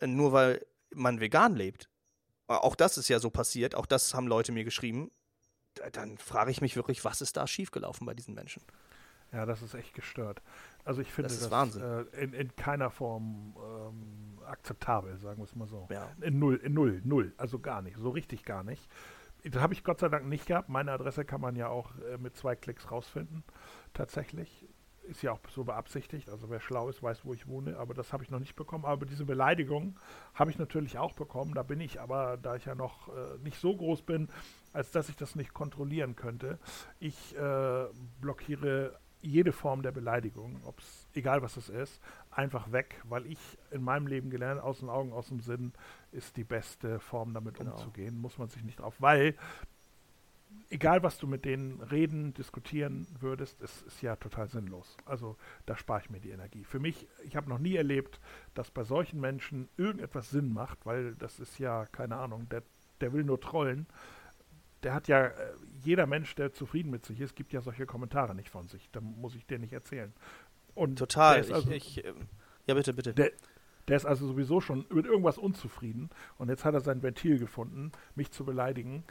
äh, 0.00 0.06
nur 0.06 0.32
weil 0.32 0.66
man 0.90 1.20
vegan 1.20 1.54
lebt. 1.54 1.88
Auch 2.48 2.74
das 2.74 2.96
ist 2.96 3.08
ja 3.08 3.20
so 3.20 3.30
passiert, 3.30 3.74
auch 3.74 3.86
das 3.86 4.14
haben 4.14 4.26
Leute 4.26 4.52
mir 4.52 4.64
geschrieben. 4.64 5.10
Dann 5.92 6.16
frage 6.16 6.50
ich 6.50 6.62
mich 6.62 6.74
wirklich, 6.74 7.04
was 7.04 7.20
ist 7.20 7.36
da 7.36 7.46
schiefgelaufen 7.46 8.06
bei 8.06 8.14
diesen 8.14 8.34
Menschen? 8.34 8.62
Ja, 9.36 9.44
das 9.44 9.60
ist 9.60 9.74
echt 9.74 9.92
gestört. 9.92 10.40
Also 10.82 11.02
ich 11.02 11.12
finde 11.12 11.28
das, 11.28 11.40
das 11.40 11.50
Wahnsinn. 11.50 11.82
Äh, 11.82 12.24
in, 12.24 12.32
in, 12.32 12.56
keiner 12.56 12.88
Form 12.88 13.54
ähm, 13.58 14.38
akzeptabel, 14.46 15.18
sagen 15.18 15.36
wir 15.36 15.44
es 15.44 15.54
mal 15.54 15.68
so. 15.68 15.86
Ja. 15.90 16.08
In 16.22 16.38
null, 16.38 16.56
in 16.56 16.72
null, 16.72 17.02
null, 17.04 17.34
also 17.36 17.58
gar 17.58 17.82
nicht, 17.82 17.98
so 17.98 18.08
richtig 18.08 18.44
gar 18.44 18.64
nicht. 18.64 18.88
Das 19.44 19.62
habe 19.62 19.74
ich 19.74 19.84
Gott 19.84 20.00
sei 20.00 20.08
Dank 20.08 20.26
nicht 20.26 20.46
gehabt. 20.46 20.70
Meine 20.70 20.90
Adresse 20.90 21.26
kann 21.26 21.42
man 21.42 21.54
ja 21.54 21.68
auch 21.68 21.90
äh, 21.98 22.16
mit 22.16 22.34
zwei 22.34 22.56
Klicks 22.56 22.90
rausfinden, 22.90 23.44
tatsächlich. 23.92 24.66
ist 25.02 25.22
ja 25.22 25.32
auch 25.32 25.40
so 25.50 25.64
beabsichtigt. 25.64 26.30
Also 26.30 26.48
wer 26.48 26.60
schlau 26.60 26.88
ist, 26.88 27.02
weiß, 27.02 27.26
wo 27.26 27.34
ich 27.34 27.46
wohne. 27.46 27.76
Aber 27.76 27.92
das 27.92 28.14
habe 28.14 28.24
ich 28.24 28.30
noch 28.30 28.40
nicht 28.40 28.56
bekommen. 28.56 28.86
Aber 28.86 29.04
diese 29.04 29.26
Beleidigung 29.26 29.98
habe 30.32 30.50
ich 30.50 30.58
natürlich 30.58 30.96
auch 30.96 31.12
bekommen. 31.12 31.52
Da 31.52 31.62
bin 31.62 31.80
ich 31.80 32.00
aber, 32.00 32.38
da 32.38 32.56
ich 32.56 32.64
ja 32.64 32.74
noch 32.74 33.08
äh, 33.08 33.38
nicht 33.42 33.60
so 33.60 33.76
groß 33.76 34.02
bin, 34.02 34.28
als 34.72 34.92
dass 34.92 35.10
ich 35.10 35.16
das 35.16 35.36
nicht 35.36 35.52
kontrollieren 35.52 36.16
könnte. 36.16 36.58
Ich 36.98 37.36
äh, 37.36 37.84
blockiere 38.20 38.98
jede 39.22 39.52
Form 39.52 39.82
der 39.82 39.92
Beleidigung, 39.92 40.60
ob's, 40.64 41.08
egal 41.14 41.42
was 41.42 41.56
es 41.56 41.68
ist, 41.68 42.00
einfach 42.30 42.70
weg, 42.72 43.00
weil 43.04 43.26
ich 43.26 43.38
in 43.70 43.82
meinem 43.82 44.06
Leben 44.06 44.30
gelernt, 44.30 44.60
aus 44.60 44.80
den 44.80 44.88
Augen, 44.88 45.12
aus 45.12 45.28
dem 45.28 45.40
Sinn, 45.40 45.72
ist 46.12 46.36
die 46.36 46.44
beste 46.44 47.00
Form, 47.00 47.34
damit 47.34 47.58
genau. 47.58 47.72
umzugehen. 47.72 48.18
Muss 48.18 48.38
man 48.38 48.48
sich 48.48 48.62
nicht 48.62 48.80
drauf, 48.80 48.94
weil 49.00 49.34
egal 50.70 51.02
was 51.02 51.18
du 51.18 51.26
mit 51.26 51.44
denen 51.44 51.80
reden, 51.80 52.34
diskutieren 52.34 53.06
würdest, 53.20 53.60
es 53.62 53.82
ist 53.82 54.02
ja 54.02 54.16
total 54.16 54.48
sinnlos. 54.48 54.96
Also 55.04 55.36
da 55.64 55.76
spare 55.76 56.00
ich 56.02 56.10
mir 56.10 56.20
die 56.20 56.30
Energie. 56.30 56.64
Für 56.64 56.78
mich, 56.78 57.06
ich 57.24 57.36
habe 57.36 57.48
noch 57.48 57.58
nie 57.58 57.76
erlebt, 57.76 58.20
dass 58.54 58.70
bei 58.70 58.84
solchen 58.84 59.20
Menschen 59.20 59.68
irgendetwas 59.76 60.30
Sinn 60.30 60.52
macht, 60.52 60.84
weil 60.86 61.14
das 61.16 61.38
ist 61.40 61.58
ja, 61.58 61.86
keine 61.86 62.16
Ahnung, 62.16 62.48
der, 62.48 62.62
der 63.00 63.12
will 63.12 63.24
nur 63.24 63.40
trollen. 63.40 63.86
Der 64.82 64.94
hat 64.94 65.08
ja, 65.08 65.26
äh, 65.26 65.32
jeder 65.82 66.06
Mensch, 66.06 66.34
der 66.34 66.52
zufrieden 66.52 66.90
mit 66.90 67.04
sich 67.06 67.20
ist, 67.20 67.34
gibt 67.34 67.52
ja 67.52 67.60
solche 67.60 67.86
Kommentare 67.86 68.34
nicht 68.34 68.50
von 68.50 68.68
sich. 68.68 68.88
Da 68.92 69.00
muss 69.00 69.34
ich 69.34 69.46
dir 69.46 69.58
nicht 69.58 69.72
erzählen. 69.72 70.12
Und 70.74 70.98
Total. 70.98 71.36
Also, 71.36 71.70
ich, 71.70 71.98
ich, 71.98 72.04
ähm, 72.04 72.28
ja, 72.66 72.74
bitte, 72.74 72.92
bitte. 72.92 73.14
Der, 73.14 73.32
der 73.88 73.96
ist 73.96 74.04
also 74.04 74.26
sowieso 74.26 74.60
schon 74.60 74.84
mit 74.90 75.06
irgendwas 75.06 75.38
unzufrieden 75.38 76.10
und 76.38 76.48
jetzt 76.48 76.64
hat 76.64 76.74
er 76.74 76.80
sein 76.80 77.02
Ventil 77.02 77.38
gefunden, 77.38 77.92
mich 78.16 78.32
zu 78.32 78.44
beleidigen 78.44 79.04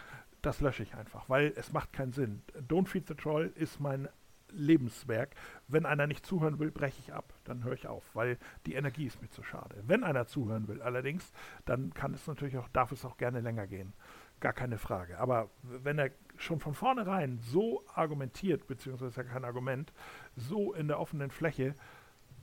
das 0.45 0.61
lösche 0.61 0.84
ich 0.84 0.93
einfach, 0.95 1.28
weil 1.28 1.53
es 1.55 1.72
macht 1.74 1.91
keinen 1.91 2.11
Sinn. 2.11 2.43
Don't 2.68 2.88
Feed 2.88 3.07
the 3.07 3.16
Troll 3.16 3.51
ist 3.55 3.80
mein 3.80 4.07
Lebenswerk. 4.51 5.36
Wenn 5.68 5.86
einer 5.86 6.07
nicht 6.07 6.26
zuhören 6.26 6.59
will, 6.59 6.72
breche 6.72 6.99
ich 6.99 7.13
ab. 7.13 7.34
Dann 7.45 7.63
höre 7.63 7.74
ich 7.74 7.88
auf, 7.88 8.03
weil 8.13 8.38
die 8.66 8.76
Energie 8.76 9.07
ist 9.07 9.22
mir 9.22 9.30
zu 9.30 9.43
schade. 9.43 9.84
Wenn 9.88 10.03
einer 10.03 10.28
zuhören 10.28 10.68
will, 10.68 10.82
allerdings, 10.82 11.32
dann 11.66 11.93
kann 11.93 12.13
es 12.13 12.28
natürlich 12.28 12.57
auch, 12.57 12.70
darf 12.70 12.91
es 12.91 13.03
auch 13.05 13.18
gerne 13.18 13.41
länger 13.41 13.66
gehen. 13.66 13.93
Gar 14.39 14.53
keine 14.53 14.77
Frage. 14.77 15.17
Aber 15.19 15.49
wenn 15.63 15.97
er 15.97 16.11
schon 16.38 16.59
von 16.59 16.73
vornherein 16.73 17.39
so 17.39 17.83
argumentiert, 17.93 18.67
beziehungsweise 18.67 19.21
ja 19.21 19.23
kein 19.23 19.45
Argument, 19.45 19.93
so 20.36 20.73
in 20.73 20.88
der 20.88 20.99
offenen 20.99 21.31
Fläche, 21.31 21.75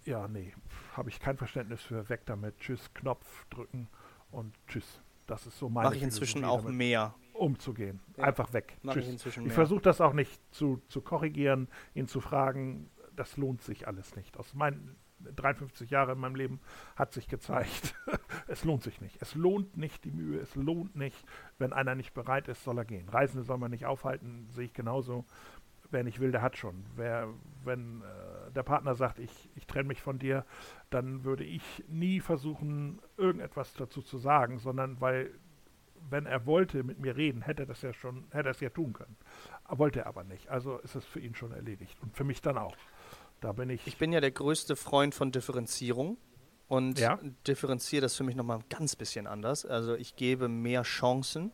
ja, 0.04 0.26
nee, 0.26 0.52
habe 0.96 1.10
ich 1.10 1.20
kein 1.20 1.36
Verständnis 1.36 1.82
für. 1.82 2.08
Weg 2.08 2.26
damit. 2.26 2.58
Tschüss, 2.58 2.92
Knopf 2.94 3.46
drücken 3.50 3.88
und 4.30 4.54
tschüss. 4.66 5.00
Das 5.26 5.46
ist 5.46 5.58
so 5.58 5.68
meine 5.68 5.88
Mache 5.88 5.96
ich 5.96 6.02
inzwischen 6.02 6.44
auch 6.44 6.64
mehr 6.64 7.14
umzugehen. 7.32 8.00
Ja. 8.16 8.24
Einfach 8.24 8.52
weg. 8.52 8.76
Ich, 8.94 9.26
ich 9.26 9.52
versuche 9.52 9.82
das 9.82 10.00
auch 10.00 10.12
nicht 10.12 10.40
zu, 10.52 10.82
zu 10.88 11.00
korrigieren, 11.00 11.68
ihn 11.94 12.08
zu 12.08 12.20
fragen. 12.20 12.90
Das 13.14 13.36
lohnt 13.36 13.62
sich 13.62 13.86
alles 13.86 14.16
nicht. 14.16 14.36
Aus 14.36 14.54
meinen 14.54 14.96
53 15.36 15.90
Jahren 15.90 16.10
in 16.10 16.18
meinem 16.18 16.34
Leben 16.34 16.60
hat 16.96 17.12
sich 17.12 17.28
gezeigt, 17.28 17.94
es 18.46 18.64
lohnt 18.64 18.82
sich 18.82 19.00
nicht. 19.00 19.20
Es 19.20 19.34
lohnt 19.34 19.76
nicht 19.76 20.04
die 20.04 20.10
Mühe, 20.10 20.40
es 20.40 20.54
lohnt 20.54 20.96
nicht, 20.96 21.24
wenn 21.58 21.72
einer 21.72 21.94
nicht 21.94 22.14
bereit 22.14 22.48
ist, 22.48 22.64
soll 22.64 22.78
er 22.78 22.84
gehen. 22.84 23.08
Reisende 23.08 23.44
soll 23.44 23.58
man 23.58 23.70
nicht 23.70 23.86
aufhalten, 23.86 24.48
sehe 24.50 24.66
ich 24.66 24.72
genauso. 24.72 25.24
Wer 25.90 26.04
nicht 26.04 26.20
will, 26.20 26.32
der 26.32 26.40
hat 26.40 26.56
schon. 26.56 26.86
Wer, 26.96 27.28
wenn 27.64 28.00
äh, 28.00 28.50
der 28.52 28.62
Partner 28.62 28.94
sagt, 28.94 29.18
ich, 29.18 29.50
ich 29.54 29.66
trenne 29.66 29.88
mich 29.88 30.00
von 30.00 30.18
dir, 30.18 30.46
dann 30.88 31.24
würde 31.24 31.44
ich 31.44 31.84
nie 31.86 32.20
versuchen, 32.20 33.00
irgendetwas 33.18 33.74
dazu 33.74 34.00
zu 34.00 34.16
sagen, 34.16 34.58
sondern 34.58 35.00
weil 35.02 35.32
wenn 36.10 36.26
er 36.26 36.46
wollte 36.46 36.82
mit 36.82 36.98
mir 36.98 37.16
reden, 37.16 37.42
hätte 37.42 37.64
er 37.64 37.66
das 37.66 37.82
ja 37.82 37.92
schon, 37.92 38.24
hätte 38.30 38.48
er 38.48 38.52
es 38.52 38.60
ja 38.60 38.70
tun 38.70 38.92
können. 38.92 39.16
Wollte 39.68 40.00
er 40.00 40.06
aber 40.06 40.24
nicht. 40.24 40.48
Also 40.48 40.78
ist 40.78 40.94
es 40.94 41.04
für 41.04 41.20
ihn 41.20 41.34
schon 41.34 41.52
erledigt. 41.52 41.96
Und 42.02 42.16
für 42.16 42.24
mich 42.24 42.40
dann 42.40 42.58
auch. 42.58 42.76
Da 43.42 43.52
bin 43.52 43.68
ich. 43.70 43.86
Ich 43.86 43.98
bin 43.98 44.12
ja 44.12 44.20
der 44.20 44.30
größte 44.30 44.76
Freund 44.76 45.14
von 45.14 45.32
Differenzierung 45.32 46.16
und 46.68 46.98
ja? 46.98 47.18
differenziere 47.46 48.02
das 48.02 48.16
für 48.16 48.24
mich 48.24 48.36
nochmal 48.36 48.58
ein 48.58 48.64
ganz 48.70 48.96
bisschen 48.96 49.26
anders. 49.26 49.66
Also 49.66 49.94
ich 49.94 50.16
gebe 50.16 50.48
mehr 50.48 50.82
Chancen 50.84 51.52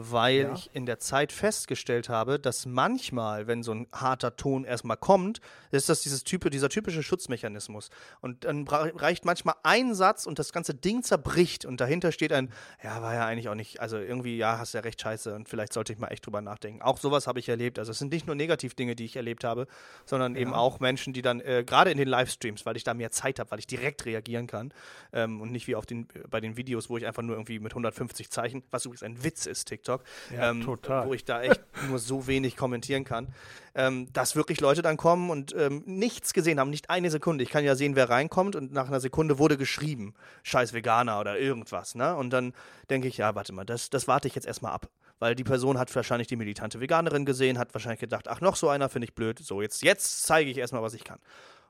weil 0.00 0.42
ja. 0.42 0.54
ich 0.54 0.70
in 0.74 0.86
der 0.86 1.00
Zeit 1.00 1.32
festgestellt 1.32 2.08
habe, 2.08 2.38
dass 2.38 2.66
manchmal, 2.66 3.48
wenn 3.48 3.64
so 3.64 3.72
ein 3.72 3.88
harter 3.92 4.36
Ton 4.36 4.62
erstmal 4.64 4.96
kommt, 4.96 5.40
ist 5.72 5.88
das 5.88 6.02
dieses 6.02 6.22
Typ, 6.22 6.48
dieser 6.48 6.68
typische 6.68 7.02
Schutzmechanismus. 7.02 7.90
Und 8.20 8.44
dann 8.44 8.68
reicht 8.68 9.24
manchmal 9.24 9.56
ein 9.64 9.96
Satz 9.96 10.26
und 10.26 10.38
das 10.38 10.52
ganze 10.52 10.72
Ding 10.72 11.02
zerbricht 11.02 11.64
und 11.64 11.80
dahinter 11.80 12.12
steht 12.12 12.32
ein, 12.32 12.52
ja, 12.80 13.02
war 13.02 13.12
ja 13.12 13.26
eigentlich 13.26 13.48
auch 13.48 13.56
nicht, 13.56 13.80
also 13.80 13.98
irgendwie, 13.98 14.36
ja, 14.36 14.58
hast 14.58 14.72
ja 14.72 14.80
recht 14.80 15.02
scheiße 15.02 15.34
und 15.34 15.48
vielleicht 15.48 15.72
sollte 15.72 15.92
ich 15.92 15.98
mal 15.98 16.08
echt 16.08 16.24
drüber 16.24 16.42
nachdenken. 16.42 16.80
Auch 16.80 16.98
sowas 16.98 17.26
habe 17.26 17.40
ich 17.40 17.48
erlebt. 17.48 17.80
Also 17.80 17.90
es 17.90 17.98
sind 17.98 18.12
nicht 18.12 18.28
nur 18.28 18.36
Negativdinge, 18.36 18.94
die 18.94 19.04
ich 19.04 19.16
erlebt 19.16 19.42
habe, 19.42 19.66
sondern 20.06 20.36
ja. 20.36 20.42
eben 20.42 20.54
auch 20.54 20.78
Menschen, 20.78 21.12
die 21.12 21.22
dann, 21.22 21.40
äh, 21.40 21.64
gerade 21.66 21.90
in 21.90 21.98
den 21.98 22.08
Livestreams, 22.08 22.64
weil 22.66 22.76
ich 22.76 22.84
da 22.84 22.94
mehr 22.94 23.10
Zeit 23.10 23.40
habe, 23.40 23.50
weil 23.50 23.58
ich 23.58 23.66
direkt 23.66 24.06
reagieren 24.06 24.46
kann 24.46 24.72
ähm, 25.12 25.40
und 25.40 25.50
nicht 25.50 25.66
wie 25.66 25.74
auf 25.74 25.86
den, 25.86 26.06
bei 26.30 26.40
den 26.40 26.56
Videos, 26.56 26.88
wo 26.88 26.96
ich 26.96 27.04
einfach 27.04 27.22
nur 27.22 27.34
irgendwie 27.34 27.58
mit 27.58 27.72
150 27.72 28.30
Zeichen, 28.30 28.62
was 28.70 28.84
übrigens 28.84 29.02
ein 29.02 29.24
Witz 29.24 29.46
ist, 29.46 29.64
TikTok, 29.64 29.87
TikTok, 29.88 30.02
ja, 30.32 30.50
ähm, 30.50 30.66
wo 30.66 31.14
ich 31.14 31.24
da 31.24 31.42
echt 31.42 31.60
nur 31.88 31.98
so 31.98 32.26
wenig 32.26 32.56
kommentieren 32.56 33.04
kann, 33.04 33.28
ähm, 33.74 34.12
dass 34.12 34.36
wirklich 34.36 34.60
Leute 34.60 34.82
dann 34.82 34.96
kommen 34.96 35.30
und 35.30 35.54
ähm, 35.56 35.82
nichts 35.86 36.32
gesehen 36.32 36.60
haben, 36.60 36.70
nicht 36.70 36.90
eine 36.90 37.10
Sekunde. 37.10 37.44
Ich 37.44 37.50
kann 37.50 37.64
ja 37.64 37.74
sehen, 37.74 37.96
wer 37.96 38.10
reinkommt 38.10 38.56
und 38.56 38.72
nach 38.72 38.88
einer 38.88 39.00
Sekunde 39.00 39.38
wurde 39.38 39.56
geschrieben, 39.56 40.14
scheiß 40.42 40.72
Veganer 40.72 41.20
oder 41.20 41.38
irgendwas. 41.38 41.94
Ne? 41.94 42.14
Und 42.14 42.30
dann 42.30 42.52
denke 42.90 43.08
ich, 43.08 43.18
ja, 43.18 43.34
warte 43.34 43.52
mal, 43.52 43.64
das, 43.64 43.90
das 43.90 44.08
warte 44.08 44.28
ich 44.28 44.34
jetzt 44.34 44.46
erstmal 44.46 44.72
ab 44.72 44.88
weil 45.20 45.34
die 45.34 45.42
Person 45.42 45.80
hat 45.80 45.92
wahrscheinlich 45.96 46.28
die 46.28 46.36
militante 46.36 46.78
Veganerin 46.78 47.24
gesehen, 47.24 47.58
hat 47.58 47.74
wahrscheinlich 47.74 47.98
gedacht, 47.98 48.28
ach, 48.28 48.40
noch 48.40 48.54
so 48.54 48.68
einer 48.68 48.88
finde 48.88 49.06
ich 49.06 49.16
blöd. 49.16 49.40
So, 49.40 49.60
jetzt, 49.60 49.82
jetzt 49.82 50.22
zeige 50.22 50.48
ich 50.48 50.58
erstmal, 50.58 50.80
was 50.80 50.94
ich 50.94 51.02
kann. 51.02 51.18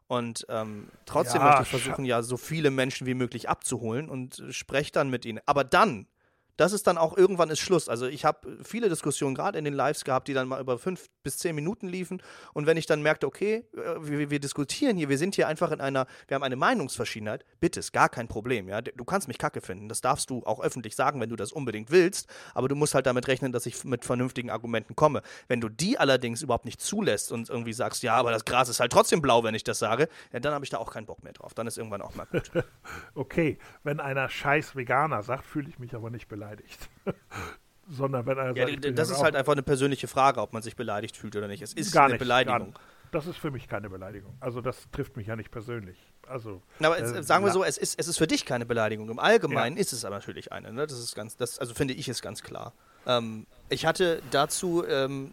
Und 0.07 0.45
ähm, 0.51 0.89
trotzdem 1.07 1.41
ja, 1.41 1.47
möchte 1.47 1.63
ich 1.63 1.69
versuchen, 1.71 2.05
ja, 2.05 2.21
so 2.21 2.37
viele 2.37 2.71
Menschen 2.71 3.07
wie 3.07 3.15
möglich 3.15 3.49
abzuholen 3.49 4.11
und 4.11 4.43
spreche 4.51 4.93
dann 4.93 5.09
mit 5.09 5.25
ihnen. 5.25 5.41
Aber 5.47 5.65
dann 5.65 6.07
das 6.59 6.73
ist 6.73 6.89
dann 6.89 6.99
auch 6.99 7.17
irgendwann 7.17 7.51
ist 7.51 7.61
Schluss. 7.61 7.89
Also 7.89 8.07
ich 8.07 8.25
habe 8.25 8.59
viele 8.65 8.89
Diskussionen 8.89 9.37
gerade 9.37 9.59
in 9.59 9.65
den 9.65 9.75
Lives 9.75 10.05
gehabt, 10.05 10.27
die 10.27 10.35
dann 10.35 10.49
mal 10.49 10.61
über 10.61 10.77
fünf 10.77 11.09
bis 11.23 11.39
zehn 11.39 11.55
Minuten 11.55 11.89
liefen. 11.89 12.21
Und 12.53 12.67
wenn 12.67 12.77
ich 12.77 12.85
dann 12.85 13.01
merkte, 13.01 13.29
okay, 13.29 13.65
äh, 13.77 13.95
wir, 14.01 14.31
wir, 14.31 14.41
diskutieren 14.41 14.97
hier, 14.97 15.09
wir 15.09 15.19
sind 15.19 15.37
hier 15.37 15.47
einfach 15.47 15.71
in 15.71 15.81
einer, 15.81 16.07
wir 16.27 16.35
haben 16.35 16.43
eine 16.43 16.57
Meinungsverschiedenheit, 16.57 17.45
bitte, 17.61 17.79
ist 17.79 17.93
gar 17.93 18.09
kein 18.09 18.27
Problem. 18.27 18.69
Ja? 18.69 18.83
Du 18.83 19.05
kannst 19.05 19.29
mich 19.29 19.39
kacke 19.39 19.61
finden. 19.61 19.89
Das 19.89 20.01
darfst 20.01 20.31
du 20.31 20.43
auch 20.45 20.61
öffentlich 20.61 20.97
sagen, 20.97 21.21
wenn 21.21 21.31
du 21.31 21.37
das 21.37 21.53
unbedingt 21.53 21.93
willst. 21.93 22.29
Aber 22.55 22.67
du 22.67 22.75
musst 22.75 22.93
halt 22.93 23.07
damit 23.07 23.29
rechnen, 23.29 23.53
dass 23.53 23.65
ich 23.65 23.85
mit 23.85 24.05
vernünftigen 24.05 24.51
Argumenten 24.51 24.97
komme. 24.97 25.23
Wenn 25.47 25.61
du 25.61 25.69
die 25.69 25.97
allerdings 25.97 26.43
überhaupt 26.43 26.65
nicht 26.65 26.81
zulässt 26.81 27.31
und 27.31 27.49
irgendwie 27.49 27.73
sagst, 27.73 28.03
ja, 28.03 28.17
aber 28.17 28.33
das 28.33 28.45
Gras 28.45 28.69
ist 28.69 28.81
halt 28.81 28.91
trotzdem 28.91 29.23
blau, 29.23 29.45
wenn 29.45 29.55
ich 29.55 29.63
das 29.63 29.79
sage, 29.79 30.09
ja, 30.33 30.41
dann 30.41 30.55
habe 30.55 30.65
ich 30.65 30.71
da 30.71 30.79
auch 30.79 30.93
keinen 30.93 31.07
Bock 31.07 31.23
mehr 31.23 31.33
drauf. 31.33 31.55
Dann 31.55 31.69
ist 31.69 31.79
irgendwann 31.79 32.03
auch 32.03 32.17
mal 32.17 32.27
gut. 32.27 32.51
okay, 33.15 33.59
wenn 33.85 34.01
einer 34.01 34.29
scheiß 34.29 34.75
Veganer 34.75 35.23
sagt, 35.23 35.47
fühle 35.47 35.69
ich 35.69 35.79
mich 35.79 35.95
aber 35.95 36.11
nicht 36.11 36.27
beleidigt 36.27 36.48
beleidigt. 36.49 36.89
Sondern 37.91 38.27
wenn 38.27 38.37
er 38.37 38.55
ja, 38.55 38.69
sagt, 38.69 38.99
das 38.99 39.11
ist 39.11 39.23
halt 39.23 39.35
einfach 39.35 39.53
eine 39.53 39.63
persönliche 39.63 40.09
Frage, 40.09 40.43
ob 40.43 40.53
man 40.53 40.63
sich 40.63 40.77
beleidigt 40.77 41.17
fühlt 41.17 41.35
oder 41.37 41.49
nicht. 41.49 41.63
Es 41.63 41.73
ist 41.73 41.93
gar 41.93 42.05
eine 42.05 42.15
nicht, 42.15 42.19
Beleidigung. 42.19 42.75
Das 43.11 43.27
ist 43.27 43.39
für 43.39 43.51
mich 43.51 43.67
keine 43.67 43.89
Beleidigung. 43.89 44.37
Also 44.41 44.61
das 44.61 44.87
trifft 44.93 45.17
mich 45.17 45.27
ja 45.27 45.37
nicht 45.37 45.51
persönlich. 45.51 45.97
Also, 46.27 46.61
aber 46.81 46.99
äh, 46.99 47.23
sagen 47.23 47.43
wir 47.47 47.53
so, 47.53 47.65
es 47.65 47.79
ist, 47.79 47.99
es 47.99 48.07
ist 48.07 48.19
für 48.19 48.27
dich 48.27 48.45
keine 48.45 48.67
Beleidigung. 48.67 49.09
Im 49.09 49.19
Allgemeinen 49.19 49.77
ja. 49.77 49.81
ist 49.81 49.95
es 49.95 50.05
aber 50.05 50.17
natürlich 50.17 50.53
eine. 50.53 50.71
Ne? 50.75 50.87
Das 50.87 50.99
ist 50.99 51.15
ganz, 51.15 51.39
das, 51.39 51.59
also 51.59 51.73
finde 51.73 51.95
ich 51.95 52.09
es 52.09 52.21
ganz 52.21 52.43
klar. 52.43 52.75
Ähm, 53.07 53.47
ich 53.71 53.87
hatte 53.87 54.21
dazu 54.31 54.85
ähm, 54.87 55.33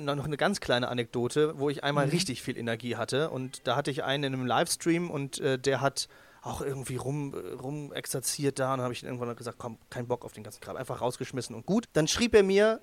noch 0.00 0.24
eine 0.24 0.36
ganz 0.36 0.60
kleine 0.60 0.86
Anekdote, 0.86 1.58
wo 1.58 1.68
ich 1.68 1.82
einmal 1.82 2.06
mhm. 2.06 2.12
richtig 2.12 2.42
viel 2.42 2.56
Energie 2.56 2.94
hatte. 2.94 3.30
Und 3.30 3.66
da 3.66 3.74
hatte 3.74 3.90
ich 3.90 4.04
einen 4.04 4.22
in 4.22 4.34
einem 4.34 4.46
Livestream 4.46 5.10
und 5.10 5.40
äh, 5.40 5.58
der 5.58 5.80
hat 5.80 6.08
auch 6.48 6.60
irgendwie 6.60 6.96
rum, 6.96 7.34
rum 7.34 7.92
exerziert 7.92 8.58
da. 8.58 8.74
Und 8.74 8.80
habe 8.80 8.92
ich 8.92 9.04
irgendwann 9.04 9.34
gesagt, 9.36 9.58
komm, 9.58 9.78
kein 9.90 10.06
Bock 10.08 10.24
auf 10.24 10.32
den 10.32 10.44
ganzen 10.44 10.60
Kram. 10.60 10.76
Einfach 10.76 11.00
rausgeschmissen 11.00 11.54
und 11.54 11.66
gut. 11.66 11.88
Dann 11.92 12.08
schrieb 12.08 12.34
er 12.34 12.42
mir 12.42 12.80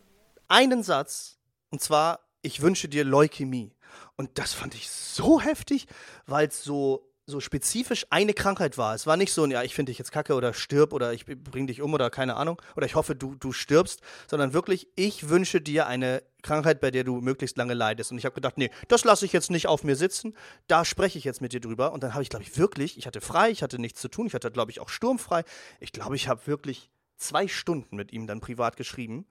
einen 0.47 0.83
Satz, 0.83 1.39
und 1.71 1.81
zwar, 1.81 2.19
ich 2.41 2.61
wünsche 2.61 2.87
dir 2.87 3.03
Leukämie. 3.03 3.73
Und 4.15 4.37
das 4.37 4.53
fand 4.53 4.75
ich 4.75 4.89
so 4.89 5.41
heftig, 5.41 5.87
weil 6.25 6.47
es 6.47 6.63
so 6.63 7.11
so 7.27 7.39
spezifisch 7.39 8.05
eine 8.11 8.33
Krankheit 8.33 8.77
war. 8.77 8.93
Es 8.93 9.07
war 9.07 9.17
nicht 9.17 9.33
so 9.33 9.43
ein, 9.43 9.51
ja, 9.51 9.63
ich 9.63 9.73
finde 9.73 9.89
dich 9.89 9.97
jetzt 9.97 10.11
kacke 10.11 10.35
oder 10.35 10.53
stirb 10.53 10.93
oder 10.93 11.11
ich 11.11 11.25
bring 11.25 11.65
dich 11.65 11.81
um 11.81 11.93
oder 11.93 12.09
keine 12.09 12.35
Ahnung 12.35 12.61
oder 12.75 12.85
ich 12.85 12.95
hoffe, 12.95 13.15
du, 13.15 13.35
du 13.35 13.51
stirbst, 13.51 14.01
sondern 14.29 14.53
wirklich, 14.53 14.87
ich 14.95 15.27
wünsche 15.29 15.59
dir 15.59 15.87
eine 15.87 16.21
Krankheit, 16.43 16.79
bei 16.79 16.91
der 16.91 17.03
du 17.03 17.21
möglichst 17.21 17.57
lange 17.57 17.73
leidest. 17.73 18.11
Und 18.11 18.19
ich 18.19 18.25
habe 18.25 18.35
gedacht, 18.35 18.57
nee, 18.57 18.69
das 18.87 19.03
lasse 19.03 19.25
ich 19.25 19.33
jetzt 19.33 19.49
nicht 19.49 19.67
auf 19.67 19.83
mir 19.83 19.95
sitzen, 19.95 20.35
da 20.67 20.85
spreche 20.85 21.17
ich 21.17 21.23
jetzt 21.23 21.41
mit 21.41 21.53
dir 21.53 21.59
drüber. 21.59 21.93
Und 21.93 22.03
dann 22.03 22.13
habe 22.13 22.21
ich, 22.21 22.29
glaube 22.29 22.43
ich, 22.43 22.57
wirklich, 22.57 22.97
ich 22.97 23.07
hatte 23.07 23.21
frei, 23.21 23.49
ich 23.49 23.63
hatte 23.63 23.79
nichts 23.79 23.99
zu 23.99 24.07
tun, 24.07 24.27
ich 24.27 24.35
hatte, 24.35 24.51
glaube 24.51 24.69
ich, 24.69 24.79
auch 24.79 24.89
sturmfrei. 24.89 25.43
Ich 25.79 25.91
glaube, 25.91 26.15
ich 26.15 26.27
habe 26.27 26.45
wirklich 26.45 26.91
zwei 27.17 27.47
Stunden 27.47 27.95
mit 27.95 28.13
ihm 28.13 28.27
dann 28.27 28.39
privat 28.39 28.77
geschrieben 28.77 29.25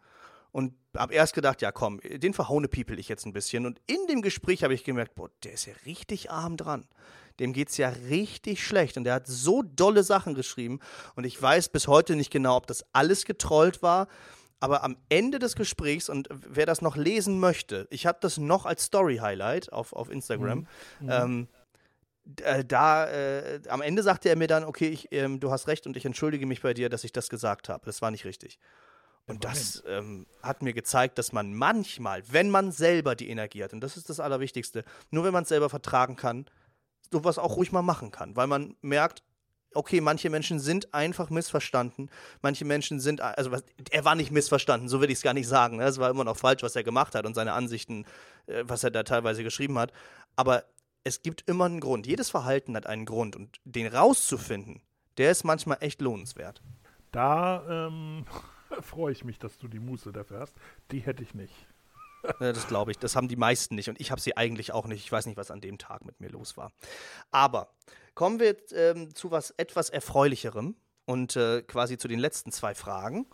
und 0.51 0.75
habe 0.97 1.15
erst 1.15 1.35
gedacht, 1.35 1.63
ja 1.63 1.71
komm, 1.71 2.01
den 2.01 2.35
verhaune 2.35 2.67
people 2.67 2.99
ich 2.99 3.09
jetzt 3.09 3.25
ein 3.27 3.33
bisschen. 3.33 3.67
Und 3.67 3.81
in 3.87 4.05
dem 4.09 4.21
Gespräch 4.21 4.65
habe 4.65 4.75
ich 4.75 4.83
gemerkt, 4.83 5.15
boah, 5.15 5.31
der 5.45 5.53
ist 5.53 5.67
ja 5.67 5.75
richtig 5.87 6.33
arm 6.33 6.57
dran 6.57 6.89
dem 7.41 7.53
geht 7.53 7.71
es 7.71 7.77
ja 7.77 7.89
richtig 7.89 8.65
schlecht. 8.65 8.97
Und 8.97 9.05
der 9.05 9.15
hat 9.15 9.27
so 9.27 9.63
dolle 9.63 10.03
Sachen 10.03 10.35
geschrieben. 10.35 10.81
Und 11.17 11.25
ich 11.25 11.41
weiß 11.41 11.69
bis 11.69 11.89
heute 11.89 12.17
nicht 12.17 12.31
genau, 12.31 12.57
ob 12.57 12.67
das 12.67 12.85
alles 12.93 13.25
getrollt 13.25 13.83
war. 13.83 14.09
Aber 14.61 14.83
am 14.83 14.97
Ende 15.09 15.39
des 15.39 15.57
Gesprächs, 15.57 16.09
und 16.09 16.29
wer 16.31 16.65
das 16.65 16.81
noch 16.81 16.97
lesen 16.97 17.39
möchte, 17.39 17.87
ich 17.91 18.07
habe 18.07 18.19
das 18.21 18.39
noch 18.39 18.65
als 18.65 18.85
Story-Highlight 18.85 19.73
auf, 19.73 19.93
auf 19.93 20.11
Instagram. 20.11 20.67
Mhm. 21.01 21.11
Ähm, 21.11 21.49
äh, 22.43 22.65
da 22.65 23.07
äh, 23.07 23.61
am 23.69 23.83
Ende 23.83 24.03
sagte 24.03 24.31
er 24.31 24.37
mir 24.37 24.47
dann, 24.47 24.65
okay, 24.65 24.89
ich, 24.89 25.13
ähm, 25.13 25.41
du 25.41 25.51
hast 25.51 25.69
recht 25.69 25.87
und 25.87 25.97
ich 25.97 26.07
entschuldige 26.07 26.47
mich 26.47 26.63
bei 26.63 26.73
dir, 26.73 26.89
dass 26.89 27.05
ich 27.05 27.13
das 27.13 27.29
gesagt 27.29 27.69
habe. 27.69 27.85
Das 27.85 28.01
war 28.01 28.11
nicht 28.11 28.25
richtig. 28.25 28.59
Und 29.27 29.45
das 29.45 29.83
ähm, 29.87 30.27
hat 30.43 30.63
mir 30.63 30.75
gezeigt, 30.75 31.19
dass 31.19 31.33
man 31.33 31.55
manchmal, 31.55 32.23
wenn 32.31 32.51
man 32.51 32.73
selber 32.73 33.15
die 33.15 33.31
Energie 33.31 33.65
hat, 33.65 33.73
und 33.73 33.81
das 33.81 33.97
ist 33.97 34.11
das 34.11 34.21
Allerwichtigste, 34.21 34.85
nur 35.11 35.25
wenn 35.25 35.33
man 35.33 35.45
es 35.45 35.49
selber 35.49 35.71
vertragen 35.71 36.17
kann, 36.17 36.47
sowas 37.11 37.39
auch 37.39 37.57
ruhig 37.57 37.73
mal 37.73 37.83
machen 37.83 38.11
kann, 38.11 38.37
weil 38.37 38.47
man 38.47 38.77
merkt, 38.81 39.23
okay, 39.75 40.01
manche 40.01 40.31
Menschen 40.31 40.61
sind 40.61 40.95
einfach 40.95 41.31
missverstanden, 41.31 42.11
manche 42.43 42.65
Menschen 42.65 43.01
sind, 43.01 43.21
also 43.21 43.51
er 43.91 44.05
war 44.05 44.15
nicht 44.15 44.31
missverstanden, 44.31 44.89
so 44.89 45.01
will 45.01 45.11
ich 45.11 45.19
es 45.19 45.23
gar 45.23 45.35
nicht 45.35 45.49
sagen, 45.49 45.79
ne? 45.79 45.85
es 45.85 45.99
war 45.99 46.11
immer 46.11 46.25
noch 46.25 46.37
falsch, 46.37 46.63
was 46.63 46.77
er 46.77 46.85
gemacht 46.85 47.15
hat 47.15 47.27
und 47.27 47.35
seine 47.35 47.53
Ansichten, 47.53 48.05
äh, 48.47 48.65
was 48.67 48.85
er 48.85 48.91
da 48.91 49.03
teilweise 49.03 49.43
geschrieben 49.43 49.79
hat, 49.79 49.93
aber 50.37 50.65
es 51.03 51.23
gibt 51.23 51.49
immer 51.49 51.67
einen 51.67 51.81
Grund, 51.81 52.07
jedes 52.07 52.31
Verhalten 52.31 52.77
hat 52.77 52.87
einen 52.87 53.05
Grund 53.05 53.37
und 53.37 53.59
den 53.65 53.87
rauszufinden, 53.87 54.81
der 55.19 55.31
ist 55.31 55.45
manchmal 55.45 55.79
echt 55.81 56.01
lohnenswert. 56.01 56.63
Da 57.13 57.87
ähm, 57.87 58.25
freue 58.81 59.13
ich 59.13 59.25
mich, 59.25 59.39
dass 59.39 59.59
du 59.59 59.69
die 59.69 59.79
Muße 59.79 60.13
dafür 60.13 60.41
hast. 60.41 60.57
Die 60.91 61.01
hätte 61.01 61.23
ich 61.23 61.35
nicht. 61.35 61.55
Das 62.39 62.67
glaube 62.67 62.91
ich. 62.91 62.99
Das 62.99 63.17
haben 63.17 63.29
die 63.29 63.37
meisten 63.37 63.75
nicht. 63.75 63.89
Und 63.89 64.01
ich 64.01 64.11
habe 64.11 64.21
sie 64.21 64.37
eigentlich 64.37 64.73
auch 64.73 64.87
nicht. 64.87 65.05
Ich 65.05 65.13
weiß 65.13 65.27
nicht, 65.27 65.37
was 65.37 65.51
an 65.51 65.61
dem 65.61 65.79
Tag 65.79 66.05
mit 66.05 66.21
mir 66.21 66.29
los 66.29 66.57
war. 66.57 66.73
Aber 67.31 67.71
kommen 68.15 68.41
wir 68.41 68.57
ähm, 68.73 69.15
zu 69.15 69.31
was 69.31 69.51
etwas 69.57 69.91
Erfreulicherem 69.91 70.77
und 71.07 71.37
äh, 71.37 71.63
quasi 71.63 71.99
zu 71.99 72.09
den 72.09 72.19
letzten 72.19 72.53
zwei 72.53 72.75
Fragen. 72.75 73.27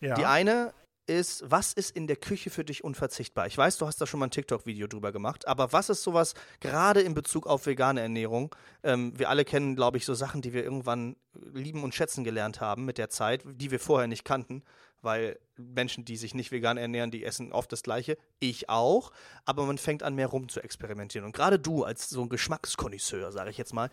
Ja. 0.00 0.14
Die 0.14 0.24
eine 0.24 0.72
ist, 1.06 1.44
was 1.46 1.72
ist 1.72 1.94
in 1.94 2.06
der 2.06 2.16
Küche 2.16 2.50
für 2.50 2.64
dich 2.64 2.82
unverzichtbar? 2.82 3.46
Ich 3.46 3.58
weiß, 3.58 3.78
du 3.78 3.86
hast 3.86 4.00
da 4.00 4.06
schon 4.06 4.20
mal 4.20 4.26
ein 4.26 4.30
TikTok-Video 4.30 4.86
drüber 4.86 5.12
gemacht, 5.12 5.46
aber 5.46 5.72
was 5.72 5.90
ist 5.90 6.02
sowas, 6.02 6.34
gerade 6.60 7.00
in 7.00 7.14
Bezug 7.14 7.46
auf 7.46 7.66
vegane 7.66 8.00
Ernährung? 8.00 8.54
Ähm, 8.82 9.18
wir 9.18 9.28
alle 9.28 9.44
kennen, 9.44 9.76
glaube 9.76 9.98
ich, 9.98 10.04
so 10.04 10.14
Sachen, 10.14 10.40
die 10.40 10.52
wir 10.52 10.64
irgendwann 10.64 11.16
lieben 11.52 11.82
und 11.82 11.94
schätzen 11.94 12.24
gelernt 12.24 12.60
haben 12.60 12.84
mit 12.84 12.98
der 12.98 13.10
Zeit, 13.10 13.44
die 13.44 13.70
wir 13.70 13.80
vorher 13.80 14.08
nicht 14.08 14.24
kannten, 14.24 14.62
weil 15.04 15.38
Menschen, 15.56 16.04
die 16.04 16.16
sich 16.16 16.34
nicht 16.34 16.50
vegan 16.50 16.76
ernähren, 16.76 17.10
die 17.10 17.24
essen 17.24 17.52
oft 17.52 17.70
das 17.70 17.82
Gleiche. 17.82 18.16
Ich 18.40 18.68
auch, 18.68 19.12
aber 19.44 19.66
man 19.66 19.78
fängt 19.78 20.02
an, 20.02 20.14
mehr 20.14 20.26
rum 20.26 20.48
zu 20.48 20.60
experimentieren. 20.60 21.24
Und 21.24 21.34
gerade 21.34 21.58
du 21.58 21.84
als 21.84 22.10
so 22.10 22.22
ein 22.22 22.28
Geschmackskonnoisseur, 22.28 23.30
sage 23.32 23.50
ich 23.50 23.58
jetzt 23.58 23.72
mal, 23.72 23.90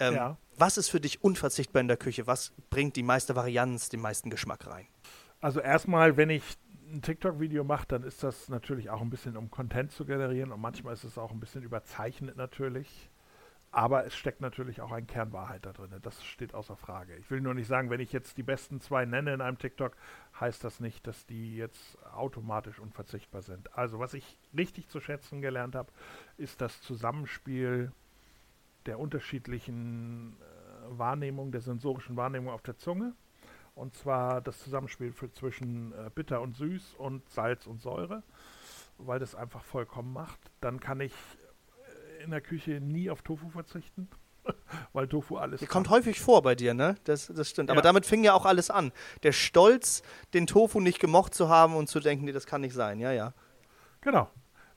ähm, 0.00 0.14
ja. 0.14 0.38
was 0.56 0.76
ist 0.76 0.88
für 0.88 1.00
dich 1.00 1.22
unverzichtbar 1.22 1.80
in 1.80 1.88
der 1.88 1.96
Küche? 1.96 2.26
Was 2.26 2.52
bringt 2.70 2.96
die 2.96 3.02
meiste 3.02 3.36
Varianz, 3.36 3.88
den 3.88 4.00
meisten 4.00 4.30
Geschmack 4.30 4.66
rein? 4.66 4.86
Also 5.40 5.60
erstmal, 5.60 6.16
wenn 6.16 6.30
ich 6.30 6.42
ein 6.90 7.02
TikTok-Video 7.02 7.64
mache, 7.64 7.86
dann 7.88 8.02
ist 8.02 8.22
das 8.22 8.48
natürlich 8.48 8.90
auch 8.90 9.00
ein 9.00 9.10
bisschen, 9.10 9.36
um 9.36 9.50
Content 9.50 9.92
zu 9.92 10.04
generieren 10.04 10.52
und 10.52 10.60
manchmal 10.60 10.94
ist 10.94 11.04
es 11.04 11.18
auch 11.18 11.30
ein 11.30 11.40
bisschen 11.40 11.62
überzeichnet 11.62 12.36
natürlich. 12.36 13.10
Aber 13.74 14.06
es 14.06 14.14
steckt 14.14 14.40
natürlich 14.40 14.80
auch 14.82 14.92
ein 14.92 15.08
Kernwahrheit 15.08 15.66
da 15.66 15.72
drin. 15.72 15.90
Das 16.00 16.22
steht 16.24 16.54
außer 16.54 16.76
Frage. 16.76 17.16
Ich 17.16 17.28
will 17.28 17.40
nur 17.40 17.54
nicht 17.54 17.66
sagen, 17.66 17.90
wenn 17.90 17.98
ich 17.98 18.12
jetzt 18.12 18.36
die 18.36 18.44
besten 18.44 18.80
zwei 18.80 19.04
nenne 19.04 19.34
in 19.34 19.40
einem 19.40 19.58
TikTok, 19.58 19.96
heißt 20.38 20.62
das 20.62 20.78
nicht, 20.78 21.04
dass 21.08 21.26
die 21.26 21.56
jetzt 21.56 21.98
automatisch 22.14 22.78
unverzichtbar 22.78 23.42
sind. 23.42 23.76
Also 23.76 23.98
was 23.98 24.14
ich 24.14 24.38
richtig 24.56 24.88
zu 24.90 25.00
schätzen 25.00 25.42
gelernt 25.42 25.74
habe, 25.74 25.90
ist 26.38 26.60
das 26.60 26.82
Zusammenspiel 26.82 27.90
der 28.86 29.00
unterschiedlichen 29.00 30.36
äh, 30.38 30.96
Wahrnehmung, 30.96 31.50
der 31.50 31.60
sensorischen 31.60 32.16
Wahrnehmung 32.16 32.54
auf 32.54 32.62
der 32.62 32.78
Zunge 32.78 33.12
und 33.74 33.96
zwar 33.96 34.40
das 34.40 34.62
Zusammenspiel 34.62 35.10
für, 35.10 35.32
zwischen 35.32 35.90
äh, 35.94 36.10
bitter 36.14 36.42
und 36.42 36.54
süß 36.54 36.94
und 36.94 37.28
Salz 37.28 37.66
und 37.66 37.82
Säure, 37.82 38.22
weil 38.98 39.18
das 39.18 39.34
einfach 39.34 39.64
vollkommen 39.64 40.12
macht. 40.12 40.38
Dann 40.60 40.78
kann 40.78 41.00
ich 41.00 41.12
in 42.24 42.30
der 42.30 42.40
Küche 42.40 42.80
nie 42.80 43.10
auf 43.10 43.22
Tofu 43.22 43.48
verzichten, 43.50 44.08
weil 44.92 45.06
Tofu 45.08 45.36
alles. 45.36 45.60
Die 45.60 45.66
kommt 45.66 45.90
häufig 45.90 46.20
vor 46.20 46.42
bei 46.42 46.54
dir, 46.54 46.74
ne? 46.74 46.96
Das, 47.04 47.28
das 47.28 47.50
stimmt. 47.50 47.70
Aber 47.70 47.82
damit 47.82 48.06
fing 48.06 48.24
ja 48.24 48.34
auch 48.34 48.46
alles 48.46 48.70
an. 48.70 48.92
Der 49.22 49.32
Stolz, 49.32 50.02
den 50.32 50.46
Tofu 50.46 50.80
nicht 50.80 50.98
gemocht 50.98 51.34
zu 51.34 51.48
haben 51.48 51.76
und 51.76 51.88
zu 51.88 52.00
denken, 52.00 52.24
nee, 52.24 52.32
das 52.32 52.46
kann 52.46 52.62
nicht 52.62 52.74
sein. 52.74 52.98
Ja, 52.98 53.12
ja. 53.12 53.32
Genau. 54.00 54.30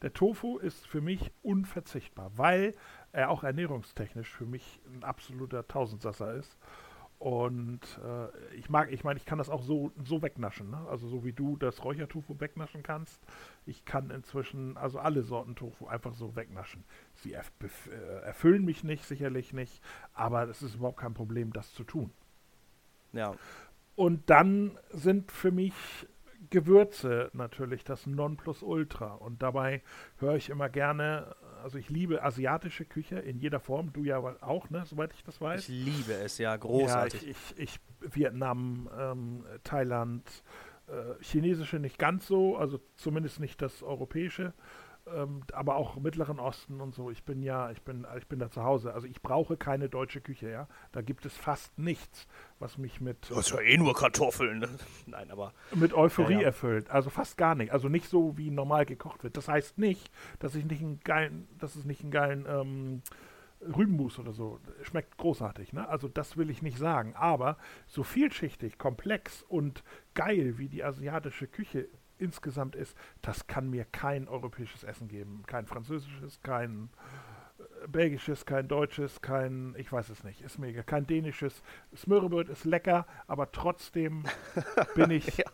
Der 0.04 0.14
Tofu 0.14 0.60
ist 0.60 0.86
für 0.86 1.02
mich 1.02 1.32
unverzichtbar, 1.42 2.32
weil 2.36 2.76
er 3.12 3.32
auch 3.32 3.44
ernährungstechnisch 3.44 4.30
für 4.30 4.46
mich 4.46 4.80
ein 4.86 5.04
absoluter 5.04 5.68
Tausendsasser 5.68 6.36
ist. 6.36 6.56
Und 7.20 7.82
äh, 8.06 8.56
ich 8.56 8.70
mag, 8.70 8.92
ich 8.92 9.04
meine, 9.04 9.18
ich 9.18 9.26
kann 9.26 9.40
das 9.40 9.50
auch 9.50 9.64
so, 9.64 9.92
so 10.04 10.22
wegnaschen. 10.22 10.70
Ne? 10.70 10.86
Also 10.90 11.08
so 11.08 11.26
wie 11.26 11.34
du 11.34 11.58
das 11.58 11.84
Räuchertofu 11.84 12.40
wegnaschen 12.40 12.84
kannst. 12.84 13.20
Ich 13.66 13.86
kann 13.86 14.12
inzwischen 14.12 14.78
also 14.78 15.00
alle 15.00 15.24
Sorten 15.24 15.56
Tofu 15.56 15.88
einfach 15.88 16.14
so 16.14 16.36
wegnaschen. 16.36 16.84
Sie 17.16 17.34
erf 17.34 17.52
äh, 17.90 18.22
erfüllen 18.24 18.66
mich 18.66 18.84
nicht, 18.84 19.04
sicherlich 19.04 19.52
nicht, 19.52 19.82
aber 20.14 20.48
es 20.48 20.62
ist 20.62 20.76
überhaupt 20.76 21.00
kein 21.00 21.16
Problem, 21.16 21.52
das 21.54 21.74
zu 21.74 21.84
tun. 21.84 22.12
Ja. 23.14 23.34
Und 23.96 24.30
dann 24.30 24.78
sind 24.92 25.32
für 25.32 25.52
mich 25.52 25.74
Gewürze 26.52 27.32
natürlich 27.34 27.84
das 27.84 28.06
Nonplusultra. 28.06 29.14
Und 29.16 29.42
dabei 29.42 29.82
höre 30.18 30.36
ich 30.36 30.50
immer 30.52 30.70
gerne 30.70 31.36
also 31.64 31.78
ich 31.78 31.90
liebe 31.90 32.24
asiatische 32.24 32.86
Küche 32.86 33.20
in 33.20 33.40
jeder 33.40 33.60
Form. 33.60 33.94
Du 33.94 34.04
ja 34.04 34.18
auch, 34.42 34.70
ne, 34.70 34.84
soweit 34.86 35.14
ich 35.14 35.24
das 35.24 35.42
weiß. 35.42 35.68
Ich 35.68 35.86
liebe 35.86 36.14
es, 36.14 36.38
ja, 36.38 36.56
großartig. 36.56 37.22
Ja, 37.22 37.30
ich, 37.30 37.54
ich, 37.58 37.80
ich 38.02 38.14
Vietnam, 38.14 38.90
ähm, 38.98 39.46
Thailand, 39.64 40.24
äh, 40.88 41.22
chinesische 41.22 41.80
nicht 41.80 41.98
ganz 41.98 42.28
so, 42.28 42.58
also 42.58 42.80
zumindest 42.96 43.40
nicht 43.40 43.62
das 43.62 43.84
europäische 43.84 44.54
ähm, 45.16 45.42
aber 45.54 45.76
auch 45.76 45.96
Mittleren 45.98 46.40
Osten 46.40 46.82
und 46.82 46.94
so. 46.94 47.10
Ich 47.12 47.24
bin 47.24 47.42
ja, 47.42 47.72
ich 47.72 47.82
bin, 47.82 48.06
ich 48.18 48.28
bin 48.28 48.40
da 48.40 48.50
zu 48.50 48.64
Hause. 48.64 48.94
Also 48.94 49.08
ich 49.08 49.22
brauche 49.22 49.58
keine 49.58 49.90
deutsche 49.90 50.22
Küche, 50.22 50.50
ja. 50.50 50.68
Da 50.92 51.02
gibt 51.02 51.26
es 51.26 51.36
fast 51.36 51.78
nichts, 51.78 52.28
was 52.60 52.78
mich 52.78 53.02
mit. 53.02 53.30
Das 53.30 53.40
ist 53.40 53.50
ja 53.52 53.62
eh 53.62 53.78
nur 53.78 53.94
Kartoffeln. 53.96 54.60
Ne? 54.60 54.70
Nein, 55.06 55.32
aber. 55.32 55.54
Mit 55.74 55.94
Euphorie 55.94 56.34
ja, 56.34 56.40
ja. 56.40 56.46
erfüllt. 56.48 56.90
Also 56.90 57.10
fast 57.10 57.38
gar 57.38 57.56
nicht. 57.56 57.72
Also 57.72 57.90
nicht 57.90 58.10
so, 58.10 58.38
wie 58.38 58.52
normal 58.52 58.86
gekocht 58.86 59.24
wird. 59.24 59.38
Das 59.38 59.48
heißt 59.48 59.78
nicht, 59.78 60.12
dass 60.40 60.56
ich 60.56 60.66
nicht 60.66 60.82
einen 60.82 61.00
geilen, 61.02 61.48
dass 61.58 61.76
es 61.76 61.86
nicht 61.86 62.02
einen 62.02 62.12
geilen 62.12 62.46
ähm, 62.48 63.02
Rübenmus 63.62 64.20
oder 64.20 64.34
so. 64.34 64.60
Schmeckt 64.84 65.18
großartig, 65.18 65.74
ne? 65.74 65.88
Also 65.88 66.08
das 66.08 66.38
will 66.38 66.50
ich 66.50 66.62
nicht 66.62 66.78
sagen. 66.78 67.16
Aber 67.16 67.58
so 67.88 68.04
vielschichtig, 68.04 68.78
komplex 68.78 69.44
und 69.44 69.84
geil 70.14 70.58
wie 70.58 70.70
die 70.70 70.84
asiatische 70.84 71.48
Küche 71.48 71.88
insgesamt 72.20 72.76
ist, 72.76 72.98
das 73.22 73.48
kann 73.48 73.70
mir 73.70 73.86
kein 73.86 74.28
europäisches 74.28 74.84
Essen 74.84 75.08
geben. 75.08 75.44
Kein 75.48 75.66
französisches, 75.66 76.42
kein 76.42 76.90
äh, 77.60 77.88
belgisches, 77.88 78.46
kein 78.46 78.68
deutsches, 78.68 79.22
kein, 79.22 79.76
ich 79.78 79.92
weiß 79.92 80.10
es 80.10 80.24
nicht, 80.24 80.42
ist 80.42 80.60
mega, 80.60 80.84
kein 80.84 81.08
dänisches. 81.08 81.62
Smørrebrød 81.96 82.50
ist 82.50 82.66
lecker, 82.66 83.06
aber 83.28 83.52
trotzdem 83.52 84.24
bin 84.96 85.12
ich, 85.12 85.38
ja. 85.38 85.46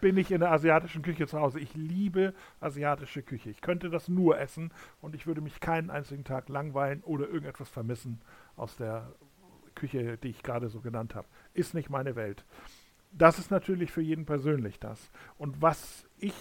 bin 0.00 0.16
ich 0.16 0.30
in 0.30 0.40
der 0.40 0.52
asiatischen 0.52 1.02
Küche 1.02 1.26
zu 1.26 1.40
Hause. 1.40 1.60
Ich 1.60 1.74
liebe 1.74 2.34
asiatische 2.60 3.22
Küche. 3.22 3.50
Ich 3.50 3.60
könnte 3.60 3.90
das 3.90 4.08
nur 4.08 4.38
essen 4.38 4.72
und 5.00 5.14
ich 5.14 5.26
würde 5.26 5.40
mich 5.40 5.60
keinen 5.60 5.90
einzigen 5.90 6.24
Tag 6.24 6.48
langweilen 6.48 7.02
oder 7.02 7.26
irgendetwas 7.26 7.68
vermissen 7.68 8.20
aus 8.56 8.76
der 8.76 9.12
Küche, 9.74 10.16
die 10.18 10.28
ich 10.28 10.42
gerade 10.42 10.68
so 10.68 10.80
genannt 10.80 11.14
habe. 11.14 11.26
Ist 11.52 11.74
nicht 11.74 11.90
meine 11.90 12.16
Welt 12.16 12.44
das 13.16 13.38
ist 13.38 13.50
natürlich 13.50 13.92
für 13.92 14.02
jeden 14.02 14.26
persönlich 14.26 14.78
das. 14.80 15.10
Und 15.38 15.62
was 15.62 16.06
ich, 16.18 16.34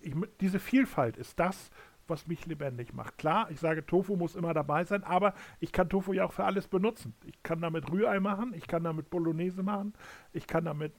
ich, 0.00 0.14
diese 0.40 0.58
Vielfalt 0.58 1.16
ist 1.16 1.38
das, 1.38 1.70
was 2.06 2.26
mich 2.26 2.46
lebendig 2.46 2.92
macht. 2.92 3.18
Klar, 3.18 3.50
ich 3.50 3.60
sage, 3.60 3.84
Tofu 3.84 4.16
muss 4.16 4.36
immer 4.36 4.52
dabei 4.52 4.84
sein, 4.84 5.04
aber 5.04 5.34
ich 5.60 5.72
kann 5.72 5.88
Tofu 5.88 6.12
ja 6.12 6.24
auch 6.24 6.32
für 6.32 6.44
alles 6.44 6.68
benutzen. 6.68 7.14
Ich 7.24 7.42
kann 7.42 7.60
damit 7.60 7.90
Rührei 7.90 8.20
machen, 8.20 8.52
ich 8.54 8.66
kann 8.66 8.84
damit 8.84 9.10
Bolognese 9.10 9.62
machen, 9.62 9.94
ich 10.32 10.46
kann 10.46 10.66
damit 10.66 10.92
äh, 10.92 10.96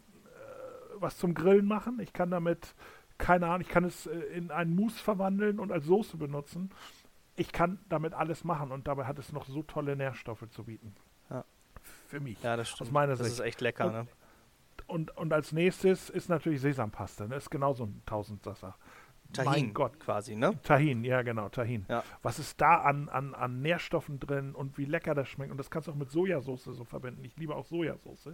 was 0.95 1.17
zum 1.17 1.33
Grillen 1.33 1.67
machen, 1.67 1.99
ich 1.99 2.11
kann 2.11 2.31
damit, 2.31 2.73
keine 3.17 3.47
Ahnung, 3.47 3.61
ich 3.61 3.69
kann 3.69 3.83
es 3.83 4.07
äh, 4.07 4.17
in 4.17 4.51
einen 4.51 4.75
Mousse 4.75 5.01
verwandeln 5.01 5.59
und 5.59 5.71
als 5.71 5.85
Soße 5.85 6.17
benutzen. 6.17 6.71
Ich 7.35 7.51
kann 7.51 7.79
damit 7.89 8.13
alles 8.13 8.43
machen 8.43 8.71
und 8.71 8.87
dabei 8.87 9.05
hat 9.05 9.19
es 9.19 9.31
noch 9.31 9.45
so 9.45 9.61
tolle 9.61 9.95
Nährstoffe 9.95 10.49
zu 10.49 10.63
bieten. 10.63 10.95
Ja. 11.29 11.45
Für 12.07 12.19
mich. 12.19 12.41
Ja, 12.41 12.57
das 12.57 12.69
stimmt. 12.69 12.89
Aus 12.89 12.91
meiner 12.93 13.15
das 13.15 13.27
Sicht. 13.27 13.33
ist 13.33 13.39
echt 13.41 13.61
lecker, 13.61 13.85
und, 13.87 13.93
ne? 13.93 14.07
Und, 14.87 15.15
und 15.17 15.33
als 15.33 15.51
nächstes 15.51 16.09
ist 16.09 16.29
natürlich 16.29 16.61
Sesampaste. 16.61 17.27
Ne? 17.27 17.35
Ist 17.35 17.51
genauso 17.51 17.85
ein 17.85 18.01
Tausendsasser. 18.05 18.75
Tahin 19.33 19.51
mein 19.51 19.73
Gott. 19.73 19.99
quasi, 19.99 20.35
ne? 20.35 20.57
Tahin, 20.63 21.03
ja 21.03 21.21
genau, 21.21 21.49
Tahin. 21.49 21.85
Ja. 21.89 22.03
Was 22.21 22.39
ist 22.39 22.61
da 22.61 22.77
an, 22.77 23.09
an, 23.09 23.33
an 23.33 23.61
Nährstoffen 23.61 24.19
drin 24.19 24.53
und 24.53 24.77
wie 24.77 24.85
lecker 24.85 25.13
das 25.13 25.27
schmeckt. 25.27 25.51
Und 25.51 25.57
das 25.57 25.69
kannst 25.69 25.87
du 25.87 25.91
auch 25.91 25.95
mit 25.95 26.11
Sojasauce 26.11 26.63
so 26.63 26.83
verbinden. 26.83 27.23
Ich 27.25 27.35
liebe 27.37 27.55
auch 27.55 27.65
Sojasauce. 27.65 28.29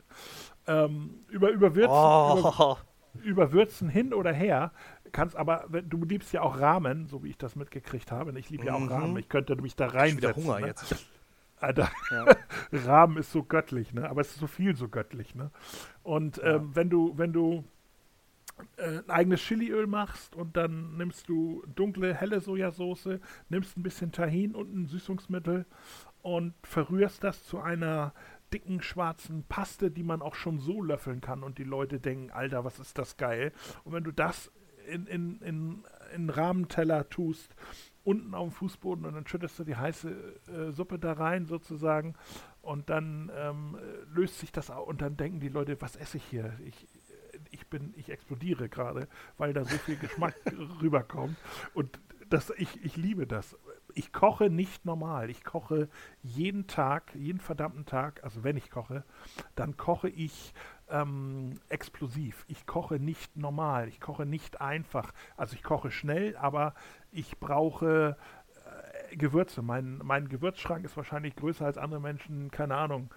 Ähm, 0.67 1.25
über, 1.29 1.49
überwürzen, 1.49 1.89
oh. 1.91 2.37
über, 2.39 2.77
überwürzen 3.23 3.89
hin 3.89 4.13
oder 4.13 4.33
her. 4.33 4.71
Kannst 5.11 5.35
aber, 5.35 5.65
du 5.69 6.03
liebst 6.05 6.31
ja 6.33 6.41
auch 6.41 6.59
Rahmen, 6.59 7.07
so 7.07 7.23
wie 7.23 7.29
ich 7.29 7.37
das 7.37 7.55
mitgekriegt 7.55 8.11
habe. 8.11 8.37
Ich 8.39 8.49
liebe 8.49 8.65
ja 8.65 8.75
auch 8.75 8.79
mhm. 8.79 8.89
Rahmen. 8.89 9.17
Ich 9.17 9.29
könnte 9.29 9.55
mich 9.55 9.75
da 9.75 9.87
reinsetzen. 9.87 10.41
Ich 10.41 10.47
Hunger 10.47 10.59
ne? 10.59 10.67
jetzt. 10.67 11.07
Alter, 11.61 11.91
ja. 12.09 12.25
Rahmen 12.85 13.17
ist 13.17 13.31
so 13.31 13.43
göttlich, 13.43 13.93
ne? 13.93 14.09
Aber 14.09 14.21
es 14.21 14.31
ist 14.31 14.39
so 14.39 14.47
viel 14.47 14.75
so 14.75 14.89
göttlich, 14.89 15.35
ne? 15.35 15.51
Und 16.03 16.41
ähm, 16.43 16.71
wenn 16.75 16.89
du, 16.89 17.17
wenn 17.17 17.33
du 17.33 17.63
äh, 18.77 18.97
ein 18.99 19.09
eigenes 19.09 19.41
Chiliöl 19.41 19.87
machst 19.87 20.35
und 20.35 20.57
dann 20.57 20.97
nimmst 20.97 21.29
du 21.29 21.63
dunkle, 21.75 22.13
helle 22.13 22.41
Sojasauce, 22.41 23.19
nimmst 23.49 23.77
ein 23.77 23.83
bisschen 23.83 24.11
Tahin 24.11 24.55
und 24.55 24.73
ein 24.73 24.87
Süßungsmittel 24.87 25.65
und 26.21 26.53
verrührst 26.63 27.23
das 27.23 27.45
zu 27.45 27.59
einer 27.59 28.13
dicken 28.53 28.81
schwarzen 28.81 29.43
Paste, 29.47 29.91
die 29.91 30.03
man 30.03 30.21
auch 30.21 30.35
schon 30.35 30.59
so 30.59 30.81
löffeln 30.81 31.21
kann 31.21 31.43
und 31.43 31.57
die 31.57 31.63
Leute 31.63 31.99
denken, 31.99 32.31
Alter, 32.31 32.65
was 32.65 32.79
ist 32.79 32.97
das 32.97 33.17
geil. 33.17 33.53
Und 33.83 33.93
wenn 33.93 34.03
du 34.03 34.11
das 34.11 34.51
in, 34.87 35.05
in, 35.07 35.39
in, 35.41 35.83
in 36.13 36.29
Rahmenteller 36.29 37.07
tust, 37.09 37.55
unten 38.03 38.33
auf 38.33 38.49
dem 38.49 38.51
Fußboden 38.51 39.05
und 39.05 39.13
dann 39.13 39.27
schüttest 39.27 39.59
du 39.59 39.63
die 39.63 39.75
heiße 39.75 40.09
äh, 40.47 40.71
Suppe 40.71 40.99
da 40.99 41.13
rein 41.13 41.45
sozusagen 41.45 42.15
und 42.61 42.89
dann 42.89 43.31
ähm, 43.35 43.77
löst 44.13 44.39
sich 44.39 44.51
das 44.51 44.71
auch 44.71 44.87
und 44.87 45.01
dann 45.01 45.17
denken 45.17 45.39
die 45.39 45.49
Leute, 45.49 45.79
was 45.81 45.95
esse 45.95 46.17
ich 46.17 46.23
hier? 46.23 46.57
Ich, 46.65 46.87
ich 47.51 47.67
bin, 47.67 47.93
ich 47.97 48.09
explodiere 48.09 48.69
gerade, 48.69 49.07
weil 49.37 49.53
da 49.53 49.63
so 49.63 49.77
viel 49.77 49.97
Geschmack 49.97 50.35
rüberkommt 50.81 51.37
und 51.73 51.99
das, 52.29 52.51
ich, 52.57 52.83
ich 52.83 52.95
liebe 52.95 53.27
das 53.27 53.57
ich 53.95 54.11
koche 54.11 54.49
nicht 54.49 54.85
normal. 54.85 55.29
Ich 55.29 55.43
koche 55.43 55.89
jeden 56.21 56.67
Tag, 56.67 57.13
jeden 57.15 57.39
verdammten 57.39 57.85
Tag, 57.85 58.23
also 58.23 58.43
wenn 58.43 58.57
ich 58.57 58.69
koche, 58.69 59.03
dann 59.55 59.77
koche 59.77 60.09
ich 60.09 60.53
ähm, 60.91 61.59
explosiv. 61.69 62.45
Ich 62.47 62.65
koche 62.65 62.99
nicht 62.99 63.35
normal. 63.37 63.87
Ich 63.87 63.99
koche 63.99 64.25
nicht 64.25 64.61
einfach. 64.61 65.11
Also 65.37 65.55
ich 65.55 65.63
koche 65.63 65.91
schnell, 65.91 66.35
aber 66.37 66.73
ich 67.11 67.39
brauche 67.39 68.17
äh, 69.09 69.15
Gewürze. 69.15 69.61
Mein, 69.61 69.99
mein 70.03 70.27
Gewürzschrank 70.27 70.85
ist 70.85 70.97
wahrscheinlich 70.97 71.35
größer 71.35 71.65
als 71.65 71.77
andere 71.77 72.01
Menschen, 72.01 72.51
keine 72.51 72.75
Ahnung 72.75 73.09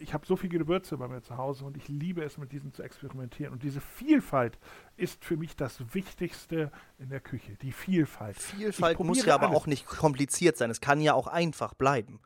ich 0.00 0.14
habe 0.14 0.26
so 0.26 0.36
viele 0.36 0.58
Gewürze 0.58 0.96
bei 0.96 1.08
mir 1.08 1.22
zu 1.22 1.36
Hause 1.36 1.64
und 1.64 1.76
ich 1.76 1.88
liebe 1.88 2.22
es, 2.22 2.38
mit 2.38 2.52
diesen 2.52 2.72
zu 2.72 2.82
experimentieren. 2.82 3.52
Und 3.52 3.62
diese 3.62 3.80
Vielfalt 3.80 4.58
ist 4.96 5.24
für 5.24 5.36
mich 5.36 5.56
das 5.56 5.94
Wichtigste 5.94 6.70
in 6.98 7.08
der 7.08 7.20
Küche. 7.20 7.56
Die 7.62 7.72
Vielfalt. 7.72 8.36
Vielfalt 8.36 8.98
muss 9.00 9.24
ja 9.24 9.34
aber 9.34 9.50
auch 9.50 9.66
nicht 9.66 9.86
kompliziert 9.86 10.56
sein. 10.56 10.70
Es 10.70 10.80
kann 10.80 11.00
ja 11.00 11.14
auch 11.14 11.26
einfach 11.26 11.74
bleiben. 11.74 12.20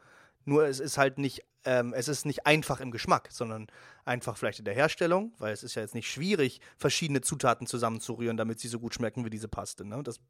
Nur 0.45 0.67
es 0.67 0.81
ist 0.81 0.99
halt 0.99 1.19
nicht, 1.19 1.45
ähm, 1.65 1.93
es 1.95 2.09
ist 2.09 2.25
nicht 2.25 2.47
einfach 2.47 2.81
im 2.81 2.91
Geschmack, 2.91 3.29
sondern 3.31 3.67
einfach 4.05 4.37
vielleicht 4.37 4.59
in 4.61 4.65
der 4.65 4.75
Herstellung, 4.75 5.33
weil 5.39 5.53
es 5.53 5.63
ist 5.63 5.75
ja 5.75 5.83
jetzt 5.83 5.95
nicht 5.95 6.11
schwierig, 6.11 6.61
verschiedene 6.77 7.21
Zutaten 7.21 7.67
zusammenzurühren, 7.67 8.37
damit 8.37 8.61
sie 8.61 8.69
so 8.69 8.79
gut 8.81 8.95
schmecken 8.95 9.25
wie 9.25 9.31
diese 9.31 9.49
Paste. 9.49 9.85
Ne? 9.85 10.03
Das, 10.03 10.21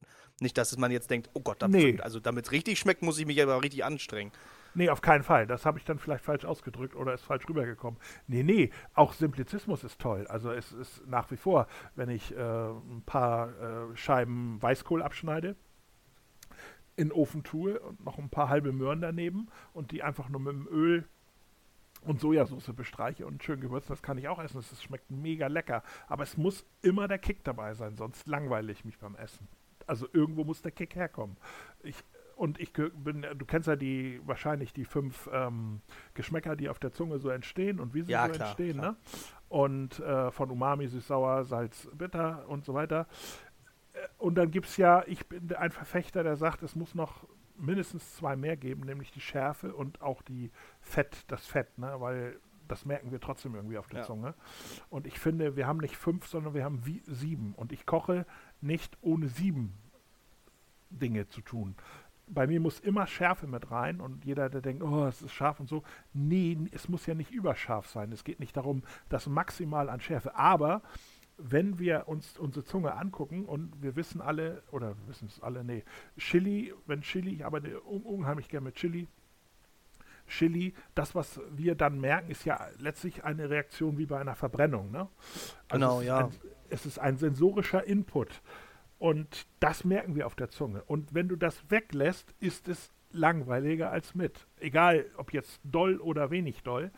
nicht, 0.40 0.58
dass 0.58 0.76
man 0.76 0.90
jetzt 0.90 1.10
denkt, 1.10 1.30
oh 1.34 1.40
Gott, 1.40 1.62
nee. 1.68 1.98
also 2.00 2.20
damit 2.20 2.46
es 2.46 2.52
richtig 2.52 2.78
schmeckt, 2.78 3.02
muss 3.02 3.18
ich 3.18 3.26
mich 3.26 3.40
aber 3.42 3.62
richtig 3.62 3.84
anstrengen. 3.84 4.32
Nee, 4.74 4.88
auf 4.88 5.00
keinen 5.00 5.24
Fall. 5.24 5.46
Das 5.46 5.66
habe 5.66 5.78
ich 5.78 5.84
dann 5.84 5.98
vielleicht 5.98 6.24
falsch 6.24 6.44
ausgedrückt 6.44 6.94
oder 6.94 7.14
ist 7.14 7.24
falsch 7.24 7.48
rübergekommen. 7.48 7.98
Nee, 8.28 8.42
nee, 8.42 8.70
auch 8.94 9.12
Simplizismus 9.12 9.82
ist 9.82 10.00
toll. 10.00 10.26
Also 10.28 10.52
es 10.52 10.72
ist 10.72 11.06
nach 11.06 11.30
wie 11.30 11.36
vor, 11.36 11.66
wenn 11.96 12.08
ich 12.08 12.34
äh, 12.36 12.38
ein 12.38 13.02
paar 13.04 13.48
äh, 13.48 13.96
Scheiben 13.96 14.62
Weißkohl 14.62 15.02
abschneide, 15.02 15.56
in 16.96 17.08
den 17.08 17.12
Ofen 17.12 17.42
tue 17.42 17.80
und 17.80 18.04
noch 18.04 18.18
ein 18.18 18.28
paar 18.28 18.48
halbe 18.48 18.72
Möhren 18.72 19.00
daneben 19.00 19.48
und 19.72 19.90
die 19.90 20.02
einfach 20.02 20.28
nur 20.28 20.40
mit 20.40 20.52
dem 20.52 20.68
Öl 20.68 21.08
und 22.02 22.20
Sojasauce 22.20 22.72
bestreiche 22.74 23.26
und 23.26 23.42
schön 23.42 23.60
gewürzt, 23.60 23.90
das 23.90 24.02
kann 24.02 24.18
ich 24.18 24.28
auch 24.28 24.38
essen. 24.38 24.58
Es 24.58 24.82
schmeckt 24.82 25.10
mega 25.10 25.46
lecker. 25.46 25.82
Aber 26.08 26.22
es 26.22 26.36
muss 26.36 26.64
immer 26.82 27.08
der 27.08 27.18
Kick 27.18 27.44
dabei 27.44 27.74
sein, 27.74 27.96
sonst 27.96 28.26
langweile 28.26 28.72
ich 28.72 28.84
mich 28.84 28.98
beim 28.98 29.16
Essen. 29.16 29.48
Also 29.86 30.06
irgendwo 30.12 30.44
muss 30.44 30.62
der 30.62 30.72
Kick 30.72 30.94
herkommen. 30.94 31.36
Ich 31.82 31.96
und 32.40 32.58
ich 32.58 32.72
bin, 32.72 33.26
du 33.36 33.44
kennst 33.44 33.68
ja 33.68 33.76
die, 33.76 34.18
wahrscheinlich 34.24 34.72
die 34.72 34.86
fünf 34.86 35.28
ähm, 35.30 35.82
Geschmäcker, 36.14 36.56
die 36.56 36.70
auf 36.70 36.78
der 36.78 36.90
Zunge 36.90 37.18
so 37.18 37.28
entstehen 37.28 37.78
und 37.78 37.92
wie 37.92 38.00
sie 38.00 38.12
ja, 38.12 38.28
so 38.28 38.32
klar, 38.32 38.48
entstehen, 38.48 38.78
klar. 38.78 38.92
ne? 38.92 38.96
Und 39.50 40.00
äh, 40.00 40.30
von 40.30 40.50
Umami, 40.50 40.88
süß, 40.88 41.06
sauer, 41.06 41.44
Salz, 41.44 41.86
bitter 41.92 42.48
und 42.48 42.64
so 42.64 42.72
weiter. 42.72 43.08
Äh, 43.92 43.98
und 44.16 44.36
dann 44.36 44.50
gibt 44.50 44.68
es 44.68 44.78
ja, 44.78 45.04
ich 45.06 45.26
bin 45.26 45.54
ein 45.54 45.70
Verfechter, 45.70 46.22
der 46.22 46.36
sagt, 46.36 46.62
es 46.62 46.74
muss 46.74 46.94
noch 46.94 47.26
mindestens 47.60 48.14
zwei 48.16 48.36
mehr 48.36 48.56
geben, 48.56 48.82
nämlich 48.82 49.10
die 49.10 49.20
Schärfe 49.20 49.74
und 49.74 50.02
auch 50.02 50.22
die 50.22 50.50
Fett, 50.80 51.24
das 51.28 51.46
Fett, 51.46 51.78
ne? 51.78 51.94
Weil 51.98 52.40
das 52.68 52.84
merken 52.84 53.10
wir 53.10 53.20
trotzdem 53.20 53.54
irgendwie 53.56 53.78
auf 53.78 53.88
der 53.88 54.00
ja. 54.00 54.06
Zunge. 54.06 54.34
Und 54.90 55.06
ich 55.06 55.18
finde, 55.18 55.56
wir 55.56 55.66
haben 55.66 55.78
nicht 55.78 55.96
fünf, 55.96 56.26
sondern 56.28 56.54
wir 56.54 56.64
haben 56.64 56.86
wie, 56.86 57.02
sieben. 57.04 57.52
Und 57.56 57.72
ich 57.72 57.84
koche 57.84 58.26
nicht 58.60 58.96
ohne 59.00 59.28
sieben 59.28 59.74
Dinge 60.90 61.28
zu 61.28 61.40
tun 61.40 61.74
bei 62.32 62.46
mir 62.46 62.60
muss 62.60 62.80
immer 62.80 63.06
Schärfe 63.06 63.46
mit 63.46 63.70
rein 63.70 64.00
und 64.00 64.24
jeder, 64.24 64.48
der 64.48 64.60
denkt, 64.60 64.82
oh, 64.82 65.06
es 65.06 65.22
ist 65.22 65.32
scharf 65.32 65.60
und 65.60 65.68
so, 65.68 65.82
nee, 66.12 66.56
es 66.72 66.88
muss 66.88 67.06
ja 67.06 67.14
nicht 67.14 67.30
überscharf 67.30 67.88
sein. 67.88 68.12
Es 68.12 68.24
geht 68.24 68.40
nicht 68.40 68.56
darum, 68.56 68.82
das 69.08 69.26
maximal 69.26 69.88
an 69.88 70.00
Schärfe. 70.00 70.34
Aber 70.36 70.82
wenn 71.42 71.78
wir 71.78 72.08
uns 72.08 72.38
unsere 72.38 72.64
Zunge 72.64 72.94
angucken 72.94 73.44
und 73.44 73.82
wir 73.82 73.96
wissen 73.96 74.20
alle, 74.20 74.62
oder 74.70 74.96
wir 74.96 75.08
wissen 75.08 75.28
es 75.28 75.42
alle, 75.42 75.64
nee, 75.64 75.84
Chili, 76.18 76.72
wenn 76.86 77.02
Chili, 77.02 77.34
ich 77.34 77.44
arbeite 77.44 77.80
un 77.82 78.02
unheimlich 78.02 78.48
gerne 78.48 78.66
mit 78.66 78.74
Chili, 78.76 79.08
Chili, 80.30 80.74
das, 80.94 81.14
was 81.14 81.40
wir 81.50 81.74
dann 81.74 82.00
merken, 82.00 82.30
ist 82.30 82.44
ja 82.44 82.58
letztlich 82.78 83.24
eine 83.24 83.50
Reaktion 83.50 83.98
wie 83.98 84.06
bei 84.06 84.20
einer 84.20 84.36
Verbrennung. 84.36 84.90
Ne? 84.90 85.08
Also 85.68 85.86
genau, 85.86 86.00
es 86.00 86.06
ja. 86.06 86.18
Ein, 86.18 86.30
es 86.70 86.86
ist 86.86 86.98
ein 86.98 87.18
sensorischer 87.18 87.84
Input. 87.84 88.40
Und 88.98 89.46
das 89.60 89.84
merken 89.84 90.14
wir 90.14 90.26
auf 90.26 90.36
der 90.36 90.50
Zunge. 90.50 90.82
Und 90.84 91.14
wenn 91.14 91.28
du 91.28 91.36
das 91.36 91.68
weglässt, 91.68 92.34
ist 92.38 92.68
es 92.68 92.92
langweiliger 93.12 93.90
als 93.90 94.14
mit. 94.14 94.46
Egal, 94.58 95.06
ob 95.16 95.32
jetzt 95.32 95.60
doll 95.64 95.96
oder 95.96 96.30
wenig 96.30 96.62
doll. 96.62 96.90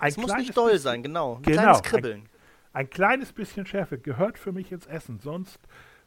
es 0.00 0.16
muss 0.16 0.34
nicht 0.36 0.56
doll 0.56 0.78
sein, 0.78 1.02
genau. 1.02 1.36
Ein 1.36 1.42
genau, 1.42 1.62
kleines 1.62 1.82
Kribbeln. 1.82 2.20
Ein, 2.20 2.37
ein, 2.72 2.90
kleines 2.90 3.32
bisschen 3.32 3.66
Schärfe 3.66 3.98
gehört 3.98 4.38
für 4.38 4.52
mich 4.52 4.72
ins 4.72 4.86
Essen. 4.86 5.18
Sonst 5.18 5.60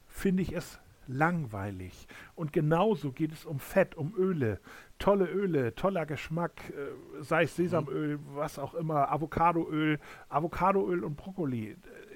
finde 0.08 0.44
ich 0.44 0.54
es 0.54 0.80
langweilig. 1.08 2.08
Und 2.36 2.54
genauso 2.54 3.12
geht 3.12 3.32
es 3.32 3.46
um 3.46 3.60
Fett, 3.60 3.96
um 3.96 4.14
Öle. 4.16 4.60
Tolle 5.00 5.26
Öle, 5.26 5.76
toller 5.76 6.06
Geschmack, 6.06 6.70
äh, 6.70 7.22
sei 7.24 7.44
es 7.44 7.56
Sesamöl, 7.56 8.20
was 8.34 8.60
auch 8.60 8.74
immer, 8.76 9.12
Avocadoöl, 9.12 10.00
Avocadoöl 10.30 11.04
und 11.04 11.16
Brokkoli 11.16 11.76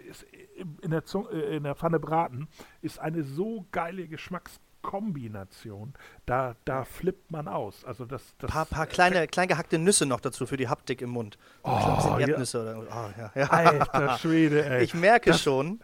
ist 0.09 0.25
in 0.81 0.91
der, 0.91 1.03
Zunge, 1.03 1.29
äh, 1.31 1.57
in 1.57 1.63
der 1.63 1.75
Pfanne 1.75 1.99
braten, 1.99 2.47
ist 2.81 2.99
eine 2.99 3.23
so 3.23 3.65
geile 3.71 4.07
Geschmackskombination. 4.85 5.93
Da, 6.25 6.55
da 6.65 6.83
flippt 6.83 7.31
man 7.31 7.47
aus. 7.47 7.83
Also 7.85 8.05
das, 8.05 8.21
das 8.37 8.51
paar, 8.51 8.65
paar 8.65 8.87
kleine, 8.87 9.27
klein 9.27 9.47
gehackte 9.47 9.79
Nüsse 9.79 10.05
noch 10.05 10.19
dazu 10.19 10.45
für 10.45 10.57
die 10.57 10.67
Haptik 10.67 11.01
im 11.01 11.09
Mund. 11.09 11.37
Oh, 11.63 12.17
Erdnüsse 12.19 12.65
ja. 12.65 12.77
oder. 12.77 12.89
Oh, 12.91 13.19
ja, 13.19 13.31
ja. 13.35 13.49
Alter 13.49 14.17
Schwede, 14.17 14.65
ey. 14.65 14.83
Ich 14.83 14.93
merke 14.93 15.31
das, 15.31 15.41
schon. 15.41 15.79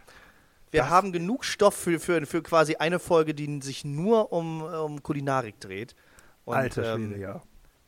Wir 0.71 0.89
haben 0.89 1.11
genug 1.11 1.43
Stoff 1.43 1.75
für, 1.75 1.99
für, 1.99 2.25
für 2.25 2.41
quasi 2.41 2.77
eine 2.77 2.99
Folge, 2.99 3.33
die 3.33 3.61
sich 3.61 3.83
nur 3.83 4.31
um, 4.31 4.61
um 4.61 5.03
Kulinarik 5.03 5.59
dreht. 5.59 5.95
Und, 6.45 6.55
Alter 6.55 6.95
Schwede, 6.95 7.15
ähm, 7.15 7.21
ja. 7.21 7.41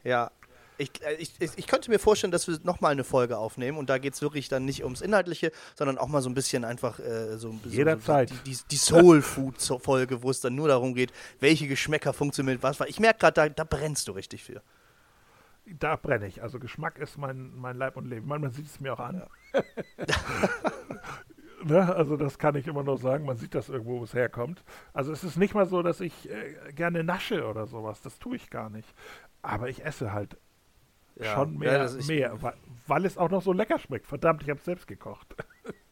Ja, 0.04 0.32
ich, 0.78 0.92
äh, 1.04 1.16
ich, 1.16 1.34
ich 1.40 1.68
könnte 1.68 1.90
mir 1.92 2.00
vorstellen, 2.00 2.32
dass 2.32 2.48
wir 2.48 2.58
nochmal 2.64 2.92
eine 2.92 3.04
Folge 3.04 3.38
aufnehmen 3.38 3.78
und 3.78 3.90
da 3.90 3.98
geht 3.98 4.14
es 4.14 4.22
wirklich 4.22 4.50
dann 4.50 4.66
nicht 4.66 4.84
ums 4.84 5.02
Inhaltliche, 5.02 5.52
sondern 5.76 5.98
auch 5.98 6.08
mal 6.08 6.22
so 6.22 6.30
ein 6.30 6.34
bisschen 6.34 6.66
einfach 6.66 7.00
äh, 7.00 7.38
so, 7.38 7.56
Jederzeit. 7.66 8.30
So, 8.30 8.36
die, 8.46 8.58
die 8.72 8.78
Soul-Food-Folge, 8.78 10.24
wo 10.24 10.30
es 10.30 10.40
dann 10.40 10.56
nur 10.56 10.68
darum 10.68 10.94
geht, 10.94 11.12
welche 11.40 11.68
Geschmäcker 11.68 12.14
funktionieren 12.14 12.56
mit 12.56 12.64
was. 12.64 12.80
Ich 12.88 13.00
merke 13.00 13.20
gerade, 13.20 13.34
da, 13.34 13.50
da 13.50 13.64
brennst 13.64 14.08
du 14.08 14.14
richtig 14.14 14.44
für. 14.44 14.62
Da 15.66 15.96
brenne 15.96 16.28
ich. 16.28 16.42
Also 16.44 16.60
Geschmack 16.60 16.98
ist 17.00 17.18
mein, 17.18 17.56
mein 17.56 17.78
Leib 17.78 17.96
und 17.96 18.06
Leben. 18.06 18.28
Man, 18.28 18.52
sieht 18.52 18.66
es 18.66 18.80
mir 18.82 18.94
auch 18.94 19.00
an. 19.00 19.24
Ja. 19.54 19.64
ne? 21.64 21.96
Also 21.96 22.18
das 22.18 22.38
kann 22.38 22.56
ich 22.56 22.68
immer 22.68 22.84
nur 22.84 22.98
sagen. 22.98 23.26
Man 23.26 23.38
sieht 23.38 23.56
das 23.56 23.70
irgendwo, 23.70 24.00
wo 24.00 24.04
es 24.04 24.14
herkommt. 24.14 24.64
Also 24.92 25.14
es 25.14 25.24
ist 25.24 25.38
nicht 25.38 25.54
mal 25.54 25.66
so, 25.66 25.82
dass 25.82 26.02
ich 26.02 26.30
äh, 26.30 26.74
gerne 26.74 27.04
nasche 27.06 27.48
oder 27.48 27.66
sowas. 27.66 28.02
Das 28.02 28.20
tue 28.20 28.36
ich 28.36 28.50
gar 28.50 28.70
nicht. 28.70 28.94
Aber 29.42 29.70
ich 29.70 29.86
esse 29.86 30.12
halt 30.12 30.38
ja. 31.20 31.36
Schon 31.36 31.58
mehr, 31.58 31.86
ja, 31.86 32.06
mehr 32.08 32.42
weil, 32.42 32.54
weil, 32.88 33.06
es 33.06 33.18
auch 33.18 33.30
noch 33.30 33.42
so 33.42 33.54
lecker 33.54 33.78
schmeckt. 33.80 34.08
Verdammt, 34.08 34.44
ich 34.44 34.50
habe 34.50 34.60
es 34.60 34.66
selbst 34.66 34.88
gekocht. 34.88 35.36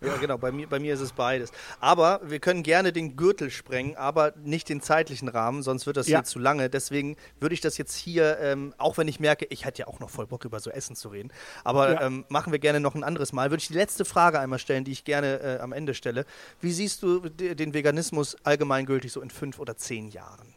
Ja, 0.03 0.17
genau, 0.17 0.37
bei 0.39 0.51
mir, 0.51 0.67
bei 0.67 0.79
mir 0.79 0.95
ist 0.95 0.99
es 0.99 1.13
beides. 1.13 1.51
Aber 1.79 2.21
wir 2.23 2.39
können 2.39 2.63
gerne 2.63 2.91
den 2.91 3.15
Gürtel 3.15 3.51
sprengen, 3.51 3.95
aber 3.95 4.33
nicht 4.43 4.67
den 4.67 4.81
zeitlichen 4.81 5.27
Rahmen, 5.27 5.61
sonst 5.61 5.85
wird 5.85 5.95
das 5.95 6.07
ja. 6.07 6.19
hier 6.19 6.23
zu 6.23 6.39
lange. 6.39 6.71
Deswegen 6.71 7.17
würde 7.39 7.53
ich 7.53 7.61
das 7.61 7.77
jetzt 7.77 7.95
hier, 7.95 8.39
ähm, 8.39 8.73
auch 8.79 8.97
wenn 8.97 9.07
ich 9.07 9.19
merke, 9.19 9.45
ich 9.49 9.63
hätte 9.63 9.83
ja 9.83 9.87
auch 9.87 9.99
noch 9.99 10.09
voll 10.09 10.25
Bock 10.25 10.43
über 10.43 10.59
so 10.59 10.71
Essen 10.71 10.95
zu 10.95 11.09
reden, 11.09 11.31
aber 11.63 11.93
ja. 11.93 12.01
ähm, 12.01 12.25
machen 12.29 12.51
wir 12.51 12.57
gerne 12.57 12.79
noch 12.79 12.95
ein 12.95 13.03
anderes 13.03 13.31
Mal. 13.31 13.51
Würde 13.51 13.61
ich 13.61 13.67
die 13.67 13.75
letzte 13.75 14.03
Frage 14.03 14.39
einmal 14.39 14.57
stellen, 14.57 14.83
die 14.85 14.91
ich 14.91 15.03
gerne 15.03 15.39
äh, 15.39 15.59
am 15.59 15.71
Ende 15.71 15.93
stelle. 15.93 16.25
Wie 16.61 16.71
siehst 16.71 17.03
du 17.03 17.29
den 17.29 17.73
Veganismus 17.75 18.35
allgemeingültig 18.43 19.11
so 19.11 19.21
in 19.21 19.29
fünf 19.29 19.59
oder 19.59 19.77
zehn 19.77 20.07
Jahren? 20.09 20.55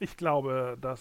Ich 0.00 0.16
glaube, 0.16 0.76
dass 0.80 1.00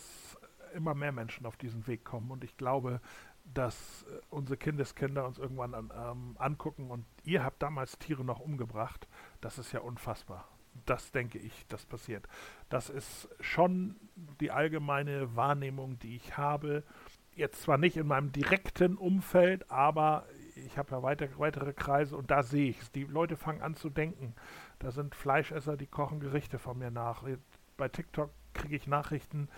immer 0.74 0.94
mehr 0.94 1.12
Menschen 1.12 1.46
auf 1.46 1.58
diesen 1.58 1.88
Weg 1.88 2.04
kommen. 2.04 2.32
Und 2.32 2.44
ich 2.44 2.58
glaube, 2.58 3.02
dass 3.46 4.04
äh, 4.04 4.20
unsere 4.30 4.58
Kindeskinder 4.58 5.26
uns 5.26 5.38
irgendwann 5.38 5.74
an, 5.74 5.92
ähm, 5.96 6.36
angucken 6.38 6.90
und 6.92 7.06
ihr 7.24 7.44
habt 7.44 7.62
damals 7.62 8.00
Tiere 8.00 8.24
noch 8.24 8.40
umgebracht. 8.40 9.08
Das 9.42 9.58
ist 9.58 9.72
ja 9.72 9.82
unfassbar. 9.82 10.48
Das 10.86 11.12
denke 11.12 11.38
ich, 11.38 11.68
das 11.68 11.86
passiert. 11.86 12.28
Das 12.70 12.90
ist 12.90 13.30
schon 13.40 13.96
die 14.40 14.52
allgemeine 14.52 15.36
Wahrnehmung, 15.36 16.00
die 16.00 16.16
ich 16.16 16.38
habe. 16.38 16.84
Jetzt 17.36 17.62
zwar 17.62 17.78
nicht 17.78 17.98
in 17.98 18.08
meinem 18.08 18.32
direkten 18.32 18.98
Umfeld, 18.98 19.70
aber 19.70 20.26
ich 20.56 20.78
habe 20.78 20.92
ja 20.92 21.04
weiter, 21.04 21.28
weitere 21.38 21.74
Kreise 21.74 22.18
und 22.18 22.32
da 22.32 22.44
sehe 22.44 22.70
ich 22.70 22.82
es. 22.82 22.92
Die 22.92 23.04
Leute 23.04 23.36
fangen 23.36 23.62
an 23.62 23.76
zu 23.76 23.90
denken. 23.90 24.36
Da 24.80 24.92
sind 24.92 25.16
Fleischesser, 25.16 25.78
die 25.78 25.88
kochen 25.88 26.20
Gerichte 26.20 26.60
von 26.60 26.78
mir 26.78 26.92
nach. 26.92 27.24
Bei 27.78 27.90
TikTok 27.90 28.32
kriege 28.54 28.76
ich 28.76 28.88
Nachrichten, 28.88 29.50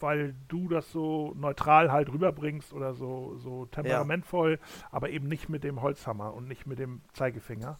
weil 0.00 0.34
du 0.48 0.68
das 0.68 0.90
so 0.92 1.34
neutral 1.36 1.92
halt 1.92 2.12
rüberbringst 2.12 2.72
oder 2.72 2.94
so, 2.94 3.36
so 3.36 3.66
temperamentvoll, 3.66 4.58
ja. 4.60 4.88
aber 4.90 5.10
eben 5.10 5.28
nicht 5.28 5.48
mit 5.48 5.64
dem 5.64 5.82
Holzhammer 5.82 6.34
und 6.34 6.48
nicht 6.48 6.66
mit 6.66 6.78
dem 6.78 7.02
Zeigefinger. 7.12 7.78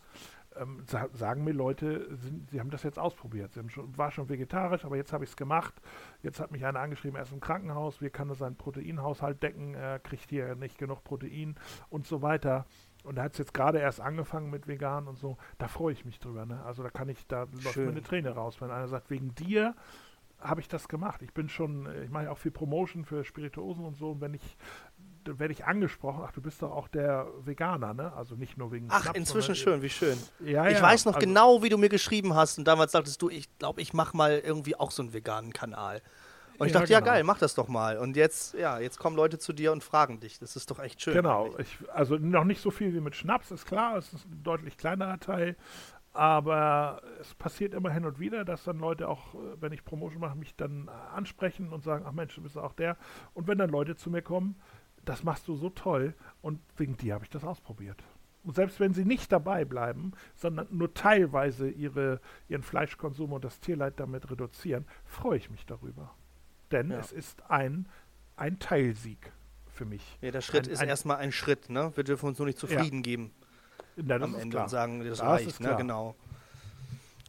Ähm, 0.57 0.82
sagen 1.12 1.45
mir 1.45 1.53
Leute, 1.53 2.09
sind, 2.16 2.51
sie 2.51 2.59
haben 2.59 2.70
das 2.70 2.82
jetzt 2.82 2.99
ausprobiert. 2.99 3.53
Sie 3.53 3.69
schon, 3.69 3.97
war 3.97 4.11
schon 4.11 4.28
vegetarisch, 4.28 4.85
aber 4.85 4.97
jetzt 4.97 5.12
habe 5.12 5.23
ich 5.23 5.31
es 5.31 5.36
gemacht. 5.36 5.74
Jetzt 6.23 6.40
hat 6.40 6.51
mich 6.51 6.65
einer 6.65 6.81
angeschrieben, 6.81 7.16
er 7.16 7.23
ist 7.23 7.32
im 7.32 7.40
Krankenhaus, 7.40 8.03
wie 8.03 8.11
kann 8.11 8.28
er 8.28 8.35
seinen 8.35 8.57
Proteinhaushalt 8.57 9.43
decken, 9.43 9.74
er 9.74 9.99
kriegt 10.01 10.31
hier 10.31 10.57
nicht 10.57 10.78
genug 10.78 11.05
Protein 11.05 11.55
und 11.90 12.07
so 12.07 12.23
weiter. 12.23 12.66
Und 13.05 13.19
er 13.19 13.24
hat 13.24 13.32
es 13.32 13.39
jetzt 13.39 13.55
gerade 13.55 13.78
erst 13.78 14.01
angefangen 14.01 14.51
mit 14.51 14.66
vegan 14.66 15.07
und 15.07 15.16
so. 15.16 15.36
Da 15.59 15.69
freue 15.69 15.93
ich 15.93 16.05
mich 16.05 16.19
drüber. 16.19 16.45
Ne? 16.45 16.62
Also 16.65 16.82
da 16.82 16.90
kann 16.90 17.09
ich, 17.09 17.27
da 17.27 17.47
läuft 17.62 17.77
mir 17.77 17.89
eine 17.89 18.03
Träne 18.03 18.31
raus, 18.31 18.61
wenn 18.61 18.70
einer 18.70 18.89
sagt, 18.89 19.11
wegen 19.11 19.35
dir 19.35 19.74
habe 20.40 20.60
ich 20.60 20.69
das 20.69 20.89
gemacht. 20.89 21.23
Ich 21.23 21.32
bin 21.32 21.48
schon, 21.48 21.86
äh, 21.86 22.05
ich 22.05 22.10
mache 22.10 22.24
ja 22.24 22.31
auch 22.31 22.39
viel 22.39 22.51
Promotion 22.51 23.05
für 23.05 23.24
Spirituosen 23.24 23.85
und 23.85 23.97
so. 23.97 24.12
Und 24.12 24.20
wenn 24.20 24.35
ich, 24.35 24.56
dann 25.24 25.39
werde 25.39 25.52
ich 25.52 25.65
angesprochen, 25.65 26.23
ach, 26.24 26.32
du 26.32 26.40
bist 26.40 26.62
doch 26.62 26.70
auch 26.70 26.89
der 26.89 27.27
Veganer, 27.40 27.94
ne? 27.94 28.12
Also 28.15 28.36
nicht 28.36 28.56
nur 28.56 28.73
wegen 28.73 28.86
Ach, 28.90 29.02
Schnaps, 29.02 29.19
inzwischen 29.19 29.55
schön, 29.55 29.82
wie 29.82 29.90
schön. 29.90 30.19
Ja, 30.40 30.69
ich 30.69 30.78
ja, 30.78 30.82
weiß 30.82 31.05
noch 31.06 31.15
also, 31.15 31.27
genau, 31.27 31.62
wie 31.62 31.69
du 31.69 31.78
mir 31.78 31.89
geschrieben 31.89 32.35
hast. 32.35 32.59
Und 32.59 32.66
damals 32.66 32.93
sagtest 32.93 33.20
du, 33.20 33.28
ich 33.28 33.48
glaube, 33.59 33.81
ich 33.81 33.93
mache 33.93 34.16
mal 34.16 34.39
irgendwie 34.39 34.77
auch 34.77 34.90
so 34.90 35.02
einen 35.02 35.12
veganen 35.12 35.52
Kanal. 35.52 36.02
Und 36.59 36.66
ich 36.66 36.73
ja, 36.73 36.81
dachte, 36.81 36.93
genau. 36.93 37.06
ja 37.06 37.12
geil, 37.12 37.24
mach 37.24 37.39
das 37.39 37.55
doch 37.55 37.69
mal. 37.69 37.98
Und 37.98 38.16
jetzt, 38.16 38.55
ja, 38.55 38.81
jetzt 38.81 38.98
kommen 38.98 39.15
Leute 39.15 39.39
zu 39.39 39.52
dir 39.52 39.70
und 39.70 39.85
fragen 39.85 40.19
dich. 40.19 40.40
Das 40.40 40.56
ist 40.56 40.70
doch 40.70 40.81
echt 40.81 41.01
schön. 41.01 41.15
Genau. 41.15 41.55
Ich, 41.59 41.78
also 41.93 42.16
noch 42.16 42.44
nicht 42.44 42.60
so 42.60 42.73
viel 42.73 42.93
wie 42.94 43.01
mit 43.01 43.15
Schnaps, 43.15 43.52
ist 43.52 43.65
klar. 43.65 43.97
Es 43.97 44.12
ist 44.12 44.27
ein 44.27 44.43
deutlich 44.43 44.77
kleinerer 44.77 45.20
Teil. 45.20 45.56
Aber 46.12 47.02
es 47.20 47.35
passiert 47.35 47.74
immer 47.74 47.90
hin 47.90 48.05
und 48.05 48.18
wieder, 48.18 48.44
dass 48.44 48.64
dann 48.64 48.78
Leute 48.78 49.09
auch, 49.09 49.35
äh, 49.35 49.60
wenn 49.60 49.72
ich 49.72 49.85
Promotion 49.85 50.20
mache, 50.20 50.36
mich 50.36 50.56
dann 50.56 50.89
ansprechen 50.89 51.72
und 51.72 51.85
sagen, 51.85 52.05
ach 52.06 52.12
Mensch, 52.12 52.35
du 52.35 52.43
bist 52.43 52.56
auch 52.56 52.72
der. 52.72 52.97
Und 53.35 53.47
wenn 53.47 53.59
dann 53.59 53.70
Leute 53.70 53.94
zu 53.94 54.10
mir 54.10 54.22
kommen, 54.22 54.56
das 55.05 55.22
machst 55.22 55.48
du 55.48 55.55
so 55.55 55.70
toll 55.70 56.14
und 56.43 56.60
wegen 56.76 56.97
dir 56.97 57.14
habe 57.14 57.24
ich 57.24 57.30
das 57.30 57.44
ausprobiert. 57.44 58.02
Und 58.44 58.55
selbst 58.55 58.80
wenn 58.80 58.94
sie 58.94 59.05
nicht 59.05 59.30
dabei 59.32 59.64
bleiben, 59.64 60.12
sondern 60.35 60.68
nur 60.70 60.94
teilweise 60.94 61.68
ihre, 61.68 62.20
ihren 62.48 62.62
Fleischkonsum 62.62 63.32
und 63.32 63.44
das 63.44 63.60
Tierleid 63.60 64.01
damit 64.01 64.30
reduzieren, 64.30 64.86
freue 65.05 65.36
ich 65.36 65.51
mich 65.51 65.66
darüber. 65.66 66.14
Denn 66.70 66.90
ja. 66.90 66.98
es 66.98 67.12
ist 67.12 67.43
ein, 67.51 67.89
ein 68.36 68.59
Teilsieg 68.59 69.32
für 69.66 69.85
mich. 69.85 70.18
Ja, 70.20 70.30
der 70.30 70.40
Schritt 70.40 70.66
ein, 70.66 70.72
ist 70.72 70.80
ein, 70.80 70.89
erstmal 70.89 71.18
ein 71.18 71.32
Schritt, 71.32 71.70
ne? 71.70 71.93
Wir 71.94 72.05
dürfen 72.05 72.26
uns 72.26 72.39
nur 72.39 72.47
nicht 72.47 72.59
zufrieden 72.59 72.97
ja. 72.97 73.02
geben. 73.02 73.32
Na, 74.03 74.16
am 74.16 74.35
Ende 74.35 74.51
klar. 74.51 74.65
und 74.65 74.70
sagen, 74.70 75.01
das, 75.01 75.19
das 75.19 75.27
reicht, 75.27 75.61
ne? 75.61 75.75
Genau. 75.77 76.15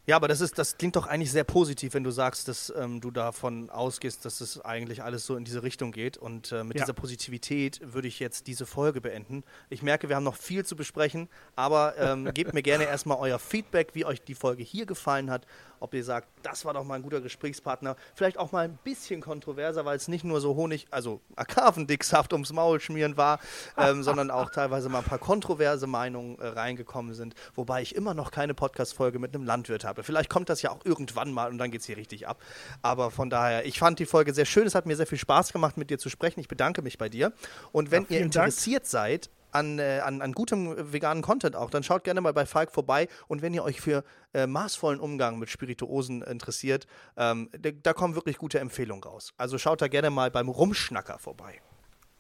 Ja, 0.10 0.16
aber 0.16 0.28
das 0.28 0.42
ist, 0.42 0.58
das 0.58 0.76
klingt 0.76 0.96
doch 0.96 1.06
eigentlich 1.06 1.32
sehr 1.32 1.44
positiv, 1.44 1.94
wenn 1.94 2.04
du 2.04 2.10
sagst, 2.10 2.48
dass 2.48 2.74
ähm, 2.76 3.00
du 3.00 3.12
davon 3.12 3.70
ausgehst, 3.70 4.26
dass 4.26 4.42
es 4.42 4.60
eigentlich 4.60 5.04
alles 5.04 5.24
so 5.24 5.36
in 5.36 5.46
diese 5.46 5.62
Richtung 5.62 5.92
geht. 5.92 6.18
Und 6.18 6.52
äh, 6.52 6.64
mit 6.64 6.78
ja. 6.78 6.84
dieser 6.84 6.94
Positivität 6.94 7.80
würde 7.94 8.08
ich 8.08 8.20
jetzt 8.20 8.48
diese 8.48 8.66
Folge 8.66 9.02
beenden. 9.02 9.44
Ich 9.70 9.84
merke, 9.84 10.10
wir 10.10 10.16
haben 10.16 10.24
noch 10.24 10.36
viel 10.36 10.66
zu 10.66 10.76
besprechen, 10.76 11.30
aber 11.56 11.94
ähm, 12.00 12.34
gebt 12.34 12.56
mir 12.56 12.64
gerne 12.64 12.86
erstmal 12.86 13.20
euer 13.20 13.38
Feedback, 13.38 13.94
wie 13.94 14.04
euch 14.04 14.24
die 14.24 14.34
Folge 14.34 14.64
hier 14.64 14.88
gefallen 14.88 15.30
hat 15.30 15.46
ob 15.80 15.94
ihr 15.94 16.04
sagt, 16.04 16.28
das 16.44 16.66
war 16.66 16.74
doch 16.74 16.84
mal 16.84 16.96
ein 16.96 17.02
guter 17.02 17.22
Gesprächspartner. 17.22 17.96
Vielleicht 18.16 18.38
auch 18.38 18.52
mal 18.52 18.66
ein 18.66 18.78
bisschen 18.84 19.22
kontroverser, 19.22 19.86
weil 19.86 19.98
es 19.98 20.08
nicht 20.08 20.24
nur 20.24 20.42
so 20.42 20.56
Honig, 20.56 20.88
also 20.92 21.22
Agavendicksaft 21.36 22.34
ums 22.34 22.54
Maul 22.54 22.80
schmieren 22.80 23.18
war, 23.18 23.40
ähm, 23.78 24.04
sondern 24.04 24.32
auch 24.32 24.50
teilweise 24.50 24.90
mal 24.90 25.00
ein 25.00 25.06
paar 25.06 25.20
kontroverse 25.20 25.88
Meinungen 25.88 26.40
äh, 26.40 26.48
reingekommen 26.48 27.14
sind. 27.14 27.36
Wobei 27.56 27.82
ich 27.82 27.96
immer 27.96 28.14
noch 28.14 28.32
keine 28.32 28.54
Podcast-Folge 28.54 29.20
mit 29.20 29.34
einem 29.34 29.46
Landwirt 29.46 29.84
habe. 29.84 30.04
Vielleicht 30.04 30.30
kommt 30.30 30.50
das 30.50 30.62
ja 30.62 30.72
auch 30.72 30.86
irgendwann 30.86 31.32
mal 31.32 31.50
und 31.50 31.58
dann 31.58 31.72
geht 31.72 31.82
es 31.82 31.88
hier 31.88 31.98
richtig 31.98 32.28
ab. 32.28 32.42
Aber 32.82 33.12
von 33.12 33.30
daher, 33.30 33.66
ich 33.66 33.80
fand 33.80 34.00
die 34.00 34.06
Folge 34.06 34.34
sehr 34.34 34.46
schön. 34.46 34.68
Es 34.68 34.76
hat 34.76 34.86
mir 34.86 34.96
sehr 34.96 35.08
viel 35.08 35.18
Spaß 35.18 35.54
gemacht, 35.54 35.78
mit 35.78 35.90
dir 35.90 36.00
zu 36.00 36.10
sprechen. 36.10 36.40
Ich 36.40 36.48
bedanke 36.48 36.82
mich 36.82 36.98
bei 36.98 37.10
dir. 37.10 37.34
Und 37.72 37.92
wenn 37.92 38.04
ja, 38.10 38.18
ihr 38.18 38.22
interessiert 38.22 38.84
Dank. 38.84 38.90
seid, 38.90 39.30
an, 39.52 39.80
äh, 39.80 40.00
an, 40.04 40.22
an 40.22 40.32
gutem 40.34 40.92
veganen 40.94 41.24
Content 41.24 41.56
auch, 41.56 41.70
dann 41.70 41.84
schaut 41.84 42.04
gerne 42.04 42.22
mal 42.22 42.34
bei 42.34 42.46
Falk 42.46 42.72
vorbei. 42.72 43.08
Und 43.28 43.42
wenn 43.42 43.54
ihr 43.54 43.64
euch 43.64 43.82
für 43.82 44.04
äh, 44.34 44.48
maßvollen 44.48 45.00
Umgang 45.00 45.40
mit 45.40 45.50
Spirituosen 45.50 46.22
interessiert, 46.22 46.88
ähm, 47.18 47.50
da, 47.58 47.72
da, 47.72 47.94
kommen 47.94 48.16
wirklich 48.16 48.38
gute 48.38 48.60
Empfehlungen 48.60 49.04
raus. 49.04 49.34
Also 49.38 49.58
schaut 49.58 49.82
da 49.82 49.88
gerne 49.88 50.10
mal 50.10 50.32
beim 50.32 50.50
Rumschnacker 50.50 51.20
vorbei. 51.20 51.60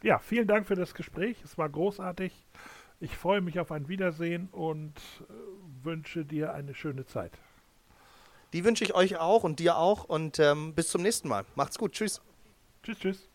Ja, 0.02 0.20
vielen 0.20 0.48
Dank 0.48 0.68
für 0.68 0.76
das 0.76 0.94
Gespräch. 0.94 1.38
Es 1.44 1.58
war 1.58 1.70
großartig. 1.70 2.34
Ich 3.02 3.16
freue 3.16 3.42
mich 3.42 3.60
auf 3.60 3.72
ein 3.72 3.88
Wiedersehen 3.88 4.50
und 4.52 4.94
äh, 4.98 5.84
wünsche 5.84 6.26
dir 6.26 6.54
eine 6.54 6.74
schöne 6.74 7.06
Zeit. 7.06 7.32
Die 8.54 8.64
wünsche 8.66 8.84
ich 8.84 8.96
euch 8.96 9.18
auch 9.18 9.44
und 9.44 9.60
dir 9.60 9.78
auch 9.78 10.06
und 10.06 10.40
ähm, 10.40 10.74
bis 10.74 10.90
zum 10.90 11.04
nächsten 11.04 11.28
Mal. 11.28 11.46
Macht's 11.56 11.78
gut. 11.78 11.94
Tschüss. 11.94 12.22
Tschüss, 12.84 13.00
tschüss. 13.00 13.29